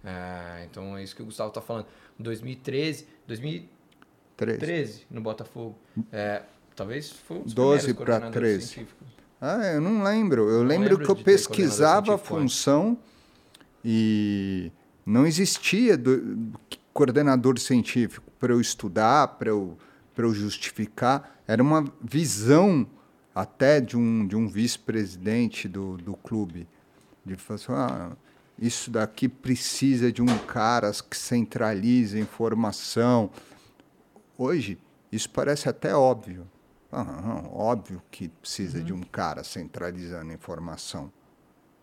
É, 0.05 0.67
então 0.71 0.97
é 0.97 1.03
isso 1.03 1.15
que 1.17 1.23
o 1.23 1.25
Gustavo 1.27 1.49
está 1.49 1.61
falando. 1.61 1.87
2013, 2.19 3.07
2013 3.27 4.59
Três. 4.59 5.07
no 5.11 5.21
Botafogo. 5.21 5.77
É, 6.13 6.43
talvez 6.77 7.11
foi 7.11 7.39
um 7.39 7.43
dos 7.43 7.55
12 7.55 7.95
primeiros 7.95 7.97
pra 8.05 8.07
coordenadores 8.21 8.49
13. 8.59 8.67
científicos. 8.67 9.09
Ah, 9.41 9.67
eu 9.75 9.81
não 9.81 10.03
lembro. 10.03 10.49
Eu 10.49 10.63
lembro, 10.63 10.91
lembro 10.91 11.05
que 11.05 11.11
eu 11.11 11.17
pesquisava 11.17 12.15
a 12.15 12.19
científico 12.19 12.37
antes. 12.37 12.55
função 12.65 12.99
e 13.85 14.71
não 15.05 15.27
existia 15.27 15.97
do- 15.97 16.53
coordenador 16.95 17.59
científico 17.59 18.31
para 18.39 18.53
eu 18.53 18.61
estudar, 18.61 19.27
para 19.37 19.51
eu, 19.51 19.77
eu 20.17 20.33
justificar. 20.33 21.41
Era 21.47 21.61
uma 21.61 21.93
visão 22.01 22.87
até 23.35 23.81
de 23.81 23.97
um, 23.97 24.25
de 24.27 24.37
um 24.37 24.49
vice-presidente 24.49 25.69
do, 25.69 25.97
do 25.97 26.15
clube. 26.15 26.69
De 27.27 27.35
falar 27.37 27.57
assim, 27.57 27.73
ah, 27.73 28.17
isso 28.57 28.91
daqui 28.91 29.29
precisa 29.29 30.13
de 30.13 30.23
um 30.23 30.39
cara 30.47 30.93
que 30.93 31.17
centralize 31.17 32.17
a 32.17 32.21
informação. 32.21 33.29
Hoje, 34.39 34.79
isso 35.11 35.29
parece 35.29 35.69
até 35.69 35.95
óbvio. 35.95 36.47
Ah, 36.93 37.43
óbvio 37.53 38.01
que 38.09 38.29
precisa 38.29 38.81
de 38.81 38.93
um 38.93 39.03
cara 39.03 39.43
centralizando 39.43 40.31
a 40.31 40.35
informação. 40.35 41.13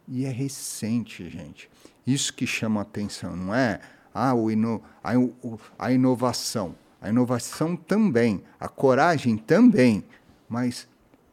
E 0.08 0.26
é 0.26 0.30
recente, 0.30 1.30
gente. 1.30 1.70
Isso 2.08 2.34
que 2.34 2.48
chama 2.48 2.82
atenção, 2.82 3.36
não 3.36 3.54
é 3.54 3.82
ah, 4.14 4.34
o 4.34 4.50
ino 4.52 4.82
a, 5.04 5.18
o- 5.18 5.60
a 5.78 5.92
inovação. 5.92 6.76
A 7.02 7.10
inovação 7.10 7.76
também, 7.76 8.44
a 8.60 8.68
coragem 8.70 9.36
também, 9.38 10.04
mas 10.48 10.88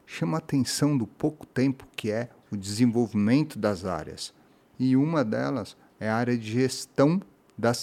chama 0.05 0.37
atenção 0.39 0.97
do 0.97 1.05
pouco 1.05 1.45
tempo 1.45 1.85
que 1.95 2.09
é 2.11 2.29
o 2.51 2.57
desenvolvimento 2.57 3.59
das 3.59 3.85
áreas. 3.85 4.33
E 4.79 4.95
uma 4.95 5.23
delas 5.23 5.77
é 5.99 6.09
a 6.09 6.15
área 6.15 6.35
de 6.37 6.49
gestão 6.51 7.21
da 7.57 7.73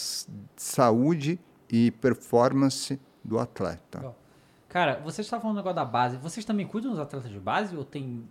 saúde 0.56 1.38
e 1.70 1.90
performance 1.90 2.98
do 3.22 3.38
atleta. 3.38 3.98
Legal. 3.98 4.16
Cara, 4.68 5.00
vocês 5.04 5.26
estavam 5.26 5.42
falando 5.42 5.56
negócio 5.58 5.76
da 5.76 5.84
base. 5.84 6.16
Vocês 6.16 6.44
também 6.44 6.66
cuidam 6.66 6.90
dos 6.90 7.00
atletas 7.00 7.30
de 7.30 7.38
base 7.38 7.76
ou 7.76 7.84
tem. 7.84 8.24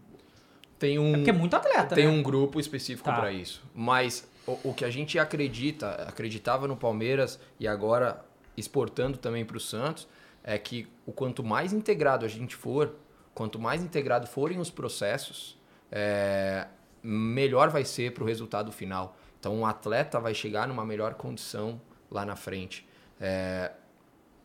Tem 0.78 1.00
um, 1.00 1.14
É 1.14 1.18
porque 1.18 1.30
é 1.30 1.34
muito 1.34 1.56
atleta, 1.56 1.96
tem 1.96 2.06
né? 2.06 2.12
um 2.12 2.22
grupo 2.22 2.60
específico 2.60 3.06
Tá. 3.08 3.16
para 3.16 3.32
isso. 3.32 3.64
Mas 3.74 4.28
o, 4.48 4.70
o 4.70 4.74
que 4.74 4.86
a 4.86 4.90
gente 4.90 5.18
acredita, 5.20 5.92
acreditava 6.08 6.68
no 6.68 6.76
Palmeiras 6.76 7.40
e 7.60 7.68
agora 7.68 8.24
exportando 8.58 9.18
também 9.18 9.46
para 9.46 9.58
o 9.58 9.60
Santos, 9.60 10.08
é 10.44 10.58
que 10.58 10.88
o 11.06 11.12
quanto 11.12 11.44
mais 11.44 11.74
integrado 11.74 12.26
a 12.26 12.28
gente 12.28 12.56
for, 12.56 12.96
quanto 13.34 13.60
mais 13.60 13.84
integrado 13.84 14.28
forem 14.28 14.60
os 14.60 14.70
processos, 14.70 15.60
é, 15.92 16.68
melhor 17.04 17.70
vai 17.70 17.84
ser 17.84 18.14
para 18.14 18.24
o 18.24 18.28
resultado 18.28 18.72
final. 18.72 19.18
Então, 19.40 19.56
um 19.56 19.66
atleta 19.66 20.20
vai 20.20 20.34
chegar 20.34 20.68
numa 20.68 20.86
melhor 20.86 21.16
condição 21.16 21.82
lá 22.10 22.26
na 22.26 22.36
frente. 22.36 22.88
É, 23.20 23.72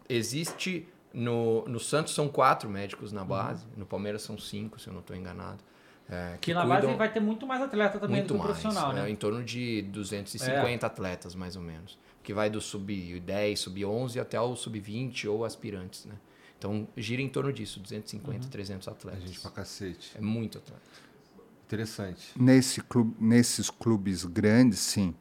existe 0.09 0.89
no, 1.13 1.67
no 1.67 1.81
Santos 1.81 2.15
são 2.15 2.29
quatro 2.29 2.69
médicos 2.69 3.13
na 3.13 3.25
base, 3.25 3.67
no 3.77 3.85
Palmeiras 3.85 4.23
são 4.23 4.39
cinco, 4.39 4.79
se 4.79 4.89
eu 4.89 4.93
não 4.93 5.01
estou 5.01 5.17
enganado. 5.17 5.63
É, 6.11 6.37
Que 6.41 6.53
na 6.53 6.67
base 6.67 6.87
vai 6.95 7.13
ter 7.13 7.21
muito 7.21 7.47
mais 7.47 7.63
atleta 7.63 7.99
também 7.99 8.17
muito 8.17 8.29
do 8.29 8.35
que 8.35 8.41
o 8.41 8.45
profissional, 8.45 8.93
é, 8.93 8.95
né? 9.03 9.11
em 9.11 9.17
torno 9.17 9.43
de 9.45 9.83
250 9.83 10.87
atletas, 10.87 11.35
mais 11.35 11.57
ou 11.57 11.63
menos. 11.63 11.99
Que 12.23 12.35
vai 12.35 12.51
do 12.51 12.61
sub-10, 12.61 13.57
sub-11 13.57 14.21
até 14.21 14.41
o 14.41 14.55
sub-20 14.57 15.27
ou 15.31 15.45
aspirantes, 15.45 16.05
né? 16.05 16.15
Então, 16.59 16.87
gira 16.97 17.23
em 17.23 17.29
torno 17.29 17.51
disso, 17.53 17.81
250, 17.81 18.45
Uhum. 18.45 18.51
300 18.51 18.89
atletas. 18.89 19.23
Gente 19.23 19.41
pra 19.41 19.51
cacete. 19.51 20.13
É 20.15 20.21
muito 20.21 20.59
atleta. 20.59 20.83
Interessante. 21.67 22.33
Nesse 22.39 22.83
clube, 22.83 23.15
nesses 23.19 23.71
clubes 23.71 24.25
grandes, 24.27 24.79
sim. 24.81 25.15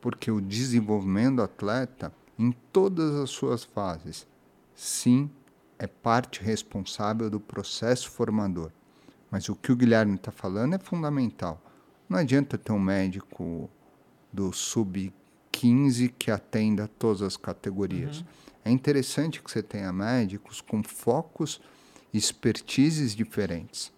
Porque 0.00 0.30
o 0.30 0.40
desenvolvimento 0.40 1.36
do 1.36 1.42
atleta, 1.42 2.12
em 2.38 2.52
todas 2.72 3.14
as 3.16 3.30
suas 3.30 3.64
fases, 3.64 4.26
sim, 4.74 5.30
é 5.78 5.86
parte 5.86 6.42
responsável 6.42 7.28
do 7.28 7.40
processo 7.40 8.08
formador. 8.10 8.70
Mas 9.34 9.48
o 9.48 9.56
que 9.56 9.72
o 9.72 9.76
Guilherme 9.76 10.14
está 10.14 10.30
falando 10.30 10.76
é 10.76 10.78
fundamental. 10.78 11.60
Não 12.08 12.20
adianta 12.20 12.56
ter 12.56 12.70
um 12.70 12.78
médico 12.78 13.68
do 14.32 14.52
sub-15 14.52 16.14
que 16.16 16.30
atenda 16.30 16.86
todas 16.86 17.20
as 17.20 17.36
categorias. 17.36 18.24
É 18.64 18.70
interessante 18.70 19.42
que 19.42 19.50
você 19.50 19.60
tenha 19.60 19.92
médicos 19.92 20.60
com 20.60 20.84
focos 20.84 21.60
e 22.12 22.16
expertises 22.16 23.12
diferentes 23.12 23.92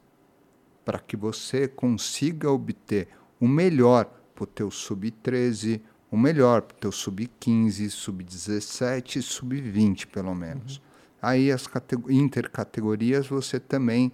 para 0.87 0.99
que 0.99 1.19
você 1.19 1.69
consiga 1.69 2.51
obter 2.51 3.07
o 3.39 3.47
melhor 3.47 4.07
para 4.35 4.45
o 4.45 4.47
teu 4.47 4.71
sub-13, 4.71 5.83
o 6.11 6.17
melhor 6.17 6.63
para 6.63 6.77
o 6.77 6.81
teu 6.81 6.93
sub-15, 6.93 7.91
sub-17 7.91 9.17
e 9.17 9.23
sub-20, 9.23 10.07
pelo 10.07 10.35
menos. 10.35 10.81
Aí 11.21 11.53
as 11.53 11.67
catego- 11.67 12.11
intercategorias 12.11 13.27
você 13.27 13.61
também 13.61 14.11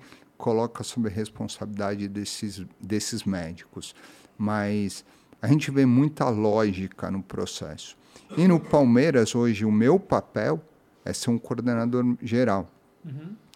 coloca 0.46 0.82
sob 0.82 1.08
a 1.08 1.10
responsabilidade 1.12 2.08
desses, 2.08 2.66
desses 2.80 3.22
médicos. 3.22 3.94
Mas 4.36 5.04
a 5.40 5.46
gente 5.46 5.70
vê 5.70 5.86
muita 5.86 6.28
lógica 6.28 7.10
no 7.12 7.22
processo. 7.22 7.96
E 8.36 8.48
no 8.48 8.58
Palmeiras, 8.58 9.34
hoje, 9.36 9.64
o 9.64 9.70
meu 9.70 10.00
papel 10.00 10.60
é 11.04 11.12
ser 11.12 11.30
um 11.30 11.38
coordenador 11.38 12.04
geral. 12.20 12.68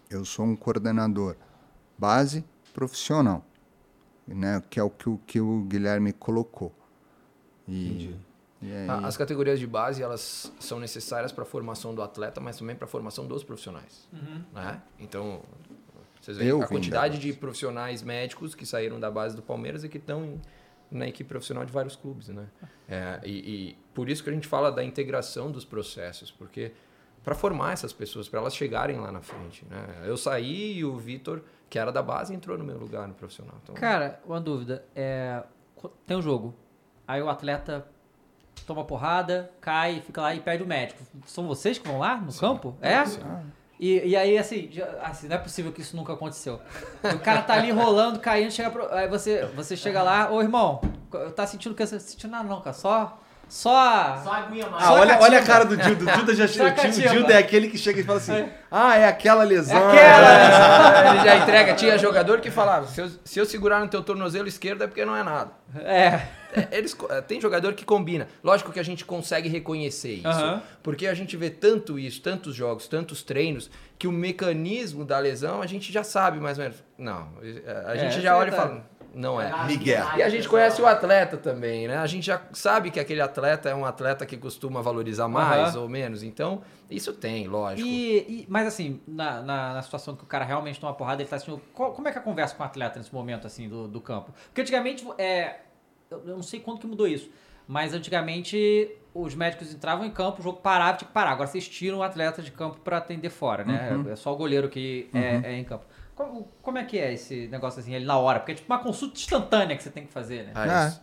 Eu 0.09 0.25
sou 0.25 0.45
um 0.47 0.55
coordenador 0.55 1.35
base 1.99 2.45
profissional, 2.73 3.45
né? 4.27 4.63
que 4.71 4.79
é 4.79 4.83
o 4.83 4.91
que, 4.91 5.09
o 5.09 5.19
que 5.27 5.41
o 5.41 5.63
Guilherme 5.63 6.13
colocou. 6.13 6.73
E, 7.67 8.15
e 8.63 8.73
aí, 8.73 8.89
A- 8.89 9.07
As 9.09 9.17
categorias 9.17 9.59
de 9.59 9.67
base 9.67 10.03
elas 10.03 10.53
são 10.61 10.79
necessárias 10.79 11.33
para 11.33 11.43
a 11.43 11.47
formação 11.47 11.95
do 11.95 12.03
atleta, 12.03 12.41
mas 12.41 12.57
também 12.59 12.77
para 12.77 12.85
a 12.85 12.89
formação 12.89 13.27
dos 13.27 13.43
profissionais. 13.43 14.09
Né? 14.55 14.81
Então, 15.01 15.41
vocês 16.27 16.39
veem 16.39 16.51
Eu 16.51 16.61
a 16.61 16.67
quantidade 16.67 17.15
da 17.15 17.21
de 17.21 17.33
profissionais 17.33 18.03
médicos 18.03 18.55
que 18.55 18.67
saíram 18.67 18.99
da 18.99 19.11
base 19.11 19.37
do 19.37 19.43
Palmeiras 19.43 19.85
e 19.85 19.89
que 19.89 19.99
estão 19.99 20.41
na 20.91 21.07
equipe 21.07 21.29
profissional 21.29 21.65
de 21.65 21.73
vários 21.73 21.95
clubes. 21.95 22.29
Né? 22.29 22.47
É, 22.89 23.21
e, 23.25 23.31
e 23.31 23.79
por 23.95 24.09
isso 24.09 24.25
que 24.25 24.31
a 24.31 24.33
gente 24.33 24.49
fala 24.49 24.73
da 24.73 24.83
integração 24.83 25.53
dos 25.53 25.65
processos, 25.65 26.33
porque 26.33 26.73
para 27.23 27.35
formar 27.35 27.73
essas 27.73 27.93
pessoas, 27.93 28.29
para 28.29 28.41
elas 28.41 28.57
chegarem 28.57 28.99
lá 28.99 29.13
na 29.13 29.21
frente. 29.21 29.65
Né? 29.71 30.03
Eu 30.05 30.17
saí 30.17 30.79
e 30.79 30.85
o 30.85 30.97
Vitor, 30.97 31.43
que 31.71 31.79
era 31.79 31.93
da 31.93 32.03
base, 32.03 32.35
entrou 32.35 32.59
no 32.59 32.65
meu 32.65 32.77
lugar 32.77 33.07
no 33.07 33.15
profissional. 33.15 33.55
Então, 33.63 33.75
Cara, 33.77 34.21
uma 34.27 34.41
dúvida. 34.41 34.85
É, 34.97 35.45
tem 36.07 36.17
um 36.17 36.23
jogo. 36.23 36.55
Aí 37.07 37.23
o 37.23 37.29
atleta 37.29 37.87
toma 38.67 38.85
porrada, 38.85 39.51
cai, 39.61 40.01
fica 40.01 40.21
lá 40.21 40.35
e 40.35 40.41
perde 40.41 40.65
o 40.65 40.67
médico. 40.67 41.03
São 41.25 41.47
vocês 41.47 41.79
que 41.79 41.87
vão 41.87 42.01
lá 42.01 42.17
no 42.17 42.33
campo? 42.33 42.77
É? 42.81 43.05
E, 43.79 44.09
e 44.09 44.17
aí, 44.17 44.39
assim, 44.39 44.69
já- 44.73 44.89
assim, 45.03 45.29
não 45.29 45.37
é 45.37 45.39
possível 45.39 45.71
que 45.73 45.81
isso 45.83 45.95
nunca 45.97 46.13
aconteceu. 46.15 46.61
O 47.15 47.19
cara 47.19 47.43
tá 47.43 47.55
ali 47.55 47.71
rolando, 47.71 48.19
caindo, 48.19 48.51
chega 48.51 48.71
pro, 48.71 48.91
aí 48.93 49.07
você, 49.09 49.45
você 49.55 49.77
chega 49.77 50.03
lá, 50.03 50.31
ô 50.33 50.41
irmão, 50.41 50.81
tá 51.35 51.47
sentindo 51.47 51.75
que 51.75 51.85
você 51.87 52.01
sentindo 52.01 52.31
nada 52.31 52.49
não, 52.49 52.61
cara, 52.61 52.73
só 52.75 53.21
só 53.49 53.77
Ah, 53.77 54.21
Só 54.23 54.31
olha, 54.95 55.07
catimba. 55.07 55.25
olha 55.25 55.39
a 55.39 55.43
cara 55.43 55.65
do 55.65 55.77
Dildo. 55.77 56.05
O 56.09 56.13
Dildo, 56.13 56.35
já, 56.35 56.49
Só 56.49 56.65
o 56.65 56.67
é 57.31 57.37
aquele 57.39 57.69
que 57.69 57.79
chega 57.79 58.01
e 58.01 58.05
fala 58.05 58.19
assim: 58.19 58.49
Ah, 58.71 58.97
é 58.97 59.07
aquela 59.07 59.45
lesão. 59.45 59.77
aquela. 59.89 61.11
Ele 61.15 61.25
já 61.25 61.37
entrega. 61.37 61.75
Tinha 61.75 61.97
jogador 61.99 62.41
que 62.41 62.51
falava: 62.51 62.87
se 62.89 63.01
eu, 63.01 63.11
se 63.25 63.39
eu 63.39 63.47
segurar 63.47 63.81
no 63.81 63.89
teu 63.89 64.03
tornozelo 64.03 64.49
esquerdo 64.49 64.83
é 64.83 64.87
porque 64.87 65.05
não 65.05 65.17
é 65.17 65.23
nada. 65.23 65.51
É. 65.77 66.23
É, 66.55 66.69
Eles, 66.73 66.97
é, 67.11 67.21
tem 67.21 67.39
jogador 67.41 67.75
que 67.75 67.85
combina. 67.85 68.29
Lógico 68.43 68.73
que 68.73 68.81
a 68.81 68.83
gente 68.83 69.05
consegue 69.05 69.49
reconhecer 69.49 70.15
isso. 70.15 70.61
Porque 70.83 71.07
a 71.07 71.13
gente 71.15 71.37
vê 71.37 71.51
tanto 71.51 71.99
isso, 71.99 72.23
tantos 72.23 72.55
jogos, 72.55 72.89
tantos 72.89 73.23
treinos, 73.23 73.71
que 73.99 74.07
o 74.09 74.13
mecanismo 74.13 75.05
da 75.05 75.19
lesão 75.19 75.61
a 75.61 75.67
gente 75.67 75.93
já 75.93 76.03
sabe 76.03 76.39
mais 76.41 76.57
ou 76.59 76.65
menos. 76.65 76.83
Não, 76.97 77.29
a 77.87 77.95
É, 77.95 77.99
gente 77.99 78.23
já 78.23 78.37
olha 78.37 78.49
e 78.49 78.53
fala, 78.53 78.85
não 79.17 79.41
é. 79.41 79.67
Miguel. 79.67 80.07
E 80.17 80.23
a 80.23 80.29
gente 80.29 80.49
conhece 80.49 80.81
o 80.81 80.87
atleta 80.87 81.37
também, 81.37 81.89
né? 81.89 81.97
A 81.97 82.07
gente 82.07 82.27
já 82.27 82.41
sabe 82.53 82.91
que 82.91 83.01
aquele 83.01 83.21
atleta 83.21 83.69
é 83.69 83.75
um 83.75 83.85
atleta 83.85 84.25
que 84.27 84.37
costuma 84.37 84.83
valorizar 84.83 85.27
mais 85.27 85.75
Aham. 85.75 85.83
ou 85.83 85.89
menos. 85.89 86.23
Então, 86.23 86.63
isso 86.91 87.13
tem, 87.15 87.49
lógico. 87.49 87.89
E, 87.89 88.19
e- 88.43 88.47
mas 88.49 88.67
assim, 88.67 89.01
na, 89.09 89.41
na, 89.43 89.75
na 89.75 89.83
situação 89.83 90.15
que 90.15 90.23
o 90.23 90.27
cara 90.27 90.45
realmente 90.45 90.79
toma 90.79 90.93
porrada, 90.95 91.23
ele 91.23 91.29
tá 91.29 91.39
qual- 91.73 91.93
como 91.93 92.07
é 92.07 92.13
que 92.13 92.19
é 92.19 92.21
a 92.21 92.25
conversa 92.25 92.55
com 92.55 92.63
o 92.63 92.67
atleta 92.67 92.99
nesse 92.99 93.13
momento, 93.13 93.47
assim, 93.47 93.69
do, 93.69 93.89
do 93.89 94.01
campo? 94.01 94.33
Porque 94.49 94.61
antigamente, 94.61 95.07
é, 95.19 95.57
eu 96.11 96.21
não 96.25 96.43
sei 96.43 96.61
quando 96.61 96.79
que 96.81 96.87
mudou 96.87 97.09
isso, 97.09 97.31
mas 97.67 97.95
antigamente 97.95 98.91
os 99.15 99.35
médicos 99.35 99.73
entravam 99.73 100.05
em 100.05 100.11
campo, 100.11 100.41
o 100.41 100.43
jogo 100.43 100.61
parava, 100.61 100.99
tinha 100.99 101.09
que 101.09 101.15
parar. 101.15 101.31
Agora 101.33 101.49
vocês 101.49 101.67
tiram 101.69 101.99
o 101.99 102.03
atleta 102.03 102.43
de 102.43 102.51
campo 102.53 102.79
pra 102.81 102.99
atender 102.99 103.31
fora, 103.31 103.65
né? 103.65 104.05
É 104.13 104.15
só 104.17 104.33
o 104.33 104.37
goleiro 104.37 104.69
que 104.69 105.09
é, 105.15 105.41
é 105.43 105.53
em 105.59 105.65
campo. 105.65 105.85
Como, 106.17 106.49
como 106.63 106.79
é 106.79 106.85
que 106.85 106.99
é 106.99 107.13
esse 107.13 107.47
negócio 107.49 107.79
assim, 107.79 107.95
ali 107.95 108.05
na 108.07 108.17
hora? 108.19 108.41
Porque 108.41 108.53
é 108.53 108.55
tipo 108.57 108.73
uma 108.73 108.83
consulta 108.83 109.19
instantânea 109.21 109.77
que 109.77 109.83
você 109.83 109.91
tem 109.91 110.07
que 110.07 110.13
fazer, 110.13 110.47
né? 110.47 110.53
Ah, 110.55 110.87
É. 110.89 111.01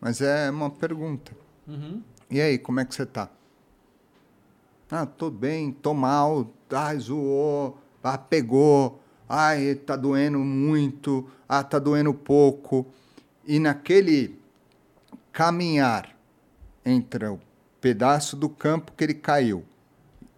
Mas 0.00 0.20
é 0.20 0.50
uma 0.50 0.70
pergunta. 0.70 1.32
E 2.30 2.40
aí, 2.40 2.58
como 2.58 2.80
é 2.80 2.84
que 2.84 2.94
você 2.94 3.04
tá? 3.06 3.28
Ah, 4.90 5.04
tô 5.04 5.30
bem, 5.30 5.70
tô 5.70 5.92
mal, 5.92 6.50
ah, 6.70 6.94
zoou, 6.96 7.78
ah, 8.02 8.16
pegou, 8.16 9.00
ai, 9.28 9.74
tá 9.74 9.96
doendo 9.96 10.38
muito, 10.38 11.28
ah, 11.48 11.62
tá 11.62 11.78
doendo 11.78 12.14
pouco. 12.14 12.86
E 13.44 13.58
naquele 13.58 14.38
caminhar 15.32 16.16
entre 16.84 17.26
o 17.26 17.38
pedaço 17.80 18.36
do 18.36 18.48
campo 18.48 18.92
que 18.96 19.04
ele 19.04 19.14
caiu 19.14 19.64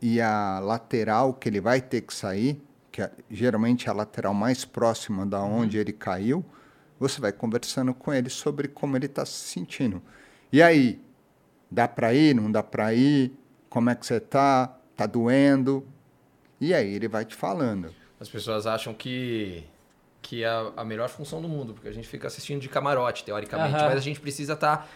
e 0.00 0.20
a 0.20 0.58
lateral 0.60 1.34
que 1.34 1.48
ele 1.48 1.60
vai 1.60 1.80
ter 1.80 2.00
que 2.00 2.14
sair, 2.14 2.60
que 2.98 3.02
é, 3.02 3.12
geralmente 3.30 3.86
é 3.86 3.90
a 3.90 3.94
lateral 3.94 4.34
mais 4.34 4.64
próxima 4.64 5.24
da 5.24 5.40
onde 5.40 5.78
ele 5.78 5.92
caiu, 5.92 6.44
você 6.98 7.20
vai 7.20 7.30
conversando 7.30 7.94
com 7.94 8.12
ele 8.12 8.28
sobre 8.28 8.66
como 8.66 8.96
ele 8.96 9.06
está 9.06 9.24
se 9.24 9.34
sentindo. 9.34 10.02
E 10.52 10.60
aí, 10.60 11.00
dá 11.70 11.86
para 11.86 12.12
ir, 12.12 12.34
não 12.34 12.50
dá 12.50 12.60
para 12.60 12.92
ir? 12.92 13.32
Como 13.70 13.88
é 13.88 13.94
que 13.94 14.04
você 14.04 14.16
está? 14.16 14.76
Tá 14.96 15.06
doendo? 15.06 15.86
E 16.60 16.74
aí 16.74 16.92
ele 16.92 17.06
vai 17.06 17.24
te 17.24 17.36
falando. 17.36 17.94
As 18.18 18.28
pessoas 18.28 18.66
acham 18.66 18.92
que, 18.92 19.62
que 20.20 20.42
é 20.42 20.48
a, 20.48 20.72
a 20.78 20.84
melhor 20.84 21.08
função 21.08 21.40
do 21.40 21.48
mundo, 21.48 21.74
porque 21.74 21.88
a 21.88 21.92
gente 21.92 22.08
fica 22.08 22.26
assistindo 22.26 22.60
de 22.60 22.68
camarote, 22.68 23.24
teoricamente, 23.24 23.76
Aham. 23.76 23.90
mas 23.90 23.96
a 23.96 24.00
gente 24.00 24.18
precisa 24.18 24.54
estar 24.54 24.90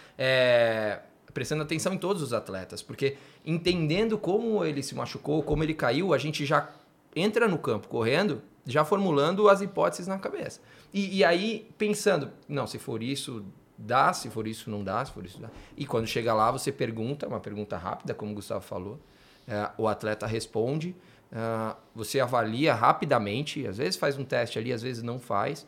prestando 1.32 1.62
atenção 1.62 1.94
em 1.94 1.98
todos 1.98 2.20
os 2.20 2.32
atletas, 2.32 2.82
porque 2.82 3.16
entendendo 3.46 4.18
como 4.18 4.64
ele 4.64 4.82
se 4.82 4.92
machucou, 4.92 5.40
como 5.44 5.62
ele 5.62 5.72
caiu, 5.72 6.12
a 6.12 6.18
gente 6.18 6.44
já 6.44 6.68
entra 7.14 7.48
no 7.48 7.58
campo 7.58 7.88
correndo, 7.88 8.42
já 8.66 8.84
formulando 8.84 9.48
as 9.48 9.60
hipóteses 9.60 10.06
na 10.06 10.18
cabeça. 10.18 10.60
E, 10.92 11.18
e 11.18 11.24
aí, 11.24 11.70
pensando, 11.78 12.30
não, 12.48 12.66
se 12.66 12.78
for 12.78 13.02
isso, 13.02 13.44
dá, 13.76 14.12
se 14.12 14.30
for 14.30 14.46
isso, 14.46 14.70
não 14.70 14.84
dá, 14.84 15.04
se 15.04 15.12
for 15.12 15.24
isso, 15.24 15.40
dá. 15.40 15.50
E 15.76 15.86
quando 15.86 16.06
chega 16.06 16.32
lá, 16.32 16.50
você 16.50 16.70
pergunta, 16.70 17.26
uma 17.26 17.40
pergunta 17.40 17.76
rápida, 17.76 18.14
como 18.14 18.32
o 18.32 18.34
Gustavo 18.34 18.62
falou, 18.62 19.00
é, 19.46 19.70
o 19.76 19.88
atleta 19.88 20.26
responde, 20.26 20.94
ah, 21.32 21.76
você 21.94 22.20
avalia 22.20 22.74
rapidamente, 22.74 23.66
às 23.66 23.78
vezes 23.78 23.96
faz 23.96 24.18
um 24.18 24.24
teste 24.24 24.58
ali, 24.58 24.72
às 24.72 24.82
vezes 24.82 25.02
não 25.02 25.18
faz, 25.18 25.66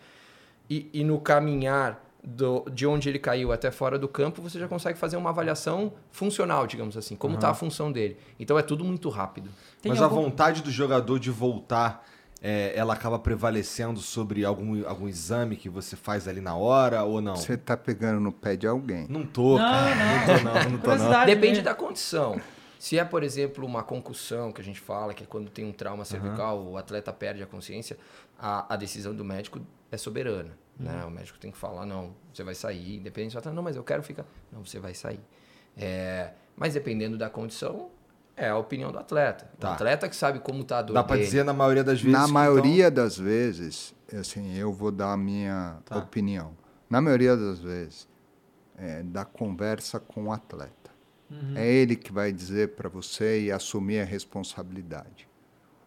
e, 0.69 0.91
e 0.93 1.03
no 1.03 1.21
caminhar 1.21 2.05
do- 2.25 2.65
de 2.73 2.87
onde 2.87 3.09
ele 3.09 3.19
caiu 3.19 3.53
até 3.53 3.71
fora 3.71 3.99
do 3.99 4.09
campo, 4.09 4.41
você 4.41 4.59
já 4.59 4.67
consegue 4.67 4.99
fazer 4.99 5.17
uma 5.17 5.31
avaliação 5.31 5.93
funcional, 6.11 6.67
digamos 6.67 6.97
assim, 6.97 7.15
como 7.17 7.35
está 7.35 7.51
a 7.51 7.55
função 7.55 7.93
dele. 7.93 8.17
Então 8.41 8.59
é 8.59 8.63
tudo 8.63 8.83
muito 8.85 9.09
rápido. 9.09 9.51
Tem 9.83 9.91
Mas 9.93 10.01
algum- 10.01 10.19
a 10.21 10.23
vontade 10.25 10.63
do 10.63 10.71
jogador 10.71 11.19
de 11.19 11.31
voltar, 11.31 12.07
é, 12.41 12.73
ela 12.77 12.95
acaba 12.95 13.19
prevalecendo 13.19 14.01
sobre 14.01 14.45
algum, 14.45 14.87
algum 14.89 15.07
exame 15.09 15.57
que 15.57 15.69
você 15.69 15.97
faz 15.97 16.27
ali 16.27 16.41
na 16.41 16.55
hora 16.57 17.03
ou 17.05 17.21
não? 17.21 17.37
Você 17.37 17.55
está 17.55 17.77
pegando 17.77 18.21
no 18.21 18.33
pé 18.33 18.57
de 18.57 18.67
alguém. 18.67 19.07
Não 19.09 19.25
tô, 19.27 19.59
Não, 19.59 19.65
cara. 19.65 19.95
não. 19.95 20.05
Não 20.05 20.25
tô, 20.27 20.45
não. 20.45 20.71
Não 20.73 20.79
tô, 20.79 20.95
não. 20.97 21.27
Depende 21.27 21.49
mesmo. 21.49 21.65
da 21.65 21.75
condição. 21.75 22.41
Se 22.79 22.99
é, 22.99 23.05
por 23.05 23.23
exemplo, 23.23 23.65
uma 23.65 23.83
concussão, 23.83 24.53
que 24.53 24.61
a 24.61 24.65
gente 24.65 24.79
fala, 24.81 25.15
que 25.15 25.25
é 25.25 25.27
quando 25.27 25.49
tem 25.51 25.65
um 25.65 25.73
trauma 25.73 26.05
cervical, 26.05 26.63
o 26.63 26.77
atleta 26.77 27.13
perde 27.15 27.43
a 27.43 27.47
consciência, 27.47 27.97
a, 28.39 28.75
a 28.75 28.77
decisão 28.77 29.15
do 29.15 29.25
médico 29.25 29.59
é 29.91 29.97
soberana. 29.97 30.51
Né? 30.79 31.05
O 31.05 31.11
médico 31.11 31.39
tem 31.39 31.51
que 31.51 31.57
falar, 31.59 31.87
não, 31.87 32.15
você 32.33 32.43
vai 32.43 32.55
sair. 32.55 32.97
Independente 32.97 33.33
do 33.33 33.39
atleta, 33.39 33.55
não, 33.55 33.63
mas 33.63 33.77
eu 33.77 33.85
quero 33.85 34.03
ficar. 34.03 34.25
Não, 34.53 34.65
você 34.65 34.79
vai 34.81 34.95
sair. 34.95 35.21
É, 35.77 36.33
mas 36.57 36.75
dependendo 36.75 37.17
da 37.17 37.31
condição, 37.31 37.91
é 38.37 38.49
a 38.49 38.57
opinião 38.59 38.91
do 38.91 38.99
atleta. 38.99 39.49
Tá. 39.59 39.71
O 39.71 39.73
atleta 39.75 40.09
que 40.09 40.17
sabe 40.17 40.41
como 40.41 40.63
está 40.63 40.79
a 40.79 40.83
dor 40.83 40.95
Dá 40.95 41.03
dele. 41.03 41.23
dizer 41.25 41.45
na 41.45 41.53
maioria 41.53 41.85
das 41.85 42.01
vezes. 42.01 42.13
Na 42.13 42.23
então, 42.25 42.33
maioria 42.35 42.91
das 42.91 43.17
vezes, 43.17 43.95
assim, 44.13 44.57
eu 44.57 44.73
vou 44.73 44.91
dar 44.91 45.13
a 45.13 45.17
minha 45.17 45.79
Tá. 45.85 45.97
opinião. 45.99 46.53
Na 46.91 47.01
maioria 47.01 47.37
das 47.37 47.61
vezes, 47.61 48.09
é 48.77 49.03
da 49.03 49.25
conversa 49.25 50.01
com 50.01 50.25
o 50.25 50.33
atleta. 50.33 50.73
É 51.57 51.67
ele 51.67 51.97
que 51.97 52.13
vai 52.13 52.31
dizer 52.33 52.77
para 52.77 52.89
você 52.89 53.41
e 53.43 53.51
assumir 53.51 53.99
a 54.01 54.05
responsabilidade. 54.05 55.29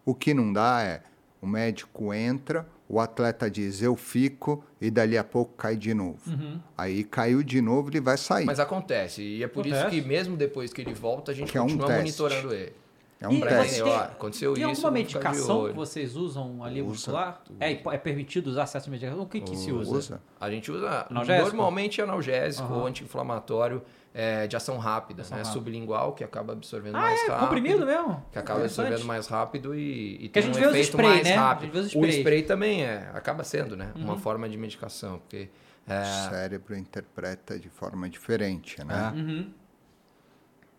O 0.04 0.14
que 0.14 0.34
não 0.34 0.52
dá 0.52 0.82
é 0.82 1.02
O 1.40 1.46
médico 1.46 2.12
entra, 2.12 2.66
o 2.88 2.98
atleta 3.00 3.50
diz 3.50 3.82
eu 3.82 3.94
fico 3.96 4.64
e 4.80 4.90
dali 4.90 5.18
a 5.18 5.24
pouco 5.24 5.54
cai 5.56 5.76
de 5.76 5.92
novo. 5.92 6.18
Uhum. 6.26 6.58
Aí 6.76 7.04
caiu 7.04 7.42
de 7.42 7.60
novo, 7.60 7.90
ele 7.90 8.00
vai 8.00 8.16
sair. 8.16 8.44
Mas 8.46 8.58
acontece. 8.58 9.22
E 9.22 9.42
é 9.42 9.48
por 9.48 9.66
isso 9.66 9.76
Acontece. 9.76 10.00
que 10.02 10.08
mesmo 10.08 10.36
depois 10.36 10.72
que 10.72 10.80
ele 10.80 10.94
volta, 10.94 11.32
a 11.32 11.34
gente 11.34 11.52
Que 11.52 11.58
é 11.58 11.60
um 11.60 11.66
continua 11.66 11.92
monitorando 11.96 12.54
ele. 12.54 12.72
é 13.20 13.28
um 13.28 13.32
E 13.32 13.40
teste. 13.40 13.82
tem- 13.82 13.92
aconteceu 13.96 14.54
Tem 14.54 14.62
isso, 14.62 14.86
alguma 14.86 14.90
medicação 14.92 15.66
que 15.66 15.72
vocês 15.74 16.16
usam 16.16 16.62
ali 16.64 16.80
Usa 16.80 16.88
muscular? 16.90 17.42
É, 17.60 17.72
e 17.72 17.76
po- 17.76 17.92
é 17.92 17.98
permitido 17.98 18.46
usar 18.46 18.64
certas 18.66 18.88
medicações? 18.88 19.22
O 19.22 19.26
que, 19.26 19.40
que 19.40 19.56
se 19.56 19.70
usa? 19.72 19.90
Usa. 19.90 20.20
A 20.40 20.48
gente 20.50 20.70
usa 20.70 21.06
Analgésico? 21.10 21.56
normalmente 21.56 22.00
analgésico 22.00 22.64
Aham. 22.68 22.78
ou 22.80 22.86
anti-inflamatório 22.86 23.82
é, 24.14 24.46
de 24.46 24.56
ação 24.56 24.78
rápida, 24.78 25.22
Ação 25.22 25.36
né? 25.36 25.42
rápida. 25.42 25.58
Sublingual, 25.58 26.12
que 26.14 26.24
acaba 26.24 26.52
absorvendo 26.54 26.96
Ah, 26.96 27.00
mais 27.00 27.20
é? 27.20 27.26
rápido. 27.26 27.40
Comprimido 27.40 27.86
mesmo? 27.86 28.24
Que 28.32 28.38
acaba 28.38 28.60
absorvendo 28.64 29.04
mais 29.04 29.26
rápido 29.26 29.74
e, 29.74 30.16
e 30.24 30.28
Que 30.28 30.38
a 30.38 30.42
tem 30.42 30.52
gente 30.52 30.56
um 30.56 30.60
vê 30.60 30.66
os 30.66 30.72
efeito 30.72 30.88
spray, 30.90 31.08
mais 31.08 31.24
né? 31.24 31.36
A 31.36 31.40
rápido. 31.40 31.64
gente 31.66 31.72
vê 31.72 31.78
os 31.78 31.84
O 31.86 31.88
spray. 31.88 32.10
Uhum. 32.12 32.18
spray 32.18 32.42
também 32.42 32.84
é, 32.84 33.10
acaba 33.14 33.44
sendo, 33.44 33.76
né? 33.76 33.92
Uma 33.94 34.18
forma 34.18 34.48
de 34.48 34.56
medicação, 34.56 35.18
porque 35.18 35.48
é, 35.86 36.00
O 36.02 36.30
cérebro 36.30 36.76
interpreta 36.76 37.58
de 37.58 37.68
forma 37.68 38.08
diferente, 38.08 38.82
né? 38.84 39.12
Uhum. 39.14 39.50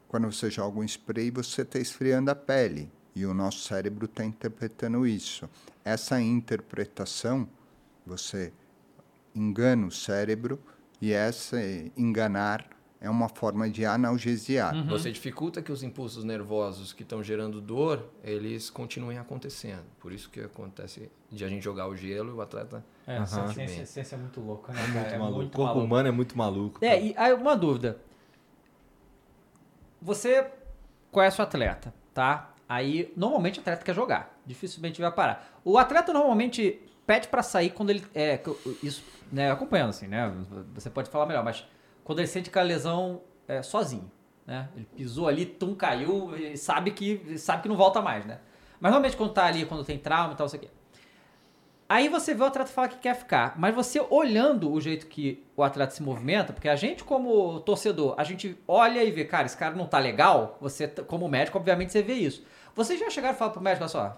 Quando 0.07 0.31
você 0.31 0.49
joga 0.49 0.79
um 0.79 0.83
spray, 0.83 1.29
você 1.31 1.61
está 1.61 1.79
esfriando 1.79 2.31
a 2.31 2.35
pele. 2.35 2.91
E 3.15 3.25
o 3.25 3.33
nosso 3.33 3.59
cérebro 3.59 4.05
está 4.05 4.23
interpretando 4.23 5.05
isso. 5.05 5.47
Essa 5.85 6.19
interpretação, 6.21 7.47
você 8.05 8.51
engana 9.35 9.87
o 9.87 9.91
cérebro 9.91 10.59
e 11.01 11.11
essa 11.11 11.57
enganar 11.97 12.65
é 13.01 13.09
uma 13.09 13.29
forma 13.29 13.69
de 13.69 13.85
analgesiar. 13.85 14.75
Uhum. 14.75 14.87
você 14.87 15.11
dificulta 15.11 15.61
que 15.61 15.71
os 15.71 15.83
impulsos 15.83 16.23
nervosos 16.23 16.91
que 16.91 17.03
estão 17.03 17.23
gerando 17.23 17.61
dor, 17.61 18.05
eles 18.23 18.69
continuem 18.69 19.17
acontecendo. 19.17 19.85
Por 19.99 20.11
isso 20.11 20.29
que 20.29 20.41
acontece 20.41 21.09
de 21.31 21.45
a 21.45 21.47
gente 21.47 21.63
jogar 21.63 21.87
o 21.87 21.95
gelo 21.95 22.29
e 22.29 22.33
o 22.33 22.41
atleta 22.41 22.83
É, 23.07 23.15
Aham. 23.15 23.23
essa 23.23 23.47
ciência, 23.53 23.85
ciência 23.85 24.15
é 24.15 24.19
muito 24.19 24.41
louca, 24.41 24.73
né? 24.73 24.83
É 24.83 24.87
muito 24.87 25.05
cara? 25.05 25.19
maluco. 25.19 25.45
o 25.45 25.49
corpo 25.49 25.79
humano 25.79 26.09
é 26.09 26.11
muito 26.11 26.37
maluco. 26.37 26.83
É, 26.83 26.89
cara. 26.89 27.01
e 27.01 27.13
aí 27.17 27.33
uma 27.33 27.55
dúvida. 27.55 27.97
Você 30.01 30.49
conhece 31.11 31.39
o 31.39 31.43
atleta, 31.43 31.93
tá? 32.13 32.53
Aí, 32.67 33.11
normalmente 33.17 33.59
o 33.59 33.61
atleta 33.61 33.83
quer 33.83 33.95
jogar. 33.95 34.39
Dificilmente 34.45 35.01
vai 35.01 35.11
parar. 35.11 35.59
O 35.63 35.77
atleta 35.77 36.13
normalmente 36.13 36.79
pede 37.05 37.27
pra 37.27 37.41
sair 37.41 37.71
quando 37.71 37.89
ele. 37.89 38.05
É, 38.13 38.39
isso, 38.83 39.03
né? 39.31 39.51
Acompanhando, 39.51 39.89
assim, 39.89 40.07
né? 40.07 40.31
Você 40.75 40.89
pode 40.89 41.09
falar 41.09 41.25
melhor, 41.25 41.43
mas 41.43 41.65
quando 42.09 42.17
ele 42.17 42.27
sente 42.27 42.49
aquela 42.49 42.65
lesão 42.65 43.21
é, 43.47 43.61
sozinho, 43.61 44.11
né? 44.43 44.67
Ele 44.75 44.87
pisou 44.95 45.27
ali, 45.27 45.45
tum, 45.45 45.75
caiu, 45.75 46.35
e 46.35 46.57
sabe 46.57 46.89
que, 46.89 47.37
sabe 47.37 47.61
que 47.61 47.69
não 47.69 47.77
volta 47.77 48.01
mais, 48.01 48.25
né? 48.25 48.39
Mas 48.79 48.91
normalmente 48.91 49.15
quando 49.15 49.31
tá 49.31 49.45
ali, 49.45 49.63
quando 49.63 49.85
tem 49.85 49.99
trauma 49.99 50.33
e 50.33 50.35
tal, 50.35 50.45
não 50.45 50.49
sei 50.49 50.57
o 50.57 50.61
quê. 50.63 50.69
Aí 51.87 52.09
você 52.09 52.33
vê 52.33 52.41
o 52.41 52.47
atleta 52.47 52.71
falar 52.71 52.87
que 52.87 52.97
quer 52.97 53.13
ficar, 53.13 53.53
mas 53.59 53.75
você 53.75 54.03
olhando 54.09 54.71
o 54.71 54.81
jeito 54.81 55.05
que 55.05 55.45
o 55.55 55.61
atleta 55.61 55.93
se 55.93 56.01
movimenta, 56.01 56.51
porque 56.51 56.67
a 56.67 56.75
gente 56.75 57.03
como 57.03 57.59
torcedor, 57.59 58.15
a 58.17 58.23
gente 58.23 58.57
olha 58.67 59.03
e 59.03 59.11
vê, 59.11 59.23
cara, 59.23 59.45
esse 59.45 59.55
cara 59.55 59.75
não 59.75 59.85
tá 59.85 59.99
legal, 59.99 60.57
você 60.59 60.87
como 60.87 61.29
médico, 61.29 61.59
obviamente 61.59 61.91
você 61.91 62.01
vê 62.01 62.13
isso. 62.13 62.43
Vocês 62.73 62.99
já 62.99 63.07
chegaram 63.11 63.35
e 63.35 63.37
falaram 63.37 63.53
pro 63.53 63.61
médico, 63.61 63.83
olha 63.83 63.89
só, 63.89 64.17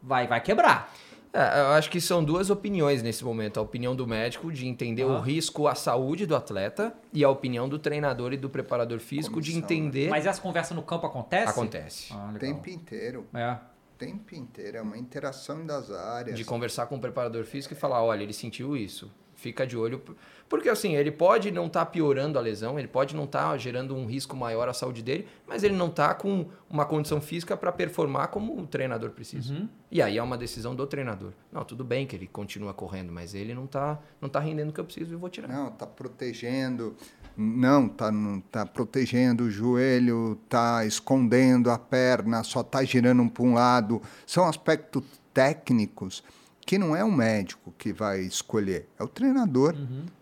vai, 0.00 0.28
vai 0.28 0.40
quebrar. 0.40 0.94
É, 1.32 1.60
eu 1.60 1.66
acho 1.68 1.90
que 1.90 2.00
são 2.00 2.24
duas 2.24 2.48
opiniões 2.50 3.02
nesse 3.02 3.24
momento. 3.24 3.58
A 3.58 3.62
opinião 3.62 3.94
do 3.94 4.06
médico 4.06 4.50
de 4.52 4.66
entender 4.66 5.04
o 5.04 5.10
Aham. 5.10 5.22
risco 5.22 5.68
à 5.68 5.74
saúde 5.74 6.26
do 6.26 6.34
atleta 6.34 6.94
e 7.12 7.22
a 7.22 7.28
opinião 7.30 7.68
do 7.68 7.78
treinador 7.78 8.32
e 8.32 8.36
do 8.36 8.48
preparador 8.48 8.98
físico 8.98 9.40
de 9.40 9.52
Comissão, 9.52 9.68
né? 9.68 9.76
entender. 9.76 10.08
Mas 10.08 10.26
essa 10.26 10.40
conversa 10.40 10.74
no 10.74 10.82
campo 10.82 11.06
acontece? 11.06 11.50
Acontece. 11.50 12.12
Ah, 12.12 12.16
O 12.30 12.32
legal. 12.32 12.38
tempo 12.40 12.70
inteiro. 12.70 13.26
É. 13.34 13.52
O 13.52 13.98
tempo 13.98 14.34
inteiro. 14.34 14.78
É 14.78 14.82
uma 14.82 14.96
interação 14.96 15.66
das 15.66 15.90
áreas. 15.90 16.36
De 16.36 16.44
conversar 16.44 16.86
com 16.86 16.96
o 16.96 17.00
preparador 17.00 17.44
físico 17.44 17.74
e 17.74 17.76
falar, 17.76 18.02
olha, 18.02 18.22
ele 18.22 18.32
sentiu 18.32 18.76
isso. 18.76 19.10
Fica 19.38 19.64
de 19.64 19.76
olho. 19.76 20.02
Porque 20.48 20.68
assim, 20.68 20.96
ele 20.96 21.12
pode 21.12 21.52
não 21.52 21.66
estar 21.66 21.86
piorando 21.86 22.38
a 22.38 22.42
lesão, 22.42 22.76
ele 22.76 22.88
pode 22.88 23.14
não 23.14 23.22
estar 23.22 23.56
gerando 23.56 23.94
um 23.94 24.04
risco 24.04 24.34
maior 24.34 24.68
à 24.68 24.72
saúde 24.72 25.00
dele, 25.00 25.28
mas 25.46 25.62
ele 25.62 25.76
não 25.76 25.86
está 25.86 26.12
com 26.12 26.46
uma 26.68 26.84
condição 26.84 27.20
física 27.20 27.56
para 27.56 27.70
performar 27.70 28.28
como 28.28 28.58
o 28.58 28.66
treinador 28.66 29.10
precisa. 29.10 29.54
Uhum. 29.54 29.68
E 29.92 30.02
aí 30.02 30.18
é 30.18 30.22
uma 30.22 30.36
decisão 30.36 30.74
do 30.74 30.84
treinador. 30.88 31.30
Não, 31.52 31.62
tudo 31.64 31.84
bem 31.84 32.04
que 32.04 32.16
ele 32.16 32.26
continua 32.26 32.74
correndo, 32.74 33.12
mas 33.12 33.32
ele 33.32 33.54
não 33.54 33.66
está 33.66 34.00
não 34.20 34.28
tá 34.28 34.40
rendendo 34.40 34.70
o 34.70 34.72
que 34.72 34.80
eu 34.80 34.84
preciso 34.84 35.12
e 35.12 35.14
eu 35.14 35.20
vou 35.20 35.30
tirar. 35.30 35.46
Não, 35.46 35.70
tá 35.70 35.86
protegendo. 35.86 36.96
Não, 37.36 37.88
tá, 37.88 38.10
não 38.10 38.40
tá 38.40 38.66
protegendo 38.66 39.44
o 39.44 39.50
joelho, 39.50 40.36
tá 40.48 40.84
escondendo 40.84 41.70
a 41.70 41.78
perna, 41.78 42.42
só 42.42 42.64
tá 42.64 42.82
girando 42.82 43.30
para 43.30 43.44
um 43.44 43.54
lado. 43.54 44.02
São 44.26 44.48
aspectos 44.48 45.04
técnicos 45.32 46.24
que 46.68 46.76
não 46.76 46.94
é 46.94 47.02
o 47.02 47.10
médico 47.10 47.72
que 47.78 47.94
vai 47.94 48.20
escolher, 48.20 48.86
é 48.98 49.02
o 49.02 49.08
treinador. 49.08 49.74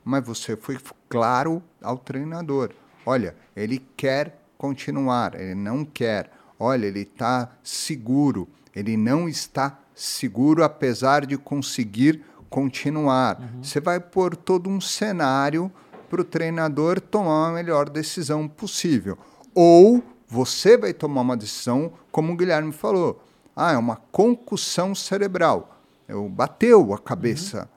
Mas 0.05 0.24
você 0.24 0.56
foi 0.56 0.78
claro 1.09 1.60
ao 1.82 1.98
treinador. 1.98 2.70
Olha, 3.05 3.35
ele 3.56 3.85
quer 3.97 4.40
continuar, 4.56 5.35
ele 5.35 5.56
não 5.56 5.85
quer. 5.85 6.31
Olha, 6.56 6.86
ele 6.86 7.01
está 7.01 7.51
seguro, 7.64 8.48
ele 8.73 8.97
não 8.97 9.28
está 9.28 9.77
seguro 9.93 10.62
apesar 10.62 11.27
de 11.27 11.36
conseguir 11.36 12.23
continuar. 12.48 13.43
Você 13.60 13.81
vai 13.81 13.98
pôr 13.98 14.36
todo 14.36 14.70
um 14.70 14.81
cenário 14.81 15.68
para 16.09 16.20
o 16.20 16.24
treinador 16.24 17.01
tomar 17.01 17.48
a 17.48 17.52
melhor 17.55 17.90
decisão 17.90 18.47
possível. 18.47 19.18
Ou 19.52 20.01
você 20.28 20.78
vai 20.78 20.93
tomar 20.93 21.23
uma 21.23 21.36
decisão, 21.36 21.93
como 22.12 22.35
o 22.35 22.36
Guilherme 22.36 22.70
falou. 22.70 23.20
Ah, 23.56 23.73
é 23.73 23.77
uma 23.77 23.97
concussão 24.12 24.94
cerebral. 24.94 25.73
Eu 26.08 26.28
bateu 26.28 26.92
a 26.94 26.98
cabeça. 26.98 27.68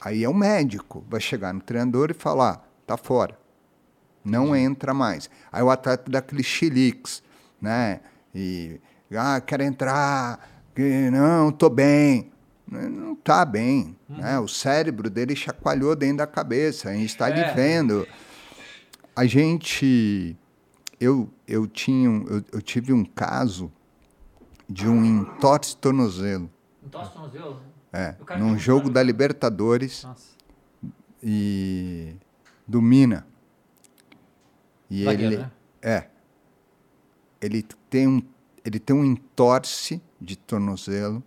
Aí 0.00 0.22
é 0.24 0.28
o 0.28 0.34
médico, 0.34 1.04
vai 1.08 1.20
chegar 1.20 1.52
no 1.52 1.60
treinador 1.60 2.10
e 2.10 2.14
falar, 2.14 2.66
tá 2.86 2.96
fora. 2.96 3.38
Não 4.24 4.54
entra 4.56 4.92
mais. 4.92 5.30
Aí 5.52 5.62
o 5.62 5.70
atleta 5.70 6.10
dá 6.10 6.18
aquele 6.18 6.42
xilix, 6.42 7.22
né? 7.60 8.00
E, 8.34 8.80
ah, 9.16 9.40
quero 9.40 9.62
entrar, 9.62 10.38
não, 11.12 11.50
tô 11.52 11.68
bem. 11.70 12.30
Não 12.68 13.14
tá 13.14 13.44
bem, 13.44 13.96
né? 14.08 14.38
O 14.40 14.48
cérebro 14.48 15.08
dele 15.08 15.36
chacoalhou 15.36 15.94
dentro 15.94 16.18
da 16.18 16.26
cabeça, 16.26 16.88
a 16.90 16.92
gente 16.94 17.06
está 17.06 17.28
É. 17.28 17.54
vendo. 17.54 18.06
A 19.14 19.24
gente, 19.24 20.36
eu, 21.00 21.30
eu, 21.46 21.66
tinha, 21.66 22.10
um- 22.10 22.26
eu, 22.28 22.44
eu 22.52 22.60
tive 22.62 22.92
um 22.92 23.04
caso 23.04 23.72
de 24.68 24.88
um 24.88 25.04
entorse 25.04 25.76
tornozelo. 25.76 26.50
É, 27.92 28.14
num 28.38 28.58
jogo 28.58 28.90
da 28.90 29.02
Libertadores 29.02 30.02
Nossa. 30.04 30.36
e 31.22 32.14
do 32.66 32.82
Mina. 32.82 33.26
E 34.90 35.04
Zagueiro, 35.04 35.32
ele 35.34 35.42
né? 35.42 35.50
é. 35.82 36.06
Ele 37.40 37.62
tem 37.90 38.06
um 38.08 38.22
ele 38.64 38.78
tem 38.80 38.94
um 38.96 39.04
entorse 39.04 40.02
de 40.20 40.36
tornozelo. 40.36 41.22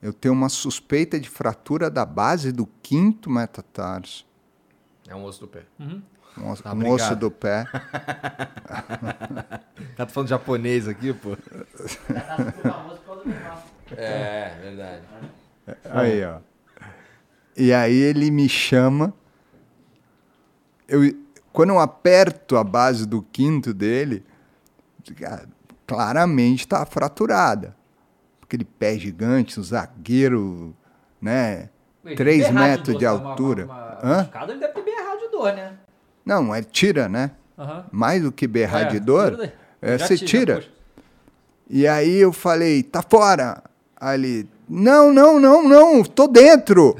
Eu 0.00 0.12
tenho 0.12 0.32
uma 0.32 0.48
suspeita 0.48 1.18
de 1.20 1.28
fratura 1.28 1.90
da 1.90 2.04
base 2.06 2.50
do 2.52 2.66
quinto 2.82 3.28
metatarso, 3.30 4.26
É 5.06 5.14
um 5.14 5.24
osso 5.24 5.40
do 5.40 5.48
pé. 5.48 5.66
um, 5.78 6.02
osso- 6.50 6.62
Tá, 6.62 6.72
um 6.72 6.88
osso 6.90 7.14
do 7.16 7.30
pé. 7.30 7.64
Tá 9.96 10.06
falando 10.06 10.28
japonês 10.28 10.86
aqui, 10.88 11.12
pô. 11.12 11.36
É, 13.96 14.56
verdade. 14.62 15.02
Aí, 15.90 16.24
ó. 16.24 16.38
E 17.56 17.72
aí 17.72 17.94
ele 17.94 18.30
me 18.30 18.48
chama. 18.48 19.12
Eu, 20.88 21.00
quando 21.52 21.70
eu 21.70 21.78
aperto 21.80 22.56
a 22.56 22.64
base 22.64 23.06
do 23.06 23.22
quinto 23.22 23.72
dele, 23.74 24.24
claramente 25.86 26.60
está 26.60 26.84
fraturada. 26.84 27.74
Aquele 28.42 28.64
pé 28.64 28.98
gigante, 28.98 29.58
um 29.58 29.62
zagueiro, 29.62 30.74
né? 31.20 31.68
Ele 32.04 32.14
Três 32.14 32.38
deve 32.44 32.48
ter 32.48 32.54
berrado 32.54 32.70
metros 32.70 32.94
dor, 32.94 32.98
de 32.98 33.04
tá? 33.04 33.14
Uma- 33.14 33.30
altura. 33.30 33.64
Uma, 33.64 33.74
uma, 33.74 34.20
Hã? 34.20 34.30
ele 34.50 34.60
deve 34.60 34.72
ter 34.74 34.82
berrado 34.84 35.18
de 35.20 35.28
dor, 35.30 35.52
né? 35.52 35.72
Não, 36.24 36.54
é 36.54 36.62
tira, 36.62 37.08
né? 37.08 37.32
Aham. 37.58 37.86
Mais 37.90 38.22
do 38.22 38.30
que 38.30 38.46
berrar 38.46 38.82
É, 38.82 38.84
de 38.86 39.00
dor, 39.00 39.50
é, 39.82 39.98
você 39.98 40.16
tira, 40.16 40.60
tira. 40.60 40.72
E 41.68 41.88
aí 41.88 42.16
eu 42.16 42.32
falei, 42.32 42.82
tá 42.82 43.02
fora. 43.02 43.62
Aí 43.98 44.14
ele, 44.18 44.48
não, 44.68 45.12
não, 45.12 45.40
não, 45.40 45.66
não, 45.66 46.02
tô 46.04 46.28
dentro. 46.28 46.96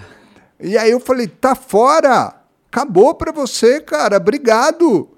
E 0.59 0.79
aí 0.79 0.91
eu 0.91 1.01
falei, 1.01 1.27
tá 1.29 1.55
fora. 1.55 2.35
Acabou 2.71 3.15
pra 3.15 3.33
você, 3.33 3.81
cara, 3.81 4.17
obrigado. 4.17 5.09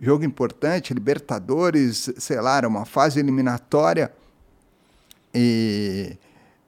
Jogo 0.00 0.24
importante, 0.24 0.92
Libertadores, 0.92 2.12
sei 2.18 2.40
lá, 2.40 2.58
era 2.58 2.68
uma 2.68 2.84
fase 2.84 3.18
eliminatória. 3.18 4.12
E, 5.34 6.16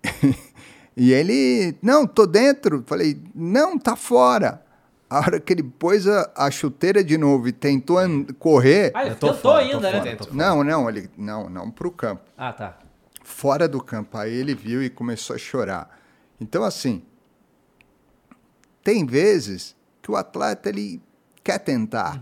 e 0.96 1.12
ele, 1.12 1.76
não, 1.82 2.06
tô 2.06 2.26
dentro. 2.26 2.82
Falei, 2.86 3.20
não, 3.34 3.78
tá 3.78 3.96
fora. 3.96 4.62
A 5.10 5.18
hora 5.18 5.40
que 5.40 5.52
ele 5.52 5.62
pôs 5.62 6.06
a, 6.06 6.30
a 6.36 6.50
chuteira 6.50 7.02
de 7.02 7.16
novo 7.16 7.48
e 7.48 7.52
tentou 7.52 7.98
correr, 8.38 8.92
Ah, 8.94 9.06
ele 9.06 9.14
tô 9.14 9.28
tentou 9.28 9.40
fora, 9.40 9.64
tô 9.64 9.74
ainda, 9.76 9.90
fora, 9.90 10.04
né? 10.04 10.16
não, 10.32 10.62
não, 10.64 10.88
ele 10.88 11.10
não, 11.16 11.48
não 11.48 11.70
pro 11.70 11.90
campo. 11.90 12.22
Ah, 12.36 12.52
tá. 12.52 12.78
Fora 13.38 13.68
do 13.68 13.80
campo. 13.80 14.18
Aí 14.18 14.34
ele 14.34 14.52
viu 14.52 14.82
e 14.82 14.90
começou 14.90 15.36
a 15.36 15.38
chorar. 15.38 15.96
Então, 16.40 16.64
assim, 16.64 17.04
tem 18.82 19.06
vezes 19.06 19.76
que 20.02 20.10
o 20.10 20.16
atleta 20.16 20.68
ele 20.68 21.00
quer 21.44 21.60
tentar 21.60 22.20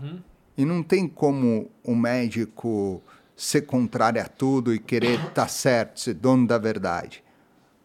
e 0.55 0.63
não 0.63 0.83
tem 0.83 1.07
como 1.07 1.71
o 1.83 1.95
médico 1.95 3.01
ser 3.35 3.63
contrário 3.63 4.21
a 4.21 4.27
tudo 4.27 4.71
e 4.71 4.77
querer 4.77 5.19
estar 5.25 5.47
certo, 5.47 5.99
ser 5.99 6.13
dono 6.13 6.45
da 6.45 6.59
verdade. 6.59 7.23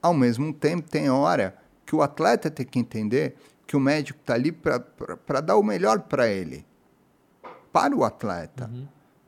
Ao 0.02 0.12
mesmo 0.12 0.52
tempo, 0.52 0.90
tem 0.90 1.08
hora 1.08 1.56
que 1.86 1.96
o 1.96 2.02
atleta 2.02 2.50
tem 2.50 2.66
que 2.66 2.78
entender 2.78 3.34
que 3.66 3.74
o 3.74 3.80
médico 3.80 4.20
está 4.20 4.34
ali 4.34 4.52
para 4.52 5.40
dar 5.40 5.56
o 5.56 5.62
melhor 5.62 6.00
para 6.00 6.28
ele, 6.28 6.66
para 7.72 7.96
o 7.96 8.04
atleta. 8.04 8.70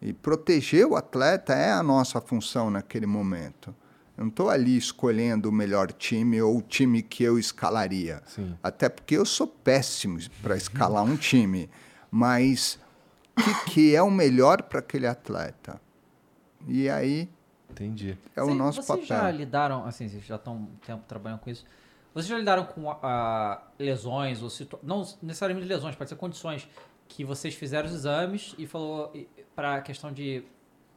E 0.03 0.13
proteger 0.13 0.87
o 0.87 0.95
atleta 0.95 1.55
é 1.55 1.73
a 1.73 1.83
nossa 1.83 2.21
função 2.21 2.69
naquele 2.69 3.07
momento. 3.07 3.75
Eu 4.17 4.23
não 4.25 4.29
estou 4.29 4.49
ali 4.49 4.77
escolhendo 4.77 5.49
o 5.49 5.53
melhor 5.53 5.91
time 5.93 6.41
ou 6.41 6.59
o 6.59 6.63
time 6.63 7.03
que 7.03 7.25
eu 7.25 7.39
escalaria. 7.39 8.23
Sim. 8.27 8.57
Até 8.63 8.89
porque 8.89 9.17
eu 9.17 9.25
sou 9.25 9.47
péssimo 9.47 10.19
para 10.43 10.57
escalar 10.57 11.03
um 11.05 11.17
time. 11.17 11.69
Mas 12.11 12.79
o 13.37 13.43
que, 13.43 13.71
que 13.73 13.95
é 13.97 14.01
o 14.03 14.11
melhor 14.11 14.63
para 14.63 14.79
aquele 14.79 15.07
atleta? 15.09 15.81
E 16.69 16.89
aí 16.89 17.29
Entendi. 17.71 18.17
é 18.37 18.43
o 18.43 18.47
Vocês- 18.47 18.59
nosso 18.59 18.83
vocês 18.83 19.09
papel. 19.09 19.25
já 19.25 19.31
lidaram, 19.33 19.85
assim, 19.85 20.09
vocês 20.09 20.25
já 20.25 20.37
estão 20.37 20.57
um 20.57 20.67
tempo 20.87 21.03
trabalhando 21.09 21.41
com 21.41 21.51
isso. 21.51 21.65
Vocês 22.15 22.29
já 22.29 22.39
lidaram 22.39 22.65
com 22.65 22.89
ah, 23.03 23.61
lesões 23.77 24.41
ou 24.41 24.79
não 24.85 25.03
necessariamente 25.21 25.67
lesões, 25.67 25.97
pode 25.97 26.09
ser 26.09 26.15
condições 26.17 26.69
que 27.09 27.25
vocês 27.25 27.53
fizeram 27.55 27.89
os 27.89 27.93
exames 27.95 28.55
e 28.57 28.67
falou 28.69 29.13
para 29.57 29.75
a 29.75 29.81
questão 29.83 30.13
de 30.13 30.45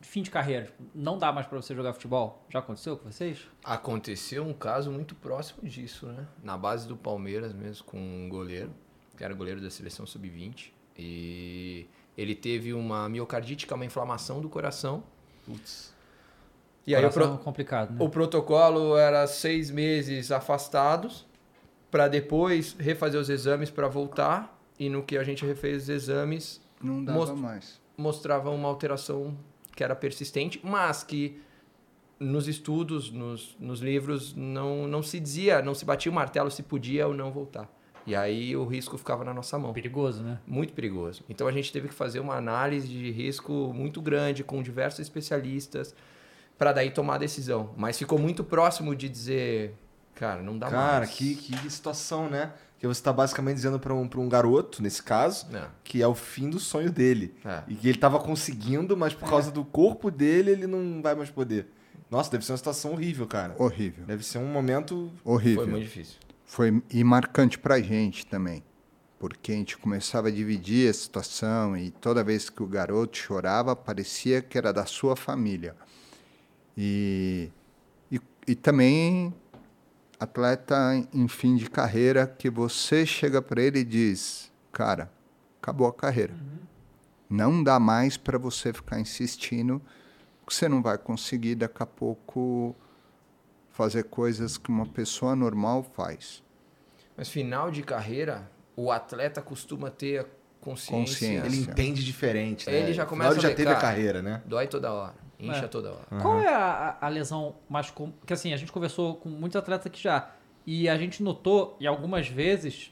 fim 0.07 0.21
de 0.21 0.31
carreira, 0.31 0.65
tipo, 0.65 0.83
não 0.95 1.17
dá 1.17 1.31
mais 1.31 1.45
para 1.47 1.61
você 1.61 1.75
jogar 1.75 1.93
futebol. 1.93 2.45
Já 2.49 2.59
aconteceu 2.59 2.97
com 2.97 3.11
vocês? 3.11 3.39
Aconteceu 3.63 4.43
um 4.45 4.53
caso 4.53 4.89
muito 4.91 5.13
próximo 5.15 5.67
disso, 5.67 6.07
né? 6.07 6.25
Na 6.43 6.57
base 6.57 6.87
do 6.87 6.95
Palmeiras 6.97 7.53
mesmo, 7.53 7.85
com 7.85 7.97
um 7.99 8.27
goleiro, 8.29 8.71
que 9.15 9.23
era 9.23 9.33
goleiro 9.33 9.59
da 9.61 9.69
seleção 9.69 10.05
sub-20. 10.05 10.71
E 10.97 11.87
ele 12.17 12.33
teve 12.35 12.73
uma 12.73 13.07
miocardite, 13.07 13.67
que 13.67 13.73
é 13.73 13.75
uma 13.75 13.85
inflamação 13.85 14.41
do 14.41 14.49
coração. 14.49 15.03
Putz. 15.45 15.93
E 16.85 16.95
aí 16.95 17.05
o, 17.05 17.09
pro- 17.11 17.37
complicado, 17.39 17.91
né? 17.91 17.97
o 17.99 18.09
protocolo 18.09 18.95
era 18.97 19.27
seis 19.27 19.69
meses 19.69 20.31
afastados, 20.31 21.27
para 21.91 22.07
depois 22.07 22.75
refazer 22.79 23.19
os 23.19 23.29
exames 23.29 23.69
para 23.69 23.87
voltar. 23.87 24.57
E 24.79 24.89
no 24.89 25.03
que 25.03 25.17
a 25.17 25.23
gente 25.23 25.45
refez 25.45 25.83
os 25.83 25.89
exames, 25.89 26.61
Não 26.81 27.03
dava 27.03 27.17
Most- 27.19 27.35
mais. 27.35 27.81
mostrava 27.97 28.49
uma 28.51 28.67
alteração 28.69 29.35
que 29.77 29.83
era 29.83 29.95
persistente, 29.95 30.59
mas 30.63 31.03
que 31.03 31.39
nos 32.19 32.47
estudos, 32.47 33.11
nos, 33.11 33.55
nos 33.59 33.79
livros, 33.79 34.33
não, 34.33 34.87
não 34.87 35.03
se 35.03 35.19
dizia, 35.19 35.61
não 35.61 35.75
se 35.75 35.85
batia 35.85 36.11
o 36.11 36.15
martelo 36.15 36.49
se 36.49 36.63
podia 36.63 37.07
ou 37.07 37.13
não 37.13 37.31
voltar. 37.31 37.71
E 38.07 38.15
aí 38.15 38.55
o 38.55 38.65
risco 38.65 38.97
ficava 38.97 39.23
na 39.23 39.33
nossa 39.33 39.59
mão. 39.59 39.73
Perigoso, 39.73 40.23
né? 40.23 40.39
Muito 40.47 40.73
perigoso. 40.73 41.23
Então 41.29 41.47
a 41.47 41.51
gente 41.51 41.71
teve 41.71 41.89
que 41.89 41.93
fazer 41.93 42.19
uma 42.19 42.35
análise 42.35 42.87
de 42.87 43.11
risco 43.11 43.71
muito 43.71 44.01
grande 44.01 44.43
com 44.43 44.63
diversos 44.63 44.99
especialistas 44.99 45.93
para 46.57 46.73
daí 46.73 46.89
tomar 46.89 47.15
a 47.15 47.19
decisão. 47.19 47.69
Mas 47.77 47.99
ficou 47.99 48.17
muito 48.17 48.43
próximo 48.43 48.95
de 48.95 49.07
dizer, 49.07 49.75
cara, 50.15 50.41
não 50.41 50.57
dá 50.57 50.69
Cara, 50.69 50.97
mais. 50.99 51.11
que, 51.11 51.35
que 51.35 51.69
situação, 51.69 52.27
né? 52.29 52.51
Que 52.79 52.85
você 52.87 53.01
tá 53.01 53.11
basicamente 53.11 53.55
dizendo 53.55 53.79
pra 53.79 53.93
um, 53.93 54.07
pra 54.07 54.19
um 54.19 54.29
garoto, 54.29 54.83
nesse 54.83 55.01
caso, 55.01 55.47
É. 55.55 55.67
que 55.83 56.01
é 56.01 56.07
o 56.07 56.13
fim 56.13 56.49
do 56.49 56.59
sonho 56.59 56.91
dele. 56.91 57.33
É. 57.43 57.63
E 57.67 57.75
que 57.75 57.89
ele 57.89 57.97
tava 57.97 58.19
conseguindo, 58.19 58.95
mas 58.95 59.13
por 59.15 59.27
causa 59.27 59.49
do 59.51 59.65
corpo 59.65 60.11
dele, 60.11 60.51
ele 60.51 60.67
não 60.67 61.01
vai 61.01 61.15
mais 61.15 61.29
poder. 61.31 61.67
Nossa, 62.09 62.29
deve 62.31 62.45
ser 62.45 62.51
uma 62.51 62.57
situação 62.57 62.91
horrível, 62.93 63.25
cara. 63.25 63.55
Horrível. 63.57 64.05
Deve 64.05 64.23
ser 64.23 64.37
um 64.37 64.45
momento. 64.45 65.11
Horrível. 65.25 65.63
Foi 65.63 65.71
muito 65.71 65.83
difícil. 65.83 66.15
Foi 66.45 66.81
e 66.91 67.03
marcante 67.03 67.57
para 67.59 67.75
a 67.75 67.81
gente 67.81 68.25
também, 68.25 68.63
porque 69.19 69.51
a 69.51 69.55
gente 69.55 69.75
começava 69.77 70.29
a 70.29 70.31
dividir 70.31 70.89
a 70.89 70.93
situação 70.93 71.75
e 71.75 71.89
toda 71.91 72.23
vez 72.23 72.49
que 72.49 72.63
o 72.63 72.67
garoto 72.67 73.17
chorava, 73.17 73.75
parecia 73.75 74.41
que 74.41 74.57
era 74.57 74.71
da 74.71 74.85
sua 74.85 75.15
família. 75.17 75.75
E, 76.77 77.49
e, 78.11 78.21
e 78.47 78.55
também 78.55 79.33
atleta 80.19 80.75
em 81.13 81.27
fim 81.27 81.55
de 81.55 81.69
carreira 81.69 82.27
que 82.27 82.49
você 82.49 83.05
chega 83.05 83.41
para 83.41 83.61
ele 83.61 83.79
e 83.79 83.83
diz, 83.83 84.51
cara, 84.71 85.11
acabou 85.61 85.87
a 85.87 85.93
carreira. 85.93 86.33
Não 87.29 87.63
dá 87.63 87.79
mais 87.79 88.17
para 88.17 88.37
você 88.37 88.71
ficar 88.71 88.99
insistindo, 88.99 89.81
porque 90.39 90.55
você 90.55 90.69
não 90.69 90.81
vai 90.81 90.97
conseguir 90.97 91.55
daqui 91.55 91.83
a 91.83 91.85
pouco 91.85 92.75
fazer 93.69 94.03
coisas 94.03 94.57
que 94.57 94.69
uma 94.69 94.85
pessoa 94.85 95.35
normal 95.35 95.83
faz. 95.83 96.41
Mas 97.15 97.29
final 97.29 97.69
de 97.69 97.83
carreira, 97.83 98.49
o 98.75 98.91
atleta 98.91 99.41
costuma 99.41 99.91
ter 99.91 100.21
a 100.21 100.25
consciência. 100.61 101.41
Consciência. 101.41 101.45
Ele 101.45 101.57
entende 101.57 102.03
diferente, 102.03 102.67
né? 102.67 102.79
Ele 102.79 102.93
já 102.93 103.05
começa 103.05 103.33
ele 103.33 103.41
já 103.41 103.49
a 103.49 103.53
teve 103.53 103.71
a 103.71 103.75
carreira, 103.75 104.21
né? 104.21 104.41
Dói 104.45 104.67
toda 104.67 104.91
hora, 104.91 105.15
incha 105.39 105.65
É. 105.65 105.67
toda 105.67 105.91
hora. 105.91 106.21
Qual 106.21 106.39
é 106.39 106.53
a, 106.53 106.97
a 107.01 107.07
lesão 107.09 107.55
mais 107.69 107.89
comum? 107.91 108.11
Porque 108.11 108.33
assim, 108.33 108.53
a 108.53 108.57
gente 108.57 108.71
conversou 108.71 109.15
com 109.15 109.29
muitos 109.29 109.55
atletas 109.55 109.87
aqui 109.87 110.01
já. 110.01 110.31
E 110.65 110.89
a 110.89 110.97
gente 110.97 111.23
notou, 111.23 111.77
e 111.79 111.87
algumas 111.87 112.27
vezes, 112.27 112.91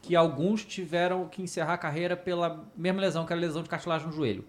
que 0.00 0.16
alguns 0.16 0.64
tiveram 0.64 1.28
que 1.28 1.42
encerrar 1.42 1.74
a 1.74 1.78
carreira 1.78 2.16
pela 2.16 2.64
mesma 2.76 3.00
lesão, 3.00 3.26
que 3.26 3.32
era 3.32 3.40
a 3.40 3.44
lesão 3.44 3.62
de 3.62 3.68
cartilagem 3.68 4.06
no 4.06 4.12
joelho. 4.12 4.44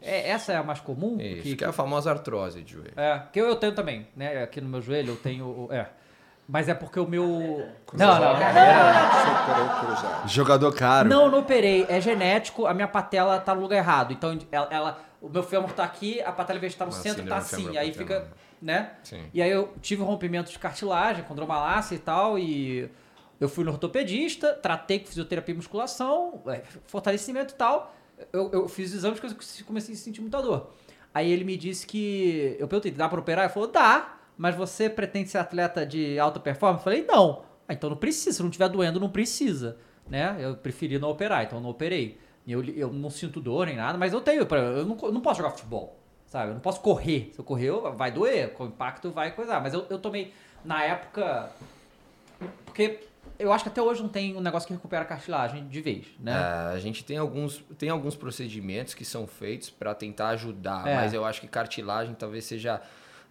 É, 0.00 0.30
essa 0.30 0.52
é 0.52 0.56
a 0.56 0.62
mais 0.64 0.80
comum? 0.80 1.20
Isso, 1.20 1.42
Que- 1.42 1.56
que, 1.56 1.64
é 1.64 1.66
a 1.68 1.72
famosa 1.72 2.10
artrose 2.10 2.62
de 2.62 2.72
joelho. 2.72 2.92
É, 2.96 3.22
que 3.32 3.40
eu, 3.40 3.46
eu 3.46 3.56
tenho 3.56 3.74
também, 3.74 4.06
né? 4.16 4.42
Aqui 4.42 4.60
no 4.60 4.68
meu 4.68 4.80
joelho 4.80 5.10
eu 5.12 5.16
tenho. 5.16 5.46
o- 5.46 5.68
É. 5.72 5.90
Mas 6.48 6.68
é 6.68 6.74
porque 6.74 6.98
o 7.00 7.06
meu. 7.06 7.66
Não, 7.94 8.20
não, 8.20 8.34
cruzado. 9.80 10.28
Jogador 10.28 10.72
caro. 10.74 11.08
Não, 11.08 11.30
não 11.30 11.38
operei. 11.40 11.86
É 11.88 12.00
genético, 12.00 12.66
a 12.66 12.74
minha 12.74 12.88
patela 12.88 13.38
tá 13.40 13.54
no 13.54 13.60
lugar 13.60 13.76
errado. 13.76 14.12
Então, 14.12 14.36
ela, 14.50 14.68
ela- 14.70 14.98
o 15.20 15.28
meu 15.28 15.42
fêmur 15.42 15.70
tá 15.72 15.84
aqui, 15.84 16.20
a 16.20 16.32
patela, 16.32 16.58
em 16.58 16.60
vez 16.60 16.72
de 16.72 16.74
estar 16.74 16.84
no 16.84 16.90
Uma 16.92 16.98
centro, 17.00 17.24
tá 17.26 17.40
síndrome 17.40 17.68
assim. 17.70 17.78
Aí 17.78 17.92
femoropaterna. 17.92 18.30
fica, 18.30 18.36
né? 18.60 18.90
Sim. 19.04 19.22
E 19.32 19.40
aí 19.40 19.50
eu 19.50 19.72
tive 19.80 20.02
um 20.02 20.04
rompimento 20.04 20.50
de 20.50 20.58
cartilagem, 20.58 21.22
condromalácia 21.24 21.94
e 21.94 21.98
tal, 21.98 22.36
e 22.38 22.90
eu 23.40 23.48
fui 23.48 23.64
no 23.64 23.70
ortopedista, 23.70 24.52
tratei 24.52 24.98
com 24.98 25.06
fisioterapia 25.06 25.52
e 25.54 25.56
musculação, 25.56 26.42
é, 26.48 26.62
fortalecimento 26.86 27.54
e 27.54 27.56
tal. 27.56 27.94
Eu, 28.32 28.50
eu 28.52 28.68
fiz 28.68 28.92
exames 28.92 29.20
que 29.20 29.26
eu 29.26 29.66
comecei 29.66 29.94
a 29.94 29.98
sentir 29.98 30.20
muita 30.20 30.42
dor. 30.42 30.70
Aí 31.14 31.30
ele 31.30 31.44
me 31.44 31.56
disse 31.56 31.86
que. 31.86 32.56
Eu 32.58 32.66
perguntei, 32.66 32.90
dá 32.90 33.08
pra 33.08 33.20
operar? 33.20 33.44
Ele 33.44 33.52
falou, 33.52 33.68
dá, 33.68 34.14
mas 34.36 34.54
você 34.54 34.88
pretende 34.88 35.28
ser 35.30 35.38
atleta 35.38 35.84
de 35.86 36.18
alta 36.18 36.40
performance? 36.40 36.80
Eu 36.80 36.84
falei, 36.84 37.04
não. 37.06 37.42
Ah, 37.68 37.72
então 37.72 37.88
não 37.90 37.96
precisa, 37.96 38.36
se 38.36 38.42
não 38.42 38.48
estiver 38.50 38.68
doendo, 38.68 38.98
não 38.98 39.08
precisa. 39.10 39.76
Né? 40.08 40.36
Eu 40.40 40.56
preferi 40.56 40.98
não 40.98 41.10
operar, 41.10 41.44
então 41.44 41.58
eu 41.58 41.62
não 41.62 41.70
operei. 41.70 42.18
Eu, 42.46 42.64
eu 42.64 42.92
não 42.92 43.08
sinto 43.08 43.40
dor 43.40 43.66
nem 43.66 43.76
nada, 43.76 43.96
mas 43.96 44.12
eu 44.12 44.20
tenho. 44.20 44.42
Eu 44.42 44.84
não, 44.84 44.98
eu 45.00 45.12
não 45.12 45.20
posso 45.20 45.38
jogar 45.38 45.50
futebol. 45.50 45.98
Sabe? 46.26 46.50
Eu 46.50 46.54
não 46.54 46.60
posso 46.60 46.80
correr. 46.80 47.30
Se 47.32 47.38
eu 47.38 47.44
correr, 47.44 47.70
vai 47.94 48.10
doer. 48.10 48.52
Com 48.54 48.64
o 48.64 48.66
impacto 48.66 49.10
vai 49.10 49.30
coisar. 49.32 49.60
Mas 49.60 49.74
eu, 49.74 49.86
eu 49.88 49.98
tomei, 49.98 50.32
na 50.64 50.82
época. 50.82 51.50
Porque 52.64 53.00
eu 53.38 53.52
acho 53.52 53.64
que 53.64 53.70
até 53.70 53.82
hoje 53.82 54.02
não 54.02 54.08
tem 54.08 54.36
um 54.36 54.40
negócio 54.40 54.66
que 54.66 54.72
recupera 54.72 55.02
a 55.02 55.04
cartilagem 55.04 55.66
de 55.68 55.80
vez, 55.80 56.06
né? 56.18 56.32
É, 56.32 56.74
a 56.74 56.78
gente 56.78 57.04
tem 57.04 57.16
alguns, 57.18 57.62
tem 57.78 57.88
alguns 57.90 58.14
procedimentos 58.14 58.94
que 58.94 59.04
são 59.04 59.26
feitos 59.26 59.70
para 59.70 59.94
tentar 59.94 60.28
ajudar, 60.28 60.86
É. 60.86 60.94
mas 60.96 61.12
eu 61.12 61.24
acho 61.24 61.40
que 61.40 61.48
cartilagem 61.48 62.14
talvez 62.14 62.44
seja 62.44 62.80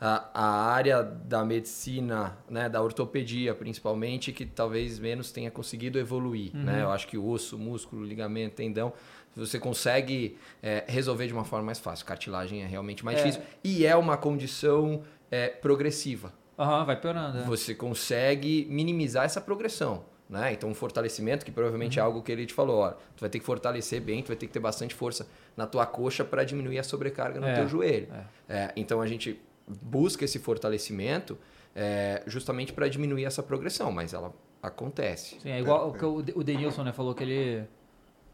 a, 0.02 0.30
a 0.34 0.45
área 0.73 1.03
da 1.03 1.45
medicina, 1.45 2.36
né, 2.49 2.68
da 2.68 2.82
ortopedia 2.82 3.53
principalmente, 3.53 4.32
que 4.34 4.45
talvez 4.45 4.98
menos 4.98 5.32
tenha 5.32 5.52
conseguido 5.52 5.99
evoluir. 5.99 6.52
Uhum. 6.56 6.64
Né? 6.64 6.82
Eu 6.82 6.90
acho 6.91 7.07
que 7.07 7.18
osso, 7.18 7.57
músculo, 7.57 8.03
ligamento, 8.03 8.56
tendão, 8.56 8.91
você 9.36 9.60
consegue 9.60 10.38
é, 10.61 10.84
resolver 10.88 11.28
de 11.28 11.34
uma 11.34 11.45
forma 11.45 11.68
mais 11.68 11.80
fácil. 11.80 12.06
Cartilagem 12.06 12.64
é 12.64 12.65
realmente 12.65 13.06
mais 13.06 13.19
É. 13.19 13.23
difícil 13.23 13.41
e 13.64 13.86
é 13.86 13.95
uma 13.95 14.18
condição 14.18 15.03
é, 15.30 15.48
progressiva 15.48 16.34
Aham, 16.60 16.84
vai 16.84 16.99
piorando. 16.99 17.38
é. 17.40 17.44
você 17.44 17.73
consegue 17.76 18.68
minimizar 18.69 19.23
essa 19.26 19.40
progressão. 19.40 20.03
Né? 20.30 20.53
Então, 20.53 20.69
um 20.69 20.73
fortalecimento, 20.73 21.44
que 21.45 21.52
provavelmente 21.52 21.99
é 21.99 22.02
algo 22.02 22.22
que 22.23 22.32
ele 22.32 22.45
te 22.45 22.53
falou, 22.53 22.80
ó, 22.80 22.91
tu 22.91 23.19
vai 23.19 23.30
ter 23.30 23.38
que 23.40 23.45
fortalecer 23.45 23.99
bem, 24.02 24.23
tu 24.23 24.28
vai 24.30 24.36
ter 24.38 24.48
que 24.48 24.53
ter 24.53 24.61
bastante 24.61 24.95
força 24.95 25.28
na 25.57 25.68
tua 25.68 25.86
coxa 25.86 26.23
para 26.23 26.44
diminuir 26.45 26.80
a 26.80 26.84
sobrecarga 26.84 27.38
no 27.40 27.48
É, 27.48 27.56
teu 27.56 27.68
joelho. 27.68 28.07
É, 28.48 28.72
então, 28.78 29.02
a 29.02 29.07
gente 29.07 29.38
busca 29.68 30.26
esse 30.26 30.40
fortalecimento 30.40 31.38
é, 31.76 32.22
justamente 32.28 32.74
para 32.74 32.88
diminuir 32.90 33.26
essa 33.26 33.42
progressão, 33.42 33.92
mas 33.92 34.14
ela 34.14 34.34
acontece. 34.62 35.38
Sim, 35.42 35.52
é 35.52 35.60
igual 35.60 35.90
o 35.90 35.94
que 35.94 36.06
o 36.06 36.22
De- 36.22 36.34
o 36.36 36.44
Denilson, 36.44 36.84
né, 36.84 36.92
falou 36.92 37.14
que 37.16 37.24
ele, 37.24 37.64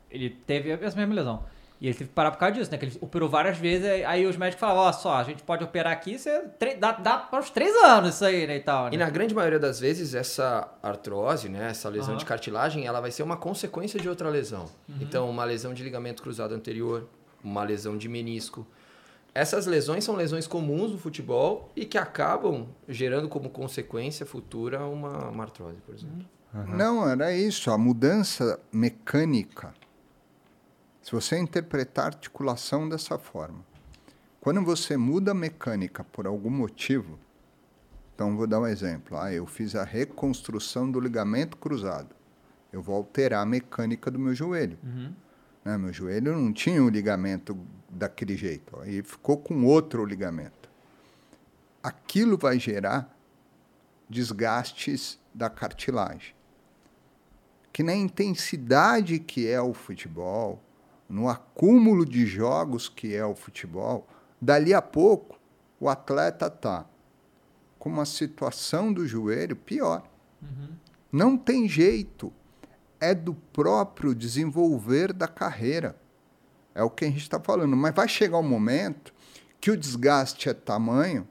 ele 0.10 0.30
teve 0.30 0.72
essa 0.72 0.96
mesma 0.98 1.14
lesão. 1.14 1.44
E 1.80 1.86
ele 1.86 1.94
teve 1.94 2.10
que 2.10 2.16
parar 2.16 2.32
por 2.32 2.40
causa 2.40 2.56
disso, 2.56 2.72
né? 2.72 2.78
Que 2.80 2.86
ele 2.86 2.98
operou 3.00 3.30
várias 3.30 3.60
vezes, 3.60 3.86
aí- 4.04 4.26
os 4.26 4.36
médicos 4.36 4.60
falavam, 4.60 4.82
ó, 4.86 4.92
só, 4.92 5.14
a 5.14 5.24
gente 5.24 5.44
pode 5.44 5.64
operar 5.64 5.94
aqui, 5.94 6.18
você 6.18 6.46
dá, 6.80 6.92
dá 6.94 7.20
para 7.20 7.40
os 7.40 7.52
três 7.52 7.72
anos 7.84 8.16
isso 8.16 8.26
aí, 8.26 8.48
né, 8.48 8.56
e 8.56 8.60
tal. 8.62 8.88
E 8.88 8.98
né? 8.98 9.06
na 9.06 9.12
grande 9.12 9.36
maioria 9.36 9.60
das 9.60 9.80
vezes, 9.80 10.16
essa 10.16 10.68
artrose, 10.82 11.48
né, 11.50 11.70
essa 11.70 11.88
lesão 11.88 12.10
Aham. 12.14 12.18
de 12.18 12.26
cartilagem, 12.26 12.88
ela 12.88 13.00
vai 13.00 13.12
ser 13.12 13.22
uma 13.22 13.38
consequência 13.38 14.00
de 14.00 14.10
outra 14.10 14.28
lesão. 14.28 14.66
Uhum. 14.90 14.96
Então, 15.02 15.30
uma 15.30 15.44
lesão 15.46 15.72
de 15.72 15.84
ligamento 15.84 16.24
cruzado 16.24 16.56
anterior, 16.56 17.08
uma 17.44 17.64
lesão 17.64 17.96
de 17.96 18.10
menisco. 18.10 18.66
Essas 19.38 19.68
lesões 19.68 20.04
são 20.04 20.16
lesões 20.16 20.48
comuns 20.48 20.92
do 20.92 20.98
futebol 20.98 21.72
e 21.76 21.86
que 21.86 21.96
acabam 21.96 22.68
gerando 22.90 23.30
como 23.30 23.52
consequência 23.52 24.26
futura 24.26 24.84
uma, 24.88 25.30
uma 25.30 25.44
artrose, 25.44 25.80
por 25.86 25.94
exemplo. 25.94 26.26
Não, 26.76 27.08
era 27.08 27.32
isso. 27.32 27.70
A 27.70 27.78
mudança 27.78 28.60
mecânica. 28.72 29.76
Se 31.04 31.12
você 31.12 31.38
interpretar 31.38 32.06
a 32.06 32.08
articulação 32.08 32.90
dessa 32.90 33.20
forma, 33.20 33.64
quando 34.42 34.64
você 34.64 34.98
muda 34.98 35.32
a 35.32 35.36
mecânica 35.36 36.04
por 36.04 36.26
algum 36.26 36.50
motivo, 36.50 37.20
então 38.16 38.36
vou 38.36 38.48
dar 38.48 38.60
um 38.60 38.66
exemplo. 38.66 39.20
Ah, 39.20 39.32
eu 39.32 39.46
fiz 39.46 39.76
a 39.76 39.84
reconstrução 39.84 40.90
do 40.90 41.00
ligamento 41.00 41.58
cruzado. 41.58 42.16
Eu 42.74 42.82
vou 42.82 42.96
alterar 42.96 43.44
a 43.44 43.46
mecânica 43.46 44.10
do 44.10 44.18
meu 44.18 44.34
joelho. 44.34 44.80
Né? 45.64 45.78
Meu 45.78 45.94
joelho 45.94 46.36
não 46.36 46.52
tinha 46.52 46.84
o 46.84 46.90
ligamento 46.90 47.56
daquele 47.90 48.36
jeito. 48.36 48.80
Aí 48.82 49.02
ficou 49.02 49.38
com 49.38 49.66
outro 49.66 50.06
ligamento. 50.06 50.70
Aquilo 51.82 52.38
vai 52.38 52.60
gerar 52.60 53.16
desgastes 54.10 55.20
da 55.34 55.50
cartilagem 55.50 56.38
que 57.78 57.84
na 57.84 57.96
intensidade 57.96 59.20
que 59.20 59.48
é 59.48 59.62
o 59.62 59.72
futebol, 59.72 60.60
no 61.08 61.30
acúmulo 61.30 62.08
de 62.08 62.26
jogos 62.26 62.90
que 62.90 63.14
é 63.14 63.24
o 63.24 63.36
futebol, 63.36 64.08
dali 64.42 64.74
a 64.74 64.82
pouco 64.82 65.40
o 65.80 65.88
atleta 65.88 66.48
está 66.48 66.88
com 67.78 67.88
uma 67.88 68.04
situação 68.04 68.92
do 68.92 69.06
joelho 69.06 69.56
pior. 69.56 70.02
Não 71.12 71.38
tem 71.38 71.70
jeito. 71.70 72.34
É 73.00 73.14
do 73.14 73.36
próprio 73.36 74.16
desenvolver 74.16 75.14
da 75.14 75.28
carreira. 75.28 75.96
É 76.78 76.84
o 76.84 76.92
que 76.92 77.06
a 77.06 77.08
gente 77.08 77.22
está 77.22 77.40
falando. 77.40 77.76
Mas 77.76 77.96
vai 77.96 78.08
chegar 78.08 78.38
um 78.38 78.48
momento 78.48 79.12
que 79.60 79.72
o 79.72 79.76
desgaste 79.76 80.48
é 80.48 80.54
tamanho 80.54 81.28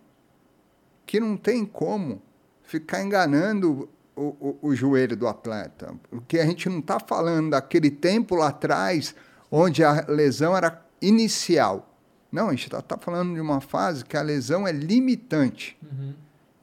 que 1.06 1.20
não 1.20 1.36
tem 1.36 1.64
como 1.64 2.20
ficar 2.64 3.00
enganando 3.00 3.88
o, 4.16 4.22
o, 4.22 4.58
o 4.60 4.74
joelho 4.74 5.16
do 5.16 5.28
atleta. 5.28 5.94
Porque 6.10 6.40
a 6.40 6.44
gente 6.44 6.68
não 6.68 6.80
está 6.80 6.98
falando 6.98 7.50
daquele 7.50 7.92
tempo 7.92 8.34
lá 8.34 8.48
atrás 8.48 9.14
onde 9.48 9.84
a 9.84 10.04
lesão 10.08 10.56
era 10.56 10.84
inicial. 11.00 11.96
Não, 12.32 12.48
a 12.48 12.50
gente 12.50 12.64
está 12.64 12.82
tá 12.82 12.98
falando 12.98 13.32
de 13.32 13.40
uma 13.40 13.60
fase 13.60 14.04
que 14.04 14.16
a 14.16 14.22
lesão 14.22 14.66
é 14.66 14.72
limitante. 14.72 15.78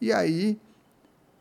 E 0.01 0.11
aí 0.11 0.59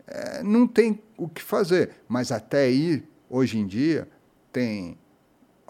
é, 0.06 0.44
não 0.44 0.68
tem 0.68 1.02
o 1.16 1.28
que 1.28 1.42
fazer. 1.42 1.90
Mas 2.06 2.30
até 2.30 2.66
aí, 2.66 3.02
hoje 3.28 3.58
em 3.58 3.66
dia, 3.66 4.08
tem 4.52 4.96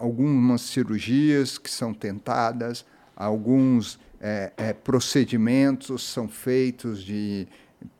algumas 0.03 0.61
cirurgias 0.63 1.57
que 1.57 1.71
são 1.71 1.93
tentadas, 1.93 2.85
alguns 3.15 3.97
é, 4.19 4.51
é, 4.57 4.73
procedimentos 4.73 6.03
são 6.03 6.27
feitos 6.27 7.01
de 7.01 7.47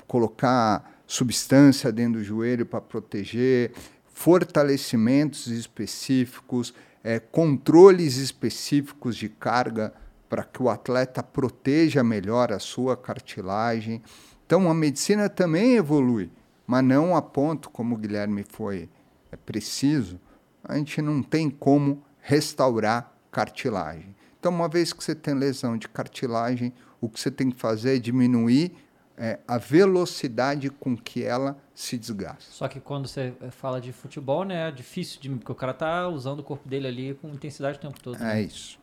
colocar 0.05 1.01
substância 1.07 1.93
dentro 1.93 2.19
do 2.19 2.23
joelho 2.23 2.65
para 2.65 2.81
proteger, 2.81 3.71
fortalecimentos 4.11 5.47
específicos, 5.47 6.73
é, 7.01 7.19
controles 7.19 8.17
específicos 8.17 9.15
de 9.15 9.29
carga 9.29 9.93
para 10.27 10.43
que 10.43 10.61
o 10.61 10.69
atleta 10.69 11.23
proteja 11.23 12.03
melhor 12.03 12.51
a 12.51 12.59
sua 12.59 12.97
cartilagem. 12.97 14.03
Então 14.45 14.69
a 14.69 14.73
medicina 14.73 15.29
também 15.29 15.77
evolui, 15.77 16.29
mas 16.67 16.83
não 16.83 17.15
a 17.15 17.21
ponto, 17.21 17.69
como 17.69 17.95
o 17.95 17.97
Guilherme 17.97 18.43
foi 18.49 18.89
é, 19.31 19.37
preciso, 19.37 20.19
a 20.63 20.75
gente 20.77 21.01
não 21.01 21.21
tem 21.21 21.49
como 21.49 22.03
restaurar 22.19 23.13
cartilagem. 23.31 24.15
Então, 24.39 24.51
uma 24.51 24.67
vez 24.67 24.93
que 24.93 25.03
você 25.03 25.15
tem 25.15 25.33
lesão 25.33 25.77
de 25.77 25.87
cartilagem, 25.87 26.73
o 26.99 27.09
que 27.09 27.19
você 27.19 27.31
tem 27.31 27.49
que 27.49 27.59
fazer 27.59 27.97
é 27.97 27.99
diminuir 27.99 28.75
é, 29.17 29.39
a 29.47 29.57
velocidade 29.57 30.69
com 30.69 30.97
que 30.97 31.23
ela 31.23 31.57
se 31.73 31.97
desgasta. 31.97 32.51
Só 32.51 32.67
que 32.67 32.79
quando 32.79 33.07
você 33.07 33.33
fala 33.51 33.79
de 33.79 33.91
futebol, 33.91 34.43
né, 34.43 34.69
é 34.69 34.71
difícil 34.71 35.21
de 35.21 35.29
porque 35.29 35.51
o 35.51 35.55
cara 35.55 35.73
tá 35.73 36.07
usando 36.07 36.39
o 36.39 36.43
corpo 36.43 36.67
dele 36.67 36.87
ali 36.87 37.13
com 37.15 37.29
intensidade 37.29 37.77
o 37.77 37.81
tempo 37.81 38.01
todo. 38.01 38.17
né? 38.19 38.39
É 38.39 38.41
isso. 38.41 38.79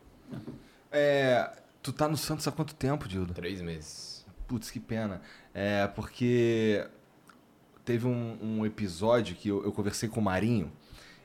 É, 0.91 1.51
tu 1.81 1.91
tá 1.91 2.07
no 2.07 2.17
Santos 2.17 2.47
há 2.47 2.51
quanto 2.51 2.73
tempo, 2.75 3.07
Dildo? 3.07 3.33
Três 3.33 3.61
meses. 3.61 4.25
Putz, 4.47 4.69
que 4.71 4.79
pena. 4.79 5.21
É, 5.53 5.87
porque 5.87 6.87
teve 7.83 8.07
um, 8.07 8.37
um 8.41 8.65
episódio 8.65 9.35
que 9.35 9.49
eu, 9.49 9.63
eu 9.63 9.71
conversei 9.71 10.07
com 10.07 10.19
o 10.19 10.23
Marinho, 10.23 10.71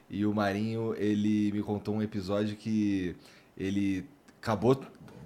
e 0.08 0.24
o 0.24 0.34
Marinho, 0.34 0.94
ele 0.96 1.50
me 1.52 1.62
contou 1.62 1.96
um 1.96 2.02
episódio 2.02 2.56
que 2.56 3.16
ele 3.56 4.06
acabou 4.40 4.80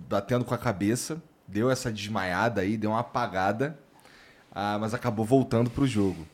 batendo 0.09 0.45
com 0.45 0.55
a 0.55 0.59
cabeça, 0.59 1.23
deu 1.47 1.71
essa 1.71 1.93
desmaiada 1.93 2.63
aí, 2.63 2.77
deu 2.77 2.91
uma 2.91 3.01
apagada, 3.01 3.79
ah, 4.53 4.79
mas 4.81 4.95
acabou 4.95 5.25
voltando 5.25 5.71
pro 5.71 5.87
jogo. 5.87 6.27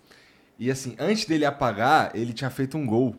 E 0.58 0.70
assim, 0.70 0.94
antes 0.98 1.24
dele 1.26 1.44
apagar, 1.44 2.10
ele 2.14 2.32
tinha 2.32 2.50
feito 2.50 2.78
um 2.78 2.86
gol. 2.86 3.14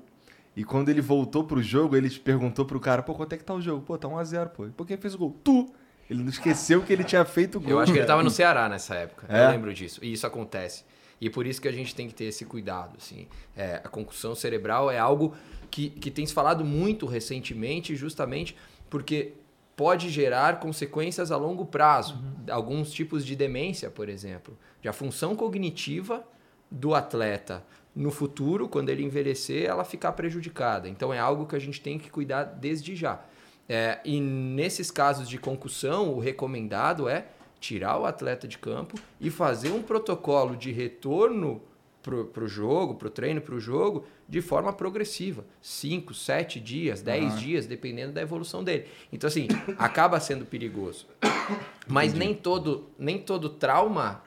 E 0.55 0.63
quando 0.63 0.89
ele 0.89 1.01
voltou 1.01 1.43
pro 1.43 1.61
jogo, 1.61 1.95
ele 1.95 2.09
perguntou 2.09 2.65
pro 2.65 2.79
cara, 2.79 3.03
pô, 3.03 3.13
quanto 3.13 3.33
é 3.33 3.37
que 3.37 3.43
tá 3.43 3.53
o 3.53 3.61
jogo? 3.61 3.83
Pô, 3.83 3.95
tá 3.97 4.07
1x0, 4.07 4.49
pô. 4.49 4.65
Por 4.75 4.87
quem 4.87 4.97
fez 4.97 5.13
o 5.13 5.17
gol? 5.19 5.37
Tu! 5.43 5.71
Ele 6.09 6.23
não 6.23 6.29
esqueceu 6.29 6.81
que 6.81 6.91
ele 6.91 7.03
tinha 7.03 7.23
feito 7.25 7.57
o 7.57 7.61
gol. 7.61 7.71
Eu 7.71 7.79
acho 7.79 7.91
que 7.91 7.97
ele 7.99 8.05
estava 8.05 8.23
no 8.23 8.31
Ceará 8.31 8.67
nessa 8.67 8.95
época. 8.95 9.27
É? 9.29 9.45
Eu 9.45 9.51
lembro 9.51 9.73
disso. 9.73 9.99
E 10.03 10.11
isso 10.11 10.25
acontece. 10.25 10.83
E 11.19 11.29
por 11.29 11.45
isso 11.47 11.61
que 11.61 11.67
a 11.67 11.71
gente 11.71 11.95
tem 11.95 12.07
que 12.07 12.13
ter 12.13 12.25
esse 12.25 12.45
cuidado. 12.45 12.95
Assim. 12.97 13.27
É, 13.55 13.81
a 13.83 13.89
concussão 13.89 14.35
cerebral 14.35 14.91
é 14.91 14.99
algo 14.99 15.35
que, 15.69 15.89
que 15.89 16.11
tem 16.11 16.25
se 16.25 16.33
falado 16.33 16.63
muito 16.63 17.05
recentemente, 17.05 17.95
justamente 17.95 18.55
porque 18.89 19.33
pode 19.75 20.09
gerar 20.09 20.59
consequências 20.59 21.31
a 21.31 21.37
longo 21.37 21.65
prazo. 21.65 22.19
Alguns 22.49 22.91
tipos 22.91 23.25
de 23.25 23.35
demência, 23.35 23.89
por 23.89 24.09
exemplo. 24.09 24.57
De 24.81 24.87
a 24.87 24.93
função 24.93 25.35
cognitiva 25.35 26.23
do 26.69 26.93
atleta 26.93 27.63
no 27.95 28.11
futuro, 28.11 28.67
quando 28.69 28.89
ele 28.89 29.03
envelhecer, 29.03 29.65
ela 29.65 29.83
ficar 29.83 30.11
prejudicada. 30.11 30.87
Então 30.87 31.11
é 31.11 31.17
algo 31.17 31.47
que 31.47 31.55
a 31.55 31.59
gente 31.59 31.81
tem 31.81 31.97
que 31.97 32.11
cuidar 32.11 32.43
desde 32.43 32.95
já. 32.95 33.23
É, 33.67 33.99
e 34.05 34.21
nesses 34.21 34.91
casos 34.91 35.27
de 35.27 35.37
concussão, 35.37 36.13
o 36.13 36.19
recomendado 36.19 37.09
é 37.09 37.25
tirar 37.59 37.99
o 37.99 38.05
atleta 38.05 38.47
de 38.47 38.57
campo 38.57 38.97
e 39.19 39.29
fazer 39.29 39.71
um 39.71 39.81
protocolo 39.81 40.55
de 40.55 40.71
retorno 40.71 41.61
para 42.01 42.43
o 42.43 42.47
jogo, 42.47 42.95
para 42.95 43.07
o 43.07 43.11
treino, 43.11 43.41
para 43.41 43.55
o 43.55 43.59
jogo, 43.59 44.05
de 44.27 44.41
forma 44.41 44.71
progressiva. 44.71 45.43
5, 45.61 46.13
7 46.13 46.59
dias, 46.59 47.01
10 47.01 47.39
dias, 47.39 47.65
dependendo 47.65 48.13
da 48.13 48.21
evolução 48.21 48.63
dele. 48.63 48.87
Então, 49.11 49.27
assim, 49.27 49.47
acaba 49.77 50.19
sendo 50.19 50.45
perigoso. 50.45 51.05
Mas 51.87 52.13
nem 52.13 52.33
todo, 52.33 52.87
nem 52.97 53.17
todo 53.17 53.49
trauma 53.49 54.21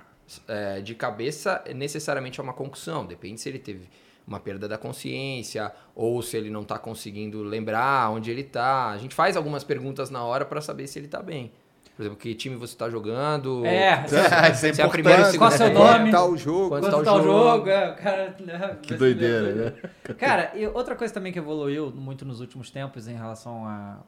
é, 0.47 0.81
de 0.81 0.95
cabeça 0.95 1.65
necessariamente 1.75 2.39
é 2.39 2.43
uma 2.43 2.53
concussão. 2.53 3.07
Depende 3.07 3.41
se 3.41 3.49
ele 3.49 3.59
teve 3.59 3.89
uma 4.27 4.39
perda 4.39 4.69
da 4.69 4.79
consciência 4.79 5.73
ou 5.95 6.23
se 6.23 6.37
ele 6.37 6.51
não 6.51 6.63
está 6.63 6.79
conseguindo 6.79 7.43
lembrar 7.43 8.11
onde 8.11 8.31
ele 8.31 8.43
está. 8.43 8.91
A 8.91 8.99
gente 8.99 9.15
faz 9.15 9.37
algumas 9.37 9.65
perguntas 9.65 10.11
na 10.11 10.23
hora 10.23 10.45
para 10.45 10.61
saber 10.61 10.87
se 10.87 10.99
ele 10.99 11.07
está 11.07 11.23
bem. 11.23 11.53
Por 12.01 12.05
exemplo, 12.05 12.19
que 12.19 12.35
time 12.35 12.57
você 12.57 12.73
está 12.73 12.89
jogando? 12.89 13.63
É, 13.67 14.05
Isso 14.09 14.17
é 14.17 14.73
Se 14.73 14.81
é 14.81 14.85
a 14.87 14.89
primeira 14.89 15.29
importante, 15.29 15.33
segunda 15.33 15.51
Qual 15.51 15.51
seu 15.51 15.69
né? 15.69 15.75
nome? 15.75 15.99
Quanto 15.99 16.11
tá 16.13 16.25
o 16.25 16.37
jogo? 16.39 16.69
Quanto 16.71 16.81
Quanto 16.85 16.91
tá 16.93 16.99
o 16.99 17.05
tá 17.05 17.13
o 17.15 17.23
jogo? 17.23 17.57
jogo? 17.57 17.69
É, 17.69 17.91
o 17.91 17.95
cara, 17.97 18.37
né, 18.41 18.77
Que 18.81 18.95
doideira, 18.95 19.53
né? 19.53 19.91
Cara, 20.15 20.53
e 20.55 20.67
outra 20.67 20.97
coisa 20.97 21.13
também 21.13 21.31
que 21.31 21.39
evoluiu 21.39 21.93
muito 21.95 22.25
nos 22.25 22.41
últimos 22.41 22.71
tempos 22.71 23.07
em 23.07 23.13
relação 23.15 23.67
a 23.67 23.99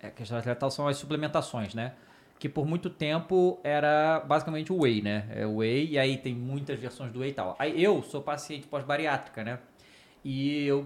é, 0.00 0.10
questão 0.10 0.38
atletal 0.38 0.72
são 0.72 0.88
as 0.88 0.96
suplementações, 0.96 1.72
né? 1.72 1.92
Que 2.36 2.48
por 2.48 2.66
muito 2.66 2.90
tempo 2.90 3.60
era 3.62 4.18
basicamente 4.26 4.72
o 4.72 4.82
whey, 4.82 5.00
né? 5.00 5.26
É 5.30 5.46
o 5.46 5.58
whey, 5.58 5.90
e 5.90 5.98
aí 6.00 6.16
tem 6.16 6.34
muitas 6.34 6.80
versões 6.80 7.12
do 7.12 7.20
whey 7.20 7.30
e 7.30 7.34
tal. 7.34 7.54
Aí 7.60 7.80
eu 7.80 8.02
sou 8.02 8.20
paciente 8.20 8.66
pós-bariátrica, 8.66 9.44
né? 9.44 9.60
E 10.24 10.66
eu 10.66 10.84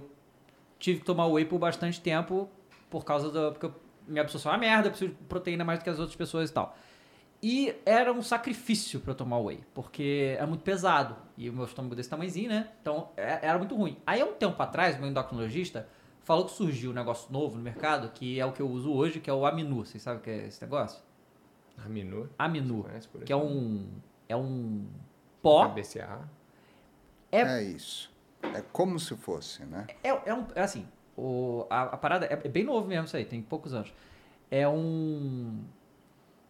tive 0.79 0.99
que 1.01 1.07
tomar 1.07 1.27
whey 1.27 1.47
por 1.47 1.59
bastante 1.59 2.03
tempo 2.03 2.51
por 2.91 3.03
causa 3.03 3.31
da. 3.31 3.51
Porque 3.51 3.65
eu- 3.65 3.84
minha 4.07 4.23
absorção 4.23 4.53
é 4.53 4.55
uma 4.55 4.61
merda, 4.61 4.89
eu 4.89 4.91
preciso 4.91 5.13
de 5.13 5.17
proteína 5.25 5.65
mais 5.65 5.79
do 5.79 5.83
que 5.83 5.91
as 5.91 5.99
outras 5.99 6.17
pessoas 6.17 6.51
e 6.51 6.53
tal. 6.53 6.77
E 7.43 7.75
era 7.85 8.11
um 8.13 8.23
sacrifício 8.23 9.01
pra 9.01 9.11
eu 9.13 9.15
tomar 9.15 9.39
whey, 9.39 9.61
porque 9.75 10.35
é 10.39 10.47
muito 10.47 10.63
pesado. 10.63 11.15
E 11.37 11.51
o 11.51 11.53
meu 11.53 11.65
estômago 11.67 11.95
desse 11.95 12.09
tamanhozinho, 12.09 12.49
né? 12.49 12.71
Então 12.81 13.11
é- 13.17 13.41
era 13.47 13.59
muito 13.59 13.75
ruim. 13.77 13.99
Aí 14.07 14.21
há 14.23 14.25
um 14.25 14.33
tempo 14.33 14.61
atrás, 14.63 14.99
meu 14.99 15.09
endocrinologista 15.09 15.87
falou 16.23 16.47
que 16.47 16.53
surgiu 16.53 16.91
um 16.91 16.95
negócio 16.95 17.31
novo 17.31 17.57
no 17.57 17.63
mercado, 17.63 18.09
que 18.15 18.41
é 18.41 18.47
o 18.47 18.53
que 18.53 18.63
eu 18.63 18.69
uso 18.71 18.91
hoje, 18.93 19.21
que 19.21 19.29
é 19.29 19.33
o 19.33 19.45
Aminu. 19.45 19.85
Vocês 19.85 20.03
sabem 20.03 20.21
o 20.21 20.23
que 20.23 20.31
é 20.31 20.47
esse 20.47 20.63
negócio? 20.63 21.03
Aminu. 21.85 22.31
Aminu. 22.39 22.87
Que 23.27 23.33
é 23.33 23.37
um. 23.37 23.89
É 24.27 24.35
um 24.37 24.87
pó. 25.43 25.69
BCA. 25.69 26.21
É, 27.31 27.41
É 27.43 27.63
isso. 27.63 28.11
É 28.43 28.63
como 28.73 28.99
se 28.99 29.15
fosse, 29.17 29.65
né? 29.65 29.87
é, 30.03 30.09
é 30.09 30.35
um. 30.35 30.47
É 30.55 30.63
assim. 30.63 30.87
O, 31.17 31.67
a, 31.71 31.83
a 31.83 31.97
parada 31.97 32.27
é, 32.27 32.33
é 32.33 32.49
bem 32.49 32.65
novo 32.65 32.87
mesmo 32.89 33.05
isso 33.05 33.17
aí, 33.17 33.25
tem 33.25 33.41
poucos 33.41 33.75
anos. 33.75 33.93
É 34.51 34.69
um. 34.69 35.63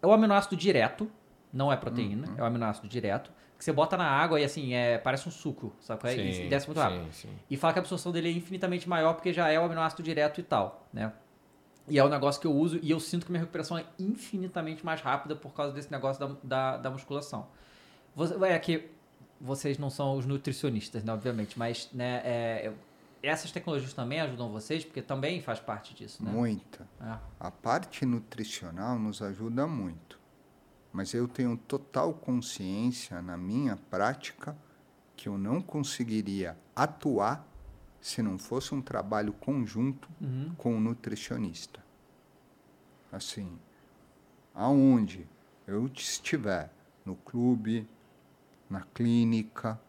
É 0.02 0.06
um 0.06 0.12
aminoácido 0.12 0.56
direto, 0.56 1.10
não 1.52 1.72
é 1.72 1.76
proteína, 1.76 2.28
é 2.36 2.42
um 2.42 2.46
aminoácido 2.46 2.86
direto, 2.86 3.30
que 3.56 3.64
você 3.64 3.72
bota 3.72 3.96
na 3.96 4.06
água 4.06 4.38
e 4.38 4.44
assim, 4.44 4.74
é, 4.74 4.98
parece 4.98 5.26
um 5.28 5.32
suco, 5.32 5.72
sabe? 5.80 6.08
é? 6.08 6.16
E, 6.16 6.46
e 6.46 6.48
desce 6.48 6.66
muito 6.66 6.78
rápido. 6.78 7.04
Sim, 7.04 7.28
sim. 7.28 7.34
E 7.48 7.56
fala 7.56 7.72
que 7.72 7.78
a 7.78 7.82
absorção 7.82 8.12
dele 8.12 8.28
é 8.28 8.32
infinitamente 8.32 8.88
maior 8.88 9.14
porque 9.14 9.32
já 9.32 9.48
é 9.48 9.58
o 9.58 9.64
aminoácido 9.64 10.02
direto 10.02 10.40
e 10.40 10.42
tal, 10.42 10.86
né? 10.92 11.12
E 11.88 11.98
é 11.98 12.04
um 12.04 12.08
negócio 12.08 12.40
que 12.40 12.46
eu 12.46 12.52
uso 12.52 12.78
e 12.82 12.90
eu 12.90 12.98
sinto 12.98 13.26
que 13.26 13.32
minha 13.32 13.40
recuperação 13.40 13.76
é 13.76 13.84
infinitamente 13.98 14.84
mais 14.84 15.00
rápida 15.00 15.36
por 15.36 15.52
causa 15.52 15.72
desse 15.72 15.90
negócio 15.90 16.26
da, 16.26 16.36
da, 16.42 16.76
da 16.78 16.90
musculação. 16.90 17.46
Você, 18.14 18.34
é 18.44 18.58
que 18.58 18.90
vocês 19.40 19.76
não 19.76 19.90
são 19.90 20.16
os 20.16 20.24
nutricionistas, 20.24 21.04
né, 21.04 21.12
obviamente, 21.12 21.58
mas 21.58 21.90
né, 21.92 22.22
é, 22.24 22.72
essas 23.26 23.51
tecnologias 23.52 23.92
também 23.92 24.20
ajudam 24.20 24.51
vocês, 24.51 24.84
porque 24.84 25.01
também 25.02 25.40
faz 25.40 25.60
parte 25.60 25.94
disso, 25.94 26.22
né? 26.24 26.30
Muita. 26.30 26.86
É. 27.01 27.18
A 27.40 27.51
parte 27.51 28.05
nutricional 28.05 28.98
nos 28.98 29.22
ajuda 29.22 29.66
muito. 29.66 30.18
Mas 30.92 31.12
eu 31.14 31.26
tenho 31.26 31.56
total 31.56 32.12
consciência 32.14 33.20
na 33.22 33.36
minha 33.36 33.76
prática 33.90 34.56
que 35.16 35.28
eu 35.28 35.36
não 35.38 35.60
conseguiria 35.60 36.56
atuar 36.74 37.46
se 38.01 38.22
não 38.22 38.38
fosse 38.38 38.74
um 38.74 38.82
trabalho 38.82 39.32
conjunto 39.32 40.09
Uhum. 40.20 40.52
com 40.56 40.76
o 40.76 40.80
nutricionista. 40.80 41.82
Assim, 43.10 43.59
aonde 44.55 45.26
eu 45.66 45.86
estiver, 45.86 46.70
no 47.05 47.16
clube, 47.16 47.88
na 48.68 48.82
clínica, 48.82 49.80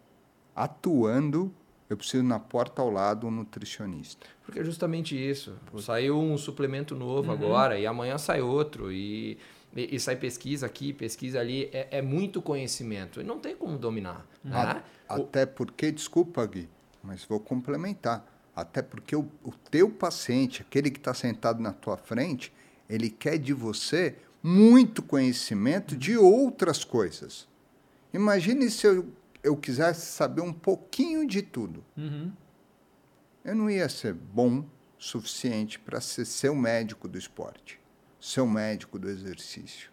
atuando, 0.56 1.54
eu 1.90 1.96
preciso 1.98 2.24
na 2.24 2.40
porta 2.40 2.82
ao 2.82 2.90
lado 2.90 3.28
um 3.28 3.32
nutricionista. 3.32 4.26
Porque 4.44 4.60
é 4.60 4.64
justamente 4.64 5.16
isso. 5.16 5.56
Saiu 5.80 6.20
um 6.20 6.38
suplemento 6.38 6.96
novo 6.96 7.30
Uhum. 7.30 7.34
agora 7.36 7.80
e 7.80 7.86
amanhã 7.86 8.18
sai 8.18 8.42
outro. 8.42 8.92
E, 8.92 9.38
e, 9.76 9.96
e 9.96 10.00
sai 10.00 10.16
pesquisa 10.16 10.66
aqui, 10.66 10.94
pesquisa 10.94 11.40
ali. 11.40 11.70
É, 11.72 11.88
é 11.98 12.02
muito 12.02 12.42
conhecimento. 12.42 13.22
E 13.22 13.24
não 13.24 13.40
tem 13.40 13.56
como 13.56 13.78
dominar. 13.78 14.26
Né? 14.44 14.84
O- 15.10 15.14
Até 15.14 15.46
porque, 15.46 15.92
desculpa, 15.92 16.46
Gui, 16.46 16.68
mas 17.04 17.24
vou 17.26 17.40
complementar. 17.40 18.26
Até 18.56 18.82
porque 18.82 19.16
o, 19.16 19.28
o 19.44 19.52
teu 19.70 19.90
paciente, 19.90 20.62
aquele 20.62 20.90
que 20.90 20.98
está 21.00 21.14
sentado 21.14 21.62
na 21.62 21.74
tua 21.74 21.98
frente, 21.98 22.52
ele 22.90 23.10
quer 23.10 23.38
de 23.38 23.54
você 23.54 24.16
muito 24.42 25.02
conhecimento 25.04 25.98
de 25.98 26.18
outras 26.18 26.84
coisas. 26.84 27.48
Imagine 28.14 28.70
se 28.70 28.88
eu, 28.88 29.06
eu 29.46 29.56
quisesse 29.56 30.08
saber 30.08 30.42
um 30.42 30.52
pouquinho 30.52 31.28
de 31.28 31.44
tudo. 31.44 31.86
Uhum. 31.96 32.32
Eu 33.44 33.54
não 33.54 33.70
ia 33.70 33.88
ser 33.88 34.12
bom 34.12 34.66
suficiente 34.98 35.78
para 35.80 36.02
ser 36.02 36.26
seu 36.26 36.56
médico 36.56 37.08
do 37.08 37.16
esporte, 37.16 37.80
seu 38.20 38.48
médico 38.48 38.98
do 38.98 39.08
exercício. 39.08 39.92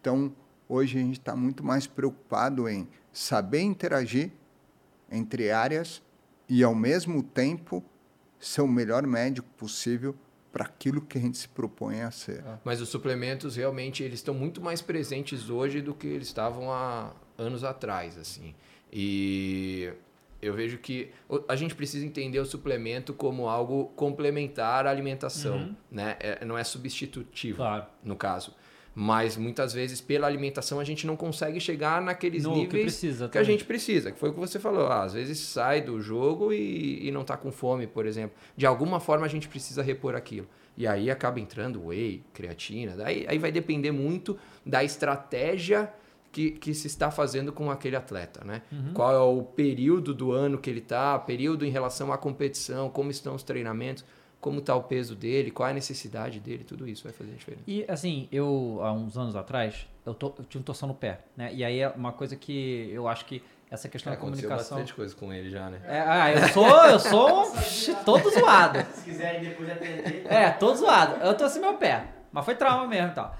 Então, 0.00 0.34
hoje 0.68 0.98
a 0.98 1.02
gente 1.02 1.20
está 1.20 1.36
muito 1.36 1.62
mais 1.62 1.86
preocupado 1.86 2.68
em 2.68 2.88
saber 3.12 3.60
interagir 3.60 4.32
entre 5.08 5.52
áreas 5.52 6.02
e, 6.48 6.64
ao 6.64 6.74
mesmo 6.74 7.22
tempo, 7.22 7.84
ser 8.40 8.62
o 8.62 8.68
melhor 8.68 9.06
médico 9.06 9.48
possível 9.56 10.16
para 10.50 10.64
aquilo 10.64 11.00
que 11.00 11.16
a 11.16 11.20
gente 11.20 11.38
se 11.38 11.48
propõe 11.48 12.00
a 12.00 12.10
ser. 12.10 12.42
Mas 12.64 12.80
os 12.80 12.88
suplementos 12.88 13.54
realmente 13.54 14.02
eles 14.02 14.18
estão 14.18 14.34
muito 14.34 14.60
mais 14.60 14.82
presentes 14.82 15.48
hoje 15.48 15.80
do 15.80 15.94
que 15.94 16.08
eles 16.08 16.26
estavam 16.26 16.72
há 16.72 17.12
anos 17.38 17.62
atrás, 17.62 18.18
assim. 18.18 18.52
E 18.92 19.92
eu 20.42 20.54
vejo 20.54 20.78
que 20.78 21.10
a 21.48 21.54
gente 21.56 21.74
precisa 21.74 22.04
entender 22.04 22.38
o 22.38 22.46
suplemento 22.46 23.12
como 23.12 23.48
algo 23.48 23.86
complementar 23.96 24.86
à 24.86 24.90
alimentação, 24.90 25.76
né? 25.90 26.16
É- 26.20 26.44
não 26.44 26.56
é 26.56 26.64
substitutivo, 26.64 27.56
Claro. 27.58 27.84
no 28.02 28.16
caso. 28.16 28.54
Mas 28.92 29.36
muitas 29.36 29.72
vezes 29.72 30.00
pela 30.00 30.26
alimentação 30.26 30.80
a 30.80 30.84
gente 30.84 31.06
não 31.06 31.14
consegue 31.16 31.60
chegar 31.60 32.02
naqueles 32.02 32.42
No 32.42 32.52
que 32.54 32.58
níveis 32.62 32.82
precisa 32.82 33.28
que 33.28 33.38
a 33.38 33.42
gente 33.44 33.64
precisa, 33.64 34.10
que 34.10 34.18
foi 34.18 34.30
o 34.30 34.32
que 34.32 34.40
você 34.40 34.58
falou. 34.58 34.88
Ah, 34.88 35.04
às 35.04 35.12
vezes 35.12 35.38
sai 35.38 35.80
do 35.80 36.00
jogo 36.00 36.52
e, 36.52 37.06
e 37.06 37.10
não 37.12 37.22
tá 37.22 37.36
com 37.36 37.52
fome, 37.52 37.86
por 37.86 38.04
exemplo. 38.04 38.36
De 38.56 38.66
alguma 38.66 38.98
forma 38.98 39.24
a 39.24 39.28
gente 39.28 39.46
precisa 39.48 39.80
repor 39.80 40.16
aquilo. 40.16 40.48
E 40.76 40.86
aí 40.88 41.08
acaba 41.08 41.38
entrando 41.38 41.86
whey, 41.86 42.24
creatina. 42.34 42.96
Daí, 42.96 43.24
aí 43.28 43.38
vai 43.38 43.52
depender 43.52 43.92
muito 43.92 44.36
da 44.66 44.82
estratégia 44.82 45.92
que, 46.32 46.52
que 46.52 46.74
se 46.74 46.86
está 46.86 47.10
fazendo 47.10 47.52
com 47.52 47.70
aquele 47.70 47.96
atleta, 47.96 48.44
né? 48.44 48.62
Qual 48.94 49.12
é 49.12 49.18
o 49.18 49.42
período 49.42 50.14
do 50.14 50.32
ano 50.32 50.58
que 50.58 50.70
ele 50.70 50.80
tá, 50.80 51.18
período 51.18 51.64
em 51.64 51.70
relação 51.70 52.12
à 52.12 52.18
competição, 52.18 52.88
como 52.88 53.10
estão 53.10 53.34
os 53.34 53.42
treinamentos, 53.42 54.04
como 54.40 54.60
está 54.60 54.74
o 54.74 54.82
peso 54.82 55.14
dele, 55.14 55.50
qual 55.50 55.68
é 55.68 55.72
a 55.72 55.74
necessidade 55.74 56.40
dele, 56.40 56.64
tudo 56.64 56.88
isso 56.88 57.04
vai 57.04 57.12
fazer 57.12 57.32
diferença. 57.32 57.62
E 57.66 57.84
assim, 57.88 58.28
eu 58.32 58.78
há 58.82 58.92
uns 58.92 59.18
anos 59.18 59.36
atrás, 59.36 59.86
eu, 60.06 60.14
to, 60.14 60.34
eu 60.38 60.44
tinha 60.44 60.60
um 60.60 60.64
torção 60.64 60.88
no 60.88 60.94
pé, 60.94 61.20
né? 61.36 61.52
E 61.52 61.62
aí 61.62 61.80
é 61.80 61.88
uma 61.88 62.12
coisa 62.12 62.36
que 62.36 62.90
eu 62.92 63.06
acho 63.06 63.26
que 63.26 63.42
essa 63.70 63.88
questão 63.88 64.12
da 64.12 64.16
comunicação. 64.18 64.84
coisa 64.96 65.14
com 65.14 65.32
ele 65.32 65.50
já, 65.50 65.70
né? 65.70 65.80
É, 65.86 66.00
ah, 66.00 66.32
eu 66.32 66.48
sou, 66.48 66.86
eu 66.86 66.98
sou 66.98 67.46
um 67.46 67.94
todo 68.04 68.30
zoado. 68.30 68.84
Se 68.92 69.04
quiserem 69.04 69.42
depois 69.42 69.70
atender. 69.70 70.26
É, 70.26 70.50
todo 70.50 70.76
zoado. 70.76 71.24
Eu 71.24 71.36
torci 71.36 71.60
meu 71.60 71.74
pé. 71.74 72.04
Mas 72.32 72.44
foi 72.44 72.56
trauma 72.56 72.86
mesmo 72.86 73.12
e 73.12 73.14
tal. 73.14 73.36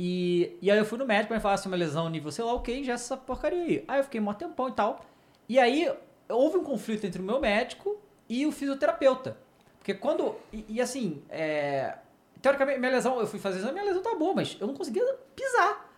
E, 0.00 0.56
e 0.62 0.70
aí 0.70 0.78
eu 0.78 0.84
fui 0.84 0.96
no 0.96 1.04
médico 1.04 1.26
pra 1.26 1.38
me 1.38 1.42
falar 1.42 1.54
assim, 1.54 1.68
uma 1.68 1.76
lesão 1.76 2.08
nível, 2.08 2.30
sei 2.30 2.44
lá 2.44 2.52
o 2.52 2.60
que, 2.60 2.72
ingesta 2.72 3.14
essa 3.14 3.16
porcaria 3.16 3.60
aí. 3.60 3.84
Aí 3.88 3.98
eu 3.98 4.04
fiquei 4.04 4.20
mó 4.20 4.32
tempão 4.32 4.68
e 4.68 4.72
tal. 4.72 5.04
E 5.48 5.58
aí 5.58 5.92
houve 6.28 6.56
um 6.56 6.62
conflito 6.62 7.04
entre 7.04 7.20
o 7.20 7.24
meu 7.24 7.40
médico 7.40 8.00
e 8.28 8.46
o 8.46 8.52
fisioterapeuta. 8.52 9.36
Porque 9.76 9.94
quando. 9.94 10.36
E, 10.52 10.64
e 10.68 10.80
assim, 10.80 11.20
é, 11.28 11.98
teoricamente, 12.40 12.78
minha 12.78 12.92
lesão, 12.92 13.18
eu 13.18 13.26
fui 13.26 13.40
fazer 13.40 13.58
exame, 13.58 13.72
minha 13.72 13.86
lesão 13.86 14.00
tá 14.00 14.14
boa, 14.14 14.34
mas 14.34 14.56
eu 14.60 14.68
não 14.68 14.74
conseguia 14.74 15.02
pisar. 15.34 15.90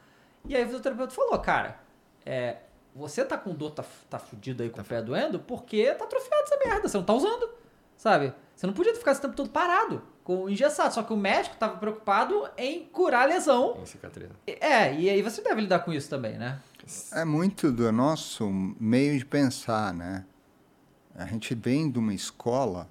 E 0.49 0.57
aí 0.57 0.63
o 0.63 0.67
fisioterapeuta 0.67 1.15
falou, 1.15 1.39
cara, 1.39 1.79
é, 2.25 2.57
você 2.95 3.23
tá 3.23 3.37
com 3.37 3.53
dor, 3.53 3.73
tá, 3.73 3.85
tá 4.09 4.19
fudido 4.19 4.63
aí 4.63 4.71
com 4.71 4.81
o 4.81 4.85
pé 4.85 5.03
doendo, 5.03 5.41
porque 5.41 5.93
tá 5.93 6.07
atrofiado 6.07 6.45
essa 6.45 6.57
merda, 6.57 6.89
você 6.89 6.97
não 6.97 7.05
tá 7.05 7.13
usando, 7.13 7.51
sabe? 7.99 8.33
Você 8.57 8.67
não 8.67 8.73
podia 8.73 8.95
ficar 8.95 9.13
esse 9.13 9.21
tempo 9.21 9.37
todo 9.37 9.51
parado, 9.51 10.03
com 10.31 10.49
engessado. 10.49 10.95
Só 10.95 11.03
que 11.03 11.13
o 11.13 11.17
médico 11.17 11.57
tava 11.57 11.77
preocupado 11.77 12.49
em 12.57 12.85
curar 12.85 13.23
a 13.23 13.27
lesão. 13.27 13.77
Em 13.83 13.87
cicatriz. 13.87 14.31
É, 14.47 14.95
e 14.95 15.11
aí 15.11 15.23
você 15.23 15.43
deve 15.43 15.63
lidar 15.63 15.81
com 15.81 15.93
isso 15.93 16.09
também, 16.09 16.39
né? 16.39 16.61
É 17.13 17.25
muito 17.25 17.73
do 17.73 17.91
nosso 17.91 18.49
meio 18.79 19.19
de 19.19 19.25
pensar, 19.25 19.93
né? 19.93 20.25
A 21.17 21.27
gente 21.27 21.53
vem 21.57 21.91
de 21.91 21.99
uma 21.99 22.15
escola 22.15 22.89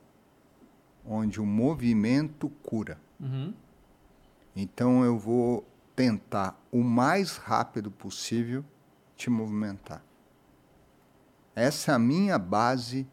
onde 1.06 1.40
o 1.40 1.46
movimento 1.46 2.50
cura. 2.62 3.00
Uhum. 3.18 3.54
Então 4.54 5.06
eu 5.06 5.18
vou 5.18 5.66
tentar 5.96 6.60
o 6.70 6.84
mais 6.84 7.38
rápido 7.38 7.90
possível 7.90 8.66
te 9.16 9.30
movimentar. 9.30 10.04
Essa 11.56 11.94
é 11.94 11.96
a 11.96 12.00
minha 12.00 12.38
base 12.38 13.08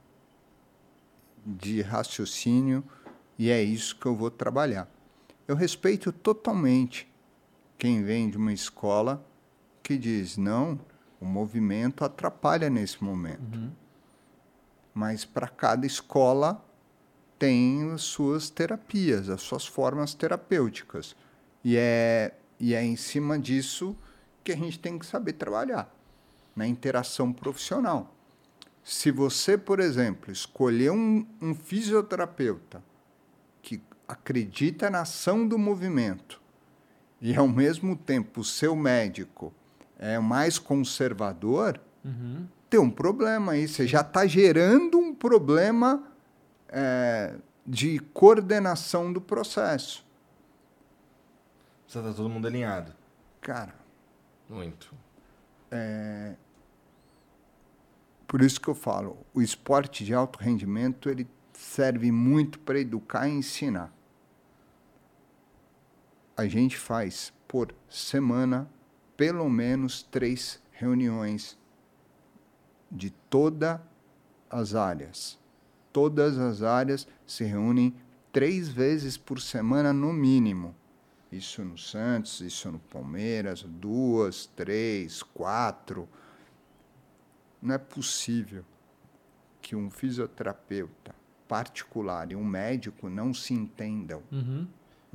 de 1.45 1.81
raciocínio 1.81 2.85
e 3.39 3.51
é 3.51 3.63
isso 3.63 3.97
que 3.97 4.07
eu 4.07 4.15
vou 4.15 4.31
trabalhar. 4.31 4.89
Eu 5.47 5.55
respeito 5.55 6.11
totalmente 6.11 7.09
quem 7.79 8.03
vem 8.03 8.31
de 8.31 8.37
uma 8.37 8.53
escola 8.53 9.25
que 9.83 9.97
diz: 9.97 10.37
não, 10.37 10.81
o 11.21 11.25
movimento 11.25 12.05
atrapalha 12.05 12.71
nesse 12.71 13.03
momento. 13.03 13.59
Mas 14.95 15.25
para 15.25 15.49
cada 15.49 15.87
escola 15.87 16.65
tem 17.39 17.93
as 17.93 18.03
suas 18.03 18.49
terapias, 18.49 19.29
as 19.29 19.43
suas 19.43 19.67
formas 19.67 20.15
terapêuticas. 20.15 21.15
E 21.63 21.77
é, 21.77 22.35
e 22.59 22.75
é 22.75 22.83
em 22.83 22.97
cima 22.97 23.39
disso 23.39 23.95
que 24.43 24.53
a 24.53 24.57
gente 24.57 24.79
tem 24.79 24.99
que 24.99 25.05
saber 25.05 25.35
trabalhar, 25.35 25.93
na 26.55 26.67
interação 26.67 27.33
profissional. 27.33 28.15
Se 28.83 29.11
você, 29.11 29.59
por 29.59 29.81
exemplo, 29.81 30.33
escolher 30.33 30.91
um, 30.93 31.27
um 31.43 31.55
fisioterapeuta 31.55 32.83
acredita 34.09 34.91
na 34.91 35.03
ação 35.03 35.47
do 35.47 35.59
movimento 35.59 36.41
e, 37.21 37.35
ao 37.35 37.49
mesmo 37.49 37.97
tempo, 37.97 38.41
o 38.41 38.45
seu 38.45 38.77
médico 38.77 39.53
é 39.99 40.19
mais 40.19 40.59
conservador, 40.59 41.81
tem 42.69 42.79
um 42.79 42.91
problema 42.91 43.53
aí. 43.53 43.67
Você 43.67 43.87
já 43.87 44.01
está 44.01 44.27
gerando 44.27 44.99
um 44.99 45.15
problema 45.15 46.05
é, 46.69 47.35
de 47.67 47.99
coordenação 48.13 49.13
do 49.13 49.21
processo. 49.21 50.05
Você 51.87 52.03
tá 52.03 52.13
todo 52.13 52.29
mundo 52.29 52.47
alinhado. 52.47 52.93
Cara, 53.41 53.75
Muito. 54.49 54.95
por 58.27 58.43
isso 58.43 58.61
que 58.61 58.69
eu 58.69 58.75
falo, 58.75 59.17
o 59.33 59.41
esporte 59.41 60.05
de 60.05 60.13
alto 60.13 60.39
rendimento 60.39 61.09
ele 61.09 61.29
serve 61.53 62.11
muito 62.11 62.59
para 62.59 62.79
educar 62.79 63.29
e 63.29 63.33
ensinar. 63.33 63.93
A 66.37 66.47
gente 66.47 66.77
faz 66.77 67.33
por 67.49 67.75
semana 67.89 68.69
pelo 69.17 69.49
menos 69.49 70.03
três 70.03 70.61
reuniões 70.71 71.59
de 72.91 73.11
todas 73.11 73.81
as 74.51 74.75
áreas. 74.75 75.39
Todas 75.93 76.39
as 76.39 76.63
áreas 76.63 77.09
se 77.27 77.45
reúnem 77.45 77.95
três 78.31 78.69
vezes 78.69 79.17
por 79.17 79.41
semana 79.41 79.93
no 79.95 80.13
mínimo. 80.13 80.75
Isso 81.33 81.65
no 81.65 81.79
Santos, 81.79 82.41
isso 82.41 82.71
no 82.71 82.79
Palmeiras, 82.79 83.63
duas, 83.63 84.47
três, 84.55 85.23
quatro. 85.23 86.07
Não 87.63 87.75
é 87.75 87.79
possível 87.79 88.63
que 89.63 89.75
um 89.75 89.91
fisioterapeuta 89.91 91.15
particular 91.49 92.31
e 92.31 92.37
um 92.37 92.45
médico 92.45 93.09
não 93.09 93.33
se 93.33 93.55
entendam. 93.55 94.23
Uhum. 94.31 94.67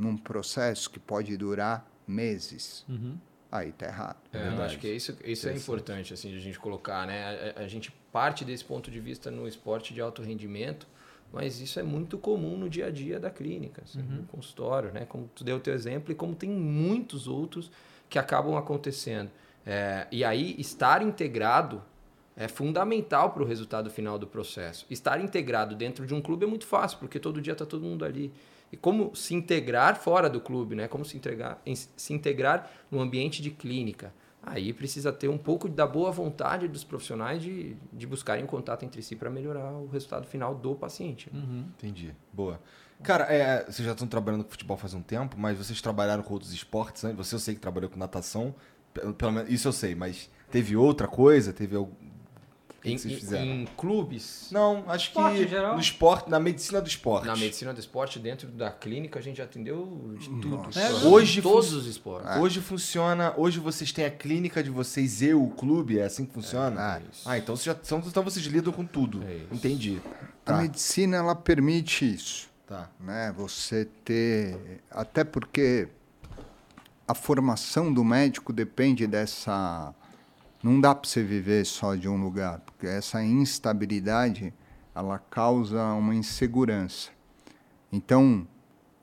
Num 0.01 0.17
processo 0.17 0.89
que 0.89 0.99
pode 0.99 1.37
durar 1.37 1.85
meses, 2.07 2.83
Uhum. 2.89 3.15
aí 3.51 3.71
tá 3.71 3.85
errado. 3.85 4.17
É, 4.33 4.47
eu 4.47 4.61
acho 4.63 4.79
que 4.79 4.87
isso, 4.87 5.15
isso 5.23 5.47
é 5.47 5.55
importante 5.55 6.13
assim 6.13 6.29
de 6.31 6.37
a 6.37 6.41
gente 6.41 6.59
colocar, 6.59 7.05
né? 7.05 7.53
A, 7.55 7.61
a- 7.61 7.67
gente 7.67 7.91
parte 8.11 8.43
desse 8.43 8.65
ponto 8.65 8.89
de 8.89 8.99
vista 8.99 9.29
no 9.31 9.47
esporte 9.47 9.93
de 9.93 10.01
alto 10.01 10.21
rendimento, 10.21 10.87
mas 11.31 11.61
isso 11.61 11.79
é 11.79 11.83
muito 11.83 12.17
comum 12.17 12.57
no 12.57 12.69
dia 12.69 12.87
a 12.87 12.91
dia 12.91 13.19
da 13.19 13.29
clínica, 13.29 13.83
assim, 13.85 14.01
no 14.01 14.23
consultório, 14.23 14.91
né? 14.91 15.05
Como 15.05 15.29
tu 15.33 15.43
deu 15.43 15.57
o 15.57 15.59
teu 15.59 15.73
exemplo 15.73 16.11
e 16.11 16.15
como 16.15 16.35
tem 16.35 16.49
muitos 16.49 17.27
outros 17.27 17.71
que 18.09 18.17
acabam 18.19 18.55
acontecendo. 18.57 19.29
É, 19.65 20.07
e 20.11 20.23
aí 20.25 20.55
estar 20.59 21.01
integrado 21.03 21.81
é 22.35 22.47
fundamental 22.47 23.31
para 23.31 23.43
o 23.43 23.45
resultado 23.45 23.89
final 23.89 24.17
do 24.17 24.25
processo. 24.27 24.85
Estar 24.89 25.21
integrado 25.21 25.75
dentro 25.75 26.05
de 26.07 26.13
um 26.13 26.21
clube 26.21 26.43
é 26.45 26.47
muito 26.47 26.65
fácil, 26.65 26.97
porque 26.97 27.19
todo 27.19 27.39
dia 27.41 27.53
está 27.53 27.65
todo 27.65 27.83
mundo 27.83 28.03
ali. 28.03 28.33
E 28.71 28.77
como 28.77 29.13
se 29.15 29.33
integrar 29.35 29.97
fora 29.99 30.29
do 30.29 30.39
clube, 30.39 30.75
né? 30.75 30.87
Como 30.87 31.03
se 31.03 31.17
integrar, 31.17 31.59
em- 31.65 31.75
se 31.75 32.13
integrar 32.13 32.69
no 32.89 32.99
ambiente 33.01 33.41
de 33.41 33.51
clínica. 33.51 34.13
Aí 34.43 34.73
precisa 34.73 35.11
ter 35.11 35.27
um 35.27 35.37
pouco 35.37 35.69
da 35.69 35.85
boa 35.85 36.09
vontade 36.11 36.67
dos 36.67 36.83
profissionais 36.83 37.43
de, 37.43 37.75
de 37.93 38.07
buscarem 38.07 38.45
contato 38.45 38.83
entre 38.83 39.01
si 39.03 39.15
para 39.15 39.29
melhorar 39.29 39.71
o 39.73 39.87
resultado 39.87 40.25
final 40.25 40.55
do 40.55 40.73
paciente. 40.73 41.29
né? 41.31 41.65
Entendi. 41.77 42.15
Boa. 42.33 42.59
Cara, 43.03 43.25
é, 43.25 43.65
vocês 43.65 43.85
já 43.85 43.91
estão 43.91 44.07
trabalhando 44.07 44.43
com 44.43 44.49
futebol 44.51 44.77
faz 44.77 44.93
um 44.93 45.01
tempo, 45.01 45.35
mas 45.37 45.57
vocês 45.57 45.79
trabalharam 45.81 46.23
com 46.23 46.33
outros 46.33 46.53
esportes 46.53 47.03
antes? 47.03 47.17
Você 47.17 47.35
eu 47.35 47.39
sei 47.39 47.53
que 47.55 47.61
trabalhou 47.61 47.89
com 47.89 47.99
natação, 47.99 48.55
pelo, 48.93 49.13
pelo 49.13 49.31
menos 49.31 49.49
isso 49.51 49.67
eu 49.67 49.71
sei, 49.71 49.93
mas 49.95 50.29
teve 50.49 50.75
outra 50.75 51.07
coisa? 51.07 51.51
Teve 51.53 51.75
algum. 51.75 51.93
Em, 52.83 52.95
que 52.95 53.01
vocês 53.01 53.19
fizeram? 53.19 53.45
em 53.45 53.65
clubes, 53.77 54.47
Não, 54.51 54.83
acho 54.87 55.09
Esporte 55.09 55.37
que 55.37 55.47
geral? 55.47 55.75
no 55.75 55.79
esporte, 55.81 56.29
na 56.29 56.39
medicina 56.39 56.81
do 56.81 56.87
esporte. 56.87 57.27
na 57.27 57.35
medicina 57.35 57.73
do 57.73 57.79
esporte, 57.79 58.17
dentro 58.17 58.47
da 58.47 58.71
clínica, 58.71 59.19
a 59.19 59.21
gente 59.21 59.37
já 59.37 59.43
atendeu 59.43 60.15
de 60.17 60.27
tudo. 60.41 60.67
É, 60.75 60.91
Hoje 61.07 61.41
todos 61.41 61.73
os 61.73 61.85
esportes. 61.85 62.37
Hoje 62.37 62.59
funciona. 62.59 63.33
Hoje 63.37 63.59
vocês 63.59 63.91
têm 63.91 64.05
a 64.05 64.09
clínica 64.11 64.63
de 64.63 64.69
vocês 64.71 65.21
e 65.21 65.33
o 65.33 65.47
clube, 65.49 65.99
é 65.99 66.05
assim 66.05 66.25
que 66.25 66.33
funciona? 66.33 66.81
É, 66.81 67.01
ah, 67.25 67.37
então 67.37 67.55
vocês, 67.55 67.65
já, 67.65 67.77
são- 67.83 67.99
então 67.99 68.23
vocês 68.23 68.45
lidam 68.47 68.73
com 68.73 68.85
tudo. 68.85 69.23
É 69.27 69.35
isso. 69.35 69.47
Entendi. 69.51 70.01
A 70.43 70.53
Tá, 70.53 70.57
medicina 70.57 71.17
ela 71.17 71.35
permite 71.35 72.03
isso, 72.15 72.49
tá. 72.65 72.89
né? 72.99 73.31
Você 73.37 73.85
ter, 74.03 74.81
até 74.89 75.23
porque 75.23 75.87
a 77.07 77.13
formação 77.13 77.93
do 77.93 78.03
médico 78.03 78.51
depende 78.51 79.05
dessa, 79.05 79.93
não 80.63 80.79
dá 80.79 80.93
para 80.93 81.09
você 81.09 81.23
viver 81.23 81.65
só 81.65 81.95
de 81.95 82.07
um 82.07 82.21
lugar, 82.21 82.59
porque 82.59 82.87
essa 82.87 83.23
instabilidade 83.23 84.53
ela 84.93 85.17
causa 85.17 85.83
uma 85.93 86.13
insegurança. 86.13 87.11
Então, 87.91 88.47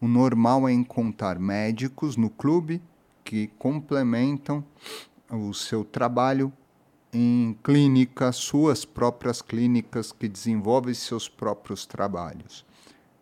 o 0.01 0.07
normal 0.07 0.69
é 0.69 0.73
encontrar 0.73 1.39
médicos 1.39 2.17
no 2.17 2.31
clube 2.31 2.83
que 3.25 3.49
complementam 3.59 4.65
o 5.31 5.53
seu 5.53 5.85
trabalho 5.85 6.53
em 7.13 7.57
clínicas, 7.63 8.37
suas 8.37 8.85
próprias 8.85 9.43
clínicas 9.43 10.13
que 10.13 10.29
desenvolvem 10.29 10.95
seus 10.95 11.29
próprios 11.29 11.87
trabalhos. 11.87 12.65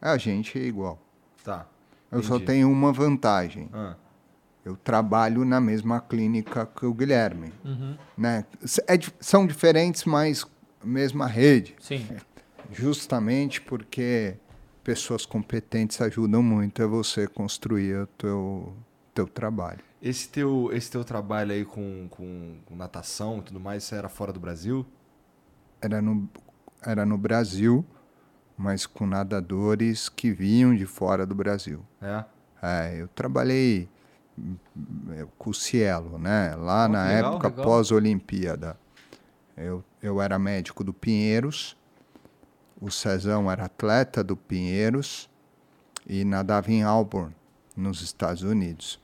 A 0.00 0.16
gente 0.18 0.58
é 0.58 0.62
igual. 0.62 0.98
Tá. 1.42 1.66
Eu 2.10 2.22
só 2.22 2.36
Entendi. 2.36 2.52
tenho 2.52 2.70
uma 2.70 2.92
vantagem. 2.92 3.68
Ah, 3.72 3.96
Eu 4.66 4.76
trabalho 4.76 5.44
na 5.44 5.60
mesma 5.60 6.00
clínica 6.00 6.66
que 6.66 6.84
o 6.84 6.92
Guilherme. 6.92 7.52
Uhum. 7.64 7.96
Né? 8.18 8.44
É 8.88 8.98
são 9.20 9.46
diferentes, 9.46 10.04
mas 10.04 10.44
mesma 10.82 11.28
rede. 11.28 11.76
Sim. 11.78 12.04
Justamente 12.72 13.60
porque 13.60 14.34
pessoas 14.82 15.24
competentes 15.24 16.00
ajudam 16.00 16.42
muito 16.42 16.82
a 16.82 16.86
você 16.88 17.28
construir 17.28 17.94
o 17.94 18.06
teu, 18.08 18.76
teu 19.14 19.28
trabalho. 19.28 19.78
Esse 20.02 20.28
teu, 20.28 20.68
esse 20.72 20.90
teu 20.90 21.04
trabalho 21.04 21.52
aí 21.52 21.64
com, 21.64 22.08
com, 22.10 22.56
com 22.66 22.74
natação 22.74 23.38
e 23.38 23.42
tudo 23.42 23.60
mais, 23.60 23.84
isso 23.84 23.94
era 23.94 24.08
fora 24.08 24.32
do 24.32 24.40
Brasil? 24.40 24.84
Era 25.80 26.02
no, 26.02 26.28
era 26.82 27.06
no 27.06 27.16
Brasil, 27.16 27.86
mas 28.58 28.84
com 28.84 29.06
nadadores 29.06 30.08
que 30.08 30.32
vinham 30.32 30.74
de 30.74 30.86
fora 30.86 31.24
do 31.24 31.36
Brasil. 31.36 31.86
É. 32.02 32.24
É, 32.60 33.00
eu 33.00 33.06
trabalhei 33.06 33.88
hum, 34.38 34.56
hum, 34.76 35.26
com 35.38 35.50
o 35.50 35.54
Cielo, 35.54 36.18
né? 36.18 36.54
Lá 36.56 36.86
Oh, 36.86 36.88
na 36.88 37.08
legal, 37.08 37.32
época 37.34 37.50
pós-Olimpíada. 37.50 38.78
Eu, 39.56 39.82
eu 40.02 40.20
era 40.20 40.38
médico 40.38 40.84
do 40.84 40.92
Pinheiros, 40.92 41.76
o 42.80 42.90
Cezão 42.90 43.50
era 43.50 43.64
atleta 43.64 44.22
do 44.22 44.36
Pinheiros 44.36 45.30
e 46.06 46.24
nadava 46.24 46.70
em 46.70 46.82
Auburn, 46.82 47.34
nos 47.74 48.02
Estados 48.02 48.42
Unidos. 48.42 49.00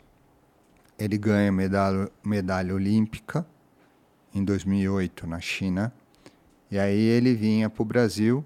Ele 0.99 1.17
ganha 1.17 1.51
medalha, 1.51 2.11
medalha 2.23 2.75
olímpica 2.75 3.47
em 4.35 4.45
2008 4.45 5.27
na 5.27 5.41
China. 5.41 5.93
E 6.71 6.79
aí 6.79 7.01
ele 7.01 7.35
vinha 7.35 7.69
para 7.69 7.83
o 7.83 7.85
Brasil, 7.85 8.45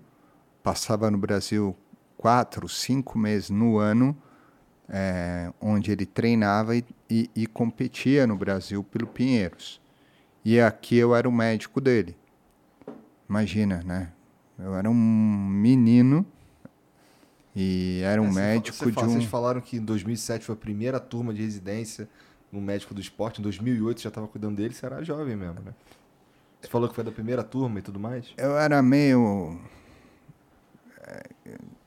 passava 0.63 1.11
no 1.11 1.19
Brasil 1.19 1.77
quatro, 2.17 2.69
cinco 2.69 3.19
meses 3.19 3.51
no 3.51 3.79
ano, 3.79 4.17
eh, 4.89 5.53
onde 5.61 5.91
ele 5.93 6.07
treinava 6.07 6.77
e, 6.77 6.85
e- 7.11 7.31
e 7.35 7.47
competia 7.47 8.27
no 8.27 8.37
Brasil 8.37 8.83
pelo 8.85 9.07
Pinheiros. 9.07 9.81
E 10.45 10.61
aqui 10.61 10.97
eu 10.97 11.15
era 11.15 11.29
o 11.29 11.33
médico 11.33 11.81
dele. 11.81 12.17
Imagina, 13.29 13.83
né? 13.85 14.13
Eu 14.59 14.75
era 14.75 14.89
um 14.89 14.95
menino 14.95 16.25
e 17.55 18.01
era 18.05 18.21
um 18.21 18.27
É, 18.27 18.31
médico 18.31 18.77
você 18.85 18.93
de 18.93 19.05
um... 19.05 19.09
Vocês 19.09 19.25
falaram 19.25 19.61
que 19.61 19.77
em 19.79 19.81
2007 19.85 20.45
foi 20.45 20.55
a 20.55 20.59
primeira 20.59 21.01
turma 21.01 21.33
de 21.33 21.43
residência 21.43 22.09
no 22.53 22.61
médico 22.61 22.95
do 22.95 23.01
esporte. 23.01 23.41
Em 23.41 23.43
2008 23.43 23.99
você 23.99 24.05
já 24.05 24.09
estava 24.09 24.29
cuidando 24.29 24.57
dele, 24.57 24.75
você 24.75 24.87
era 24.87 25.03
jovem 25.03 25.37
mesmo, 25.37 25.61
né? 25.61 25.75
Você 26.61 26.69
falou 26.69 26.89
que 26.89 26.95
foi 26.95 27.05
da 27.05 27.13
primeira 27.13 27.43
turma 27.43 27.79
e 27.79 27.83
tudo 27.83 27.99
mais? 27.99 28.27
Eu 28.37 28.57
era 28.59 28.83
meio. 28.83 29.59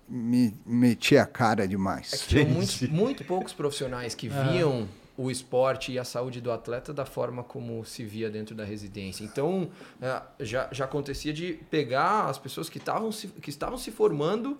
Me 0.09 0.55
meti 0.65 1.17
a 1.17 1.25
cara 1.25 1.67
demais. 1.67 2.13
É 2.13 2.17
que 2.17 2.27
tinham 2.27 2.49
muitos, 2.49 2.81
muito 2.81 3.23
poucos 3.23 3.53
profissionais 3.53 4.15
que 4.15 4.27
viam 4.27 4.87
o 5.19 5.29
esporte 5.29 5.91
e 5.91 5.99
a 5.99 6.05
saúde 6.05 6.39
do 6.39 6.49
atleta 6.49 6.93
da 6.93 7.05
forma 7.05 7.43
como 7.43 7.83
se 7.83 8.05
via 8.05 8.29
dentro 8.29 8.55
da 8.55 8.63
residência. 8.63 9.21
Então, 9.25 9.69
eh, 10.01 10.21
já, 10.39 10.69
já 10.71 10.85
acontecia 10.85 11.33
de 11.33 11.59
pegar 11.69 12.29
as 12.29 12.39
pessoas 12.39 12.69
que 12.69 12.77
estavam 12.77 13.11
se, 13.11 13.27
que 13.27 13.49
estavam 13.49 13.77
se 13.77 13.91
formando 13.91 14.57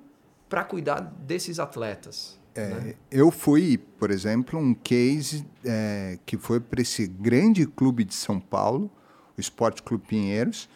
para 0.50 0.66
cuidar 0.66 1.00
desses 1.00 1.60
atletas. 1.60 2.38
né? 2.82 2.96
Eu 3.10 3.32
fui, 3.32 3.78
por 3.78 4.12
exemplo, 4.12 4.60
um 4.60 4.74
case 4.74 5.46
eh, 5.64 6.20
que 6.26 6.38
foi 6.38 6.60
para 6.60 6.82
esse 6.82 7.08
grande 7.08 7.66
clube 7.66 8.04
de 8.04 8.14
São 8.14 8.38
Paulo, 8.38 8.92
o 9.38 9.40
Esporte 9.40 9.82
Clube 9.82 10.06
Pinheiros, 10.08 10.68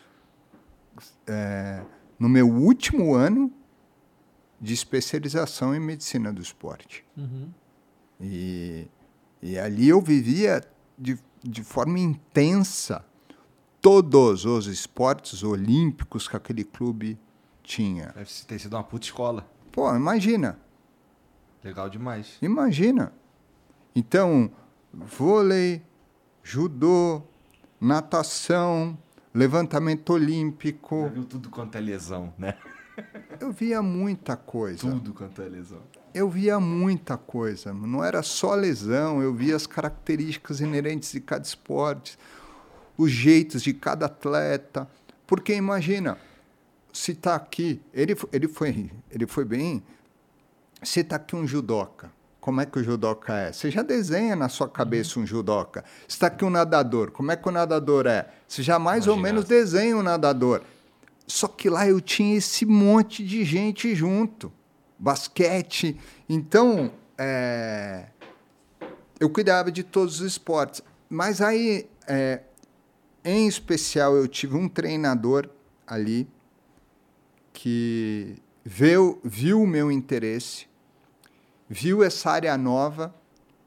no 2.17 2.29
meu 2.29 2.49
último 2.49 3.13
ano 3.15 3.51
de 4.63 4.73
especialização 4.73 5.75
em 5.75 5.79
medicina 5.79 6.31
do 6.31 6.41
esporte. 6.41 7.03
E, 8.17 8.87
e 9.41 9.59
ali 9.59 9.89
eu 9.89 9.99
vivia 9.99 10.63
de, 10.97 11.19
de 11.43 11.61
forma 11.65 11.99
intensa 11.99 13.05
todos 13.81 14.45
os 14.45 14.67
esportes 14.67 15.43
olímpicos 15.43 16.29
que 16.29 16.37
aquele 16.37 16.63
clube 16.63 17.19
tinha. 17.61 18.13
Deve 18.15 18.29
ter 18.47 18.57
sido 18.57 18.77
uma 18.77 18.83
puta 18.85 19.05
escola. 19.05 19.45
Pô, 19.69 19.93
imagina, 19.93 20.57
Legal 21.61 21.89
demais. 21.89 22.37
imagina. 22.41 23.11
Então, 23.93 24.49
vôlei, 24.93 25.81
judô, 26.41 27.21
natação, 27.81 28.97
levantamento 29.33 30.13
Já 30.13 30.15
olímpico, 30.15 31.09
viu 31.09 31.25
tudo 31.25 31.49
quanto 31.49 31.75
é 31.77 31.81
lesão, 31.81 32.33
né? 32.37 32.57
Eu 33.39 33.51
via 33.51 33.81
muita 33.81 34.35
coisa. 34.35 34.79
Tudo 34.79 35.13
quanto 35.13 35.41
é 35.41 35.49
lesão. 35.49 35.81
Eu 36.13 36.29
via 36.29 36.59
muita 36.59 37.17
coisa. 37.17 37.73
Não 37.73 38.03
era 38.03 38.21
só 38.21 38.53
lesão, 38.53 39.21
eu 39.21 39.33
via 39.33 39.55
as 39.55 39.65
características 39.65 40.59
inerentes 40.61 41.11
de 41.11 41.19
cada 41.19 41.43
esporte, 41.43 42.17
os 42.97 43.11
jeitos 43.11 43.63
de 43.63 43.73
cada 43.73 44.05
atleta. 44.05 44.87
Porque 45.25 45.53
imagina, 45.53 46.17
se 46.91 47.13
está 47.13 47.35
aqui, 47.35 47.81
ele, 47.93 48.15
ele, 48.31 48.47
foi, 48.47 48.91
ele 49.09 49.25
foi 49.25 49.45
bem. 49.45 49.83
Se 50.83 50.99
está 50.99 51.15
aqui 51.15 51.35
um 51.35 51.47
judoca, 51.47 52.11
como 52.39 52.59
é 52.59 52.65
que 52.65 52.77
o 52.77 52.83
judoca 52.83 53.33
é? 53.33 53.53
Você 53.53 53.71
já 53.71 53.81
desenha 53.81 54.35
na 54.35 54.49
sua 54.49 54.67
cabeça 54.67 55.17
um 55.17 55.25
judoca. 55.25 55.83
Se 56.07 56.15
está 56.15 56.27
aqui 56.27 56.43
um 56.43 56.49
nadador, 56.49 57.09
como 57.09 57.31
é 57.31 57.37
que 57.37 57.47
o 57.47 57.51
nadador 57.51 58.05
é? 58.05 58.27
Você 58.47 58.61
já 58.61 58.77
mais 58.77 59.07
ou 59.07 59.15
menos 59.15 59.45
desenha 59.45 59.95
um 59.95 60.03
nadador. 60.03 60.61
Só 61.25 61.47
que 61.47 61.69
lá 61.69 61.87
eu 61.87 62.01
tinha 62.01 62.37
esse 62.37 62.65
monte 62.65 63.23
de 63.23 63.43
gente 63.43 63.95
junto. 63.95 64.51
Basquete. 64.97 65.97
Então, 66.27 66.91
é, 67.17 68.07
eu 69.19 69.29
cuidava 69.29 69.71
de 69.71 69.83
todos 69.83 70.19
os 70.19 70.27
esportes. 70.27 70.81
Mas 71.09 71.41
aí, 71.41 71.89
é, 72.07 72.41
em 73.23 73.47
especial, 73.47 74.15
eu 74.15 74.27
tive 74.27 74.55
um 74.55 74.67
treinador 74.67 75.49
ali 75.85 76.27
que 77.51 78.35
viu, 78.63 79.19
viu 79.23 79.61
o 79.61 79.67
meu 79.67 79.91
interesse 79.91 80.67
viu 81.73 82.03
essa 82.03 82.29
área 82.29 82.55
nova, 82.55 83.13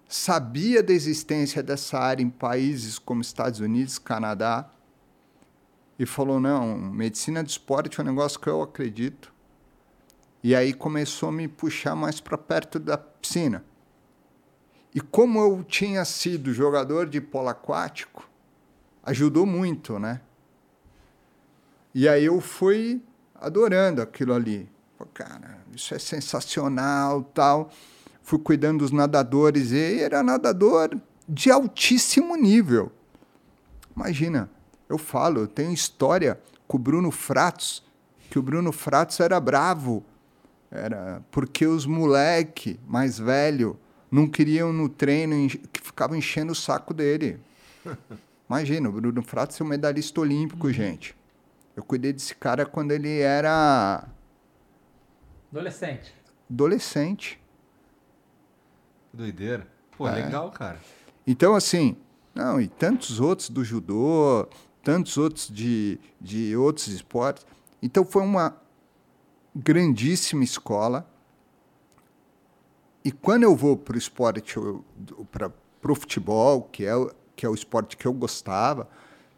sabia 0.08 0.80
da 0.80 0.92
existência 0.92 1.60
dessa 1.60 1.98
área 1.98 2.22
em 2.22 2.30
países 2.30 3.00
como 3.00 3.20
Estados 3.20 3.58
Unidos, 3.58 3.98
Canadá, 3.98 4.70
e 5.98 6.04
falou: 6.06 6.38
não, 6.38 6.76
medicina 6.76 7.42
do 7.42 7.48
esporte 7.48 8.00
é 8.00 8.02
um 8.02 8.06
negócio 8.06 8.38
que 8.38 8.48
eu 8.48 8.62
acredito. 8.62 9.32
E 10.42 10.54
aí 10.54 10.72
começou 10.72 11.30
a 11.30 11.32
me 11.32 11.48
puxar 11.48 11.96
mais 11.96 12.20
para 12.20 12.38
perto 12.38 12.78
da 12.78 12.96
piscina. 12.96 13.64
E 14.94 15.00
como 15.00 15.40
eu 15.40 15.64
tinha 15.64 16.04
sido 16.04 16.52
jogador 16.52 17.08
de 17.08 17.20
polo 17.20 17.48
aquático, 17.48 18.28
ajudou 19.02 19.44
muito, 19.44 19.98
né? 19.98 20.20
E 21.94 22.08
aí 22.08 22.24
eu 22.24 22.40
fui 22.40 23.02
adorando 23.34 24.00
aquilo 24.00 24.34
ali. 24.34 24.70
Pô, 24.96 25.04
cara, 25.06 25.58
isso 25.74 25.94
é 25.94 25.98
sensacional, 25.98 27.22
tal. 27.22 27.70
Fui 28.22 28.38
cuidando 28.38 28.80
dos 28.80 28.90
nadadores 28.90 29.72
e 29.72 30.00
era 30.00 30.22
nadador 30.22 30.98
de 31.28 31.50
altíssimo 31.50 32.36
nível. 32.36 32.90
Imagina, 33.94 34.50
eu 34.88 34.98
falo, 34.98 35.40
eu 35.40 35.46
tenho 35.48 35.72
história 35.72 36.40
com 36.68 36.76
o 36.76 36.80
Bruno 36.80 37.10
Fratos, 37.10 37.82
que 38.30 38.38
o 38.38 38.42
Bruno 38.42 38.72
Fratos 38.72 39.18
era 39.20 39.38
bravo. 39.40 40.04
Era 40.70 41.22
porque 41.30 41.66
os 41.66 41.86
moleque 41.86 42.78
mais 42.86 43.18
velho 43.18 43.78
não 44.10 44.28
queriam 44.28 44.72
no 44.72 44.88
treino 44.88 45.48
que 45.72 45.80
ficavam 45.80 46.16
enchendo 46.16 46.52
o 46.52 46.56
saco 46.56 46.92
dele. 46.92 47.38
Imagina, 48.48 48.88
o 48.88 48.92
Bruno 48.92 49.22
Fratos 49.22 49.60
é 49.60 49.64
um 49.64 49.66
medalhista 49.66 50.20
olímpico, 50.20 50.72
gente. 50.72 51.16
Eu 51.76 51.82
cuidei 51.84 52.12
desse 52.12 52.34
cara 52.34 52.64
quando 52.66 52.92
ele 52.92 53.18
era 53.20 54.06
Adolescente. 55.52 56.14
adolescente. 56.50 57.40
Doideira. 59.12 59.66
Pô, 59.96 60.08
É. 60.08 60.12
legal, 60.12 60.50
cara. 60.50 60.78
Então, 61.26 61.54
assim, 61.54 61.96
não, 62.34 62.60
e 62.60 62.68
tantos 62.68 63.18
outros 63.20 63.48
do 63.50 63.64
judô, 63.64 64.46
tantos 64.86 65.18
outros 65.18 65.48
de, 65.48 65.98
de 66.20 66.56
outros 66.56 66.86
esportes. 66.86 67.44
Então, 67.82 68.04
foi 68.04 68.22
uma 68.22 68.56
grandíssima 69.52 70.44
escola. 70.44 71.10
E 73.04 73.10
quando 73.10 73.42
eu 73.42 73.56
vou 73.56 73.76
para 73.76 73.96
o 73.96 73.98
esporte, 73.98 74.54
para 75.32 75.50
o 75.92 75.94
futebol, 75.96 76.62
que 76.70 76.86
é, 76.86 76.92
que 77.34 77.44
é 77.44 77.48
o 77.48 77.54
esporte 77.54 77.96
que 77.96 78.06
eu 78.06 78.12
gostava, 78.12 78.88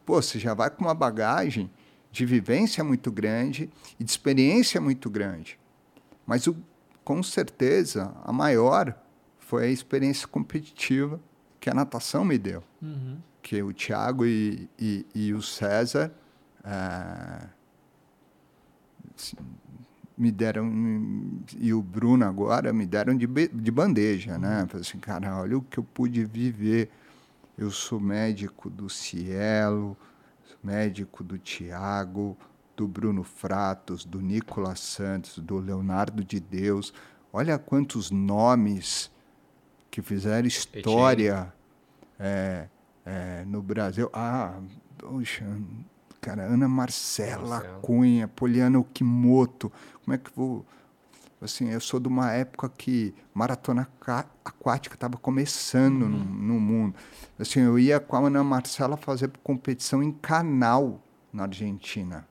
pô, 0.04 0.20
você 0.20 0.38
já 0.38 0.52
vai 0.52 0.68
com 0.68 0.84
uma 0.84 0.94
bagagem 0.94 1.70
de 2.12 2.26
vivência 2.26 2.84
muito 2.84 3.10
grande 3.10 3.70
e 3.98 4.04
de 4.04 4.10
experiência 4.10 4.78
muito 4.82 5.08
grande. 5.08 5.58
Mas, 6.26 6.46
o, 6.46 6.54
com 7.02 7.22
certeza, 7.22 8.14
a 8.22 8.34
maior 8.34 8.94
foi 9.38 9.64
a 9.64 9.68
experiência 9.68 10.28
competitiva 10.28 11.18
que 11.58 11.70
a 11.70 11.74
natação 11.74 12.22
me 12.22 12.36
deu. 12.36 12.62
Que 13.48 13.62
o 13.62 13.72
Thiago 13.72 14.26
e, 14.26 14.68
e, 14.78 15.06
e 15.14 15.32
o 15.32 15.40
César 15.40 16.12
se- 19.16 19.34
me 20.18 20.30
deram, 20.30 20.70
e 21.56 21.72
o 21.72 21.80
Bruno 21.80 22.26
agora 22.26 22.74
me 22.74 22.84
deram 22.84 23.16
de, 23.16 23.26
de 23.26 23.70
bandeja, 23.70 24.36
né? 24.36 24.66
Falei 24.68 24.82
assim, 24.86 24.98
cara, 24.98 25.34
olha 25.40 25.56
o 25.56 25.62
que 25.62 25.78
eu 25.78 25.82
pude 25.84 26.26
viver. 26.26 26.90
Eu 27.56 27.70
sou 27.70 27.98
médico 27.98 28.68
do 28.68 28.90
Cielo, 28.90 29.96
médico 30.62 31.24
do 31.24 31.38
Tiago, 31.38 32.36
do 32.76 32.86
Bruno 32.86 33.22
Fratos, 33.22 34.04
do 34.04 34.20
Nicolas 34.20 34.80
Santos, 34.80 35.38
do 35.38 35.56
Leonardo 35.58 36.22
de 36.22 36.38
Deus. 36.38 36.92
Olha 37.32 37.58
quantos 37.58 38.10
nomes 38.10 39.10
que 39.90 40.02
fizeram 40.02 40.46
história 40.46 41.50
é, 42.18 42.68
é, 43.08 43.44
no 43.46 43.62
Brasil. 43.62 44.10
Ah, 44.12 44.58
poxa, 44.98 45.44
cara, 46.20 46.42
Ana 46.42 46.68
Marcela 46.68 47.48
Marcela. 47.48 47.80
Cunha, 47.80 48.28
Poliana 48.28 48.78
Okimoto. 48.78 49.72
Como 50.04 50.14
é 50.14 50.18
que 50.18 50.28
eu 50.30 50.34
vou. 50.36 50.66
Assim, 51.40 51.68
eu 51.70 51.80
sou 51.80 52.00
de 52.00 52.08
uma 52.08 52.32
época 52.32 52.68
que 52.68 53.14
maratona 53.32 53.88
ca- 54.00 54.26
aquática 54.44 54.96
estava 54.96 55.16
começando 55.16 56.08
no, 56.08 56.18
no 56.18 56.58
mundo. 56.60 56.96
Assim, 57.38 57.60
eu 57.60 57.78
ia 57.78 58.00
com 58.00 58.16
a 58.16 58.26
Ana 58.26 58.42
Marcela 58.42 58.96
fazer 58.96 59.30
competição 59.44 60.02
em 60.02 60.10
canal 60.10 61.00
na 61.32 61.44
Argentina. 61.44 62.26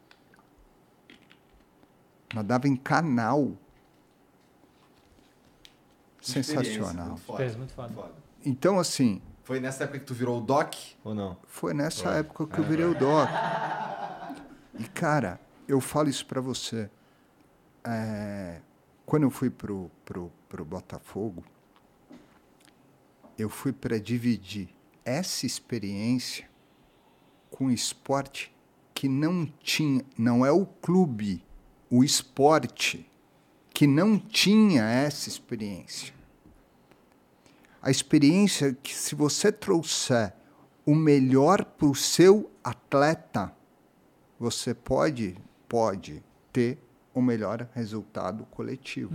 Nadava 2.33 2.67
em 2.67 2.75
canal. 2.75 3.53
Sensacional. 6.21 7.07
Muito 7.57 7.73
foda. 7.73 8.11
Então, 8.45 8.77
assim, 8.79 9.21
Foi 9.47 9.61
nessa 9.61 9.85
época 9.85 9.99
que 9.99 10.05
tu 10.05 10.13
virou 10.13 10.39
o 10.39 10.41
Doc 10.41 10.73
ou 11.05 11.15
não? 11.15 11.37
foi 11.47 11.73
nessa 11.73 12.09
época 12.15 12.47
que 12.47 12.59
eu 12.59 12.65
virei 12.65 12.85
o 12.85 12.93
doc. 12.93 13.29
E, 14.77 14.83
cara, 14.89 15.39
eu 15.65 15.79
falo 15.79 16.09
isso 16.09 16.25
para 16.25 16.41
você. 16.41 16.89
É, 17.81 18.59
quando 19.05 19.23
eu 19.23 19.29
fui 19.29 19.49
pro, 19.49 19.89
pro, 20.03 20.29
pro 20.49 20.65
Botafogo, 20.65 21.45
eu 23.37 23.47
fui 23.47 23.71
para 23.71 23.97
dividir 23.97 24.67
essa 25.05 25.45
experiência 25.45 26.49
com 27.49 27.71
esporte 27.71 28.53
que 28.93 29.07
não 29.07 29.45
tinha, 29.63 30.03
não 30.17 30.45
é 30.45 30.51
o 30.51 30.65
clube, 30.65 31.41
o 31.89 32.03
esporte 32.03 33.09
que 33.73 33.87
não 33.87 34.19
tinha 34.19 34.83
essa 34.83 35.29
experiência. 35.29 36.16
A 37.81 37.89
experiência 37.91 38.73
que 38.81 38.93
se 38.95 39.15
você 39.15 39.51
trouxer 39.51 40.33
o 40.85 40.95
melhor 40.95 41.63
para 41.63 41.87
o 41.87 41.95
seu 41.95 42.49
atleta, 42.63 43.51
você 44.39 44.73
pode, 44.73 45.35
pode 45.67 46.23
ter 46.51 46.77
o 47.13 47.21
melhor 47.21 47.67
resultado 47.73 48.45
coletivo. 48.51 49.13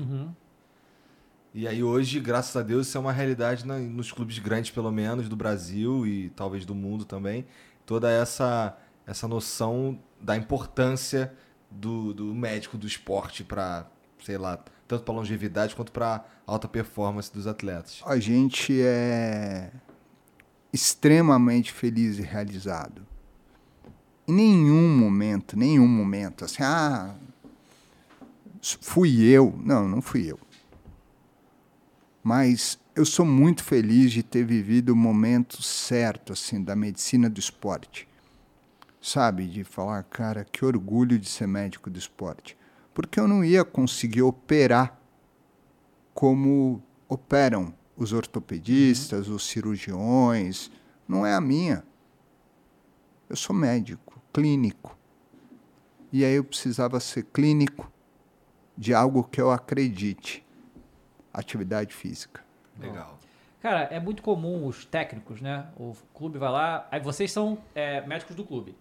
E 1.55 1.69
aí 1.69 1.83
hoje, 1.83 2.19
graças 2.19 2.57
a 2.57 2.63
Deus, 2.63 2.87
isso 2.89 2.97
é 2.97 3.01
uma 3.01 3.13
realidade 3.13 3.67
na- 3.67 3.79
nos 3.79 4.11
clubes 4.11 4.39
grandes, 4.39 4.71
pelo 4.71 4.91
menos, 4.91 5.29
do 5.29 5.37
Brasil 5.37 6.07
e 6.07 6.31
talvez 6.31 6.65
do 6.65 6.75
mundo 6.75 7.05
também. 7.05 7.45
Toda 7.85 8.11
essa, 8.11 8.77
essa 9.07 9.29
noção 9.29 9.99
da 10.21 10.37
importância 10.37 11.33
do, 11.71 12.15
do 12.15 12.35
médico 12.35 12.79
do 12.79 12.87
esporte 12.87 13.45
para, 13.45 13.87
sei 14.25 14.39
lá, 14.39 14.63
tanto 14.93 15.05
para 15.05 15.15
longevidade 15.15 15.75
quanto 15.75 15.91
para 15.91 16.23
alta 16.47 16.69
performance 16.69 17.33
dos 17.33 17.47
atletas. 17.47 18.03
A 18.05 18.19
gente 18.19 18.79
é 18.79 19.71
extremamente 20.71 21.73
feliz 21.73 22.19
e 22.19 22.23
realizado. 22.23 23.07
Em 24.29 24.35
nenhum 24.35 24.95
momento, 24.95 25.59
nenhum 25.59 25.89
momento, 25.89 26.45
assim, 26.45 26.63
ah, 26.63 27.15
fui 28.83 29.23
eu. 29.23 29.59
Não, 29.65 29.89
não 29.89 30.03
fui 30.03 30.31
eu. 30.31 30.39
Mas 32.23 32.79
eu 32.95 33.07
sou 33.07 33.25
muito 33.25 33.65
feliz 33.65 34.13
de 34.13 34.23
ter 34.23 34.45
vivido 34.45 34.91
o 34.91 34.97
momento 34.97 35.63
certo, 35.63 36.35
assim, 36.35 36.63
da 36.63 36.77
medicina 36.77 37.31
do 37.31 37.41
esporte. 37.41 38.07
Sabe? 39.01 39.47
De 39.47 39.65
falar, 39.65 40.03
cara, 40.03 40.45
que 40.45 40.67
orgulho 40.67 41.19
de 41.19 41.29
ser 41.31 41.49
médico 41.49 41.89
do 41.89 41.99
esporte. 41.99 42.59
Porque 42.95 43.19
eu 43.19 43.27
não 43.27 43.45
ia 43.45 43.65
conseguir 43.65 44.23
operar 44.23 44.99
como 46.13 46.83
operam 47.09 47.75
os 47.97 48.13
ortopedistas, 48.13 49.29
os 49.29 49.47
cirurgiões. 49.47 50.71
Não 51.09 51.25
é 51.25 51.35
a 51.35 51.41
minha. 51.41 51.85
Eu 53.29 53.37
sou 53.37 53.55
médico, 53.55 54.21
clínico. 54.33 54.97
E 56.13 56.25
aí 56.25 56.35
eu 56.35 56.45
precisava 56.45 57.01
ser 57.01 57.25
clínico 57.25 57.91
de 58.77 58.93
algo 58.93 59.25
que 59.25 59.41
eu 59.41 59.51
acredite. 59.51 60.45
Atividade 61.33 61.95
física. 61.95 62.45
Legal. 62.79 63.19
Cara, 63.61 63.85
é 63.85 64.01
muito 64.01 64.23
comum 64.23 64.67
os 64.67 64.85
técnicos, 64.85 65.41
né? 65.41 65.69
O 65.77 65.95
clube 66.13 66.37
vai 66.37 66.51
lá, 66.51 66.87
aí 66.91 67.01
vocês 67.01 67.31
são 67.31 67.57
é, 67.75 68.05
médicos 68.07 68.35
do 68.35 68.45
clube. 68.45 68.77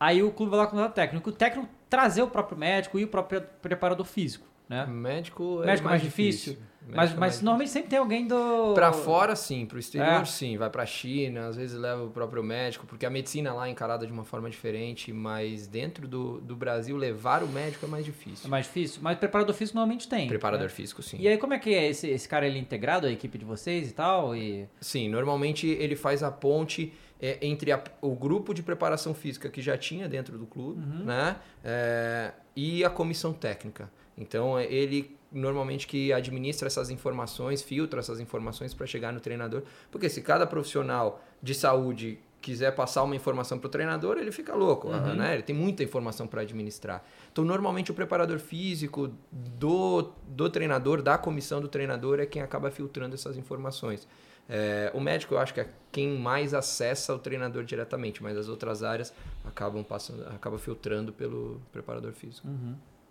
Aí 0.00 0.22
o 0.22 0.30
clube 0.30 0.50
vai 0.50 0.60
lá 0.60 0.66
contratar 0.66 0.92
técnico. 0.92 1.30
O 1.30 1.32
técnico 1.32 1.68
trazer 1.88 2.22
o 2.22 2.28
próprio 2.28 2.56
médico 2.56 2.98
e 2.98 3.04
o 3.04 3.08
próprio 3.08 3.42
preparador 3.62 4.06
físico, 4.06 4.46
né? 4.68 4.86
Médico 4.86 5.62
é 5.62 5.66
médico 5.66 5.88
é 5.88 5.90
mais 5.90 6.02
difícil. 6.02 6.56
Mas, 6.90 7.10
Médico 7.10 7.16
é 7.16 7.20
mas 7.20 7.34
mais 7.34 7.42
normalmente 7.42 7.70
sempre 7.70 7.90
tem 7.90 7.98
alguém 7.98 8.26
do. 8.26 8.72
Pra 8.72 8.92
fora, 8.92 9.36
sim. 9.36 9.66
Pro 9.66 9.78
exterior, 9.78 10.22
É. 10.22 10.24
sim. 10.24 10.56
Vai 10.56 10.70
pra 10.70 10.86
China, 10.86 11.48
às 11.48 11.56
vezes 11.56 11.78
leva 11.78 12.02
o 12.04 12.10
próprio 12.10 12.42
médico, 12.42 12.86
porque 12.86 13.04
a 13.04 13.10
medicina 13.10 13.52
lá 13.52 13.66
é 13.68 13.70
encarada 13.70 14.06
de 14.06 14.12
uma 14.12 14.24
forma 14.24 14.48
diferente, 14.48 15.12
mas 15.12 15.66
dentro 15.66 16.08
do, 16.08 16.40
do 16.40 16.56
Brasil, 16.56 16.96
levar 16.96 17.42
o 17.42 17.48
médico 17.48 17.84
é 17.84 17.88
mais 17.88 18.06
difícil. 18.06 18.46
É 18.46 18.48
mais 18.48 18.64
difícil. 18.64 19.00
Mas 19.02 19.18
preparador 19.18 19.54
físico 19.54 19.76
normalmente 19.76 20.08
tem. 20.08 20.28
Preparador 20.28 20.68
né? 20.68 20.72
físico, 20.72 21.02
sim. 21.02 21.18
E 21.20 21.28
aí, 21.28 21.36
como 21.36 21.52
é 21.52 21.58
que 21.58 21.74
é? 21.74 21.88
Esse, 21.88 22.08
esse 22.08 22.26
cara 22.26 22.46
ele 22.46 22.56
é 22.56 22.60
integrado 22.60 23.06
à 23.06 23.10
equipe 23.10 23.36
de 23.36 23.44
vocês 23.44 23.90
e 23.90 23.92
tal? 23.92 24.34
E... 24.34 24.66
Sim, 24.80 25.10
normalmente 25.10 25.66
ele 25.66 25.94
faz 25.94 26.22
a 26.22 26.30
ponte 26.30 26.94
é, 27.20 27.38
entre 27.46 27.72
a- 27.72 27.82
o 28.00 28.14
grupo 28.14 28.52
de 28.54 28.62
preparação 28.62 29.12
física 29.14 29.48
que 29.48 29.60
já 29.60 29.76
tinha 29.76 30.08
dentro 30.08 30.38
do 30.38 30.46
clube, 30.46 30.80
né? 31.04 31.36
É, 31.64 32.32
e 32.54 32.84
a 32.84 32.90
comissão 32.90 33.32
técnica. 33.32 33.90
Então, 34.16 34.58
é 34.58 34.64
ele 34.72 35.16
normalmente 35.30 35.86
que 35.86 36.12
administra 36.12 36.66
essas 36.68 36.90
informações, 36.90 37.60
filtra 37.62 38.00
essas 38.00 38.18
informações 38.18 38.72
para 38.74 38.86
chegar 38.86 39.12
no 39.12 39.20
treinador. 39.20 39.62
Porque 39.90 40.08
se 40.08 40.22
cada 40.22 40.46
profissional 40.46 41.22
de 41.42 41.54
saúde 41.54 42.18
quiser 42.40 42.74
passar 42.74 43.02
uma 43.02 43.14
informação 43.16 43.58
para 43.58 43.66
o 43.66 43.70
treinador, 43.70 44.16
ele 44.16 44.30
fica 44.32 44.54
louco, 44.54 44.88
Uhum. 44.88 45.14
né? 45.14 45.34
Ele 45.34 45.42
tem 45.42 45.54
muita 45.54 45.82
informação 45.82 46.26
para 46.26 46.40
administrar. 46.42 47.04
Então, 47.32 47.44
normalmente, 47.44 47.90
o 47.90 47.94
preparador 47.94 48.38
físico 48.38 49.12
do, 49.32 50.12
do 50.26 50.48
treinador, 50.48 51.02
da 51.02 51.18
comissão 51.18 51.60
do 51.60 51.68
treinador, 51.68 52.20
é 52.20 52.26
quem 52.26 52.40
acaba 52.40 52.70
filtrando 52.70 53.14
essas 53.14 53.36
informações. 53.36 54.06
É, 54.48 54.90
o 54.94 55.00
médico, 55.00 55.34
eu 55.34 55.38
acho 55.38 55.52
que 55.52 55.60
é 55.60 55.68
quem 55.92 56.18
mais 56.18 56.54
acessa 56.54 57.14
o 57.14 57.18
treinador 57.18 57.64
diretamente, 57.64 58.22
mas 58.22 58.36
as 58.36 58.48
outras 58.48 58.82
áreas 58.82 59.12
acabam 59.44 59.84
passando, 59.84 60.26
acabam 60.28 60.58
filtrando 60.58 61.12
pelo 61.12 61.60
preparador 61.72 62.12
físico. 62.12 62.48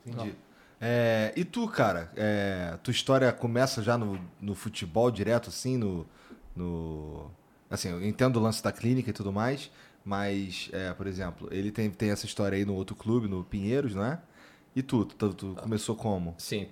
Entendi. 0.05 0.35
É, 0.79 1.33
e 1.35 1.43
tu, 1.43 1.67
cara? 1.67 2.11
É, 2.15 2.77
tua 2.83 2.91
história 2.91 3.31
começa 3.31 3.81
já 3.81 3.97
no, 3.97 4.19
no 4.39 4.53
futebol 4.55 5.09
direto, 5.09 5.49
assim, 5.49 5.77
no, 5.77 6.05
no. 6.55 7.31
Assim, 7.69 7.89
eu 7.89 8.03
entendo 8.05 8.37
o 8.37 8.39
lance 8.39 8.63
da 8.63 8.71
clínica 8.71 9.09
e 9.09 9.13
tudo 9.13 9.31
mais, 9.31 9.71
mas, 10.05 10.69
é, 10.71 10.93
por 10.93 11.07
exemplo, 11.07 11.49
ele 11.51 11.71
tem, 11.71 11.89
tem 11.89 12.11
essa 12.11 12.25
história 12.25 12.55
aí 12.55 12.63
no 12.63 12.75
outro 12.75 12.95
clube, 12.95 13.27
no 13.27 13.43
Pinheiros, 13.43 13.93
não 13.93 14.05
é? 14.05 14.19
E 14.77 14.83
tu? 14.83 15.05
Tu, 15.05 15.33
tu 15.33 15.55
começou 15.55 15.95
como? 15.95 16.35
Sim, 16.37 16.67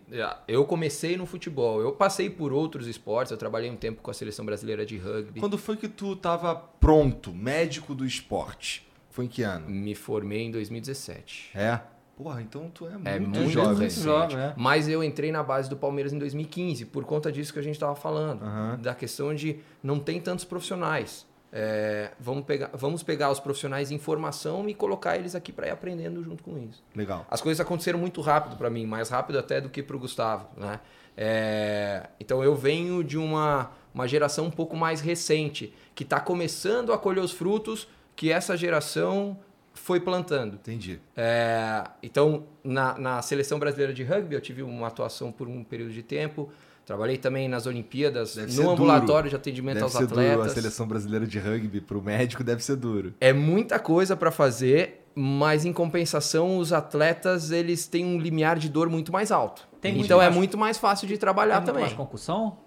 eu 0.48 0.64
comecei 0.65 1.18
no 1.18 1.26
futebol. 1.26 1.82
Eu 1.82 1.91
passei 1.94 2.30
por 2.30 2.53
outros 2.53 2.86
esportes, 2.86 3.32
eu 3.32 3.38
trabalhei 3.38 3.68
um 3.68 3.76
tempo 3.76 3.99
com 4.03 4.11
a 4.11 4.14
seleção 4.14 4.45
brasileira 4.45 4.86
de 4.86 4.95
rugby. 4.95 5.40
Quando 5.40 5.57
foi 5.57 5.76
que 5.76 5.88
tu 5.88 6.15
tava 6.15 6.53
pronto, 6.56 7.34
médico 7.34 7.95
do 7.95 8.06
esporte? 8.06 8.88
Foi 9.10 9.26
em 9.26 9.27
que 9.27 9.41
ano? 9.41 9.68
Me 9.68 9.95
formei 9.95 10.44
em 10.44 10.52
2017. 10.52 11.49
É? 11.56 11.80
Porra, 12.15 12.44
então 12.44 12.69
tu 12.72 12.86
é 12.86 12.91
muito, 12.91 13.07
É 13.07 13.19
muito, 13.19 13.49
jovem. 13.49 13.80
recente. 13.86 14.03
jovem, 14.06 14.38
é. 14.38 14.53
Mas 14.56 14.88
eu 14.88 15.03
entrei 15.03 15.32
na 15.32 15.41
base 15.41 15.68
do 15.68 15.76
Palmeiras 15.76 16.14
em 16.14 16.19
2015, 16.19 16.86
por 16.86 17.06
conta 17.06 17.32
disso 17.32 17.52
que 17.52 17.57
a 17.57 17.64
gente 17.64 17.73
estava 17.73 17.95
falando. 17.95 18.44
Aham. 18.44 18.77
Da 18.84 18.94
questão 18.94 19.34
de 19.34 19.57
não 19.82 19.99
tem 19.99 20.22
tantos 20.22 20.45
profissionais. 20.45 21.26
É, 21.57 22.11
vamos, 22.19 22.44
pegar, 22.44 22.69
vamos 22.73 23.02
pegar 23.02 23.32
os 23.32 23.40
profissionais 23.40 23.90
em 23.90 23.98
formação 23.98 24.68
e 24.68 24.73
colocar 24.73 25.15
eles 25.15 25.36
aqui 25.36 25.53
para 25.53 25.68
ir 25.68 25.69
aprendendo 25.69 26.22
junto 26.22 26.44
com 26.44 26.57
isso. 26.57 26.84
Legal. 26.94 27.26
As 27.32 27.40
coisas 27.40 27.61
aconteceram 27.61 27.98
muito 27.98 28.19
rápido 28.19 28.57
para 28.57 28.69
mim, 28.69 28.86
mais 28.86 29.07
rápido 29.07 29.40
até 29.40 29.61
do 29.61 29.69
que 29.69 29.82
para 29.82 29.95
o 29.95 29.99
Gustavo, 29.99 30.49
né? 30.57 30.82
É, 31.15 32.10
então 32.19 32.44
eu 32.44 32.53
venho 32.57 33.02
de 33.02 33.18
uma, 33.18 33.72
uma 33.94 34.06
geração 34.06 34.48
um 34.48 34.52
pouco 34.52 34.76
mais 34.76 34.99
recente, 34.99 35.73
que 35.95 36.03
está 36.03 36.19
começando 36.19 36.91
a 36.91 36.98
colher 36.98 37.23
os 37.23 37.32
frutos 37.32 37.88
que 38.18 38.34
essa 38.34 38.57
geração 38.57 39.40
foi 39.73 40.02
plantando. 40.02 40.56
Entendi. 40.56 40.99
É, 41.15 41.86
então, 42.03 42.44
na, 42.61 42.99
na 42.99 43.22
seleção 43.22 43.57
brasileira 43.57 43.94
de 43.94 44.03
rugby, 44.03 44.36
eu 44.36 44.41
tive 44.41 44.61
uma 44.61 44.88
atuação 44.88 45.32
por 45.32 45.48
um 45.48 45.64
período 45.64 45.94
de 45.94 46.03
tempo. 46.03 46.52
Trabalhei 46.85 47.17
também 47.17 47.47
nas 47.49 47.65
Olimpíadas, 47.65 48.35
Deve 48.35 48.51
no 48.51 48.57
duro. 48.61 48.69
ambulatório 48.71 49.29
de 49.29 49.35
atendimento 49.35 49.73
Deve 49.75 49.83
aos 49.85 49.93
ser 49.93 50.05
duro 50.07 50.21
a 50.21 50.31
atletas. 50.33 50.51
seleção 50.53 50.87
brasileira 50.87 51.25
de 51.25 51.39
rugby 51.39 51.81
pro 51.81 52.01
médico 52.01 52.43
deve 52.43 52.63
ser 52.63 52.75
duro. 52.75 53.13
É 53.19 53.33
muita 53.33 53.79
coisa 53.79 54.15
para 54.15 54.29
fazer, 54.31 55.03
mas 55.15 55.65
em 55.65 55.73
compensação, 55.73 56.57
os 56.59 56.71
atletas 56.71 57.49
eles 57.49 57.87
têm 57.87 58.05
um 58.05 58.19
limiar 58.19 58.59
de 58.59 58.69
dor 58.69 58.87
muito 58.89 59.11
mais 59.11 59.31
alto. 59.31 59.67
Tem 59.81 59.93
muito 59.93 60.05
então 60.05 60.21
é 60.21 60.25
mais- 60.25 60.35
muito 60.35 60.57
mais 60.57 60.77
fácil 60.77 61.07
de 61.07 61.17
trabalhar 61.17 61.55
Tem 61.55 61.61
muito 61.61 61.67
também. 61.67 61.83
mais 61.85 61.93
concussão? 61.95 62.57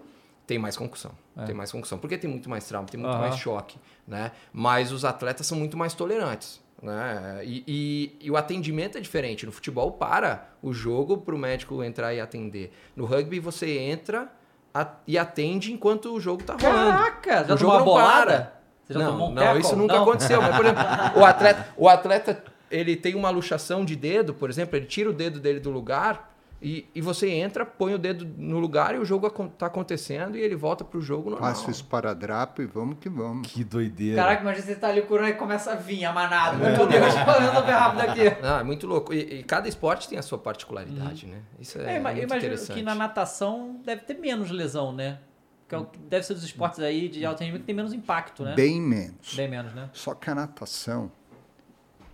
Tem 0.46 0.58
mais 0.58 0.76
concussão. 0.76 1.12
Tem 1.46 1.54
mais 1.54 1.70
concussão. 1.70 1.98
Porque 1.98 2.16
tem 2.18 2.28
muito 2.28 2.48
mais 2.50 2.66
trauma, 2.66 2.88
tem 2.88 2.98
muito 2.98 3.16
mais 3.18 3.36
choque, 3.36 3.76
né? 4.06 4.32
Mas 4.52 4.90
os 4.90 5.04
atletas 5.04 5.46
são 5.46 5.56
muito 5.58 5.76
mais 5.76 5.94
tolerantes, 5.94 6.60
né? 6.82 7.40
E, 7.44 7.64
e- 7.66 8.16
e 8.26 8.30
o 8.30 8.36
atendimento 8.36 8.96
é 8.98 9.00
diferente. 9.00 9.44
No 9.46 9.52
futebol, 9.52 9.92
para 9.92 10.48
o 10.62 10.72
jogo 10.72 11.18
para 11.18 11.34
o 11.34 11.38
médico 11.38 11.82
entrar 11.82 12.14
e 12.14 12.20
atender. 12.20 12.72
No 12.94 13.04
rugby, 13.04 13.40
você 13.40 13.78
entra 13.78 14.30
a- 14.74 14.94
e 15.06 15.18
atende 15.18 15.72
enquanto 15.72 16.12
o 16.14 16.20
jogo 16.20 16.42
tá 16.44 16.54
rolando. 16.54 16.90
Caraca, 16.92 17.44
já 17.44 17.54
o 17.54 17.58
jogo 17.58 17.78
não 17.78 17.84
bolada? 17.84 18.24
para. 18.26 18.58
Você 18.84 18.92
já 18.94 18.98
não, 19.00 19.26
um 19.28 19.34
não, 19.34 19.58
isso 19.58 19.76
nunca 19.76 19.94
Não? 19.96 20.02
aconteceu. 20.02 20.40
Mas, 20.40 20.56
por 20.56 20.64
exemplo, 20.64 20.82
o 21.16 21.24
atleta, 21.24 21.68
o 21.76 21.88
atleta, 21.88 22.44
ele 22.70 22.96
tem 22.96 23.14
uma 23.14 23.28
luxação 23.28 23.84
de 23.84 23.94
dedo, 23.94 24.32
por 24.32 24.48
exemplo, 24.48 24.76
ele 24.76 24.86
tira 24.86 25.10
o 25.10 25.12
dedo 25.12 25.38
dele 25.40 25.60
do 25.60 25.70
lugar 25.70 26.34
e, 26.60 26.88
e 26.94 27.00
você 27.00 27.28
entra, 27.30 27.64
põe 27.64 27.94
o 27.94 27.98
dedo 27.98 28.26
no 28.36 28.58
lugar 28.58 28.94
e 28.94 28.98
o 28.98 29.04
jogo 29.04 29.26
acon- 29.26 29.48
tá 29.48 29.66
acontecendo 29.66 30.36
e 30.36 30.40
ele 30.40 30.56
volta 30.56 30.84
pro 30.84 31.00
jogo 31.00 31.30
normal. 31.30 31.50
Passa 31.50 31.68
o 31.68 31.70
esparadrapo 31.70 32.60
e 32.60 32.66
vamos 32.66 32.96
que 33.00 33.08
vamos. 33.08 33.46
Que 33.46 33.62
doideira. 33.62 34.20
Caraca, 34.20 34.42
imagina 34.42 34.66
você 34.66 34.74
tá 34.74 34.88
ali 34.88 35.02
curando 35.02 35.28
e 35.28 35.34
começa 35.34 35.70
a 35.72 35.74
vir 35.76 36.04
a 36.04 36.12
manada. 36.12 36.56
Meu 36.56 36.86
Deus, 36.86 37.14
eu 37.14 37.52
tô 37.54 37.62
bem 37.62 37.74
rápido 37.74 38.00
aqui. 38.00 38.22
Ah, 38.42 38.58
é 38.60 38.64
muito 38.64 38.86
louco. 38.88 39.14
E, 39.14 39.38
e 39.38 39.42
cada 39.44 39.68
esporte 39.68 40.08
tem 40.08 40.18
a 40.18 40.22
sua 40.22 40.36
particularidade, 40.38 41.26
né? 41.26 41.42
Isso 41.60 41.78
é, 41.78 41.82
É, 41.82 42.00
muito 42.00 42.00
imagino 42.18 42.36
interessante. 42.36 42.76
que 42.76 42.82
na 42.82 42.94
natação 42.94 43.80
deve 43.84 44.02
ter 44.02 44.14
menos 44.14 44.50
lesão, 44.50 44.92
né? 44.92 45.20
Que 45.68 45.74
é 45.74 45.78
o 45.78 45.84
que 45.84 45.98
deve 45.98 46.24
ser 46.26 46.34
dos 46.34 46.42
esportes 46.42 46.80
aí 46.80 47.08
de 47.08 47.24
alto 47.24 47.40
rendimento 47.40 47.60
que 47.60 47.66
tem 47.66 47.74
menos 47.76 47.92
impacto, 47.92 48.42
né? 48.42 48.54
Bem 48.56 48.80
menos. 48.80 49.34
Bem 49.34 49.48
menos, 49.48 49.72
né? 49.74 49.90
Só 49.92 50.12
que 50.14 50.28
a 50.28 50.34
natação, 50.34 51.12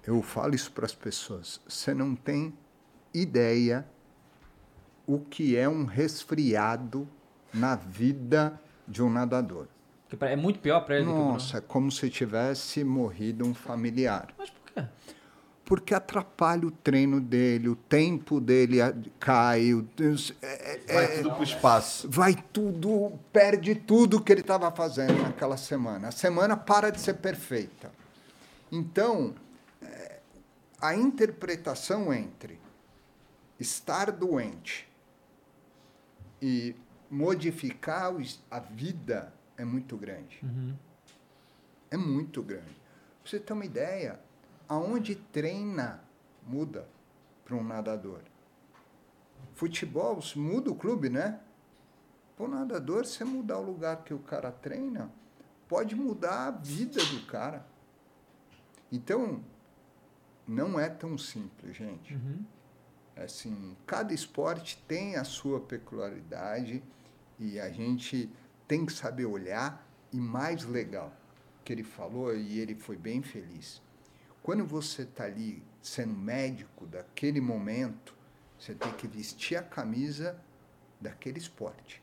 eu 0.07 0.21
falo 0.23 0.55
isso 0.55 0.71
para 0.73 0.85
as 0.85 0.93
pessoas, 0.95 1.61
você 1.66 1.95
não 1.95 2.15
tem 2.15 2.53
ideia 3.15 3.87
o 5.06 5.18
que 5.18 5.56
é 5.56 5.68
um 5.68 5.85
resfriado 5.85 7.09
na 7.52 7.74
vida 7.76 8.59
de 8.86 9.02
um 9.02 9.10
nadador. 9.10 9.66
É 10.20 10.36
muito 10.36 10.60
pior 10.60 10.81
pra 10.81 10.97
ele 10.97 11.06
do 11.06 11.12
que 11.12 11.18
Nossa, 11.18 11.59
é 11.59 11.60
como 11.60 11.90
se 11.90 12.09
tivesse 12.09 12.85
morrido 12.85 13.44
um 13.47 13.52
familiar. 13.55 14.28
Mas 14.39 14.51
por 14.51 14.72
quê? 14.72 14.85
Porque 15.64 15.94
atrapalha 15.94 16.66
o 16.66 16.70
treino 16.70 17.20
dele, 17.20 17.68
o 17.70 17.74
tempo 17.74 18.39
dele 18.39 18.78
cai, 19.18 19.72
o- 19.72 19.89
é- 20.43 20.81
é- 20.86 20.94
Vai 20.94 21.22
tudo 21.22 21.35
pro 21.35 21.43
espaço. 21.43 22.09
vai 22.10 22.35
tudo, 22.52 23.12
perde 23.32 23.74
tudo 23.74 24.20
que 24.20 24.31
ele 24.31 24.43
estava 24.43 24.70
fazendo 24.70 25.20
naquela 25.22 25.56
semana. 25.56 26.09
A 26.09 26.12
semana 26.12 26.55
para 26.56 26.90
de 26.90 27.01
ser 27.01 27.14
perfeita. 27.14 27.90
Então, 28.70 29.35
eh, 29.82 30.20
a 30.81 30.94
interpretação 30.94 32.12
entre 32.12 32.60
estar 33.59 34.12
doente 34.12 34.86
e 36.45 36.77
modificar 37.11 38.12
a 38.51 38.59
vida 38.59 39.33
é 39.57 39.65
muito 39.65 39.97
grande. 39.97 40.43
É 41.91 41.97
muito 41.97 42.43
grande. 42.43 42.83
Pra 43.23 43.31
você 43.31 43.41
ter 43.41 43.55
uma 43.55 43.65
ideia, 43.65 44.21
aonde 44.69 45.15
treina 45.15 46.05
muda 46.47 46.87
para 47.47 47.57
um 47.57 47.65
nadador. 47.65 48.21
Futebol 49.55 50.21
se 50.21 50.39
muda 50.39 50.71
o 50.71 50.75
clube, 50.75 51.09
né? 51.09 51.41
Para 52.37 52.45
o 52.45 52.49
nadador, 52.49 53.07
você 53.07 53.25
mudar 53.25 53.59
o 53.59 53.62
lugar 53.62 54.05
que 54.05 54.12
o 54.12 54.19
cara 54.19 54.53
treina, 54.53 55.11
pode 55.66 55.97
mudar 55.97 56.49
a 56.49 56.51
vida 56.51 57.03
do 57.07 57.25
cara. 57.25 57.66
Então, 58.93 59.43
não 60.47 60.79
é 60.79 60.91
tão 60.91 61.16
simples, 61.16 61.75
gente. 61.75 62.12
Assim, 63.16 63.77
cada 63.86 64.12
esporte 64.12 64.82
tem 64.89 65.16
a 65.16 65.24
sua 65.24 65.61
peculiaridade 65.61 66.82
e 67.39 67.61
a 67.61 67.70
gente 67.70 68.28
tem 68.66 68.85
que 68.85 68.93
saber 68.93 69.27
olhar. 69.27 69.86
E 70.12 70.16
mais 70.16 70.65
legal, 70.65 71.12
que 71.65 71.73
ele 71.73 71.82
falou, 71.82 72.36
e 72.36 72.61
ele 72.61 72.77
foi 72.77 72.97
bem 72.97 73.20
feliz. 73.20 73.82
Quando 74.45 74.65
você 74.65 75.03
está 75.03 75.24
ali 75.24 75.61
sendo 75.82 76.15
médico 76.15 76.86
daquele 76.86 77.41
momento, 77.41 78.15
você 78.59 78.74
tem 78.74 78.93
que 78.93 79.09
vestir 79.09 79.57
a 79.57 79.62
camisa 79.62 80.39
daquele 81.01 81.39
esporte. 81.39 82.03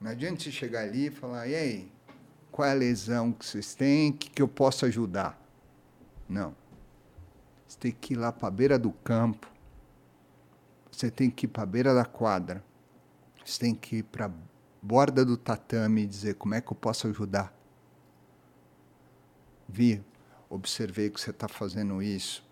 Não 0.00 0.10
adianta 0.10 0.42
você 0.42 0.50
chegar 0.50 0.82
ali 0.82 1.06
e 1.06 1.10
falar, 1.10 1.48
e 1.48 1.54
aí, 1.54 1.92
qual 2.52 2.68
é 2.68 2.72
a 2.72 2.74
lesão 2.74 3.32
que 3.32 3.44
vocês 3.44 3.74
têm, 3.74 4.12
que, 4.12 4.30
que 4.30 4.42
eu 4.42 4.48
posso 4.48 4.84
ajudar? 4.84 5.40
Não. 6.28 6.54
Você 7.66 7.78
tem 7.78 7.92
que 7.92 8.14
ir 8.14 8.16
lá 8.16 8.30
para 8.30 8.48
a 8.48 8.50
beira 8.50 8.78
do 8.78 8.92
campo, 8.92 9.50
você 10.98 11.12
tem 11.12 11.30
que 11.30 11.46
ir 11.46 11.48
para 11.48 11.62
a 11.62 11.66
beira 11.66 11.94
da 11.94 12.04
quadra, 12.04 12.64
você 13.44 13.60
tem 13.60 13.74
que 13.74 13.98
ir 13.98 14.02
para 14.02 14.26
a 14.26 14.30
borda 14.82 15.24
do 15.24 15.36
tatame 15.36 16.02
e 16.02 16.06
dizer 16.06 16.34
como 16.34 16.54
é 16.54 16.60
que 16.60 16.72
eu 16.72 16.76
posso 16.76 17.06
ajudar. 17.06 17.54
Vi, 19.68 20.02
observei 20.50 21.08
que 21.08 21.20
você 21.20 21.30
está 21.30 21.46
fazendo 21.46 22.02
isso, 22.02 22.44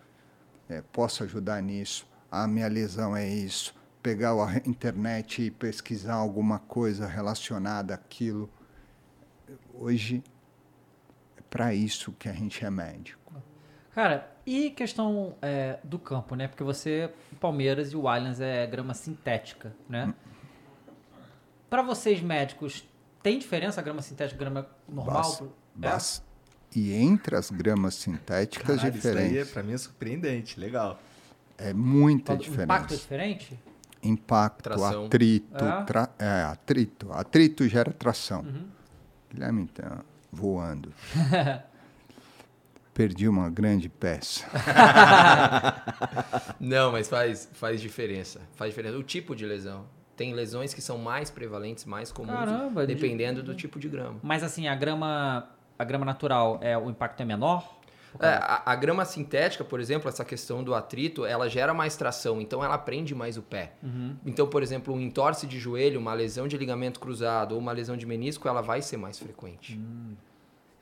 é, 0.68 0.80
posso 0.80 1.24
ajudar 1.24 1.60
nisso, 1.60 2.08
a 2.30 2.46
minha 2.46 2.68
lesão 2.68 3.16
é 3.16 3.28
isso. 3.28 3.74
Pegar 4.00 4.32
a 4.34 4.56
internet 4.64 5.42
e 5.42 5.50
pesquisar 5.50 6.14
alguma 6.14 6.60
coisa 6.60 7.08
relacionada 7.08 7.94
àquilo. 7.94 8.48
Hoje 9.74 10.22
é 11.36 11.40
para 11.50 11.74
isso 11.74 12.12
que 12.12 12.28
a 12.28 12.32
gente 12.32 12.64
é 12.64 12.70
médico. 12.70 13.34
Cara, 13.92 14.35
e 14.46 14.70
questão 14.70 15.34
é, 15.42 15.78
do 15.82 15.98
campo, 15.98 16.34
né? 16.36 16.46
Porque 16.48 16.62
você, 16.62 17.10
o 17.32 17.36
Palmeiras 17.36 17.92
e 17.92 17.96
o 17.96 18.06
Allianz 18.08 18.40
é 18.40 18.66
grama 18.66 18.94
sintética, 18.94 19.74
né? 19.88 20.14
Pra 21.68 21.82
vocês 21.82 22.20
médicos, 22.22 22.86
tem 23.22 23.38
diferença 23.38 23.80
a 23.80 23.82
grama 23.84 24.00
sintética 24.02 24.36
e 24.36 24.38
grama 24.38 24.66
normal? 24.88 25.14
Bas- 25.22 25.40
É? 25.42 25.46
bas- 25.90 26.22
E 26.74 26.92
entre 26.94 27.34
as 27.36 27.50
gramas 27.50 27.94
sintéticas 27.94 28.76
Caralho, 28.76 28.96
isso 28.96 29.12
daí 29.14 29.38
é, 29.38 29.44
pra 29.44 29.62
mim 29.62 29.72
é 29.72 29.78
surpreendente. 29.78 30.60
Legal. 30.60 31.00
É 31.58 31.72
muita 31.72 32.34
O 32.34 32.36
diferença. 32.36 32.64
impacto 32.64 32.94
é 32.94 32.96
diferente? 32.96 33.58
Impacto, 34.02 34.62
Tração. 34.62 35.06
atrito, 35.06 35.64
É? 35.64 35.82
tra- 35.84 36.10
é, 36.18 36.42
atrito. 36.44 37.10
Atrito 37.12 37.66
gera 37.66 37.90
tração. 37.92 38.42
Uhum. 38.42 38.66
Guilherme 39.32 39.62
então, 39.62 39.98
voando. 40.30 40.92
Perdi 42.96 43.28
uma 43.28 43.50
grande 43.50 43.90
peça. 43.90 44.46
Não, 46.58 46.90
mas 46.92 47.08
faz, 47.08 47.48
faz 47.52 47.80
diferença. 47.80 48.40
Faz 48.54 48.70
diferença. 48.70 48.96
O 48.96 49.02
tipo 49.02 49.36
de 49.36 49.44
lesão. 49.44 49.84
Tem 50.16 50.32
lesões 50.32 50.72
que 50.72 50.80
são 50.80 50.96
mais 50.96 51.28
prevalentes, 51.30 51.84
mais 51.84 52.10
comuns, 52.10 52.34
Caramba, 52.38 52.86
de- 52.86 52.94
dependendo 52.94 53.42
do 53.42 53.54
tipo 53.54 53.78
de 53.78 53.86
grama. 53.86 54.18
Mas 54.22 54.42
assim, 54.42 54.66
a 54.66 54.74
grama, 54.74 55.46
a 55.78 55.84
grama 55.84 56.06
natural, 56.06 56.58
é, 56.62 56.76
o 56.78 56.88
impacto 56.88 57.20
é 57.20 57.24
menor? 57.26 57.76
É, 58.18 58.28
a, 58.28 58.62
a 58.64 58.74
grama 58.74 59.04
sintética, 59.04 59.62
por 59.62 59.78
exemplo, 59.78 60.08
essa 60.08 60.24
questão 60.24 60.64
do 60.64 60.74
atrito, 60.74 61.26
ela 61.26 61.50
gera 61.50 61.74
mais 61.74 61.96
tração, 61.98 62.40
então 62.40 62.64
ela 62.64 62.78
prende 62.78 63.14
mais 63.14 63.36
o 63.36 63.42
pé. 63.42 63.74
Então, 64.24 64.46
por 64.46 64.62
exemplo, 64.62 64.94
um 64.94 65.00
entorse 65.02 65.46
de 65.46 65.58
joelho, 65.58 66.00
uma 66.00 66.14
lesão 66.14 66.48
de 66.48 66.56
ligamento 66.56 66.98
cruzado 66.98 67.52
ou 67.52 67.58
uma 67.58 67.72
lesão 67.72 67.94
de 67.94 68.06
menisco, 68.06 68.48
ela 68.48 68.62
vai 68.62 68.80
ser 68.80 68.96
mais 68.96 69.18
frequente. 69.18 69.78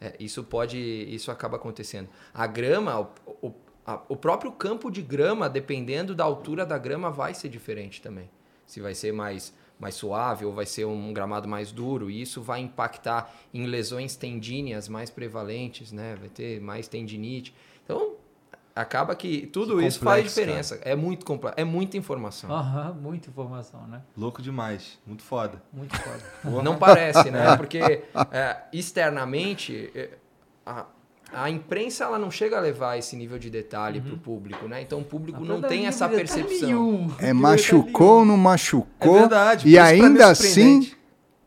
É, 0.05 0.15
isso 0.21 0.45
pode, 0.45 0.79
isso 0.79 1.31
acaba 1.31 1.57
acontecendo. 1.57 2.09
A 2.35 2.47
grama, 2.47 3.01
o, 3.01 3.49
o, 3.49 3.55
a- 3.87 4.03
o 4.07 4.17
próprio 4.17 4.53
campo 4.53 4.91
de 4.91 5.01
grama, 5.01 5.49
dependendo 5.49 6.15
da 6.15 6.25
altura 6.25 6.67
da 6.67 6.77
grama, 6.77 7.11
vai 7.11 7.33
ser 7.33 7.49
diferente 7.49 8.03
também. 8.03 8.29
Se 8.67 8.81
vai 8.81 8.95
ser 8.95 9.13
mais, 9.13 9.55
mais 9.79 9.95
suave 9.95 10.45
ou 10.45 10.53
vai 10.53 10.67
ser 10.67 10.85
um 10.85 11.13
gramado 11.15 11.49
mais 11.49 11.73
duro, 11.73 12.11
e 12.11 12.21
isso 12.21 12.43
vai 12.43 12.61
impactar 12.61 13.35
em 13.53 13.65
lesões 13.67 14.15
tendíneas 14.15 14.89
mais 14.91 15.09
prevalentes, 15.09 15.91
né? 15.91 16.17
Vai 16.21 16.29
ter 16.29 16.61
mais 16.61 16.87
tendinite. 16.87 17.55
Então, 17.83 18.17
acaba 18.75 19.15
que 19.15 19.47
tudo 19.47 19.79
Que 19.79 19.87
isso 19.87 20.01
faz 20.01 20.25
diferença. 20.25 20.79
É 20.83 20.97
muito 20.97 21.25
complexo, 21.25 21.61
é 21.61 21.65
muita 21.65 21.97
informação. 21.97 22.51
Aham, 22.51 22.97
muita 23.01 23.31
informação, 23.31 23.87
né? 23.87 24.01
Louco 24.17 24.43
demais. 24.43 24.99
Muito 25.07 25.23
foda. 25.23 25.63
Muito 25.73 25.97
foda. 25.97 26.23
Não 26.63 26.77
parece, 26.77 27.31
né? 27.31 27.55
Porque 27.57 27.79
é, 27.79 28.57
externamente 28.73 29.91
é, 29.95 30.11
a, 30.67 30.87
a 31.33 31.51
imprensa 31.51 32.05
ela 32.05 32.19
não 32.19 32.31
chega 32.31 32.57
a 32.57 32.61
levar 32.61 32.97
esse 32.99 33.17
nível 33.17 33.39
de 33.39 33.51
detalhe 33.51 34.01
para 34.01 34.15
o 34.15 34.19
público, 34.19 34.67
né? 34.69 34.83
Então 34.83 35.01
o 35.01 35.05
público 35.05 35.45
não 35.45 35.61
tem 35.61 35.87
essa 35.87 36.09
percepção. 36.09 37.11
É 37.19 37.33
machucou, 37.33 38.25
não 38.25 38.37
machucou. 38.37 39.17
É 39.17 39.21
verdade, 39.21 39.69
E 39.69 39.73
isso 39.73 39.83
mim 39.83 39.89
é 39.89 40.05
ainda 40.07 40.27
assim, 40.29 40.93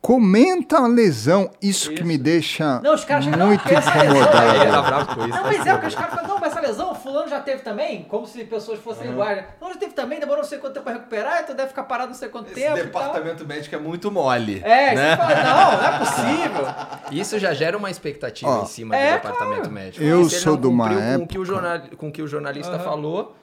comenta 0.01 0.77
a 0.77 0.87
lesão. 0.87 1.49
Isso, 1.61 1.91
que 1.93 2.03
me 2.03 2.17
deixa 2.17 2.79
Não, 2.81 2.93
os 2.93 3.03
caras 3.03 3.25
muito 3.25 3.63
incomodado. 3.63 5.07
Tá 5.07 5.25
isso. 5.25 5.27
Não, 5.29 5.43
mas 5.43 5.65
é, 5.65 5.73
porque 5.73 5.87
os 5.87 5.95
caras 5.95 6.15
falam, 6.15 6.27
não, 6.27 6.39
lesão, 6.67 6.93
fulano 6.95 7.27
já 7.29 7.39
teve 7.39 7.61
também, 7.61 8.03
como 8.03 8.25
se 8.27 8.43
pessoas 8.45 8.79
fossem 8.79 9.11
iguais. 9.11 9.37
né? 9.37 9.47
Não, 9.59 9.69
já 9.73 9.79
teve 9.79 9.93
também, 9.93 10.19
demorou 10.19 10.41
não 10.43 10.49
sei 10.49 10.57
quanto 10.59 10.73
tempo 10.73 10.83
pra 10.85 10.93
recuperar, 10.93 11.41
então 11.43 11.55
deve 11.55 11.69
ficar 11.69 11.83
parado 11.83 12.09
não 12.09 12.15
sei 12.15 12.29
quanto 12.29 12.47
Esse 12.51 12.55
tempo 12.61 12.77
e 12.77 12.83
departamento 12.83 13.45
médico 13.47 13.75
é 13.75 13.79
muito 13.79 14.11
mole. 14.11 14.61
É, 14.63 14.93
né? 14.95 15.11
você 15.11 15.17
fala, 15.17 15.43
não, 15.43 15.71
não 15.77 15.85
é 15.85 15.99
possível. 15.99 16.65
Isso 17.19 17.39
já 17.39 17.53
gera 17.53 17.77
uma 17.77 17.89
expectativa 17.89 18.49
Ó, 18.51 18.63
em 18.63 18.65
cima 18.65 18.95
é, 18.95 19.11
do 19.11 19.15
departamento 19.15 19.69
médico. 19.71 20.03
Eu 20.03 20.29
sou 20.29 20.57
de 20.57 20.67
uma 20.67 20.89
cumpriu 20.89 21.17
com 21.19 21.23
o 21.23 21.27
que 21.27 21.37
o, 21.39 21.41
época- 21.41 21.45
jornal, 21.45 21.97
com 21.97 22.07
o 22.07 22.11
que 22.11 22.21
o 22.21 22.27
jornalista 22.27 22.73
Aham. 22.75 22.83
falou, 22.83 23.35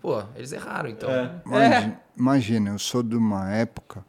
pô, 0.00 0.22
eles 0.34 0.52
erraram, 0.52 0.88
então. 0.88 1.10
Imagina, 1.46 2.00
imagina, 2.16 2.70
eu 2.70 2.78
sou 2.78 3.02
de 3.02 3.16
uma 3.16 3.50
época 3.52 4.04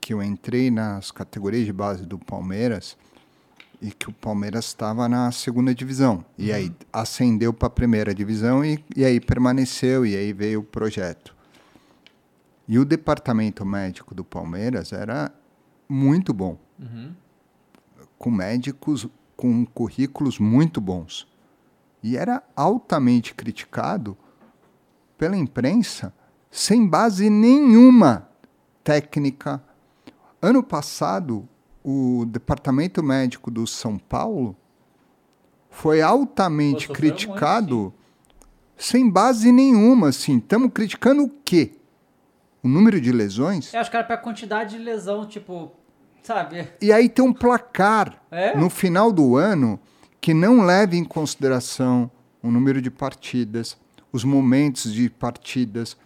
que 0.00 0.14
eu 0.14 0.22
entrei 0.22 0.70
nas 0.70 1.10
categorias 1.10 1.64
de 1.66 1.72
base 1.72 2.06
do 2.06 2.18
Palmeiras 2.18 2.96
e 3.80 3.90
que 3.90 4.08
o 4.08 4.12
Palmeiras 4.12 4.66
estava 4.66 5.08
na 5.08 5.32
segunda 5.32 5.74
divisão. 5.74 6.24
E 6.36 6.52
aí 6.52 6.72
ascendeu 6.92 7.52
para 7.52 7.68
a 7.68 7.70
primeira 7.70 8.14
divisão 8.14 8.64
e, 8.64 8.84
e 8.94 9.04
aí 9.04 9.20
permaneceu, 9.20 10.04
e 10.04 10.16
aí 10.16 10.32
veio 10.32 10.60
o 10.60 10.64
projeto. 10.64 11.34
E 12.68 12.78
o 12.78 12.84
departamento 12.84 13.64
médico 13.64 14.14
do 14.14 14.24
Palmeiras 14.24 14.92
era 14.92 15.32
muito 15.88 16.32
bom. 16.32 16.58
Com 18.18 18.30
médicos 18.30 19.08
com 19.36 19.64
currículos 19.64 20.38
muito 20.38 20.80
bons. 20.80 21.26
E 22.02 22.16
era 22.16 22.42
altamente 22.54 23.34
criticado 23.34 24.16
pela 25.16 25.36
imprensa 25.36 26.14
sem 26.50 26.86
base 26.86 27.30
nenhuma 27.30 28.28
técnica. 28.84 29.62
Ano 30.42 30.62
passado, 30.62 31.48
o 31.84 32.24
departamento 32.26 33.02
médico 33.02 33.50
do 33.50 33.66
São 33.66 33.98
Paulo 33.98 34.56
foi 35.70 36.02
altamente 36.02 36.88
Pô, 36.88 36.92
criticado 36.94 37.92
sem 38.76 39.08
base 39.08 39.52
nenhuma. 39.52 40.08
Assim, 40.08 40.38
estamos 40.38 40.70
criticando 40.72 41.24
o 41.24 41.30
quê? 41.44 41.72
O 42.62 42.68
número 42.68 43.00
de 43.00 43.12
lesões? 43.12 43.72
É, 43.72 43.80
os 43.80 43.88
caras 43.88 44.06
pegam 44.06 44.22
quantidade 44.24 44.76
de 44.76 44.82
lesão, 44.82 45.26
tipo, 45.26 45.70
sabe? 46.22 46.68
E 46.80 46.92
aí 46.92 47.08
tem 47.08 47.24
um 47.24 47.32
placar 47.32 48.20
É? 48.30 48.56
no 48.56 48.68
final 48.68 49.10
do 49.12 49.36
ano 49.36 49.78
que 50.20 50.34
não 50.34 50.62
leva 50.62 50.96
em 50.96 51.04
consideração 51.04 52.10
o 52.42 52.50
número 52.50 52.82
de 52.82 52.90
partidas, 52.90 53.78
os 54.12 54.24
momentos 54.24 54.92
de 54.92 55.08
partidas. 55.08 55.96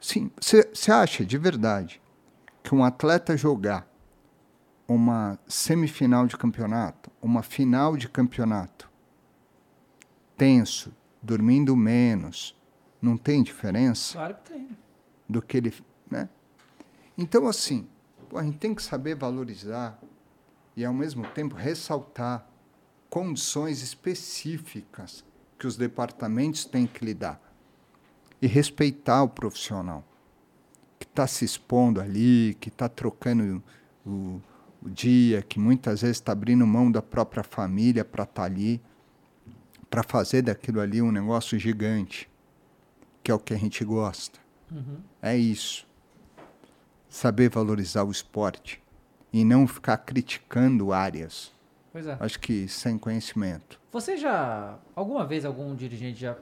Sim, 0.00 0.30
você 0.40 0.92
acha 0.92 1.24
de 1.26 1.36
verdade 1.36 2.00
que 2.62 2.74
um 2.74 2.82
atleta 2.82 3.36
jogar 3.36 3.86
uma 4.92 5.38
semifinal 5.46 6.26
de 6.26 6.36
campeonato, 6.36 7.12
uma 7.22 7.44
final 7.44 7.96
de 7.96 8.08
campeonato, 8.08 8.90
tenso, 10.36 10.92
dormindo 11.22 11.76
menos, 11.76 12.60
não 13.00 13.16
tem 13.16 13.40
diferença? 13.40 14.14
Claro 14.14 14.34
que 14.34 14.52
tem. 14.52 14.68
do 15.28 15.40
que 15.40 15.58
ele, 15.58 15.72
né? 16.10 16.28
Então 17.16 17.46
assim, 17.46 17.86
a 18.34 18.42
gente 18.42 18.58
tem 18.58 18.74
que 18.74 18.82
saber 18.82 19.14
valorizar 19.14 19.96
e 20.76 20.84
ao 20.84 20.92
mesmo 20.92 21.24
tempo 21.28 21.54
ressaltar 21.54 22.44
condições 23.08 23.82
específicas 23.82 25.24
que 25.56 25.68
os 25.68 25.76
departamentos 25.76 26.64
têm 26.64 26.88
que 26.88 27.04
lidar 27.04 27.40
e 28.42 28.48
respeitar 28.48 29.22
o 29.22 29.28
profissional 29.28 30.02
que 30.98 31.06
está 31.06 31.28
se 31.28 31.44
expondo 31.44 32.00
ali, 32.00 32.56
que 32.58 32.70
está 32.70 32.88
trocando 32.88 33.62
o, 34.04 34.40
o 34.82 34.88
dia, 34.88 35.42
que 35.42 35.58
muitas 35.58 36.02
vezes 36.02 36.16
está 36.16 36.32
abrindo 36.32 36.66
mão 36.66 36.90
da 36.90 37.02
própria 37.02 37.42
família 37.42 38.04
para 38.04 38.24
estar 38.24 38.44
ali, 38.44 38.80
para 39.88 40.02
fazer 40.02 40.42
daquilo 40.42 40.80
ali 40.80 41.02
um 41.02 41.12
negócio 41.12 41.58
gigante, 41.58 42.30
que 43.22 43.30
é 43.30 43.34
o 43.34 43.38
que 43.38 43.52
a 43.52 43.58
gente 43.58 43.84
gosta. 43.84 44.38
É 45.20 45.36
isso. 45.36 45.86
Saber 47.08 47.50
valorizar 47.50 48.04
o 48.04 48.10
esporte 48.10 48.80
e 49.32 49.44
não 49.44 49.66
ficar 49.66 49.98
criticando 49.98 50.92
áreas. 50.92 51.52
Pois 51.92 52.06
é. 52.06 52.16
Acho 52.20 52.38
que 52.38 52.68
sem 52.68 52.96
conhecimento. 52.96 53.80
Você 53.90 54.16
já. 54.16 54.78
Alguma 54.94 55.26
vez 55.26 55.44
algum 55.44 55.74
dirigente 55.74 56.20
já 56.20 56.36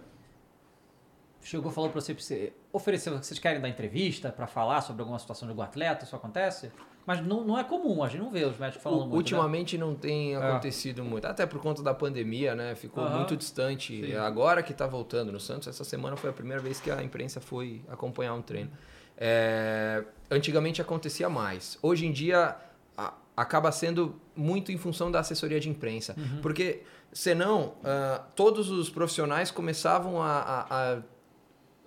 chegou 1.40 1.70
e 1.70 1.74
falou 1.74 1.88
pra 1.88 2.00
você, 2.00 2.52
ofereceu 2.70 3.18
que 3.18 3.24
vocês 3.24 3.40
querem 3.40 3.60
dar 3.60 3.68
entrevista 3.70 4.30
pra 4.30 4.46
falar 4.46 4.82
sobre 4.82 5.00
alguma 5.00 5.18
situação 5.18 5.48
de 5.48 5.52
algum 5.52 5.62
atleta? 5.62 6.04
Isso 6.04 6.14
acontece? 6.14 6.70
Mas 7.08 7.26
não, 7.26 7.42
não 7.42 7.58
é 7.58 7.64
comum, 7.64 8.02
a 8.04 8.08
gente 8.08 8.20
não 8.20 8.30
vê 8.30 8.44
os 8.44 8.58
médicos 8.58 8.82
falando 8.82 8.98
muito. 9.00 9.12
né? 9.12 9.16
Ultimamente 9.16 9.78
não 9.78 9.94
tem 9.94 10.34
É. 10.34 10.36
acontecido 10.36 11.02
muito, 11.02 11.24
até 11.26 11.46
por 11.46 11.58
conta 11.58 11.82
da 11.82 11.94
pandemia, 11.94 12.54
né? 12.54 12.74
Ficou 12.74 13.08
muito 13.08 13.34
distante. 13.34 14.04
Sim. 14.08 14.14
Agora 14.14 14.62
que 14.62 14.74
tá 14.74 14.86
voltando 14.86 15.32
no 15.32 15.40
Santos, 15.40 15.68
essa 15.68 15.84
semana 15.84 16.16
foi 16.18 16.28
a 16.28 16.32
primeira 16.34 16.60
vez 16.62 16.80
que 16.80 16.90
a 16.90 17.02
imprensa 17.02 17.40
foi 17.40 17.80
acompanhar 17.88 18.34
um 18.34 18.42
treino. 18.42 18.70
É, 19.16 20.04
antigamente 20.30 20.82
acontecia 20.82 21.30
mais. 21.30 21.78
Hoje 21.82 22.04
em 22.04 22.12
dia 22.12 22.54
a- 22.96 23.14
acaba 23.34 23.72
sendo 23.72 24.14
muito 24.36 24.70
em 24.70 24.76
função 24.76 25.10
da 25.10 25.20
assessoria 25.20 25.58
de 25.58 25.70
imprensa, 25.70 26.14
Uhum. 26.16 26.40
porque 26.42 26.82
senão 27.10 27.72
ah, 27.82 28.20
todos 28.36 28.70
os 28.70 28.90
profissionais 28.90 29.50
começavam 29.50 30.20
a- 30.22 30.40
a- 30.40 30.66
a 30.94 30.98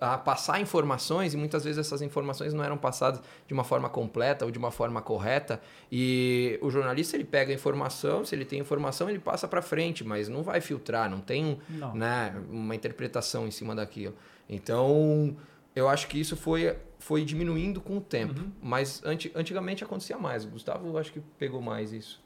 a 0.02 0.18
passar 0.18 0.60
informações 0.60 1.32
e 1.32 1.36
muitas 1.36 1.62
vezes 1.62 1.78
essas 1.78 2.02
informações 2.02 2.52
não 2.52 2.64
eram 2.64 2.76
passadas 2.76 3.20
de 3.46 3.54
uma 3.54 3.62
forma 3.62 3.88
completa 3.88 4.44
ou 4.44 4.50
de 4.50 4.58
uma 4.58 4.72
forma 4.72 5.00
correta 5.00 5.60
e 5.90 6.58
o 6.60 6.70
jornalista 6.70 7.16
ele 7.16 7.24
pega 7.24 7.52
a 7.52 7.54
informação 7.54 8.24
se 8.24 8.34
ele 8.34 8.44
tem 8.44 8.58
informação 8.58 9.08
ele 9.08 9.20
passa 9.20 9.46
para 9.46 9.62
frente 9.62 10.02
mas 10.02 10.28
não 10.28 10.42
vai 10.42 10.60
filtrar 10.60 11.08
não 11.08 11.20
tem 11.20 11.60
Não. 11.68 11.94
né, 11.94 12.34
uma 12.50 12.74
interpretação 12.74 13.46
em 13.46 13.52
cima 13.52 13.76
daquilo. 13.76 14.14
Então 14.48 15.36
eu 15.74 15.88
acho 15.88 16.08
que 16.08 16.18
isso 16.18 16.36
foi 16.36 16.76
foi 16.98 17.24
diminuindo 17.24 17.80
com 17.80 17.98
o 17.98 18.00
tempo 18.00 18.40
mas 18.60 19.00
anti, 19.04 19.30
antigamente 19.36 19.84
acontecia 19.84 20.18
mais. 20.18 20.44
O 20.44 20.48
Gustavo 20.48 20.88
eu 20.88 20.98
acho 20.98 21.12
que 21.12 21.20
pegou 21.38 21.62
mais 21.62 21.92
isso. 21.92 22.20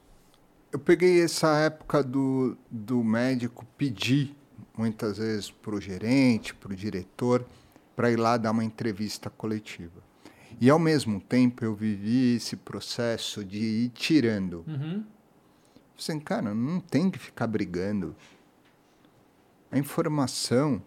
Eu 0.73 0.78
peguei 0.78 1.23
essa 1.23 1.59
época 1.59 2.03
do, 2.03 2.57
do 2.70 3.05
médico 3.05 3.66
pedir, 3.78 4.35
muitas 4.77 5.19
vezes, 5.19 5.51
para 5.51 5.74
o 5.74 5.81
gerente, 5.81 6.55
para 6.55 6.73
o 6.73 6.77
diretor, 6.77 7.47
para 7.97 8.10
ir 8.10 8.16
lá 8.16 8.36
dar 8.36 8.51
uma 8.51 8.62
entrevista 8.62 9.31
coletiva. 9.31 10.05
E, 10.60 10.70
ao 10.70 10.78
mesmo 10.78 11.20
tempo, 11.20 11.64
eu 11.64 11.74
vivi 11.74 12.36
esse 12.36 12.55
processo 12.56 13.44
de 13.44 13.59
ir 13.59 13.89
tirando. 13.89 14.64
Uhum. 14.68 15.05
Assim, 15.98 16.20
cara, 16.20 16.55
não 16.55 16.78
tem 16.78 17.10
que 17.10 17.18
ficar 17.18 17.47
brigando. 17.47 18.14
A 19.73 19.78
informação, 19.78 20.82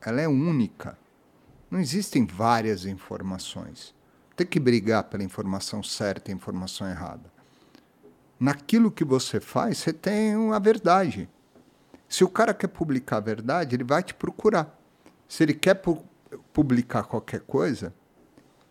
ela 0.00 0.20
é 0.20 0.28
única. 0.28 0.98
Não 1.70 1.80
existem 1.80 2.24
várias 2.24 2.84
informações. 2.84 3.94
Tem 4.36 4.46
que 4.46 4.60
brigar 4.60 5.04
pela 5.04 5.24
informação 5.24 5.82
certa 5.82 6.30
e 6.30 6.34
informação 6.34 6.88
errada. 6.88 7.32
Naquilo 8.38 8.90
que 8.90 9.04
você 9.04 9.40
faz, 9.40 9.78
você 9.78 9.92
tem 9.92 10.34
a 10.52 10.58
verdade. 10.58 11.28
Se 12.08 12.22
o 12.22 12.28
cara 12.28 12.54
quer 12.54 12.68
publicar 12.68 13.16
a 13.16 13.20
verdade, 13.20 13.74
ele 13.74 13.84
vai 13.84 14.02
te 14.02 14.14
procurar. 14.14 14.78
Se 15.28 15.42
ele 15.42 15.52
quer 15.52 15.74
publicar 16.52 17.04
qualquer 17.04 17.40
coisa, 17.40 17.92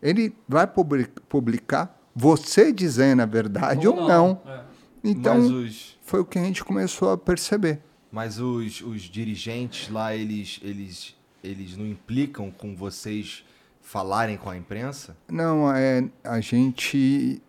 ele 0.01 0.35
vai 0.47 0.67
publi- 0.67 1.07
publicar 1.27 1.99
você 2.15 2.71
dizendo 2.71 3.21
a 3.21 3.25
verdade 3.25 3.87
ou, 3.87 4.07
não. 4.07 4.41
É. 4.45 4.61
Então, 5.03 5.39
os, 5.63 5.97
foi 6.01 6.19
o 6.19 6.25
que 6.25 6.37
a 6.39 6.43
gente 6.43 6.63
começou 6.63 7.11
a 7.11 7.17
perceber. 7.17 7.79
mas 8.11 8.39
os, 8.39 8.81
os 8.81 9.01
dirigentes 9.03 9.89
lá, 9.89 10.15
eles, 10.15 10.59
eles, 10.63 11.15
eles 11.43 11.77
não 11.77 11.85
implicam 11.85 12.49
com 12.51 12.75
vocês 12.75 13.43
falarem 13.81 14.35
com 14.37 14.49
a 14.49 14.57
imprensa? 14.57 15.15
Não, 15.31 15.71
é, 15.73 16.09
a 16.23 16.39
gente 16.41 17.41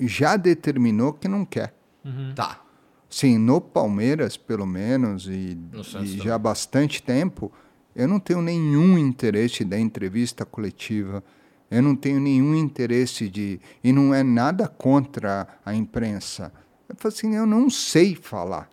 já 0.00 0.36
determinou 0.36 1.12
que 1.12 1.28
não 1.28 1.44
quer. 1.44 1.74
Tá. 2.34 2.62
Sim, 3.08 3.38
no 3.38 3.60
Palmeiras, 3.60 4.36
pelo 4.36 4.66
menos, 4.66 5.26
e, 5.28 5.56
e 6.02 6.18
já 6.18 6.34
há 6.34 6.38
bastante 6.38 7.02
tempo, 7.02 7.52
eu 7.96 8.06
não 8.06 8.20
tenho 8.20 8.40
nenhum 8.42 8.96
interesse 8.98 9.64
da 9.64 9.78
entrevista 9.78 10.44
coletiva. 10.44 11.24
Eu 11.70 11.82
não 11.82 11.96
tenho 11.96 12.20
nenhum 12.20 12.54
interesse 12.54 13.28
de. 13.28 13.60
E 13.82 13.92
não 13.92 14.14
é 14.14 14.22
nada 14.22 14.68
contra 14.68 15.48
a 15.64 15.74
imprensa. 15.74 16.52
Eu 16.88 16.94
falo 16.96 17.12
assim, 17.12 17.34
eu 17.34 17.44
não 17.46 17.68
sei 17.68 18.14
falar. 18.14 18.68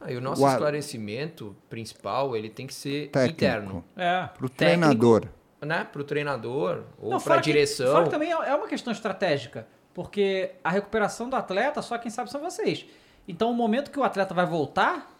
Ah, 0.00 0.12
e 0.12 0.16
o 0.16 0.20
nosso 0.20 0.42
O 0.42 0.46
a- 0.46 0.52
esclarecimento 0.52 1.56
principal, 1.70 2.36
ele 2.36 2.50
tem 2.50 2.66
que 2.66 2.74
ser 2.74 3.08
Técnico. 3.08 3.32
interno. 3.34 3.84
É. 3.96 4.26
Para 4.36 4.46
o 4.46 4.48
treinador. 4.50 5.26
Né? 5.62 5.84
Para 5.90 6.02
o 6.02 6.04
treinador 6.04 6.82
ou 6.98 7.18
para 7.18 7.36
a 7.36 7.38
que- 7.38 7.44
direção. 7.44 7.90
fora 7.90 8.04
que 8.04 8.10
também 8.10 8.30
é 8.30 8.54
uma 8.54 8.68
questão 8.68 8.92
estratégica, 8.92 9.66
porque 9.94 10.50
a 10.62 10.70
recuperação 10.70 11.30
do 11.30 11.34
atleta, 11.36 11.80
só 11.80 11.96
quem 11.96 12.10
sabe 12.10 12.30
são 12.30 12.40
vocês. 12.42 12.84
Então, 13.26 13.50
o 13.50 13.54
momento 13.54 13.90
que 13.90 13.98
o 13.98 14.04
atleta 14.04 14.34
vai 14.34 14.44
voltar, 14.46 15.15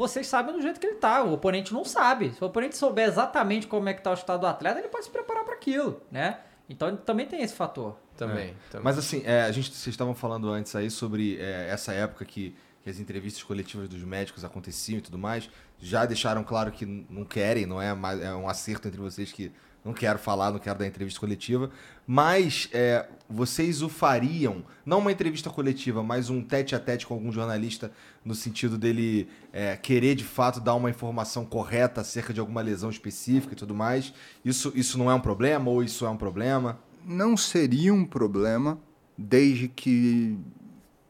vocês 0.00 0.26
sabem 0.26 0.54
do 0.54 0.62
jeito 0.62 0.80
que 0.80 0.86
ele 0.86 0.96
tá. 0.96 1.22
O 1.22 1.34
oponente 1.34 1.74
não 1.74 1.84
sabe. 1.84 2.32
Se 2.32 2.42
o 2.42 2.46
oponente 2.46 2.74
souber 2.74 3.06
exatamente 3.06 3.66
como 3.66 3.86
é 3.86 3.92
que 3.92 4.02
tá 4.02 4.10
o 4.10 4.14
estado 4.14 4.40
do 4.40 4.46
atleta, 4.46 4.78
ele 4.78 4.88
pode 4.88 5.04
se 5.04 5.10
preparar 5.10 5.44
para 5.44 5.52
aquilo, 5.52 6.00
né? 6.10 6.38
Então, 6.70 6.96
também 6.96 7.26
tem 7.26 7.42
esse 7.42 7.54
fator. 7.54 7.98
Também. 8.16 8.56
também. 8.70 8.82
Mas 8.82 8.96
assim, 8.96 9.22
é, 9.26 9.42
a 9.42 9.52
gente, 9.52 9.70
vocês 9.70 9.92
estavam 9.92 10.14
falando 10.14 10.50
antes 10.50 10.74
aí 10.74 10.90
sobre 10.90 11.36
é, 11.38 11.68
essa 11.68 11.92
época 11.92 12.24
que, 12.24 12.56
que 12.82 12.88
as 12.88 12.98
entrevistas 12.98 13.42
coletivas 13.42 13.90
dos 13.90 14.02
médicos 14.02 14.42
aconteciam 14.42 14.96
e 14.96 15.02
tudo 15.02 15.18
mais. 15.18 15.50
Já 15.78 16.06
deixaram 16.06 16.42
claro 16.44 16.72
que 16.72 16.86
não 16.86 17.26
querem, 17.26 17.66
não 17.66 17.80
é, 17.80 17.92
mais, 17.92 18.22
é 18.22 18.34
um 18.34 18.48
acerto 18.48 18.88
entre 18.88 19.00
vocês 19.00 19.30
que 19.30 19.52
não 19.84 19.92
quero 19.92 20.18
falar, 20.18 20.50
não 20.50 20.58
quero 20.58 20.78
dar 20.78 20.86
entrevista 20.86 21.18
coletiva. 21.20 21.70
Mas 22.06 22.68
é, 22.72 23.08
vocês 23.28 23.82
o 23.82 23.88
fariam, 23.88 24.64
não 24.84 24.98
uma 24.98 25.12
entrevista 25.12 25.48
coletiva, 25.48 26.02
mas 26.02 26.28
um 26.28 26.42
tete 26.42 26.74
a 26.74 26.80
tete 26.80 27.06
com 27.06 27.14
algum 27.14 27.30
jornalista, 27.30 27.90
no 28.24 28.34
sentido 28.34 28.76
dele 28.76 29.28
é, 29.52 29.76
querer 29.76 30.14
de 30.16 30.24
fato 30.24 30.60
dar 30.60 30.74
uma 30.74 30.90
informação 30.90 31.44
correta 31.44 32.00
acerca 32.00 32.32
de 32.34 32.40
alguma 32.40 32.60
lesão 32.60 32.90
específica 32.90 33.54
e 33.54 33.56
tudo 33.56 33.74
mais. 33.74 34.12
Isso, 34.44 34.72
isso 34.74 34.98
não 34.98 35.10
é 35.10 35.14
um 35.14 35.20
problema 35.20 35.70
ou 35.70 35.82
isso 35.82 36.04
é 36.04 36.10
um 36.10 36.16
problema? 36.16 36.78
não 37.02 37.34
seria 37.34 37.94
um 37.94 38.04
problema 38.04 38.78
desde 39.16 39.68
que 39.68 40.38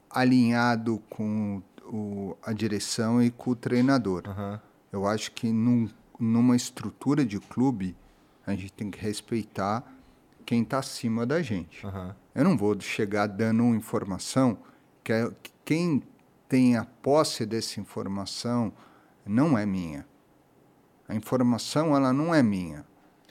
alinhado 0.09 1.03
com 1.11 1.61
o- 1.85 2.37
a 2.43 2.53
direção 2.53 3.23
e 3.23 3.31
com 3.31 3.51
o 3.51 3.57
treinador. 3.57 4.23
Aham. 4.27 4.61
Eu 4.93 5.07
acho 5.07 5.33
que 5.33 5.53
num- 5.53 5.89
numa 6.19 6.57
estrutura 6.57 7.25
de 7.25 7.39
clube 7.41 7.97
a 8.51 8.57
gente 8.57 8.73
tem 8.73 8.91
que 8.91 8.99
respeitar 9.01 9.85
quem 10.45 10.63
está 10.63 10.79
acima 10.79 11.25
da 11.27 11.41
gente. 11.43 11.87
Aham. 11.87 12.15
Eu 12.35 12.45
não 12.45 12.57
vou 12.57 12.79
chegar 12.81 13.27
dando 13.27 13.63
uma 13.65 13.77
informação 13.77 14.59
que, 15.05 15.13
é- 15.13 15.31
que 15.43 15.51
quem 15.65 16.03
tem 16.49 16.77
a 16.77 16.85
posse 16.85 17.47
dessa 17.47 17.81
informação 17.81 18.73
não 19.25 19.57
é 19.57 19.65
minha. 19.65 20.07
A 21.09 21.15
informação 21.15 21.95
ela 21.97 22.13
não 22.13 22.35
é 22.35 22.43
minha. 22.43 22.85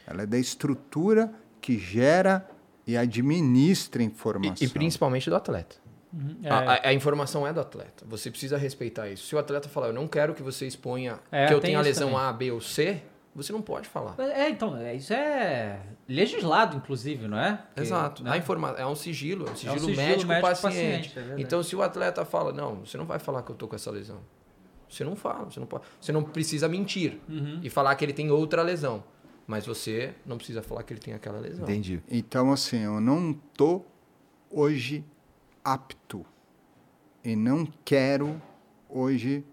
Ela 0.07 0.23
é 0.23 0.25
da 0.25 0.37
estrutura 0.37 1.31
que 1.61 1.77
gera 1.77 2.49
e 2.87 2.97
administra 2.97 4.01
a 4.01 4.05
informação. 4.05 4.55
E, 4.59 4.65
e 4.65 4.69
principalmente 4.69 5.29
do 5.29 5.35
atleta. 5.35 5.75
É. 6.43 6.49
A, 6.49 6.57
a- 6.73 6.87
a 6.89 6.93
informação 6.93 7.45
é 7.45 7.53
do 7.53 7.59
atleta. 7.59 8.03
Você 8.07 8.31
precisa 8.31 8.57
respeitar 8.57 9.07
isso. 9.09 9.27
Se 9.27 9.35
o 9.35 9.39
atleta 9.39 9.69
falar, 9.69 9.87
eu 9.87 9.93
não 9.93 10.07
quero 10.07 10.33
que 10.33 10.41
você 10.41 10.65
exponha 10.65 11.19
É, 11.31 11.47
que 11.47 11.53
eu 11.53 11.59
tem 11.59 11.69
tenho 11.69 11.79
a 11.79 11.81
isso 11.81 11.89
lesão 11.89 12.09
também. 12.11 12.25
A, 12.25 12.33
B 12.33 12.51
ou 12.51 12.59
C, 12.61 13.01
você 13.35 13.51
não 13.53 13.61
pode 13.61 13.87
falar. 13.87 14.15
É, 14.19 14.49
então, 14.49 14.75
é, 14.75 14.95
isso 14.95 15.13
é 15.13 15.79
legislado, 16.07 16.75
inclusive, 16.77 17.27
não 17.27 17.39
é? 17.39 17.53
Porque, 17.67 17.81
Exato. 17.81 18.23
né? 18.23 18.31
A 18.31 18.37
informa 18.37 18.71
é 18.77 18.85
um 18.85 18.95
sigilo, 18.95 19.47
é 19.47 19.51
um 19.51 19.55
sigilo, 19.55 19.79
sigilo 19.79 19.95
médico, 19.97 20.27
médico 20.27 20.47
paciente. 20.49 21.09
paciente, 21.13 21.39
é 21.39 21.41
então, 21.41 21.61
se 21.63 21.75
o 21.75 21.81
atleta 21.81 22.25
fala, 22.25 22.51
não, 22.51 22.85
você 22.85 22.97
não 22.97 23.05
vai 23.05 23.19
falar 23.19 23.43
que 23.43 23.51
eu 23.51 23.55
tô 23.55 23.67
com 23.67 23.75
essa 23.75 23.91
lesão. 23.91 24.19
Você 24.89 25.03
não 25.03 25.15
fala, 25.15 25.45
você 25.45 25.59
não 25.59 25.67
pode. 25.67 25.83
Você 26.01 26.11
não 26.11 26.23
precisa 26.23 26.67
mentir 26.67 27.19
Uhum. 27.29 27.59
e 27.63 27.69
falar 27.69 27.95
que 27.95 28.03
ele 28.03 28.13
tem 28.13 28.31
outra 28.31 28.63
lesão. 28.63 29.03
Mas 29.45 29.65
você 29.65 30.13
não 30.25 30.37
precisa 30.37 30.61
falar 30.61 30.83
que 30.83 30.93
ele 30.93 30.99
tem 30.99 31.13
aquela 31.13 31.39
lesão. 31.39 31.63
Entendi. 31.63 32.01
Então, 32.09 32.51
assim, 32.51 32.79
eu 32.83 32.99
não 32.99 33.33
tô 33.55 33.83
hoje 34.49 35.03
apto 35.63 36.25
e 37.23 37.35
não 37.35 37.67
quero 37.85 38.41
hoje 38.87 39.43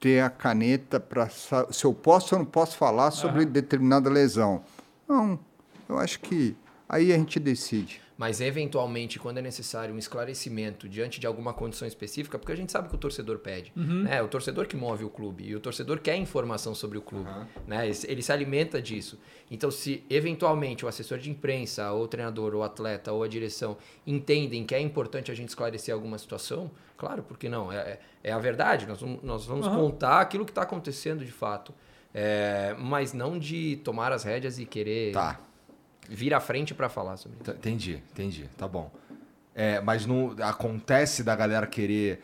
ter 0.00 0.22
a 0.22 0.30
caneta 0.30 1.00
para 1.00 1.28
se 1.28 1.84
eu 1.84 1.92
posso 1.92 2.34
ou 2.34 2.40
não 2.40 2.46
posso 2.46 2.76
falar 2.76 3.10
sobre 3.10 3.44
determinada 3.44 4.08
lesão. 4.08 4.62
Não, 5.08 5.38
eu 5.88 5.98
acho 5.98 6.20
que 6.20 6.56
aí 6.88 7.12
a 7.12 7.16
gente 7.16 7.40
decide. 7.40 8.00
Mas 8.18 8.40
eventualmente, 8.40 9.16
quando 9.16 9.38
é 9.38 9.40
necessário 9.42 9.94
um 9.94 9.98
esclarecimento 9.98 10.88
diante 10.88 11.20
de 11.20 11.26
alguma 11.26 11.54
condição 11.54 11.86
específica, 11.86 12.36
porque 12.36 12.50
a 12.50 12.56
gente 12.56 12.72
sabe 12.72 12.88
que 12.88 12.94
o 12.96 12.98
torcedor 12.98 13.38
pede. 13.38 13.72
Né? 13.76 14.16
É 14.16 14.20
o 14.22 14.26
torcedor 14.26 14.66
que 14.66 14.76
move 14.76 15.04
o 15.04 15.08
clube. 15.08 15.44
E 15.46 15.54
o 15.54 15.60
torcedor 15.60 16.00
quer 16.00 16.16
informação 16.16 16.74
sobre 16.74 16.98
o 16.98 17.00
clube. 17.00 17.30
Né? 17.64 17.88
Ele, 17.88 17.96
ele 18.08 18.20
se 18.22 18.32
alimenta 18.32 18.82
disso. 18.82 19.20
Então, 19.48 19.70
se 19.70 20.02
eventualmente 20.10 20.84
o 20.84 20.88
assessor 20.88 21.18
de 21.18 21.30
imprensa, 21.30 21.92
ou 21.92 22.02
o 22.04 22.08
treinador, 22.08 22.54
ou 22.54 22.60
o 22.60 22.64
atleta, 22.64 23.12
ou 23.12 23.22
a 23.22 23.28
direção 23.28 23.76
entendem 24.04 24.64
que 24.64 24.74
é 24.74 24.80
importante 24.80 25.30
a 25.30 25.34
gente 25.34 25.50
esclarecer 25.50 25.94
alguma 25.94 26.18
situação, 26.18 26.70
claro, 26.96 27.22
porque 27.22 27.48
não? 27.48 27.70
É, 27.70 27.76
é- 27.76 28.00
é 28.24 28.32
a 28.32 28.38
verdade. 28.40 28.84
Nós 28.84 29.00
vamos, 29.00 29.22
nós 29.22 29.46
vamos 29.46 29.68
contar 29.68 30.20
aquilo 30.20 30.44
que 30.44 30.50
está 30.50 30.62
acontecendo 30.62 31.24
de 31.24 31.30
fato. 31.30 31.72
É, 32.12 32.74
mas 32.78 33.12
não 33.12 33.38
de 33.38 33.76
tomar 33.84 34.10
as 34.12 34.24
rédeas 34.24 34.58
e 34.58 34.64
querer 34.64 35.12
Tá. 35.12 35.38
Vir 36.08 36.34
à 36.34 36.40
frente 36.40 36.74
para 36.74 36.88
falar 36.88 37.16
sobre 37.16 37.38
isso. 37.40 37.50
Entendi, 37.50 38.02
entendi. 38.12 38.48
Tá 38.56 38.66
bom. 38.66 38.90
É, 39.54 39.80
mas 39.80 40.06
não 40.06 40.34
acontece 40.42 41.22
da 41.22 41.34
galera 41.36 41.66
querer 41.66 42.22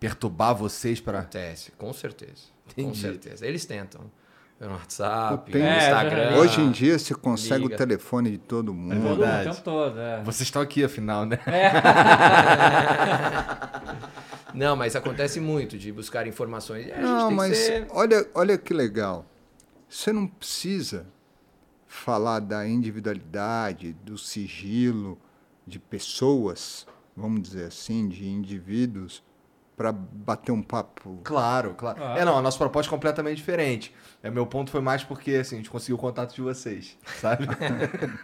perturbar 0.00 0.54
vocês 0.54 1.00
para 1.00 1.20
Acontece, 1.20 1.70
com 1.72 1.92
certeza. 1.92 2.50
Com 2.74 2.80
Entendi. 2.82 2.98
certeza. 2.98 3.46
Eles 3.46 3.64
tentam. 3.64 4.10
No 4.60 4.70
WhatsApp, 4.74 5.50
Tem- 5.50 5.60
no 5.60 5.66
É, 5.68 5.76
Instagram. 5.78 6.36
Hoje 6.36 6.60
em 6.60 6.70
dia 6.70 6.96
você 6.96 7.12
consegue 7.16 7.62
liga. 7.64 7.74
o 7.74 7.78
telefone 7.78 8.30
de 8.30 8.38
todo 8.38 8.72
mundo. 8.72 8.94
Todo, 8.94 9.16
verdade. 9.18 9.48
o 9.48 9.50
tempo 9.52 9.64
todo, 9.64 9.98
é. 9.98 10.22
Vocês 10.22 10.42
estão 10.42 10.62
aqui, 10.62 10.84
afinal, 10.84 11.26
né? 11.26 11.36
Não, 14.54 14.76
mas 14.76 14.94
acontece 14.94 15.40
muito 15.40 15.78
de 15.78 15.90
buscar 15.90 16.26
informações. 16.26 16.86
A 16.86 16.94
gente 16.94 17.00
Não, 17.02 17.28
tem 17.28 17.36
mas 17.36 17.50
que 17.50 17.54
ser... 17.56 17.86
olha, 17.90 18.26
olha 18.34 18.58
que 18.58 18.74
legal. 18.74 19.24
Você 19.88 20.12
não 20.12 20.26
precisa 20.26 21.06
falar 21.92 22.40
da 22.40 22.66
individualidade, 22.66 23.92
do 23.92 24.16
sigilo 24.16 25.18
de 25.66 25.78
pessoas, 25.78 26.86
vamos 27.14 27.42
dizer 27.42 27.66
assim, 27.66 28.08
de 28.08 28.26
indivíduos, 28.26 29.22
para 29.76 29.92
bater 29.92 30.52
um 30.52 30.62
papo. 30.62 31.20
Claro, 31.22 31.74
claro. 31.74 32.02
Ah. 32.02 32.18
É, 32.18 32.24
não, 32.24 32.36
a 32.36 32.42
nossa 32.42 32.56
proposta 32.56 32.88
é 32.88 32.90
completamente 32.90 33.36
diferente. 33.36 33.94
É, 34.22 34.30
meu 34.30 34.46
ponto 34.46 34.70
foi 34.70 34.80
mais 34.80 35.04
porque, 35.04 35.32
assim, 35.32 35.56
a 35.56 35.58
gente 35.58 35.70
conseguiu 35.70 35.96
o 35.96 35.98
contato 35.98 36.34
de 36.34 36.40
vocês, 36.40 36.96
sabe? 37.20 37.46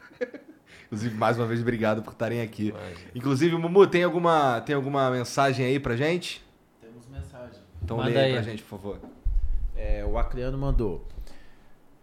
Inclusive, 0.87 1.15
mais 1.17 1.37
uma 1.37 1.47
vez, 1.47 1.61
obrigado 1.61 2.03
por 2.03 2.13
estarem 2.13 2.41
aqui. 2.41 2.75
Inclusive, 3.15 3.55
Mumu, 3.57 3.87
tem 3.87 4.03
alguma, 4.03 4.63
tem 4.63 4.75
alguma 4.75 5.11
mensagem 5.11 5.67
aí 5.67 5.79
pra 5.79 5.95
gente? 5.95 6.43
Temos 6.81 7.07
mensagem. 7.07 7.61
Então 7.83 7.99
Manda 7.99 8.09
leia 8.09 8.21
aí 8.21 8.27
aí. 8.29 8.33
pra 8.33 8.43
gente, 8.43 8.63
por 8.63 8.79
favor. 8.79 9.01
É, 9.77 10.05
o 10.05 10.17
Acreano 10.17 10.57
mandou. 10.57 11.07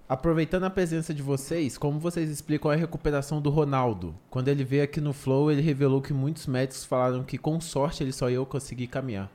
Aproveitando 0.07 0.65
a 0.65 0.69
presença 0.69 1.13
de 1.15 1.23
vocês, 1.23 1.79
como 1.79 1.99
vocês 1.99 2.29
explicam 2.29 2.69
a 2.69 2.75
recuperação 2.75 3.41
do 3.41 3.49
Ronaldo? 3.49 4.13
Quando 4.29 4.49
ele 4.49 4.63
veio 4.63 4.83
aqui 4.83 5.01
no 5.01 5.13
Flow, 5.13 5.51
ele 5.51 5.61
revelou 5.61 5.99
que 5.99 6.13
muitos 6.13 6.45
médicos 6.45 6.85
falaram 6.85 7.23
que 7.23 7.39
com 7.39 7.59
sorte 7.59 8.03
ele 8.03 8.11
só 8.11 8.29
ia 8.29 8.43
conseguir 8.45 8.85
caminhar. 8.85 9.31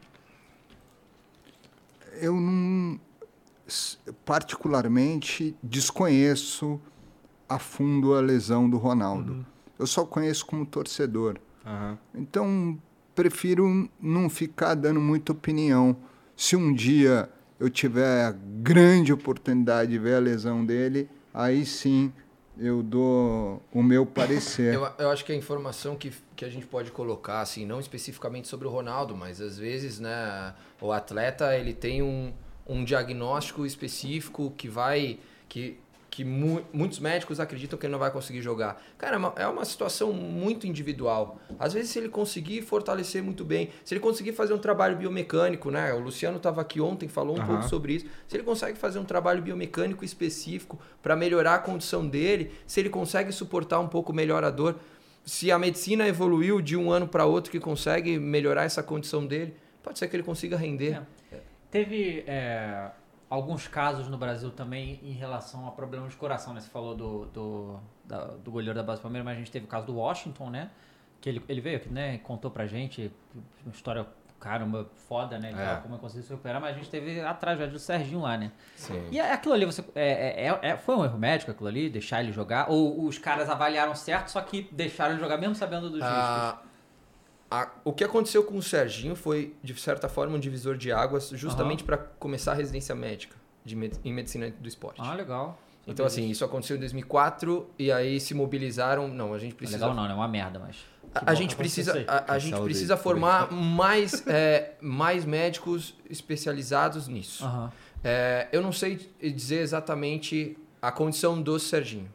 Eu 2.21 2.35
não, 2.35 3.01
particularmente, 4.25 5.57
desconheço 5.61 6.81
a 7.49 7.59
fundo 7.59 8.15
a 8.15 8.21
lesão 8.21 8.71
do 8.71 8.77
Ronaldo. 8.77 9.45
Eu 9.77 9.89
só 9.89 10.05
conheço 10.05 10.47
como 10.47 10.65
torcedor. 10.65 11.37
Aham. 11.67 11.99
Então, 12.15 12.79
prefiro 13.13 13.91
não 14.01 14.31
ficar 14.31 14.75
dando 14.75 15.01
muita 15.01 15.33
opinião. 15.33 15.97
Se 16.37 16.55
um 16.55 16.73
dia 16.73 17.29
eu 17.61 17.69
tiver 17.69 18.25
a 18.25 18.33
grande 18.33 19.13
oportunidade 19.13 19.91
de 19.91 19.99
ver 19.99 20.15
a 20.15 20.19
lesão 20.19 20.65
dele, 20.65 21.09
aí 21.33 21.67
sim 21.67 22.11
eu 22.59 22.83
dou 22.83 23.63
o 23.73 23.83
meu 23.83 24.05
parecer. 24.05 24.75
Eu, 24.75 24.87
eu 24.99 25.11
acho 25.11 25.25
que 25.25 25.33
a 25.33 25.35
informação 25.35 25.95
que, 25.97 26.13
que 26.35 26.45
a 26.45 26.49
gente 26.49 26.67
pode 26.67 26.91
colocar, 26.91 27.41
assim, 27.41 27.65
não 27.65 27.79
especificamente 27.79 28.49
sobre 28.49 28.67
o 28.67 28.71
Ronaldo, 28.71 29.17
mas 29.17 29.41
às 29.41 29.59
vezes, 29.59 30.01
né, 30.01 30.55
o 30.81 30.91
atleta 30.91 31.57
ele 31.57 31.73
tem 31.73 32.03
um, 32.03 32.33
um 32.67 32.85
diagnóstico 32.85 33.65
específico 33.65 34.53
que 34.57 34.69
vai. 34.69 35.19
que, 35.49 35.79
que 36.11 36.25
mu 36.25 36.61
muitos 36.73 36.99
médicos 36.99 37.39
acreditam 37.39 37.79
que 37.79 37.87
ele 37.87 37.93
não 37.93 37.99
vai 37.99 38.11
conseguir 38.11 38.43
jogar. 38.43 38.83
Cara, 38.99 39.15
é 39.15 39.19
uma, 39.19 39.33
é 39.37 39.47
uma 39.47 39.65
situação 39.65 40.13
muito 40.13 40.67
individual. 40.67 41.39
Às 41.59 41.73
vezes, 41.73 41.91
se 41.91 41.99
ele 42.01 42.09
conseguir 42.09 42.63
fortalecer 42.63 43.23
muito 43.23 43.45
bem, 43.45 43.71
se 43.85 43.95
ele 43.95 44.01
conseguir 44.01 44.33
fazer 44.33 44.53
um 44.53 44.59
trabalho 44.59 44.97
biomecânico, 44.97 45.71
né? 45.71 45.93
O 45.95 46.01
Luciano 46.01 46.39
estava 46.39 46.61
aqui 46.61 46.81
ontem, 46.81 47.09
falou 47.09 47.37
um 47.37 47.39
Aham. 47.39 47.47
pouco 47.47 47.69
sobre 47.69 47.95
isso. 47.95 48.07
Se 48.27 48.37
ele 48.37 48.43
consegue 48.43 48.77
fazer 48.77 48.99
um 48.99 49.05
trabalho 49.05 49.41
biomecânico 49.41 50.05
específico 50.05 50.79
para 51.01 51.15
melhorar 51.15 51.55
a 51.55 51.59
condição 51.59 52.07
dele, 52.07 52.51
se 52.67 52.81
ele 52.81 52.91
consegue 52.91 53.31
suportar 53.31 53.79
um 53.79 53.89
pouco 53.89 54.13
melhor 54.13 54.43
a 54.43 54.51
dor, 54.51 54.77
se 55.25 55.53
a 55.53 55.59
medicina 55.59 56.09
evoluiu 56.09 56.61
de 56.61 56.77
um 56.77 56.91
ano 56.91 57.07
para 57.07 57.25
outro 57.25 57.53
que 57.53 57.61
consegue 57.61 58.19
melhorar 58.19 58.65
essa 58.65 58.83
condição 58.83 59.25
dele, 59.25 59.55
pode 59.81 59.99
ser 59.99 60.09
que 60.09 60.17
ele 60.17 60.25
consiga 60.25 60.57
render. 60.57 61.01
Teve 61.71 62.25
é, 62.27 62.91
alguns 63.31 63.69
casos 63.69 64.09
no 64.09 64.19
Brasil 64.19 64.51
também 64.51 64.99
em 65.03 65.13
relação 65.13 65.67
a 65.67 65.71
problemas 65.71 66.11
de 66.11 66.17
coração, 66.17 66.53
né? 66.53 66.61
Você 66.61 66.69
falou 66.69 66.95
do, 66.97 67.27
do, 67.27 67.81
da- 68.05 68.25
do 68.27 68.51
goleiro 68.51 68.75
da 68.75 68.83
base 68.83 69.01
do 69.01 69.03
Palmeiras, 69.05 69.25
mas 69.25 69.37
a 69.37 69.39
gente 69.39 69.51
teve 69.53 69.65
o 69.65 69.69
caso 69.69 69.87
do 69.87 69.95
Washington, 69.95 70.51
né? 70.51 70.71
Que 71.21 71.29
ele, 71.29 71.45
ele 71.49 71.61
veio 71.61 71.77
aqui, 71.77 71.89
né? 71.89 72.19
Contou 72.19 72.51
pra 72.51 72.67
gente 72.67 73.13
uma 73.65 73.73
história, 73.73 74.05
caramba, 74.41 74.89
foda, 75.07 75.39
né? 75.39 75.53
De 75.53 75.61
É. 75.61 75.77
como 75.77 75.95
ele 75.95 76.01
conseguiu 76.01 76.25
se 76.25 76.31
recuperar, 76.31 76.61
mas 76.61 76.75
a 76.75 76.79
gente 76.79 76.91
teve 76.91 77.21
a 77.21 77.33
tragédia 77.33 77.73
do 77.73 77.79
Serginho 77.79 78.23
lá, 78.23 78.37
né? 78.37 78.51
Sim. 78.75 79.07
E 79.13 79.21
aquilo 79.21 79.55
ali, 79.55 79.65
você, 79.67 79.85
é, 79.95 80.47
é- 80.49 80.59
é- 80.71 80.77
foi 80.77 80.97
um 80.97 81.05
erro 81.05 81.19
médico 81.19 81.51
aquilo 81.53 81.69
ali, 81.69 81.89
deixar 81.89 82.21
ele 82.23 82.33
jogar? 82.33 82.69
Ou 82.71 83.05
os 83.05 83.17
caras 83.19 83.49
avaliaram 83.49 83.95
certo, 83.95 84.29
só 84.29 84.41
que 84.41 84.69
deixaram 84.73 85.13
ele 85.13 85.21
jogar 85.21 85.37
mesmo 85.37 85.55
sabendo 85.55 85.89
dos 85.91 86.01
riscos? 86.01 86.70
A- 87.51 87.69
o 87.85 87.93
que 87.93 88.05
aconteceu 88.05 88.45
com 88.45 88.57
o 88.57 88.63
Serginho 88.63 89.17
foi, 89.17 89.55
de 89.63 89.75
certa 89.81 90.09
forma, 90.09 90.37
um 90.37 90.41
divisor 90.41 90.77
de 90.77 90.93
águas, 90.93 91.31
justamente 91.31 91.83
para 91.83 91.99
começar 91.99 92.53
a 92.53 92.55
residência 92.55 92.95
médica 92.95 93.37
de 93.65 93.75
med- 93.75 93.99
em 94.05 94.13
medicina 94.13 94.51
do 94.51 94.69
esporte. 94.69 95.01
Ah, 95.03 95.15
legal. 95.15 95.59
então, 95.87 96.07
assim, 96.07 96.29
isso 96.31 96.45
aconteceu 96.45 96.77
em 96.77 96.79
2004 96.81 97.69
e 97.79 97.91
aí 97.91 98.21
se 98.21 98.35
mobilizaram. 98.35 99.09
Não, 99.09 99.35
a 99.35 99.39
gente 99.39 99.55
precisa. 99.57 99.79
Legal 99.79 99.95
não, 99.95 100.05
né? 100.05 100.13
É 100.13 100.15
uma 100.15 100.29
merda, 100.29 100.59
mas... 100.61 100.77
A, 101.13 101.35
gente 101.35 101.57
precisa, 101.57 102.05
a, 102.07 102.35
a 102.35 102.39
gente 102.39 102.53
Saúde 102.53 102.67
precisa 102.67 102.97
formar 102.97 103.51
mais, 103.51 104.25
é, 104.29 104.75
mais 104.81 105.25
médicos 105.25 105.93
especializados 106.09 107.09
nisso. 107.09 107.45
Aham. 107.45 107.73
É, 108.05 108.47
eu 108.53 108.63
não 108.63 108.71
sei 108.71 109.11
dizer 109.21 109.61
exatamente 109.61 110.57
a 110.81 110.93
condição 110.93 111.43
do 111.43 111.59
Serginho, 111.59 112.09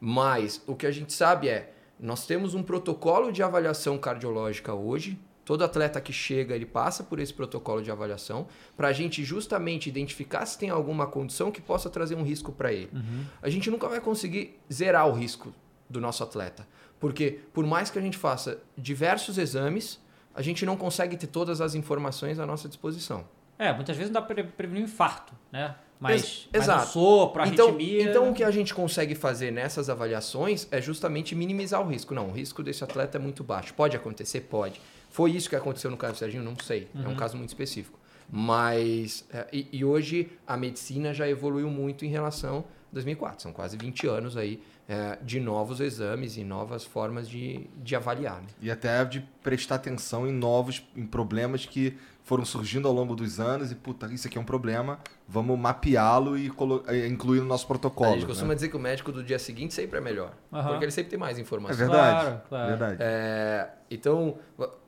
mas 0.00 0.62
o 0.66 0.74
que 0.76 0.86
a 0.86 0.90
gente 0.92 1.12
sabe 1.12 1.48
é 1.48 1.72
nós 2.00 2.26
temos 2.26 2.54
um 2.54 2.62
protocolo 2.62 3.32
de 3.32 3.42
avaliação 3.42 3.98
cardiológica 3.98 4.74
hoje. 4.74 5.18
Todo 5.44 5.64
atleta 5.64 5.98
que 5.98 6.12
chega, 6.12 6.54
ele 6.54 6.66
passa 6.66 7.02
por 7.02 7.18
esse 7.18 7.32
protocolo 7.32 7.82
de 7.82 7.90
avaliação 7.90 8.46
para 8.76 8.88
a 8.88 8.92
gente 8.92 9.24
justamente 9.24 9.88
identificar 9.88 10.44
se 10.44 10.58
tem 10.58 10.68
alguma 10.68 11.06
condição 11.06 11.50
que 11.50 11.60
possa 11.60 11.88
trazer 11.88 12.14
um 12.16 12.22
risco 12.22 12.52
para 12.52 12.70
ele. 12.70 12.90
A 13.40 13.48
gente 13.48 13.70
nunca 13.70 13.88
vai 13.88 13.98
conseguir 13.98 14.58
zerar 14.70 15.08
o 15.08 15.12
risco 15.12 15.50
do 15.88 16.02
nosso 16.02 16.22
atleta, 16.22 16.68
porque 17.00 17.40
por 17.54 17.66
mais 17.66 17.90
que 17.90 17.98
a 17.98 18.02
gente 18.02 18.18
faça 18.18 18.60
diversos 18.76 19.38
exames, 19.38 19.98
a 20.34 20.42
gente 20.42 20.66
não 20.66 20.76
consegue 20.76 21.16
ter 21.16 21.28
todas 21.28 21.62
as 21.62 21.74
informações 21.74 22.38
à 22.38 22.44
nossa 22.44 22.68
disposição. 22.68 23.24
É, 23.58 23.72
muitas 23.72 23.96
vezes 23.96 24.12
não 24.12 24.20
dá 24.20 24.26
pra 24.26 24.34
pre- 24.34 24.44
prevenir 24.44 24.82
um 24.82 24.84
infarto, 24.84 25.32
né? 25.50 25.74
Mas, 26.00 26.48
Ex- 26.52 26.64
sopro, 26.92 27.44
então, 27.46 27.68
arritmia... 27.68 28.02
então 28.02 28.30
o 28.30 28.34
que 28.34 28.44
a 28.44 28.50
gente 28.50 28.72
consegue 28.72 29.14
fazer 29.16 29.50
nessas 29.50 29.90
avaliações 29.90 30.68
é 30.70 30.80
justamente 30.80 31.34
minimizar 31.34 31.80
o 31.84 31.88
risco. 31.90 32.14
Não, 32.14 32.28
o 32.28 32.32
risco 32.32 32.62
desse 32.62 32.84
atleta 32.84 33.18
é 33.18 33.20
muito 33.20 33.42
baixo. 33.42 33.74
Pode 33.74 33.96
acontecer? 33.96 34.42
Pode. 34.42 34.80
Foi 35.10 35.32
isso 35.32 35.48
que 35.48 35.56
aconteceu 35.56 35.90
no 35.90 35.96
caso 35.96 36.12
do 36.14 36.18
Serginho? 36.18 36.44
Não 36.44 36.54
sei. 36.62 36.86
É 36.94 36.98
Uhum. 36.98 37.12
um 37.14 37.16
caso 37.16 37.36
muito 37.36 37.48
específico. 37.48 37.98
Mas, 38.30 39.24
é, 39.32 39.46
e, 39.52 39.66
e 39.72 39.84
hoje 39.84 40.30
a 40.46 40.56
medicina 40.56 41.12
já 41.12 41.28
evoluiu 41.28 41.68
muito 41.68 42.04
em 42.04 42.08
relação 42.08 42.64
a 42.90 42.94
2004. 42.94 43.42
São 43.42 43.52
quase 43.52 43.76
20 43.76 44.06
anos 44.06 44.36
aí 44.36 44.62
é, 44.88 45.18
de 45.22 45.40
novos 45.40 45.80
exames 45.80 46.36
e 46.36 46.44
novas 46.44 46.84
formas 46.84 47.28
de, 47.28 47.66
de 47.82 47.96
avaliar. 47.96 48.36
Né? 48.40 48.46
E 48.62 48.70
até 48.70 49.04
de 49.04 49.20
prestar 49.42 49.74
atenção 49.76 50.26
em 50.26 50.32
novos, 50.32 50.82
em 50.96 51.04
problemas 51.06 51.66
que 51.66 51.96
foram 52.28 52.44
surgindo 52.44 52.86
ao 52.86 52.92
longo 52.92 53.16
dos 53.16 53.40
anos 53.40 53.72
e, 53.72 53.74
puta, 53.74 54.04
isso 54.12 54.28
aqui 54.28 54.36
é 54.36 54.40
um 54.40 54.44
problema, 54.44 54.98
vamos 55.26 55.58
mapeá-lo 55.58 56.36
e 56.36 56.52
eh, 56.88 57.06
incluir 57.06 57.40
no 57.40 57.46
nosso 57.46 57.66
protocolo. 57.66 58.10
a 58.10 58.14
gente 58.16 58.26
costuma 58.26 58.50
né? 58.50 58.54
dizer 58.54 58.68
que 58.68 58.76
o 58.76 58.78
médico 58.78 59.10
do 59.10 59.24
dia 59.24 59.38
seguinte 59.38 59.72
sempre 59.72 59.96
é 59.96 60.00
melhor. 60.02 60.32
Aham. 60.52 60.68
Porque 60.68 60.84
ele 60.84 60.92
sempre 60.92 61.08
tem 61.08 61.18
mais 61.18 61.38
É 61.38 61.40
informações. 61.40 61.78
verdade. 61.78 62.20
Claro, 62.20 62.40
claro. 62.50 62.68
verdade. 62.68 62.96
É, 63.00 63.68
então, 63.90 64.36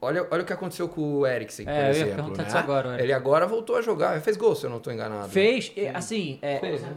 olha, 0.02 0.26
olha 0.30 0.42
o 0.42 0.44
que 0.44 0.52
aconteceu 0.52 0.86
com 0.86 1.20
o 1.20 1.26
Eriksen, 1.26 1.64
por 1.64 1.72
É, 1.72 1.84
ia 1.84 1.90
exemplo. 1.90 2.14
perguntar 2.16 2.42
né? 2.42 2.58
agora, 2.58 2.88
Eriksen. 2.88 3.04
Ele 3.06 3.12
agora 3.14 3.46
voltou 3.46 3.76
a 3.76 3.80
jogar. 3.80 4.12
Ele 4.12 4.20
fez 4.20 4.36
gol, 4.36 4.54
se 4.54 4.66
eu 4.66 4.70
não 4.70 4.76
estou 4.76 4.92
enganado. 4.92 5.30
Fez, 5.30 5.72
assim, 5.94 6.38
é, 6.42 6.58
Fez, 6.58 6.82
né? 6.82 6.88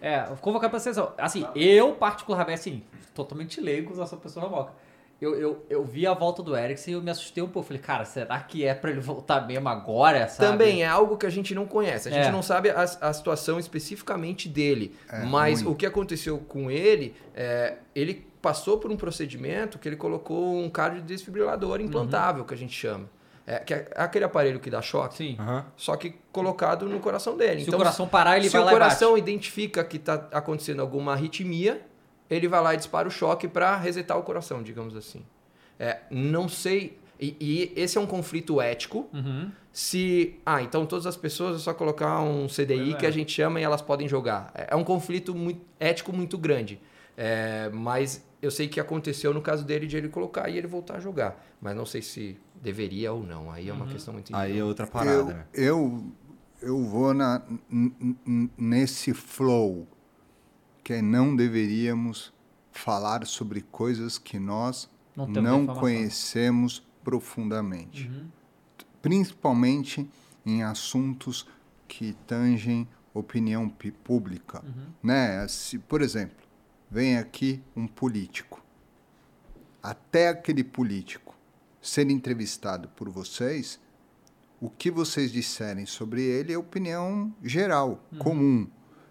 é, 0.00 0.20
convocado 0.40 0.70
pra 0.70 0.78
seleção. 0.78 1.12
Assim, 1.18 1.44
eu 1.56 1.94
particularmente, 1.94 2.60
assim, 2.60 2.82
totalmente 3.12 3.60
leigo 3.60 3.92
com 3.92 4.00
essa 4.00 4.16
pessoa 4.16 4.44
na 4.48 4.56
boca. 4.56 4.72
Eu, 5.20 5.34
eu, 5.36 5.66
eu 5.70 5.84
vi 5.84 6.06
a 6.06 6.12
volta 6.12 6.42
do 6.42 6.56
Eriksen 6.56 6.92
e 6.92 6.96
eu 6.96 7.02
me 7.02 7.10
assustei 7.10 7.42
um 7.42 7.48
pouco. 7.48 7.68
Falei, 7.68 7.80
cara, 7.80 8.04
será 8.04 8.38
que 8.40 8.64
é 8.64 8.74
pra 8.74 8.90
ele 8.90 9.00
voltar 9.00 9.46
mesmo 9.46 9.68
agora, 9.68 10.28
sabe? 10.28 10.50
Também 10.50 10.82
é 10.82 10.86
algo 10.86 11.16
que 11.16 11.24
a 11.24 11.30
gente 11.30 11.54
não 11.54 11.66
conhece. 11.66 12.08
A 12.08 12.12
gente 12.12 12.26
É. 12.28 12.32
não 12.32 12.42
sabe 12.42 12.70
a, 12.70 12.82
a 12.82 13.12
situação 13.12 13.58
especificamente 13.58 14.48
dele. 14.48 14.94
É, 15.08 15.24
mas 15.24 15.62
ruim. 15.62 15.72
o 15.72 15.74
que 15.76 15.86
aconteceu 15.86 16.38
com 16.38 16.70
ele, 16.70 17.14
é, 17.34 17.76
ele 17.94 18.26
passou 18.42 18.76
por 18.78 18.90
um 18.90 18.96
procedimento 18.96 19.78
que 19.78 19.88
ele 19.88 19.96
colocou 19.96 20.58
um 20.58 20.68
cardiodesfibrilador 20.68 21.80
implantável, 21.80 22.44
que 22.44 22.52
a 22.52 22.56
gente 22.56 22.74
chama. 22.74 23.08
É, 23.46 23.58
que 23.58 23.74
é 23.74 23.86
aquele 23.94 24.24
aparelho 24.24 24.58
que 24.58 24.70
dá 24.70 24.80
choque. 24.80 25.16
Sim. 25.16 25.36
Aham. 25.38 25.66
Só 25.76 25.96
que 25.96 26.14
colocado 26.32 26.86
no 26.86 26.98
coração 26.98 27.36
dele. 27.36 27.62
Se 27.62 27.70
o 27.70 27.76
coração 27.76 28.08
parar, 28.08 28.38
ele 28.38 28.46
se 28.48 28.52
vai 28.52 28.62
o 28.62 28.64
lá 28.64 28.70
e 28.70 28.74
coração 28.74 29.18
identifica 29.18 29.84
que 29.84 29.96
está 29.98 30.28
acontecendo 30.32 30.80
alguma 30.80 31.12
arritmia, 31.12 31.82
ele 32.34 32.48
vai 32.48 32.62
lá 32.62 32.74
e 32.74 32.76
dispara 32.76 33.06
o 33.08 33.10
choque 33.10 33.46
para 33.48 33.76
resetar 33.76 34.18
o 34.18 34.22
coração, 34.22 34.62
digamos 34.62 34.96
assim. 34.96 35.24
É, 35.78 35.98
não 36.10 36.48
sei. 36.48 36.98
E, 37.20 37.36
e 37.40 37.72
esse 37.80 37.96
é 37.96 38.00
um 38.00 38.06
conflito 38.06 38.60
ético. 38.60 39.08
Uhum. 39.12 39.50
Se. 39.72 40.36
Ah, 40.46 40.62
então 40.62 40.86
todas 40.86 41.06
as 41.06 41.16
pessoas 41.16 41.56
é 41.56 41.58
só 41.58 41.74
colocar 41.74 42.20
um 42.20 42.46
CDI 42.46 42.92
é. 42.92 42.96
que 42.96 43.06
a 43.06 43.10
gente 43.10 43.32
chama 43.32 43.60
e 43.60 43.62
elas 43.64 43.82
podem 43.82 44.06
jogar. 44.08 44.50
É 44.54 44.68
é 44.70 44.76
um 44.76 44.84
conflito 44.84 45.34
muito, 45.34 45.60
ético 45.80 46.12
muito 46.12 46.38
grande. 46.38 46.80
É, 47.16 47.70
mas 47.72 48.24
eu 48.42 48.50
sei 48.50 48.68
que 48.68 48.78
aconteceu 48.80 49.32
no 49.32 49.40
caso 49.40 49.64
dele 49.64 49.86
de 49.86 49.96
ele 49.96 50.08
colocar 50.08 50.48
e 50.48 50.56
ele 50.58 50.66
voltar 50.66 50.96
a 50.96 51.00
jogar. 51.00 51.42
Mas 51.60 51.74
não 51.76 51.86
sei 51.86 52.02
se 52.02 52.36
deveria 52.60 53.12
ou 53.12 53.22
não. 53.22 53.50
Aí 53.50 53.68
é 53.68 53.72
Uhum. 53.72 53.78
uma 53.80 53.86
questão 53.86 54.12
muito 54.14 54.34
Aí 54.34 54.58
é 54.58 54.64
outra 54.64 54.86
parada, 54.86 55.12
eu, 55.18 55.24
né? 55.26 55.44
eu, 55.54 56.04
eu 56.62 56.82
vou 56.84 57.12
na, 57.14 57.42
n- 57.70 57.92
n- 58.26 58.50
nesse 58.58 59.12
flow 59.14 59.86
que 60.84 61.00
não 61.00 61.34
deveríamos 61.34 62.32
falar 62.70 63.26
sobre 63.26 63.62
coisas 63.62 64.18
que 64.18 64.38
nós 64.38 64.88
Não 65.16 65.26
não, 65.26 65.66
conhecemos 65.66 66.86
profundamente. 67.02 68.08
Uhum. 68.08 68.28
Principalmente 69.00 70.08
em 70.44 70.62
assuntos 70.62 71.46
que 71.88 72.12
tangem 72.26 72.86
opinião 73.14 73.68
pi- 73.68 73.92
pública. 73.92 74.62
Uhum. 74.64 74.86
Né? 75.02 75.46
Se, 75.48 75.78
por 75.78 76.02
exemplo, 76.02 76.36
vem 76.90 77.16
aqui 77.16 77.62
um 77.76 77.86
político. 77.86 78.62
Até 79.82 80.28
aquele 80.28 80.64
político 80.64 81.34
ser 81.80 82.10
entrevistado 82.10 82.88
por 82.88 83.08
vocês, 83.08 83.78
o 84.60 84.70
que 84.70 84.90
vocês 84.90 85.30
disserem 85.30 85.86
sobre 85.86 86.22
ele 86.22 86.52
é 86.52 86.58
opinião 86.58 87.34
geral, 87.42 88.02
comum. 88.18 88.66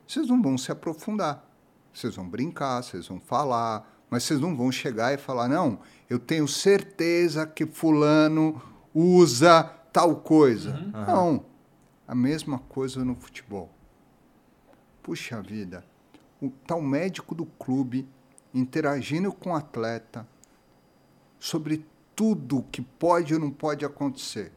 Vocês 0.07 0.27
não 0.27 0.41
vão 0.41 0.57
se 0.57 0.71
aprofundar. 0.71 1.47
Vocês 1.93 2.15
vão 2.15 2.27
brincar, 2.27 2.81
vocês 2.81 3.07
vão 3.07 3.19
falar, 3.19 3.87
mas 4.09 4.23
vocês 4.23 4.39
não 4.39 4.55
vão 4.55 4.71
chegar 4.71 5.13
e 5.13 5.17
falar: 5.17 5.47
não, 5.47 5.79
eu 6.09 6.17
tenho 6.17 6.47
certeza 6.47 7.45
que 7.45 7.65
Fulano 7.65 8.61
usa 8.93 9.63
tal 9.91 10.17
coisa. 10.17 10.73
Não. 10.91 11.45
A 12.07 12.15
mesma 12.15 12.59
coisa 12.59 13.05
no 13.05 13.15
futebol. 13.15 13.69
Puxa 15.01 15.41
vida, 15.41 15.85
o 16.41 16.49
tal 16.49 16.81
médico 16.81 17.35
do 17.35 17.45
clube 17.45 18.07
interagindo 18.53 19.31
com 19.31 19.51
o 19.51 19.55
atleta 19.55 20.27
sobre 21.39 21.85
tudo 22.15 22.65
que 22.71 22.81
pode 22.81 23.33
ou 23.33 23.39
não 23.39 23.51
pode 23.51 23.83
acontecer. 23.85 24.51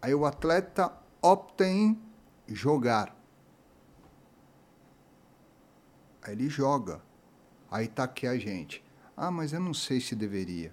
Aí 0.00 0.14
o 0.14 0.26
atleta 0.26 0.92
opta 1.22 1.66
em 1.66 1.98
jogar. 2.46 3.17
Aí 6.22 6.32
ele 6.34 6.48
joga. 6.48 7.00
Aí 7.70 7.86
tá 7.88 8.04
aqui 8.04 8.26
a 8.26 8.36
gente. 8.38 8.82
Ah, 9.16 9.30
mas 9.30 9.52
eu 9.52 9.60
não 9.60 9.74
sei 9.74 10.00
se 10.00 10.14
deveria. 10.14 10.72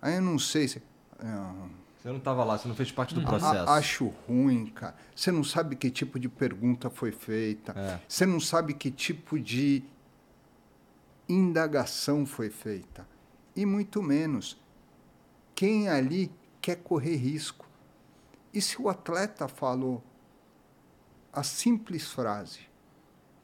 Aí 0.00 0.14
eu 0.16 0.22
não 0.22 0.38
sei 0.38 0.68
se. 0.68 0.82
Ah, 1.18 1.54
Você 2.00 2.12
não 2.12 2.20
tava 2.20 2.44
lá, 2.44 2.56
você 2.58 2.68
não 2.68 2.74
fez 2.74 2.92
parte 2.92 3.14
do 3.14 3.20
a- 3.22 3.24
processo. 3.24 3.70
acho 3.70 4.06
ruim, 4.28 4.66
cara. 4.66 4.94
Você 5.14 5.32
não 5.32 5.42
sabe 5.42 5.74
que 5.76 5.90
tipo 5.90 6.18
de 6.20 6.28
pergunta 6.28 6.88
foi 6.90 7.10
feita. 7.10 7.72
É. 7.72 8.00
Você 8.08 8.24
não 8.26 8.38
sabe 8.38 8.74
que 8.74 8.90
tipo 8.90 9.38
de 9.40 9.82
indagação 11.28 12.24
foi 12.26 12.50
feita. 12.50 13.06
E 13.54 13.64
muito 13.66 14.02
menos 14.02 14.56
quem 15.54 15.88
ali 15.88 16.30
quer 16.60 16.76
correr 16.76 17.16
risco. 17.16 17.66
E 18.52 18.60
se 18.60 18.80
o 18.80 18.88
atleta 18.88 19.48
falou 19.48 20.02
a 21.32 21.42
simples 21.42 22.10
frase 22.10 22.60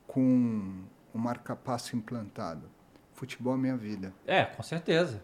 com 0.06 0.82
o 1.14 1.18
marca-passo 1.18 1.96
implantado: 1.96 2.68
futebol 3.12 3.54
é 3.54 3.58
minha 3.58 3.76
vida. 3.76 4.12
É, 4.26 4.44
com 4.44 4.62
certeza. 4.62 5.22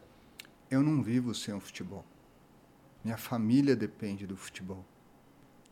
Eu 0.71 0.83
não 0.83 1.03
vivo 1.03 1.35
sem 1.35 1.55
o 1.55 1.61
futebol. 1.61 2.05
Minha 3.05 3.17
família 3.17 3.75
depende 3.75 4.27
do 4.27 4.37
futebol. 4.37 4.85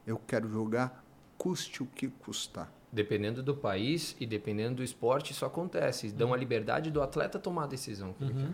Eu 0.06 0.16
quero 0.26 0.48
jogar, 0.48 1.04
custe 1.36 1.82
o 1.82 1.86
que 1.86 2.08
custar. 2.08 2.70
Dependendo 2.92 3.42
do 3.42 3.54
país 3.54 4.16
e 4.18 4.24
dependendo 4.26 4.76
do 4.76 4.82
esporte, 4.82 5.32
isso 5.32 5.44
acontece. 5.44 6.10
Dão 6.12 6.32
a 6.32 6.36
liberdade 6.36 6.90
do 6.90 7.02
atleta 7.02 7.38
tomar 7.38 7.64
a 7.64 7.66
decisão 7.66 8.12
que 8.14 8.24
ele 8.24 8.32
quer. 8.34 8.50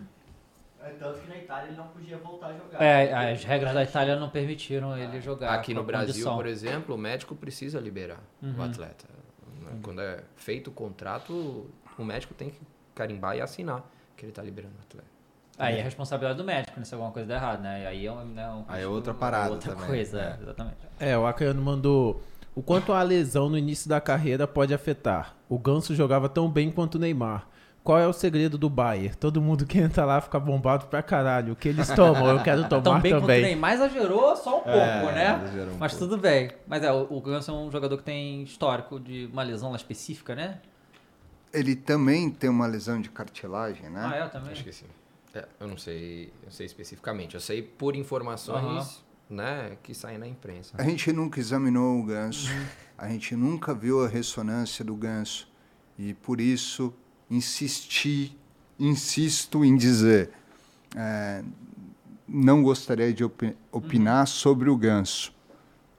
É 0.85 0.89
tanto 0.95 1.19
que 1.21 1.29
na 1.29 1.37
Itália 1.37 1.67
ele 1.69 1.77
não 1.77 1.87
podia 1.87 2.17
voltar 2.17 2.47
a 2.47 2.53
jogar. 2.57 2.81
É, 2.83 3.31
as 3.31 3.43
regras 3.45 3.73
da 3.73 3.83
Itália 3.83 4.19
não 4.19 4.29
permitiram 4.29 4.97
ele 4.97 5.21
jogar. 5.21 5.53
Aqui 5.53 5.73
no 5.73 5.81
Brasil, 5.83 6.07
condição. 6.13 6.35
por 6.35 6.45
exemplo, 6.45 6.95
o 6.95 6.97
médico 6.97 7.33
precisa 7.35 7.79
liberar 7.79 8.19
Uhum. 8.41 8.57
o 8.57 8.63
atleta. 8.63 9.05
Quando 9.81 10.01
é 10.01 10.19
feito 10.35 10.69
o 10.69 10.73
contrato, 10.73 11.65
o 11.97 12.03
médico 12.03 12.33
tem 12.33 12.49
que 12.49 12.59
carimbar 12.95 13.35
e 13.37 13.41
assinar 13.41 13.83
que 14.15 14.25
ele 14.25 14.31
está 14.31 14.41
liberando 14.41 14.73
o 14.77 14.81
atleta. 14.81 15.07
Aí 15.57 15.77
é 15.77 15.81
responsabilidade 15.83 16.37
do 16.37 16.43
médico, 16.43 16.79
né? 16.79 16.85
Se 16.85 16.93
alguma 16.95 17.11
coisa 17.11 17.27
der 17.27 17.35
errado, 17.35 17.61
né? 17.61 17.85
Aí 17.87 18.05
é, 18.05 18.11
um, 18.11 18.25
né, 18.25 18.47
um- 18.49 18.65
Aí 18.67 18.81
é 18.83 18.87
outra 18.87 19.13
parada 19.13 19.51
outra 19.51 19.73
também, 19.73 19.87
coisa, 19.87 20.19
é. 20.19 20.23
é, 20.23 20.37
exatamente. 20.41 20.77
É, 20.99 21.17
o 21.17 21.27
Acaiano 21.27 21.61
mandou. 21.61 22.21
O 22.55 22.61
quanto 22.61 22.91
a 22.93 23.01
lesão 23.03 23.49
no 23.49 23.57
início 23.57 23.87
da 23.89 23.99
carreira 24.01 24.47
pode 24.47 24.73
afetar? 24.73 25.35
O 25.49 25.57
Ganso 25.59 25.93
jogava 25.95 26.27
tão 26.29 26.49
bem 26.49 26.71
quanto 26.71 26.95
o 26.95 26.99
Neymar. 26.99 27.47
Qual 27.83 27.99
é 27.99 28.07
o 28.07 28.13
segredo 28.13 28.57
do 28.57 28.69
Bayern? 28.69 29.13
Todo 29.17 29.41
mundo 29.41 29.65
que 29.65 29.77
entra 29.77 30.05
lá 30.05 30.21
fica 30.21 30.39
bombado 30.39 30.85
pra 30.87 31.03
caralho. 31.03 31.51
O 31.51 31.55
que 31.55 31.67
eles 31.67 31.89
tomam, 31.89 32.27
eu 32.29 32.41
quero 32.41 32.67
tomar 32.69 32.81
Também 32.81 33.11
também. 33.11 33.41
Neymar 33.41 33.73
exagerou 33.73 34.35
só 34.37 34.59
um 34.59 34.63
pouco, 34.63 34.69
É, 34.77 35.13
né? 35.13 35.35
um 35.73 35.77
Mas 35.77 35.91
pouco. 35.93 36.07
tudo 36.07 36.17
bem. 36.21 36.51
Mas 36.65 36.81
é, 36.81 36.91
o, 36.93 37.19
Ganso 37.19 37.51
é 37.51 37.53
um 37.53 37.69
jogador 37.69 37.97
que 37.97 38.03
tem 38.03 38.41
histórico 38.43 38.99
de 38.99 39.29
uma 39.33 39.43
lesão 39.43 39.71
lá 39.71 39.75
específica, 39.75 40.33
né? 40.33 40.59
Ele 41.51 41.75
também 41.75 42.29
tem 42.31 42.49
uma 42.49 42.65
lesão 42.67 43.01
de 43.01 43.09
cartilagem, 43.09 43.89
né? 43.89 44.01
Ah, 44.11 44.15
é, 44.15 44.27
também. 44.29 44.53
Acho 44.53 44.63
que 44.63 44.71
sim. 44.71 44.85
É, 45.35 45.45
eu 45.59 45.67
não 45.67 45.77
sei, 45.77 46.31
eu 46.45 46.51
sei 46.51 46.65
especificamente. 46.65 47.35
Eu 47.35 47.41
sei 47.41 47.61
por 47.61 47.95
informações, 47.97 49.03
né, 49.29 49.77
que 49.83 49.93
saem 49.93 50.17
na 50.17 50.27
imprensa. 50.27 50.73
A 50.77 50.83
gente 50.83 51.11
nunca 51.11 51.39
examinou 51.39 51.99
o 51.99 52.03
ganso, 52.03 52.49
Uhum. 52.51 52.65
a 52.97 53.09
gente 53.09 53.35
nunca 53.35 53.73
viu 53.73 54.05
a 54.05 54.07
ressonância 54.07 54.85
do 54.85 54.95
ganso. 54.95 55.51
E 55.97 56.13
por 56.13 56.39
isso 56.39 56.93
insisti, 57.29 58.35
insisto 58.79 59.63
em 59.63 59.75
dizer, 59.75 60.29
é, 60.95 61.43
não 62.27 62.63
gostaria 62.63 63.13
de 63.13 63.23
opi- 63.23 63.55
opinar 63.71 64.21
Uhum. 64.21 64.25
sobre 64.27 64.69
o 64.69 64.75
ganso. 64.75 65.31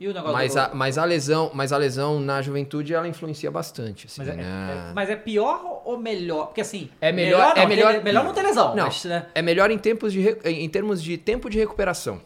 E 0.00 0.08
o 0.08 0.12
Mas 0.32 0.52
do- 0.54 0.58
a, 0.60 0.74
mas 0.74 0.98
a 0.98 1.04
lesão, 1.04 1.50
mas 1.54 1.72
a 1.72 1.76
lesão 1.76 2.18
na 2.20 2.42
juventude 2.42 2.92
ela 2.92 3.06
influencia 3.06 3.50
bastante, 3.50 4.06
assim, 4.06 4.20
Mas 4.22 4.28
é, 4.28 4.36
né? 4.36 4.42
é- 4.42 4.92
mas 4.92 5.08
é 5.08 5.16
pior 5.16 5.82
ou 5.84 5.96
melhor? 5.98 6.46
Porque 6.46 6.60
assim. 6.60 6.90
É 7.00 7.12
melhor- 7.12 7.54
não, 7.56 7.62
é 7.62 7.66
melhor- 7.66 7.92
ter- 7.94 8.02
melhor 8.04 8.24
não 8.24 8.34
ter 8.34 8.42
lesão. 8.42 8.74
Não, 8.74 8.84
Mas, 8.86 9.04
né, 9.04 9.26
é 9.34 9.40
melhor 9.40 9.70
em 9.70 9.78
tempos 9.78 10.12
de 10.12 10.20
em 10.44 10.68
termos 10.68 11.02
de 11.02 11.16
tempo 11.16 11.48
de 11.48 11.58
recuperação. 11.58 12.20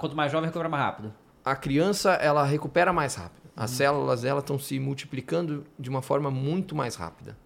quanto 0.00 0.16
mais 0.16 0.32
jovem, 0.32 0.46
recupera 0.46 0.68
mais 0.70 0.82
rápido. 0.84 1.12
A 1.44 1.54
criança 1.54 2.12
ela 2.14 2.44
recupera 2.44 2.92
mais 2.92 3.14
rápido. 3.16 3.42
As 3.54 3.70
células 3.72 4.22
dela 4.22 4.40
estão 4.40 4.58
se 4.58 4.78
multiplicando 4.80 5.64
de 5.78 5.90
uma 5.90 6.00
forma 6.00 6.30
muito 6.30 6.74
mais 6.74 6.94
rápida. 6.94 7.36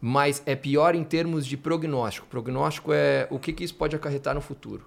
Mas 0.00 0.42
é 0.46 0.54
pior 0.54 0.94
em 0.94 1.02
termos 1.02 1.46
de 1.46 1.56
prognóstico. 1.56 2.26
Prognóstico 2.26 2.92
é 2.92 3.26
o 3.30 3.38
que, 3.38 3.52
que 3.52 3.64
isso 3.64 3.74
pode 3.74 3.96
acarretar 3.96 4.34
no 4.34 4.40
futuro. 4.40 4.86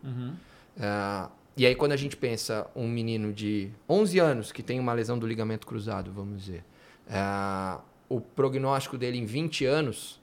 É, 0.79 1.29
e 1.57 1.65
aí, 1.65 1.75
quando 1.75 1.91
a 1.91 1.97
gente 1.97 2.15
pensa 2.15 2.65
um 2.75 2.87
menino 2.87 3.33
de 3.33 3.69
11 3.89 4.19
anos 4.19 4.51
que 4.51 4.63
tem 4.63 4.79
uma 4.79 4.93
lesão 4.93 5.19
do 5.19 5.27
ligamento 5.27 5.67
cruzado, 5.67 6.11
vamos 6.11 6.45
dizer, 6.45 6.63
é, 7.09 7.77
o 8.07 8.21
prognóstico 8.21 8.97
dele 8.97 9.17
em 9.17 9.25
20 9.25 9.65
anos 9.65 10.21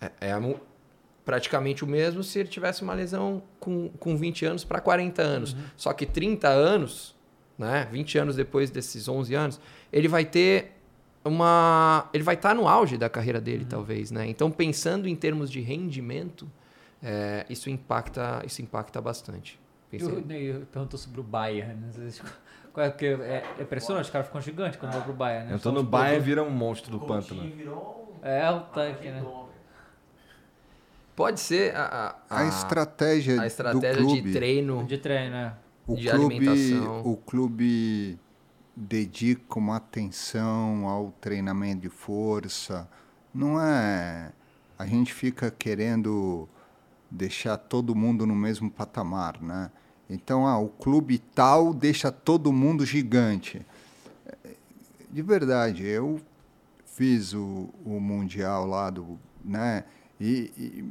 é, 0.00 0.10
é 0.20 0.56
praticamente 1.24 1.82
o 1.82 1.86
mesmo 1.86 2.22
se 2.22 2.38
ele 2.38 2.48
tivesse 2.48 2.82
uma 2.82 2.94
lesão 2.94 3.42
com, 3.58 3.88
com 3.98 4.16
20 4.16 4.46
anos 4.46 4.64
para 4.64 4.80
40 4.80 5.20
anos. 5.20 5.56
Só 5.76 5.92
que 5.92 6.06
30 6.06 6.48
anos, 6.48 7.16
né, 7.58 7.88
20 7.90 8.18
anos 8.18 8.36
depois 8.36 8.70
desses 8.70 9.08
11 9.08 9.34
anos, 9.34 9.60
ele 9.92 10.06
vai 10.06 10.24
ter 10.24 10.75
uma. 11.26 12.08
Ele 12.12 12.22
vai 12.22 12.34
estar 12.34 12.54
no 12.54 12.68
auge 12.68 12.96
da 12.96 13.08
carreira 13.08 13.40
dele, 13.40 13.64
talvez. 13.64 14.10
Né? 14.10 14.26
Então, 14.28 14.50
pensando 14.50 15.08
em 15.08 15.14
termos 15.14 15.50
de 15.50 15.60
rendimento, 15.60 16.50
é, 17.02 17.44
isso, 17.48 17.68
impacta, 17.68 18.42
isso 18.46 18.62
impacta 18.62 19.00
bastante. 19.00 19.58
Pensei- 19.90 20.08
o 20.12 20.24
Ney 20.24 20.64
perguntou 20.72 20.98
sobre 20.98 21.20
o 21.20 21.22
Bayern. 21.22 21.74
Né? 21.74 22.10
Qual 22.72 22.84
é, 22.86 22.90
porque 22.90 23.06
é, 23.06 23.44
é 23.58 23.62
impressionante, 23.62 24.04
os 24.04 24.10
caras 24.10 24.26
ficam 24.26 24.40
gigantes 24.40 24.78
quando 24.78 24.92
vão 24.92 25.02
pro 25.02 25.14
Bayern. 25.14 25.48
Né? 25.48 25.54
Entrou 25.54 25.74
São 25.74 25.82
no 25.82 25.88
Bayern 25.88 26.18
e 26.18 26.24
vira 26.24 26.42
um 26.42 26.50
monstro 26.50 26.90
do 26.90 27.00
pântano. 27.00 27.42
Um 27.42 28.26
É, 28.26 28.50
o 28.50 28.60
tanque, 28.60 29.08
né? 29.08 29.24
Pode 31.14 31.40
ser 31.40 31.74
a, 31.74 32.14
a, 32.28 32.40
A, 32.40 32.44
estratégia, 32.46 33.40
a 33.40 33.46
estratégia 33.46 34.02
do 34.02 34.06
clube, 34.06 34.22
de 34.22 34.32
treino. 34.32 34.84
De 34.84 34.98
treino, 34.98 35.30
né? 35.30 35.54
o 35.86 35.94
de 35.94 36.08
clube, 36.08 36.34
alimentação. 36.36 37.02
o 37.04 37.16
clube 37.16 38.18
dedica 38.76 39.58
uma 39.58 39.76
atenção 39.76 40.86
ao 40.86 41.12
treinamento 41.20 41.80
de 41.80 41.88
força. 41.88 42.86
Não 43.32 43.60
é. 43.60 44.32
A 44.78 44.86
gente 44.86 45.14
fica 45.14 45.50
querendo 45.50 46.46
deixar 47.10 47.56
todo 47.56 47.94
mundo 47.94 48.26
no 48.26 48.34
mesmo 48.34 48.70
patamar, 48.70 49.40
né? 49.40 49.70
Então, 50.08 50.46
ah, 50.46 50.58
o 50.58 50.68
clube 50.68 51.18
tal 51.18 51.72
deixa 51.72 52.12
todo 52.12 52.52
mundo 52.52 52.84
gigante. 52.84 53.64
De 55.10 55.22
verdade, 55.22 55.84
eu 55.84 56.20
fiz 56.84 57.32
o, 57.32 57.70
o 57.84 57.98
mundial 57.98 58.66
lá 58.66 58.90
do, 58.90 59.18
né? 59.44 59.84
E, 60.20 60.50
e 60.56 60.84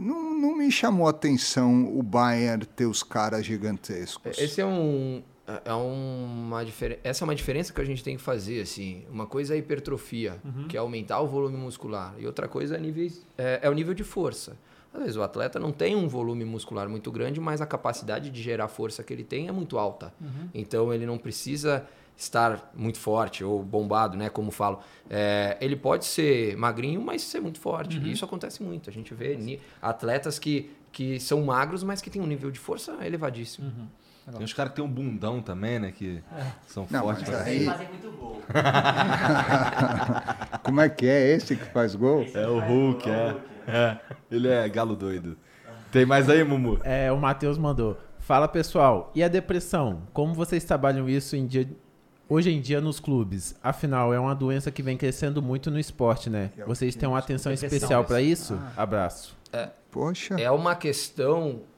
não, 0.00 0.38
não 0.38 0.56
me 0.56 0.70
chamou 0.70 1.06
a 1.06 1.10
atenção 1.10 1.96
o 1.98 2.02
Bayern 2.02 2.64
ter 2.64 2.86
os 2.86 3.02
caras 3.02 3.44
gigantescos. 3.44 4.38
Esse 4.38 4.60
é 4.60 4.66
um. 4.66 5.22
É 5.64 5.72
uma 5.72 6.62
diferença. 6.64 7.00
Essa 7.04 7.22
é 7.22 7.26
uma 7.26 7.34
diferença 7.34 7.72
que 7.72 7.80
a 7.80 7.84
gente 7.84 8.04
tem 8.04 8.16
que 8.16 8.22
fazer, 8.22 8.60
assim. 8.60 9.04
Uma 9.10 9.26
coisa 9.26 9.54
é 9.54 9.56
a 9.56 9.58
hipertrofia, 9.58 10.38
que 10.68 10.76
é 10.76 10.80
aumentar 10.80 11.20
o 11.20 11.26
volume 11.26 11.56
muscular. 11.56 12.14
E 12.18 12.26
outra 12.26 12.46
coisa 12.46 12.76
é, 12.76 12.80
níveis, 12.80 13.24
é, 13.36 13.60
é 13.62 13.70
o 13.70 13.72
nível 13.72 13.94
de 13.94 14.04
força. 14.04 14.56
Às 14.92 15.00
vezes 15.00 15.16
o 15.16 15.22
atleta 15.22 15.58
não 15.58 15.70
tem 15.72 15.94
um 15.96 16.08
volume 16.08 16.44
muscular 16.44 16.88
muito 16.88 17.10
grande, 17.12 17.40
mas 17.40 17.60
a 17.60 17.66
capacidade 17.66 18.30
de 18.30 18.42
gerar 18.42 18.68
força 18.68 19.02
que 19.02 19.12
ele 19.12 19.24
tem 19.24 19.48
é 19.48 19.52
muito 19.52 19.78
alta. 19.78 20.12
Então 20.54 20.92
ele 20.92 21.06
não 21.06 21.16
precisa 21.18 21.86
estar 22.16 22.70
muito 22.74 22.98
forte 22.98 23.44
ou 23.44 23.62
bombado, 23.62 24.16
né? 24.16 24.28
Como 24.28 24.50
falo. 24.50 24.80
É, 25.08 25.56
ele 25.60 25.76
pode 25.76 26.04
ser 26.04 26.56
magrinho, 26.56 27.00
mas 27.00 27.22
ser 27.22 27.40
muito 27.40 27.60
forte. 27.60 27.96
E 28.08 28.12
isso 28.12 28.24
acontece 28.24 28.62
muito. 28.62 28.90
A 28.90 28.92
gente 28.92 29.14
vê 29.14 29.36
ni- 29.36 29.60
atletas 29.80 30.38
que, 30.38 30.70
que 30.90 31.20
são 31.20 31.42
magros, 31.44 31.82
mas 31.84 32.00
que 32.00 32.10
têm 32.10 32.20
um 32.20 32.26
nível 32.26 32.50
de 32.50 32.58
força 32.58 32.96
elevadíssimo. 33.06 33.70
Tem 34.32 34.44
uns 34.44 34.52
caras 34.52 34.70
que 34.72 34.76
tem 34.76 34.84
um 34.84 34.88
bundão 34.90 35.40
também, 35.40 35.78
né? 35.78 35.92
Que 35.92 36.22
são 36.66 36.86
Não, 36.90 37.00
fortes. 37.02 37.28
mas 37.28 37.40
aí- 37.46 37.64
fazem 37.64 37.88
muito 37.88 38.10
gol. 38.12 38.42
Como 40.62 40.80
é 40.80 40.88
que 40.88 41.06
é 41.06 41.34
esse 41.34 41.56
que 41.56 41.64
faz 41.66 41.94
gol? 41.94 42.26
É 42.34 42.46
o 42.46 42.58
Hulk, 42.58 43.08
é. 43.10 43.36
é. 43.66 43.96
Ele 44.30 44.48
é 44.48 44.68
galo 44.68 44.96
doido. 44.96 45.36
Tem 45.90 46.04
mais 46.04 46.28
aí, 46.28 46.44
Mumu? 46.44 46.78
É, 46.84 47.10
o 47.10 47.18
Matheus 47.18 47.56
mandou. 47.56 47.98
Fala 48.18 48.46
pessoal, 48.46 49.10
e 49.14 49.22
a 49.22 49.28
depressão? 49.28 50.02
Como 50.12 50.34
vocês 50.34 50.62
trabalham 50.64 51.08
isso 51.08 51.34
em 51.34 51.46
dia, 51.46 51.66
hoje 52.28 52.50
em 52.50 52.60
dia 52.60 52.80
nos 52.80 53.00
clubes? 53.00 53.56
Afinal, 53.62 54.12
é 54.12 54.20
uma 54.20 54.34
doença 54.34 54.70
que 54.70 54.82
vem 54.82 54.98
crescendo 54.98 55.40
muito 55.40 55.70
no 55.70 55.78
esporte, 55.78 56.28
né? 56.28 56.50
Vocês 56.66 56.94
têm 56.94 57.08
uma 57.08 57.18
atenção 57.18 57.52
especial 57.52 58.04
para 58.04 58.20
isso. 58.20 58.54
isso? 58.54 58.62
Abraço. 58.76 59.36
Poxa, 59.90 60.34
É 60.38 60.50
uma 60.50 60.76
questão 60.76 61.60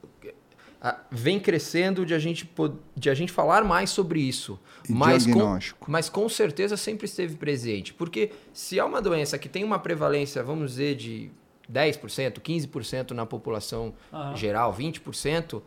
vem 1.11 1.39
crescendo 1.39 2.05
de 2.05 2.13
a 2.13 2.19
gente 2.19 2.49
de 2.95 3.09
a 3.09 3.13
gente 3.13 3.31
falar 3.31 3.63
mais 3.63 3.89
sobre 3.91 4.19
isso, 4.19 4.59
E 4.89 4.91
mas 4.93 5.25
com, 5.25 5.33
diagnóstico. 5.33 5.91
mas 5.91 6.09
com 6.09 6.27
certeza 6.27 6.75
sempre 6.75 7.05
esteve 7.05 7.35
presente, 7.35 7.93
porque 7.93 8.31
se 8.51 8.79
é 8.79 8.83
uma 8.83 8.99
doença 9.01 9.37
que 9.37 9.47
tem 9.47 9.63
uma 9.63 9.77
prevalência, 9.77 10.41
vamos 10.43 10.71
dizer 10.71 10.95
de 10.95 11.29
10%, 11.71 12.39
15% 12.41 13.11
na 13.11 13.25
população 13.25 13.93
Aham. 14.11 14.35
geral, 14.35 14.73
20%, 14.73 15.61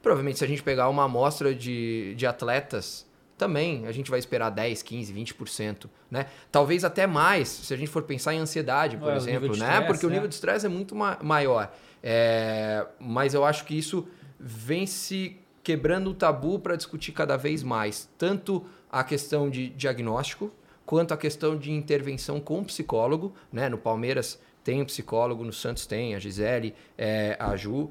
provavelmente 0.00 0.38
se 0.38 0.44
a 0.44 0.48
gente 0.48 0.62
pegar 0.62 0.88
uma 0.88 1.04
amostra 1.04 1.52
de, 1.54 2.14
de 2.14 2.24
atletas, 2.26 3.04
também 3.36 3.86
a 3.86 3.92
gente 3.92 4.08
vai 4.10 4.18
esperar 4.20 4.50
10, 4.50 4.82
15, 4.82 5.12
20%, 5.12 5.86
né? 6.10 6.26
Talvez 6.52 6.84
até 6.84 7.06
mais, 7.06 7.48
se 7.48 7.74
a 7.74 7.76
gente 7.76 7.88
for 7.88 8.02
pensar 8.04 8.34
em 8.34 8.38
ansiedade, 8.38 8.96
por 8.98 9.08
É, 9.08 9.14
o 9.14 9.16
exemplo, 9.16 9.48
né? 9.48 9.54
estresse, 9.64 9.86
Porque 9.86 10.06
o 10.06 10.10
é. 10.10 10.12
nível 10.12 10.28
de 10.28 10.34
estresse 10.34 10.64
é 10.66 10.68
muito 10.68 10.94
ma- 10.94 11.18
maior. 11.22 11.72
É, 12.02 12.86
mas 13.00 13.34
eu 13.34 13.44
acho 13.44 13.64
que 13.64 13.76
isso 13.76 14.06
vem 14.40 14.86
se 14.86 15.36
quebrando 15.62 16.10
o 16.10 16.14
tabu 16.14 16.58
para 16.58 16.74
discutir 16.74 17.12
cada 17.12 17.36
vez 17.36 17.62
mais, 17.62 18.08
tanto 18.16 18.64
a 18.90 19.04
questão 19.04 19.50
de 19.50 19.68
diagnóstico, 19.68 20.50
quanto 20.86 21.12
a 21.12 21.16
questão 21.16 21.56
de 21.56 21.70
intervenção 21.70 22.40
com 22.40 22.64
psicólogo, 22.64 23.34
né? 23.52 23.68
No 23.68 23.78
Palmeiras 23.78 24.40
tem 24.64 24.80
um 24.80 24.84
psicólogo, 24.84 25.44
no 25.44 25.52
Santos 25.52 25.86
tem, 25.86 26.14
a 26.14 26.18
Gisele, 26.18 26.74
é, 26.96 27.36
a 27.38 27.54
Ju, 27.54 27.90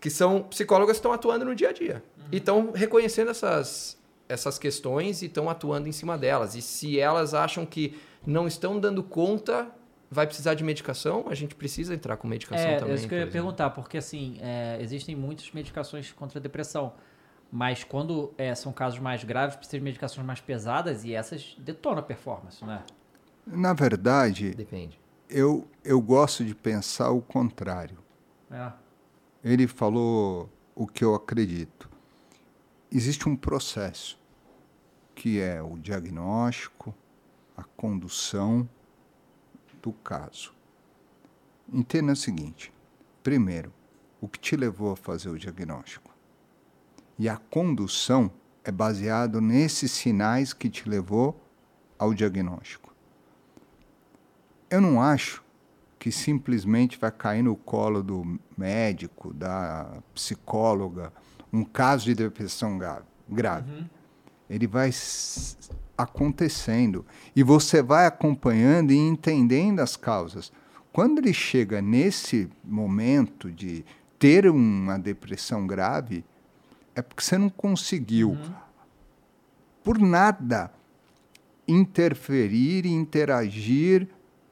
que 0.00 0.10
são 0.10 0.42
psicólogas 0.42 0.96
que 0.96 0.98
estão 0.98 1.12
atuando 1.12 1.44
no 1.44 1.54
dia 1.54 1.68
a 1.68 1.72
dia. 1.72 2.02
E 2.32 2.38
estão 2.38 2.72
reconhecendo 2.72 3.30
essas, 3.30 3.96
essas 4.28 4.58
questões 4.58 5.22
e 5.22 5.26
estão 5.26 5.48
atuando 5.48 5.88
em 5.88 5.92
cima 5.92 6.18
delas. 6.18 6.54
E 6.54 6.62
se 6.62 6.98
elas 6.98 7.34
acham 7.34 7.64
que 7.64 7.98
não 8.26 8.46
estão 8.46 8.78
dando 8.78 9.02
conta, 9.02 9.68
vai 10.10 10.26
precisar 10.26 10.54
de 10.54 10.64
medicação, 10.64 11.26
a 11.28 11.34
gente 11.34 11.54
precisa 11.54 11.94
entrar 11.94 12.16
com 12.16 12.26
medicação 12.26 12.66
É, 12.66 12.76
também. 12.78 12.92
é 12.92 12.94
isso 12.96 13.06
que 13.08 13.14
eu 13.14 13.18
ia 13.18 13.22
exemplo. 13.24 13.32
perguntar, 13.32 13.70
porque 13.70 13.98
assim, 13.98 14.38
é, 14.40 14.78
existem 14.80 15.14
muitas 15.14 15.50
medicações 15.52 16.12
contra 16.12 16.38
a 16.38 16.42
depressão. 16.42 16.94
Mas 17.50 17.82
quando 17.82 18.32
é, 18.36 18.54
são 18.54 18.72
casos 18.72 18.98
mais 18.98 19.24
graves, 19.24 19.56
precisa 19.56 19.78
de 19.78 19.84
medicações 19.84 20.26
mais 20.26 20.40
pesadas 20.40 21.04
e 21.04 21.14
essas 21.14 21.56
detonam 21.58 22.00
a 22.00 22.02
performance, 22.02 22.62
né? 22.64 22.82
Na 23.46 23.72
verdade, 23.72 24.54
Depende. 24.54 25.00
eu, 25.30 25.66
eu 25.82 25.98
gosto 26.00 26.44
de 26.44 26.54
pensar 26.54 27.10
o 27.10 27.22
contrário. 27.22 27.98
É. 28.50 28.70
Ele 29.42 29.66
falou 29.66 30.50
o 30.74 30.86
que 30.86 31.02
eu 31.02 31.14
acredito. 31.14 31.88
Existe 32.92 33.28
um 33.28 33.36
processo 33.36 34.18
que 35.14 35.40
é 35.40 35.62
o 35.62 35.76
diagnóstico, 35.78 36.94
a 37.56 37.64
condução 37.64 38.68
do 39.88 39.92
caso. 39.92 40.52
Entenda 41.72 42.12
o 42.12 42.16
seguinte: 42.16 42.72
primeiro, 43.22 43.72
o 44.20 44.28
que 44.28 44.38
te 44.38 44.56
levou 44.56 44.92
a 44.92 44.96
fazer 44.96 45.28
o 45.28 45.38
diagnóstico? 45.38 46.14
E 47.18 47.28
a 47.28 47.36
condução 47.36 48.30
é 48.62 48.70
baseado 48.70 49.40
nesses 49.40 49.90
sinais 49.90 50.52
que 50.52 50.68
te 50.68 50.88
levou 50.88 51.40
ao 51.98 52.14
diagnóstico. 52.14 52.94
Eu 54.70 54.80
não 54.80 55.00
acho 55.02 55.42
que 55.98 56.12
simplesmente 56.12 56.98
vai 56.98 57.10
cair 57.10 57.42
no 57.42 57.56
colo 57.56 58.02
do 58.02 58.38
médico, 58.56 59.32
da 59.32 60.00
psicóloga, 60.14 61.12
um 61.52 61.64
caso 61.64 62.04
de 62.04 62.14
depressão 62.14 62.78
gra- 62.78 63.02
grave. 63.28 63.86
Ele 64.48 64.66
vai 64.66 64.92
acontecendo 65.98 67.04
e 67.34 67.42
você 67.42 67.82
vai 67.82 68.06
acompanhando 68.06 68.92
e 68.92 68.96
entendendo 68.96 69.80
as 69.80 69.96
causas. 69.96 70.52
Quando 70.92 71.18
ele 71.18 71.34
chega 71.34 71.82
nesse 71.82 72.48
momento 72.64 73.50
de 73.50 73.84
ter 74.18 74.48
uma 74.48 74.96
depressão 74.96 75.66
grave, 75.66 76.24
é 76.94 77.02
porque 77.02 77.22
você 77.22 77.36
não 77.36 77.50
conseguiu, 77.50 78.38
por 79.84 79.98
nada, 79.98 80.72
interferir, 81.66 82.86
interagir 82.86 84.08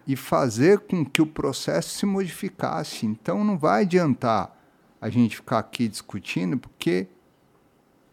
e 0.07 0.15
fazer 0.15 0.81
com 0.81 1.05
que 1.05 1.23
o 1.23 1.27
processo 1.27 1.91
se 1.91 2.07
modificasse. 2.07 3.07
Então 3.07 3.43
não 3.43 3.59
vai 3.59 3.83
adiantar 3.83 4.57
a 5.01 5.09
gente 5.09 5.37
ficar 5.37 5.59
aqui 5.59 5.89
discutindo, 5.89 6.59
porque 6.59 7.09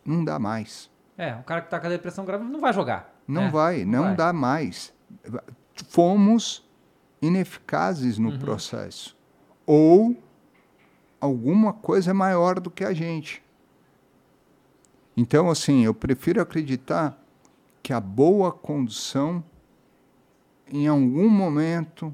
não 0.04 0.24
dá 0.24 0.40
mais. 0.40 0.90
É, 1.18 1.36
o 1.36 1.44
cara 1.44 1.62
que 1.62 1.70
tá 1.70 1.80
com 1.80 1.86
a 1.86 1.90
depressão 1.90 2.26
grave 2.26 2.44
não 2.46 2.60
vai 2.60 2.74
jogar. 2.74 3.13
Não 3.28 3.44
né? 3.44 3.50
vai, 3.50 3.86
não 3.86 4.04
vai. 4.04 4.16
dá 4.16 4.34
mais. 4.34 4.94
Fomos 5.90 6.68
ineficazes 7.22 8.18
Uhum. 8.18 8.26
no 8.32 8.40
processo. 8.40 9.16
Ou 9.66 10.16
alguma 11.22 11.72
coisa 11.74 12.12
é 12.12 12.14
maior 12.14 12.60
do 12.60 12.70
que 12.70 12.84
a 12.84 12.94
gente. 12.94 13.42
Então, 15.16 15.50
assim, 15.50 15.86
eu 15.86 15.94
prefiro 15.94 16.42
acreditar 16.42 17.18
que 17.82 17.94
a 17.94 18.00
boa 18.00 18.52
condução, 18.52 19.44
em 20.68 20.88
algum 20.88 21.30
momento, 21.30 22.14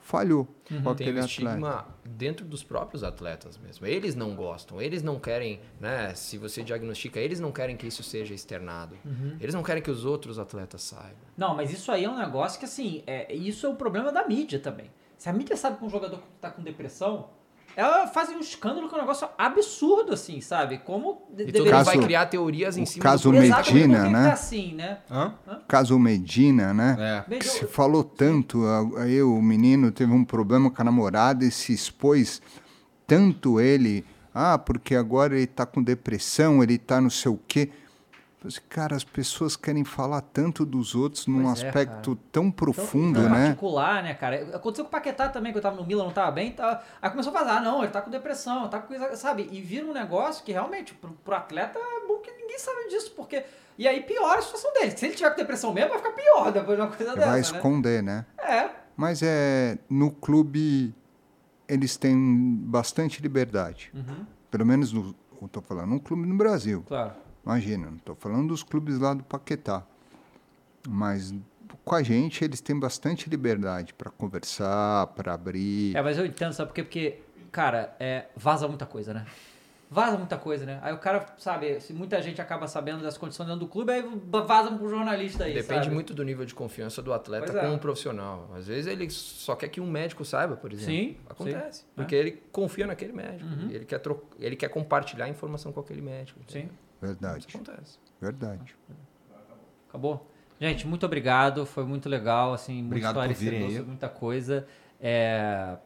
falhou 0.00 0.46
com 0.68 0.94
Tem 0.94 1.08
um 1.08 1.10
atleta. 1.10 1.20
estigma 1.20 1.86
dentro 2.04 2.44
dos 2.44 2.62
próprios 2.62 3.02
atletas 3.02 3.56
mesmo. 3.58 3.86
Eles 3.86 4.14
não 4.14 4.34
gostam, 4.34 4.80
eles 4.80 5.02
não 5.02 5.18
querem, 5.18 5.60
né? 5.80 6.14
Se 6.14 6.36
você 6.36 6.62
diagnostica, 6.62 7.18
eles 7.18 7.40
não 7.40 7.50
querem 7.50 7.76
que 7.76 7.86
isso 7.86 8.02
seja 8.02 8.34
externado. 8.34 8.96
Uhum. 9.04 9.36
Eles 9.40 9.54
não 9.54 9.62
querem 9.62 9.82
que 9.82 9.90
os 9.90 10.04
outros 10.04 10.38
atletas 10.38 10.82
saibam. 10.82 11.16
Não, 11.36 11.54
mas 11.54 11.72
isso 11.72 11.90
aí 11.90 12.04
é 12.04 12.10
um 12.10 12.18
negócio 12.18 12.58
que, 12.58 12.64
assim, 12.64 13.02
é, 13.06 13.32
isso 13.34 13.66
é 13.66 13.68
o 13.68 13.74
problema 13.74 14.12
da 14.12 14.26
mídia 14.26 14.58
também. 14.58 14.90
Se 15.16 15.28
a 15.28 15.32
mídia 15.32 15.56
sabe 15.56 15.78
que 15.78 15.84
um 15.84 15.90
jogador 15.90 16.20
tá 16.40 16.50
com 16.50 16.62
depressão, 16.62 17.28
ela 17.76 18.06
faz 18.08 18.28
um 18.30 18.40
escândalo 18.40 18.88
que 18.88 18.94
é 18.94 18.98
um 18.98 19.00
negócio 19.00 19.28
absurdo, 19.38 20.12
assim, 20.14 20.40
sabe? 20.40 20.78
Como 20.78 21.26
de- 21.30 21.44
deveria 21.46 21.62
mundo 21.76 21.84
vai 21.84 21.94
Caso- 21.94 22.06
criar 22.06 22.26
teorias 22.26 22.76
em 22.76 22.84
cima 22.84 23.02
caso 23.02 23.30
do 23.30 23.38
Medina, 23.38 24.08
né? 24.08 24.24
tá 24.28 24.32
assim, 24.32 24.74
né? 24.74 24.98
Hã? 25.10 25.32
Caso 25.68 25.98
Medina, 25.98 26.74
né? 26.74 27.24
É. 27.30 27.36
Que 27.36 27.44
se 27.48 27.66
falou 27.66 28.02
tanto, 28.02 28.62
aí 28.98 29.22
o 29.22 29.40
menino 29.40 29.92
teve 29.92 30.12
um 30.12 30.24
problema 30.24 30.70
com 30.70 30.82
a 30.82 30.84
namorada 30.84 31.44
e 31.44 31.50
se 31.50 31.72
expôs 31.72 32.42
tanto 33.06 33.60
ele, 33.60 34.04
ah, 34.34 34.58
porque 34.58 34.94
agora 34.94 35.34
ele 35.34 35.44
está 35.44 35.64
com 35.64 35.82
depressão, 35.82 36.62
ele 36.62 36.74
está 36.74 37.00
não 37.00 37.10
sei 37.10 37.30
o 37.32 37.40
quê. 37.48 37.70
Falei 38.50 38.68
Cara, 38.68 38.96
as 38.96 39.04
pessoas 39.04 39.56
querem 39.56 39.84
falar 39.84 40.20
tanto 40.20 40.64
dos 40.64 40.94
outros 40.94 41.26
num 41.26 41.42
Pois 41.44 41.62
é, 41.62 41.66
aspecto 41.68 42.16
cara. 42.16 42.28
tão 42.32 42.44
Então, 42.44 42.52
profundo, 42.52 43.20
é 43.20 43.28
né? 43.28 43.44
particular, 43.46 44.02
né, 44.02 44.14
cara? 44.14 44.56
Aconteceu 44.56 44.84
com 44.84 44.88
o 44.88 44.90
Paquetá 44.90 45.28
também, 45.28 45.52
que 45.52 45.58
eu 45.58 45.62
tava 45.62 45.76
no 45.76 45.86
Milan, 45.86 46.04
não 46.04 46.12
tava 46.12 46.30
bem, 46.30 46.52
tava... 46.52 46.82
aí 47.00 47.10
começou 47.10 47.34
a 47.34 47.38
vazar, 47.38 47.58
ah, 47.58 47.60
não, 47.60 47.82
ele 47.82 47.92
tá 47.92 48.00
com 48.00 48.10
depressão, 48.10 48.68
tá 48.68 48.78
com 48.80 48.88
coisa, 48.88 49.14
sabe? 49.16 49.48
E 49.50 49.60
vira 49.60 49.86
um 49.86 49.92
negócio 49.92 50.44
que 50.44 50.52
realmente, 50.52 50.94
pro, 50.94 51.10
pro 51.12 51.34
atleta, 51.34 51.78
é 51.78 52.06
bom 52.06 52.18
que 52.18 52.30
ninguém 52.32 52.58
sabe 52.58 52.88
disso, 52.88 53.12
porque... 53.16 53.44
E 53.78 53.86
aí 53.86 54.02
piora 54.02 54.40
a 54.40 54.42
situação 54.42 54.72
dele. 54.72 54.90
Se 54.90 55.06
ele 55.06 55.14
tiver 55.14 55.30
com 55.30 55.36
depressão 55.36 55.72
mesmo, 55.72 55.90
vai 55.90 55.98
ficar 55.98 56.10
pior 56.10 56.50
depois 56.50 56.76
de 56.76 56.82
uma 56.82 56.90
coisa 56.90 57.14
dessa, 57.14 57.26
Vai 57.26 57.36
né? 57.36 57.40
esconder, 57.40 58.02
né? 58.02 58.26
É, 58.38 58.70
Mas 58.96 59.22
é 59.22 59.78
no 59.88 60.10
clube 60.10 60.92
eles 61.68 61.96
têm 61.96 62.16
bastante 62.62 63.22
liberdade. 63.22 63.92
Uhum. 63.94 64.26
Pelo 64.50 64.66
menos 64.66 64.92
no, 64.92 65.14
eu 65.40 65.46
tô 65.48 65.60
falando 65.60 65.92
um 65.94 65.98
clube 65.98 66.26
no 66.26 66.36
Brasil. 66.36 66.82
claro. 66.88 67.12
Imagina, 67.44 67.86
não 67.86 67.96
estou 67.96 68.14
falando 68.14 68.48
dos 68.48 68.62
clubes 68.62 68.98
lá 68.98 69.14
do 69.14 69.22
Paquetá. 69.24 69.82
Mas 70.86 71.34
com 71.84 71.94
a 71.94 72.02
gente 72.02 72.44
eles 72.44 72.60
têm 72.60 72.78
bastante 72.78 73.28
liberdade 73.30 73.94
para 73.94 74.10
conversar, 74.10 75.06
para 75.08 75.34
abrir. 75.34 75.96
É, 75.96 76.02
mas 76.02 76.18
eu 76.18 76.26
entendo, 76.26 76.52
sabe 76.52 76.68
por 76.68 76.74
quê? 76.74 76.82
Porque, 76.82 77.18
cara, 77.50 77.94
é, 77.98 78.26
vaza 78.36 78.68
muita 78.68 78.86
coisa, 78.86 79.14
né? 79.14 79.26
Vaza 79.90 80.18
muita 80.18 80.36
coisa, 80.36 80.66
né? 80.66 80.78
Aí 80.82 80.92
o 80.92 80.98
cara, 80.98 81.24
sabe, 81.38 81.80
se 81.80 81.94
muita 81.94 82.20
gente 82.20 82.42
acaba 82.42 82.66
sabendo 82.68 83.02
das 83.02 83.16
condições 83.16 83.46
dentro 83.46 83.60
do 83.60 83.66
clube, 83.66 83.90
aí 83.90 84.04
vaza 84.46 84.70
pro 84.70 84.86
jornalista 84.86 85.44
aí, 85.44 85.54
Depende 85.54 85.84
sabe? 85.84 85.94
muito 85.94 86.12
do 86.12 86.22
nível 86.22 86.44
de 86.44 86.54
confiança 86.54 87.00
do 87.00 87.10
atleta 87.10 87.46
Pois 87.46 87.56
é. 87.56 87.60
com 87.66 87.72
um 87.72 87.78
profissional. 87.78 88.50
Às 88.54 88.66
vezes 88.66 88.86
ele 88.86 89.08
só 89.08 89.56
quer 89.56 89.68
que 89.68 89.80
um 89.80 89.90
médico 89.90 90.26
saiba, 90.26 90.56
por 90.56 90.74
exemplo. 90.74 90.92
Sim, 90.92 91.16
Acontece. 91.26 91.80
sim. 91.80 91.86
Porque 91.96 92.14
ele 92.14 92.32
confia 92.52 92.86
naquele 92.86 93.14
médico. 93.14 93.48
Uhum. 93.48 93.70
Ele, 93.70 93.86
quer 93.86 93.98
tro... 93.98 94.22
ele 94.38 94.56
quer 94.56 94.68
compartilhar 94.68 95.24
a 95.24 95.28
informação 95.30 95.72
com 95.72 95.80
aquele 95.80 96.02
médico. 96.02 96.38
Sim. 96.46 96.58
entendeu? 96.58 96.76
Verdade, 97.00 97.46
Isso 97.48 97.56
acontece. 97.56 97.98
verdade. 98.20 98.74
Acabou? 99.88 100.30
Gente, 100.60 100.86
muito 100.86 101.06
obrigado. 101.06 101.64
Foi 101.64 101.84
muito 101.84 102.08
legal, 102.08 102.52
assim, 102.52 102.74
muito 102.74 102.86
Obrigado 102.88 103.14
por 103.14 103.30
esclarecedor 103.30 103.70
sobre 103.70 103.82
muita 103.86 104.08
coisa. 104.08 104.66
É... 105.00 105.76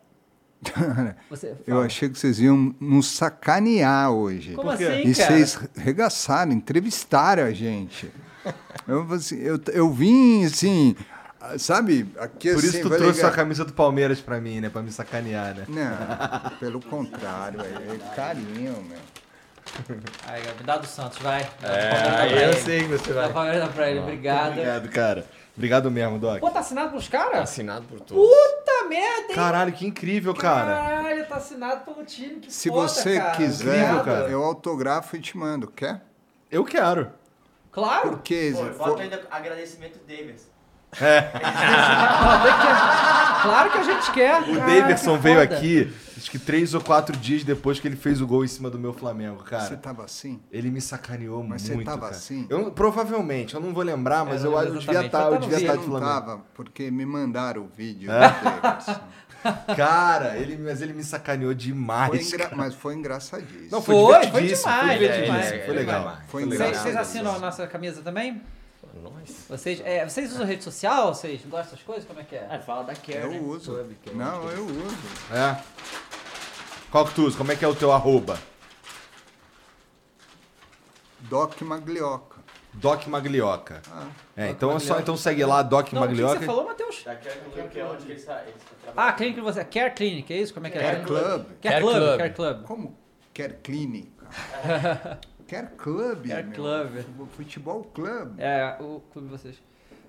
Você 1.28 1.54
Eu 1.66 1.80
achei 1.82 2.08
que 2.08 2.18
vocês 2.18 2.40
iam 2.40 2.74
nos 2.80 3.06
sacanear 3.08 4.10
hoje. 4.10 4.54
Como 4.54 4.70
assim, 4.70 4.84
E 4.84 5.14
cara? 5.14 5.28
vocês 5.36 5.58
regaçaram, 5.76 6.52
entrevistaram 6.52 7.42
a 7.44 7.52
gente. 7.52 8.10
Eu, 8.88 9.02
assim, 9.12 9.36
eu, 9.38 9.60
eu 9.72 9.90
vim 9.90 10.44
assim, 10.44 10.96
sabe? 11.58 12.08
Aqui 12.18 12.50
Por 12.52 12.58
assim, 12.58 12.68
isso 12.68 12.80
tu 12.82 12.88
vai 12.88 12.98
trouxe 12.98 13.18
ligar- 13.18 13.32
a 13.32 13.36
camisa 13.36 13.64
do 13.64 13.72
Palmeiras 13.72 14.20
pra 14.20 14.40
mim, 14.40 14.60
né? 14.60 14.68
Pra 14.70 14.82
me 14.82 14.90
sacanear, 14.90 15.54
né? 15.54 15.66
Não, 15.68 16.58
pelo 16.58 16.80
contrário, 16.80 17.60
é, 17.60 17.64
é 17.94 18.14
carinho, 18.16 18.82
meu. 18.84 18.98
Aí, 20.26 20.42
me 20.58 20.64
dá 20.64 20.76
do 20.76 20.86
Santos, 20.86 21.18
vai. 21.18 21.48
É, 21.62 22.48
eu 22.48 22.52
sei 22.54 22.80
que 22.80 22.86
você 22.88 23.12
Dá 23.12 23.28
vai. 23.28 23.32
pra 23.32 23.56
ele, 23.56 23.68
pra 23.72 23.90
ele. 23.90 24.00
Obrigado. 24.00 24.50
Obrigado, 24.52 24.88
cara. 24.90 25.26
Obrigado 25.56 25.90
mesmo, 25.90 26.18
Doc. 26.18 26.40
Pô, 26.40 26.50
tá 26.50 26.60
assinado 26.60 26.90
pros 26.90 27.08
caras? 27.08 27.40
Assinado 27.40 27.84
por 27.86 28.00
todos. 28.00 28.26
Puta 28.26 28.88
merda, 28.88 29.28
hein? 29.30 29.34
Caralho, 29.34 29.72
que 29.72 29.86
incrível, 29.86 30.34
cara. 30.34 30.74
Caralho, 30.74 31.26
tá 31.26 31.36
assinado 31.36 31.84
pelo 31.84 32.04
time. 32.04 32.40
Que 32.40 32.52
Se 32.52 32.68
foda, 32.70 32.88
você 32.88 33.18
cara. 33.18 33.36
quiser, 33.36 33.78
Incrível, 33.84 34.04
cara. 34.04 34.28
eu 34.30 34.42
autografo 34.42 35.16
e 35.16 35.20
te 35.20 35.36
mando, 35.36 35.68
quer? 35.68 36.00
Eu 36.50 36.64
quero. 36.64 37.12
Claro. 37.70 38.10
Porque 38.10 38.52
Pô, 38.54 38.64
se 38.64 38.70
falta 38.72 38.92
for- 38.92 39.00
ainda 39.00 39.22
agradecimento 39.30 39.98
do 39.98 40.04
Davis. 40.98 41.32
Claro 43.42 43.70
que 43.72 43.78
a 43.78 43.82
gente 43.82 44.12
quer. 44.12 44.40
O 44.40 44.54
Caraca, 44.54 44.66
Davidson 44.72 45.16
que 45.16 45.22
veio 45.24 45.40
foda. 45.40 45.56
aqui, 45.56 45.92
acho 46.16 46.30
que 46.30 46.38
três 46.38 46.74
ou 46.74 46.80
quatro 46.80 47.16
dias 47.16 47.42
depois 47.42 47.80
que 47.80 47.88
ele 47.88 47.96
fez 47.96 48.20
o 48.20 48.26
gol 48.26 48.44
em 48.44 48.48
cima 48.48 48.70
do 48.70 48.78
meu 48.78 48.92
Flamengo, 48.92 49.38
você 49.42 49.50
cara. 49.50 49.76
tava 49.78 50.04
assim? 50.04 50.40
Ele 50.52 50.70
me 50.70 50.80
sacaneou 50.80 51.42
Mas 51.42 51.62
você 51.62 51.74
muito, 51.74 51.86
tava 51.86 52.02
cara. 52.02 52.12
assim? 52.12 52.46
Eu, 52.48 52.70
provavelmente, 52.70 53.54
eu 53.56 53.60
não 53.60 53.74
vou 53.74 53.82
lembrar, 53.82 54.24
mas 54.24 54.44
É, 54.44 54.46
eu, 54.46 54.52
eu 54.52 54.58
lembro 54.60 54.78
devia 54.78 55.04
estar, 55.06 55.18
Eu 55.18 55.24
eu 55.24 55.30
tava 55.30 55.38
devia 55.40 55.56
estar 55.58 55.72
Eu 55.72 55.78
de 55.80 55.88
não 55.88 55.98
Flamengo. 55.98 56.20
tava, 56.20 56.40
porque 56.54 56.88
me 56.88 57.04
mandaram 57.04 57.62
o 57.62 57.66
vídeo 57.76 58.08
É? 58.12 58.28
do 58.28 58.60
Davidson. 58.60 59.00
Cara, 59.76 60.36
ele, 60.36 60.56
mas 60.56 60.80
ele 60.80 60.92
me 60.92 61.02
sacaneou 61.02 61.50
Foi 61.50 61.56
demais. 61.56 62.28
engra- 62.32 62.44
cara. 62.44 62.56
Mas 62.56 62.74
foi 62.76 62.94
engraçadíssimo. 62.94 63.68
Não, 63.72 63.82
foi, 63.82 63.92
Foi, 63.96 64.12
foi 64.30 64.42
demais, 64.46 64.60
Foi 64.62 65.08
foi 65.08 65.22
demais. 65.22 65.64
Foi 65.64 65.74
legal. 65.74 66.16
Foi 66.28 66.42
Foi 66.42 66.44
legal. 66.44 66.58
Vocês, 66.68 66.78
engraçado. 66.78 66.82
vocês 66.84 66.96
assinam 66.96 67.34
a 67.34 67.38
nossa 67.40 67.66
camisa 67.66 68.02
também? 68.02 68.40
Nós. 68.94 69.46
Vocês, 69.48 69.80
é, 69.84 70.06
vocês 70.06 70.32
usam 70.32 70.46
rede 70.46 70.62
social? 70.62 71.14
Vocês 71.14 71.40
gostam 71.42 71.62
dessas 71.62 71.82
coisas? 71.82 72.04
Como 72.04 72.20
é 72.20 72.24
que 72.24 72.36
é? 72.36 72.46
Ah, 72.50 72.58
fala 72.58 72.84
da 72.84 72.94
Care, 72.94 73.18
Eu 73.18 73.30
né? 73.30 73.40
uso. 73.40 73.72
Club, 73.72 73.92
é 74.06 74.10
Não, 74.12 74.50
eu 74.50 74.66
uso. 74.66 75.34
É. 75.34 75.62
Qual 76.90 77.06
que 77.06 77.14
tu 77.14 77.22
usa? 77.26 77.38
Como 77.38 77.50
é 77.50 77.56
que 77.56 77.64
é 77.64 77.68
o 77.68 77.74
teu 77.74 77.90
arroba? 77.92 78.38
Doc 81.20 81.60
Maglioca. 81.62 82.40
Doc 82.74 83.06
Maglioca. 83.06 83.82
Ah, 83.90 84.08
É, 84.36 84.48
então 84.50 84.74
é 84.74 84.78
só 84.78 84.98
então 84.98 85.16
segue 85.16 85.44
lá, 85.44 85.62
Doc 85.62 85.92
Não, 85.92 86.02
o 86.02 86.04
que 86.04 86.08
Maglioca. 86.08 86.40
você 86.40 86.46
falou, 86.46 86.64
Matheus? 86.64 87.02
Da 87.04 87.14
Care 87.16 87.40
Club, 87.40 87.68
que 87.70 87.80
é 87.80 87.84
onde 87.84 88.10
eles 88.10 88.24
trabalham. 88.24 88.52
Ah, 88.96 89.12
clínica 89.12 89.42
você... 89.42 89.64
Care 89.64 89.94
Clinic, 89.94 90.32
é 90.32 90.38
isso? 90.38 90.54
Como 90.54 90.66
é 90.66 90.70
que 90.70 90.78
é? 90.78 90.80
Care 90.82 91.04
Club. 91.04 91.22
Care 91.22 91.46
Care 91.62 91.80
Club. 91.80 91.94
Club. 91.96 92.18
Care 92.18 92.34
Club. 92.34 92.62
Como 92.64 92.98
Quer 93.32 93.60
Clínica? 93.62 94.26
Quer 95.52 95.70
Club, 95.76 96.26
Care 96.28 96.44
meu. 96.44 96.54
Club. 96.54 97.02
Fu- 97.14 97.26
Futebol 97.26 97.84
Club. 97.84 98.40
É, 98.40 98.74
o 98.80 99.00
clube 99.12 99.28
de 99.28 99.32
vocês. 99.36 99.62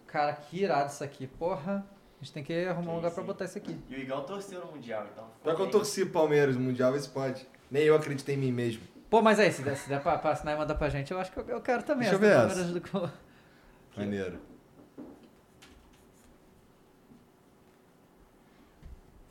Cara, 0.07 0.31
que 0.31 0.63
irado 0.63 0.89
isso 0.89 1.03
aqui. 1.03 1.27
Porra, 1.27 1.85
a 2.21 2.23
gente 2.23 2.31
tem 2.33 2.41
que 2.45 2.65
arrumar 2.65 2.93
um 2.93 2.95
lugar 2.95 3.11
pra 3.11 3.21
botar 3.23 3.43
isso 3.43 3.57
aqui. 3.57 3.77
E 3.89 3.93
o 3.93 3.99
Igão 3.99 4.23
torceu 4.23 4.61
no 4.65 4.71
Mundial, 4.71 5.05
então. 5.11 5.25
Pior 5.43 5.53
que 5.57 5.61
eu 5.63 5.69
torci 5.69 6.05
Palmeiras 6.05 6.55
no 6.55 6.61
Mundial, 6.61 6.93
vê 6.93 6.99
se 7.01 7.09
pode. 7.09 7.45
Nem 7.69 7.83
eu 7.83 7.93
acreditei 7.93 8.35
em 8.35 8.37
mim 8.37 8.51
mesmo. 8.53 8.83
Pô, 9.09 9.21
mas 9.21 9.37
aí, 9.37 9.51
se 9.51 9.61
der, 9.63 9.75
se 9.75 9.89
der 9.89 10.01
pra, 10.01 10.17
pra 10.17 10.31
assinar 10.31 10.55
e 10.55 10.57
mandar 10.57 10.75
pra 10.75 10.87
gente, 10.87 11.11
eu 11.11 11.19
acho 11.19 11.29
que 11.29 11.37
eu, 11.37 11.45
eu 11.49 11.59
quero 11.61 11.83
também. 11.83 12.03
Deixa 12.09 12.15
eu 12.15 12.19
ver 12.19 12.37
essa. 12.37 12.63
Do- 12.63 13.11
Maneiro. 13.97 14.39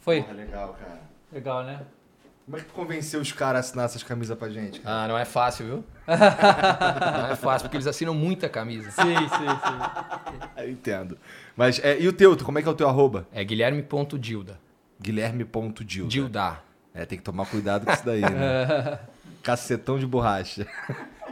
Foi. 0.01 0.20
Porra, 0.22 0.34
legal, 0.34 0.74
cara. 0.74 1.01
Legal, 1.32 1.64
né? 1.64 1.86
Como 2.44 2.56
é 2.56 2.60
que 2.60 2.66
tu 2.66 2.73
convenceu 2.74 3.20
os 3.20 3.31
caras 3.32 3.56
a 3.56 3.60
assinar 3.60 3.85
essas 3.85 4.02
camisas 4.02 4.36
pra 4.36 4.48
gente? 4.51 4.81
cara? 4.81 5.05
Ah, 5.05 5.09
não 5.09 5.16
é 5.16 5.24
fácil, 5.24 5.64
viu? 5.66 5.85
não 6.09 7.27
é 7.31 7.36
fácil, 7.36 7.66
porque 7.66 7.77
eles 7.77 7.86
assinam 7.86 8.14
muita 8.14 8.48
camisa. 8.48 8.90
Sim, 8.90 9.16
sim, 9.16 9.28
sim. 9.28 10.62
Eu 10.62 10.70
entendo. 10.70 11.16
Mas, 11.56 11.78
é, 11.85 12.01
e 12.01 12.09
o 12.09 12.12
teu? 12.12 12.36
Como 12.39 12.59
é 12.59 12.62
que 12.62 12.69
é 12.69 12.70
o 12.70 12.74
teu 12.74 12.89
arroba? 12.89 13.27
É 13.32 13.44
guilherme.dilda. 13.44 14.59
Guilherme.dilda. 15.01 16.09
Dilda. 16.09 16.59
É, 16.94 17.06
tem 17.06 17.16
que 17.16 17.24
tomar 17.24 17.47
cuidado 17.47 17.86
com 17.86 17.93
isso 17.93 18.05
daí, 18.05 18.20
né? 18.20 18.98
Cacetão 19.43 19.98
de 19.98 20.06
borracha. 20.06 20.66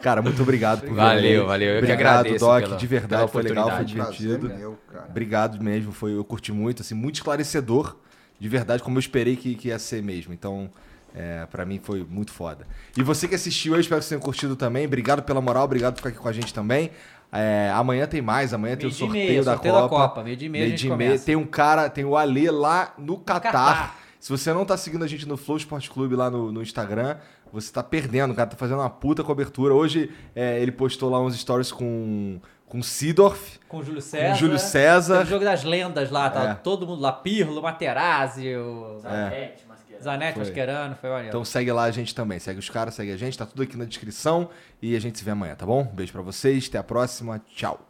Cara, 0.03 0.23
muito 0.23 0.41
obrigado 0.43 0.81
por 0.81 0.89
vir 0.89 0.97
Valeu, 0.97 1.47
valeu. 1.47 1.75
Eu 1.75 1.87
que 1.87 1.93
obrado, 1.93 2.01
agradeço 2.21 2.45
Doc, 2.45 2.63
pela- 2.63 2.77
de 2.77 2.87
verdade, 2.87 3.31
foi 3.31 3.43
legal, 3.43 3.71
foi 3.77 3.85
divertido. 3.85 4.39
Prazer 4.47 4.59
meu, 4.59 4.79
cara. 4.91 5.07
Obrigado 5.11 5.63
mesmo, 5.63 5.93
foi, 5.93 6.15
eu 6.17 6.25
curti 6.25 6.53
muito, 6.53 6.81
assim, 6.83 6.95
muito 6.95 7.17
esclarecedor, 7.17 7.97
de 8.39 8.49
verdade, 8.49 8.83
como 8.83 8.97
eu 8.97 9.01
esperei 9.01 9.37
que, 9.37 9.55
que 9.55 9.69
ia 9.69 9.79
ser 9.79 10.03
mesmo. 10.03 10.33
Então, 10.33 10.71
é, 11.15 11.47
para 11.47 11.65
mim 11.65 11.81
foi 11.83 12.07
muito 12.09 12.33
foda. 12.33 12.67
E 12.97 13.03
você 13.03 13.27
que 13.27 13.35
assistiu, 13.35 13.75
eu 13.75 13.81
espero 13.81 14.01
que 14.01 14.07
você 14.07 14.15
tenha 14.15 14.21
curtido 14.25 14.57
também. 14.57 14.87
Obrigado 14.87 15.23
pela 15.23 15.41
moral, 15.41 15.65
obrigado 15.65 15.95
por 15.95 15.99
ficar 15.99 16.09
aqui 16.11 16.19
com 16.19 16.29
a 16.29 16.33
gente 16.33 16.53
também. 16.55 16.91
É, 17.33 17.71
amanhã 17.75 18.07
tem 18.07 18.21
mais, 18.21 18.53
amanhã 18.53 18.77
tem 18.77 18.89
o 18.89 18.93
sorteio, 18.93 19.27
meia, 19.27 19.43
da, 19.45 19.53
sorteio 19.53 19.75
da 19.75 19.81
Copa. 19.83 20.09
Copa, 20.09 20.25
meio-dia 20.25 20.47
e 20.47 20.49
meia 20.49 20.65
a 20.65 20.69
gente 20.69 20.87
Meio-dia 20.89 21.07
e 21.07 21.09
meia. 21.09 21.19
Tem 21.21 21.37
um 21.37 21.47
cara, 21.47 21.89
tem 21.89 22.05
o 22.05 22.17
Alê 22.17 22.51
lá 22.51 22.93
no 22.99 23.19
Catar. 23.19 23.53
Catar. 23.53 24.01
Se 24.19 24.31
você 24.31 24.53
não 24.53 24.65
tá 24.65 24.77
seguindo 24.77 25.05
a 25.05 25.07
gente 25.09 25.27
no 25.27 25.37
Flow 25.37 25.57
Sport 25.57 25.89
Clube 25.89 26.15
lá 26.15 26.29
no, 26.29 26.53
no 26.53 26.61
Instagram, 26.61 27.17
você 27.53 27.73
tá 27.73 27.83
perdendo, 27.83 28.33
o 28.33 28.35
cara 28.35 28.51
tá 28.51 28.57
fazendo 28.57 28.81
uma 28.81 28.91
puta 28.91 29.25
cobertura. 29.25 29.73
Hoje 29.73 30.11
é, 30.35 30.61
ele 30.61 30.73
postou 30.73 31.09
lá 31.09 31.21
uns 31.21 31.39
stories 31.39 31.73
com, 31.73 32.39
com 32.67 32.83
Sidorf. 32.83 33.59
Com 33.67 33.79
o 33.79 33.83
Júlio 33.83 34.03
César. 34.03 34.35
Júlio 34.35 34.59
César. 34.59 35.15
Teve 35.19 35.27
o 35.29 35.31
jogo 35.31 35.45
das 35.45 35.65
lendas 35.65 36.11
lá, 36.11 36.29
tá 36.29 36.51
É. 36.51 36.55
todo 36.55 36.87
mundo 36.87 37.01
lá, 37.01 37.13
Pirlo, 37.13 37.63
Materazzi, 37.63 38.55
o 38.57 38.99
Zanetti, 38.99 39.65
Mascherano. 39.67 39.70
Zanetti, 40.03 40.39
Foi. 40.39 40.45
Mascherano, 40.47 40.97
foi 41.01 41.11
maneiro. 41.11 41.29
Então 41.29 41.45
segue 41.45 41.71
lá 41.73 41.85
a 41.85 41.91
gente 41.91 42.15
também. 42.15 42.39
Segue 42.39 42.59
os 42.59 42.71
caras, 42.71 42.95
segue 42.95 43.13
a 43.13 43.17
gente. 43.17 43.37
Tá 43.37 43.47
tudo 43.47 43.63
aqui 43.63 43.77
na 43.77 43.85
descrição. 43.85 44.51
E 44.81 44.97
a 44.97 45.01
gente 45.01 45.19
se 45.19 45.25
vê 45.25 45.31
amanhã, 45.31 45.55
tá 45.55 45.67
bom? 45.67 45.85
Beijo 45.85 46.13
pra 46.13 46.23
vocês. 46.23 46.67
Até 46.69 46.79
a 46.79 46.83
próxima. 46.83 47.41
Tchau. 47.55 47.90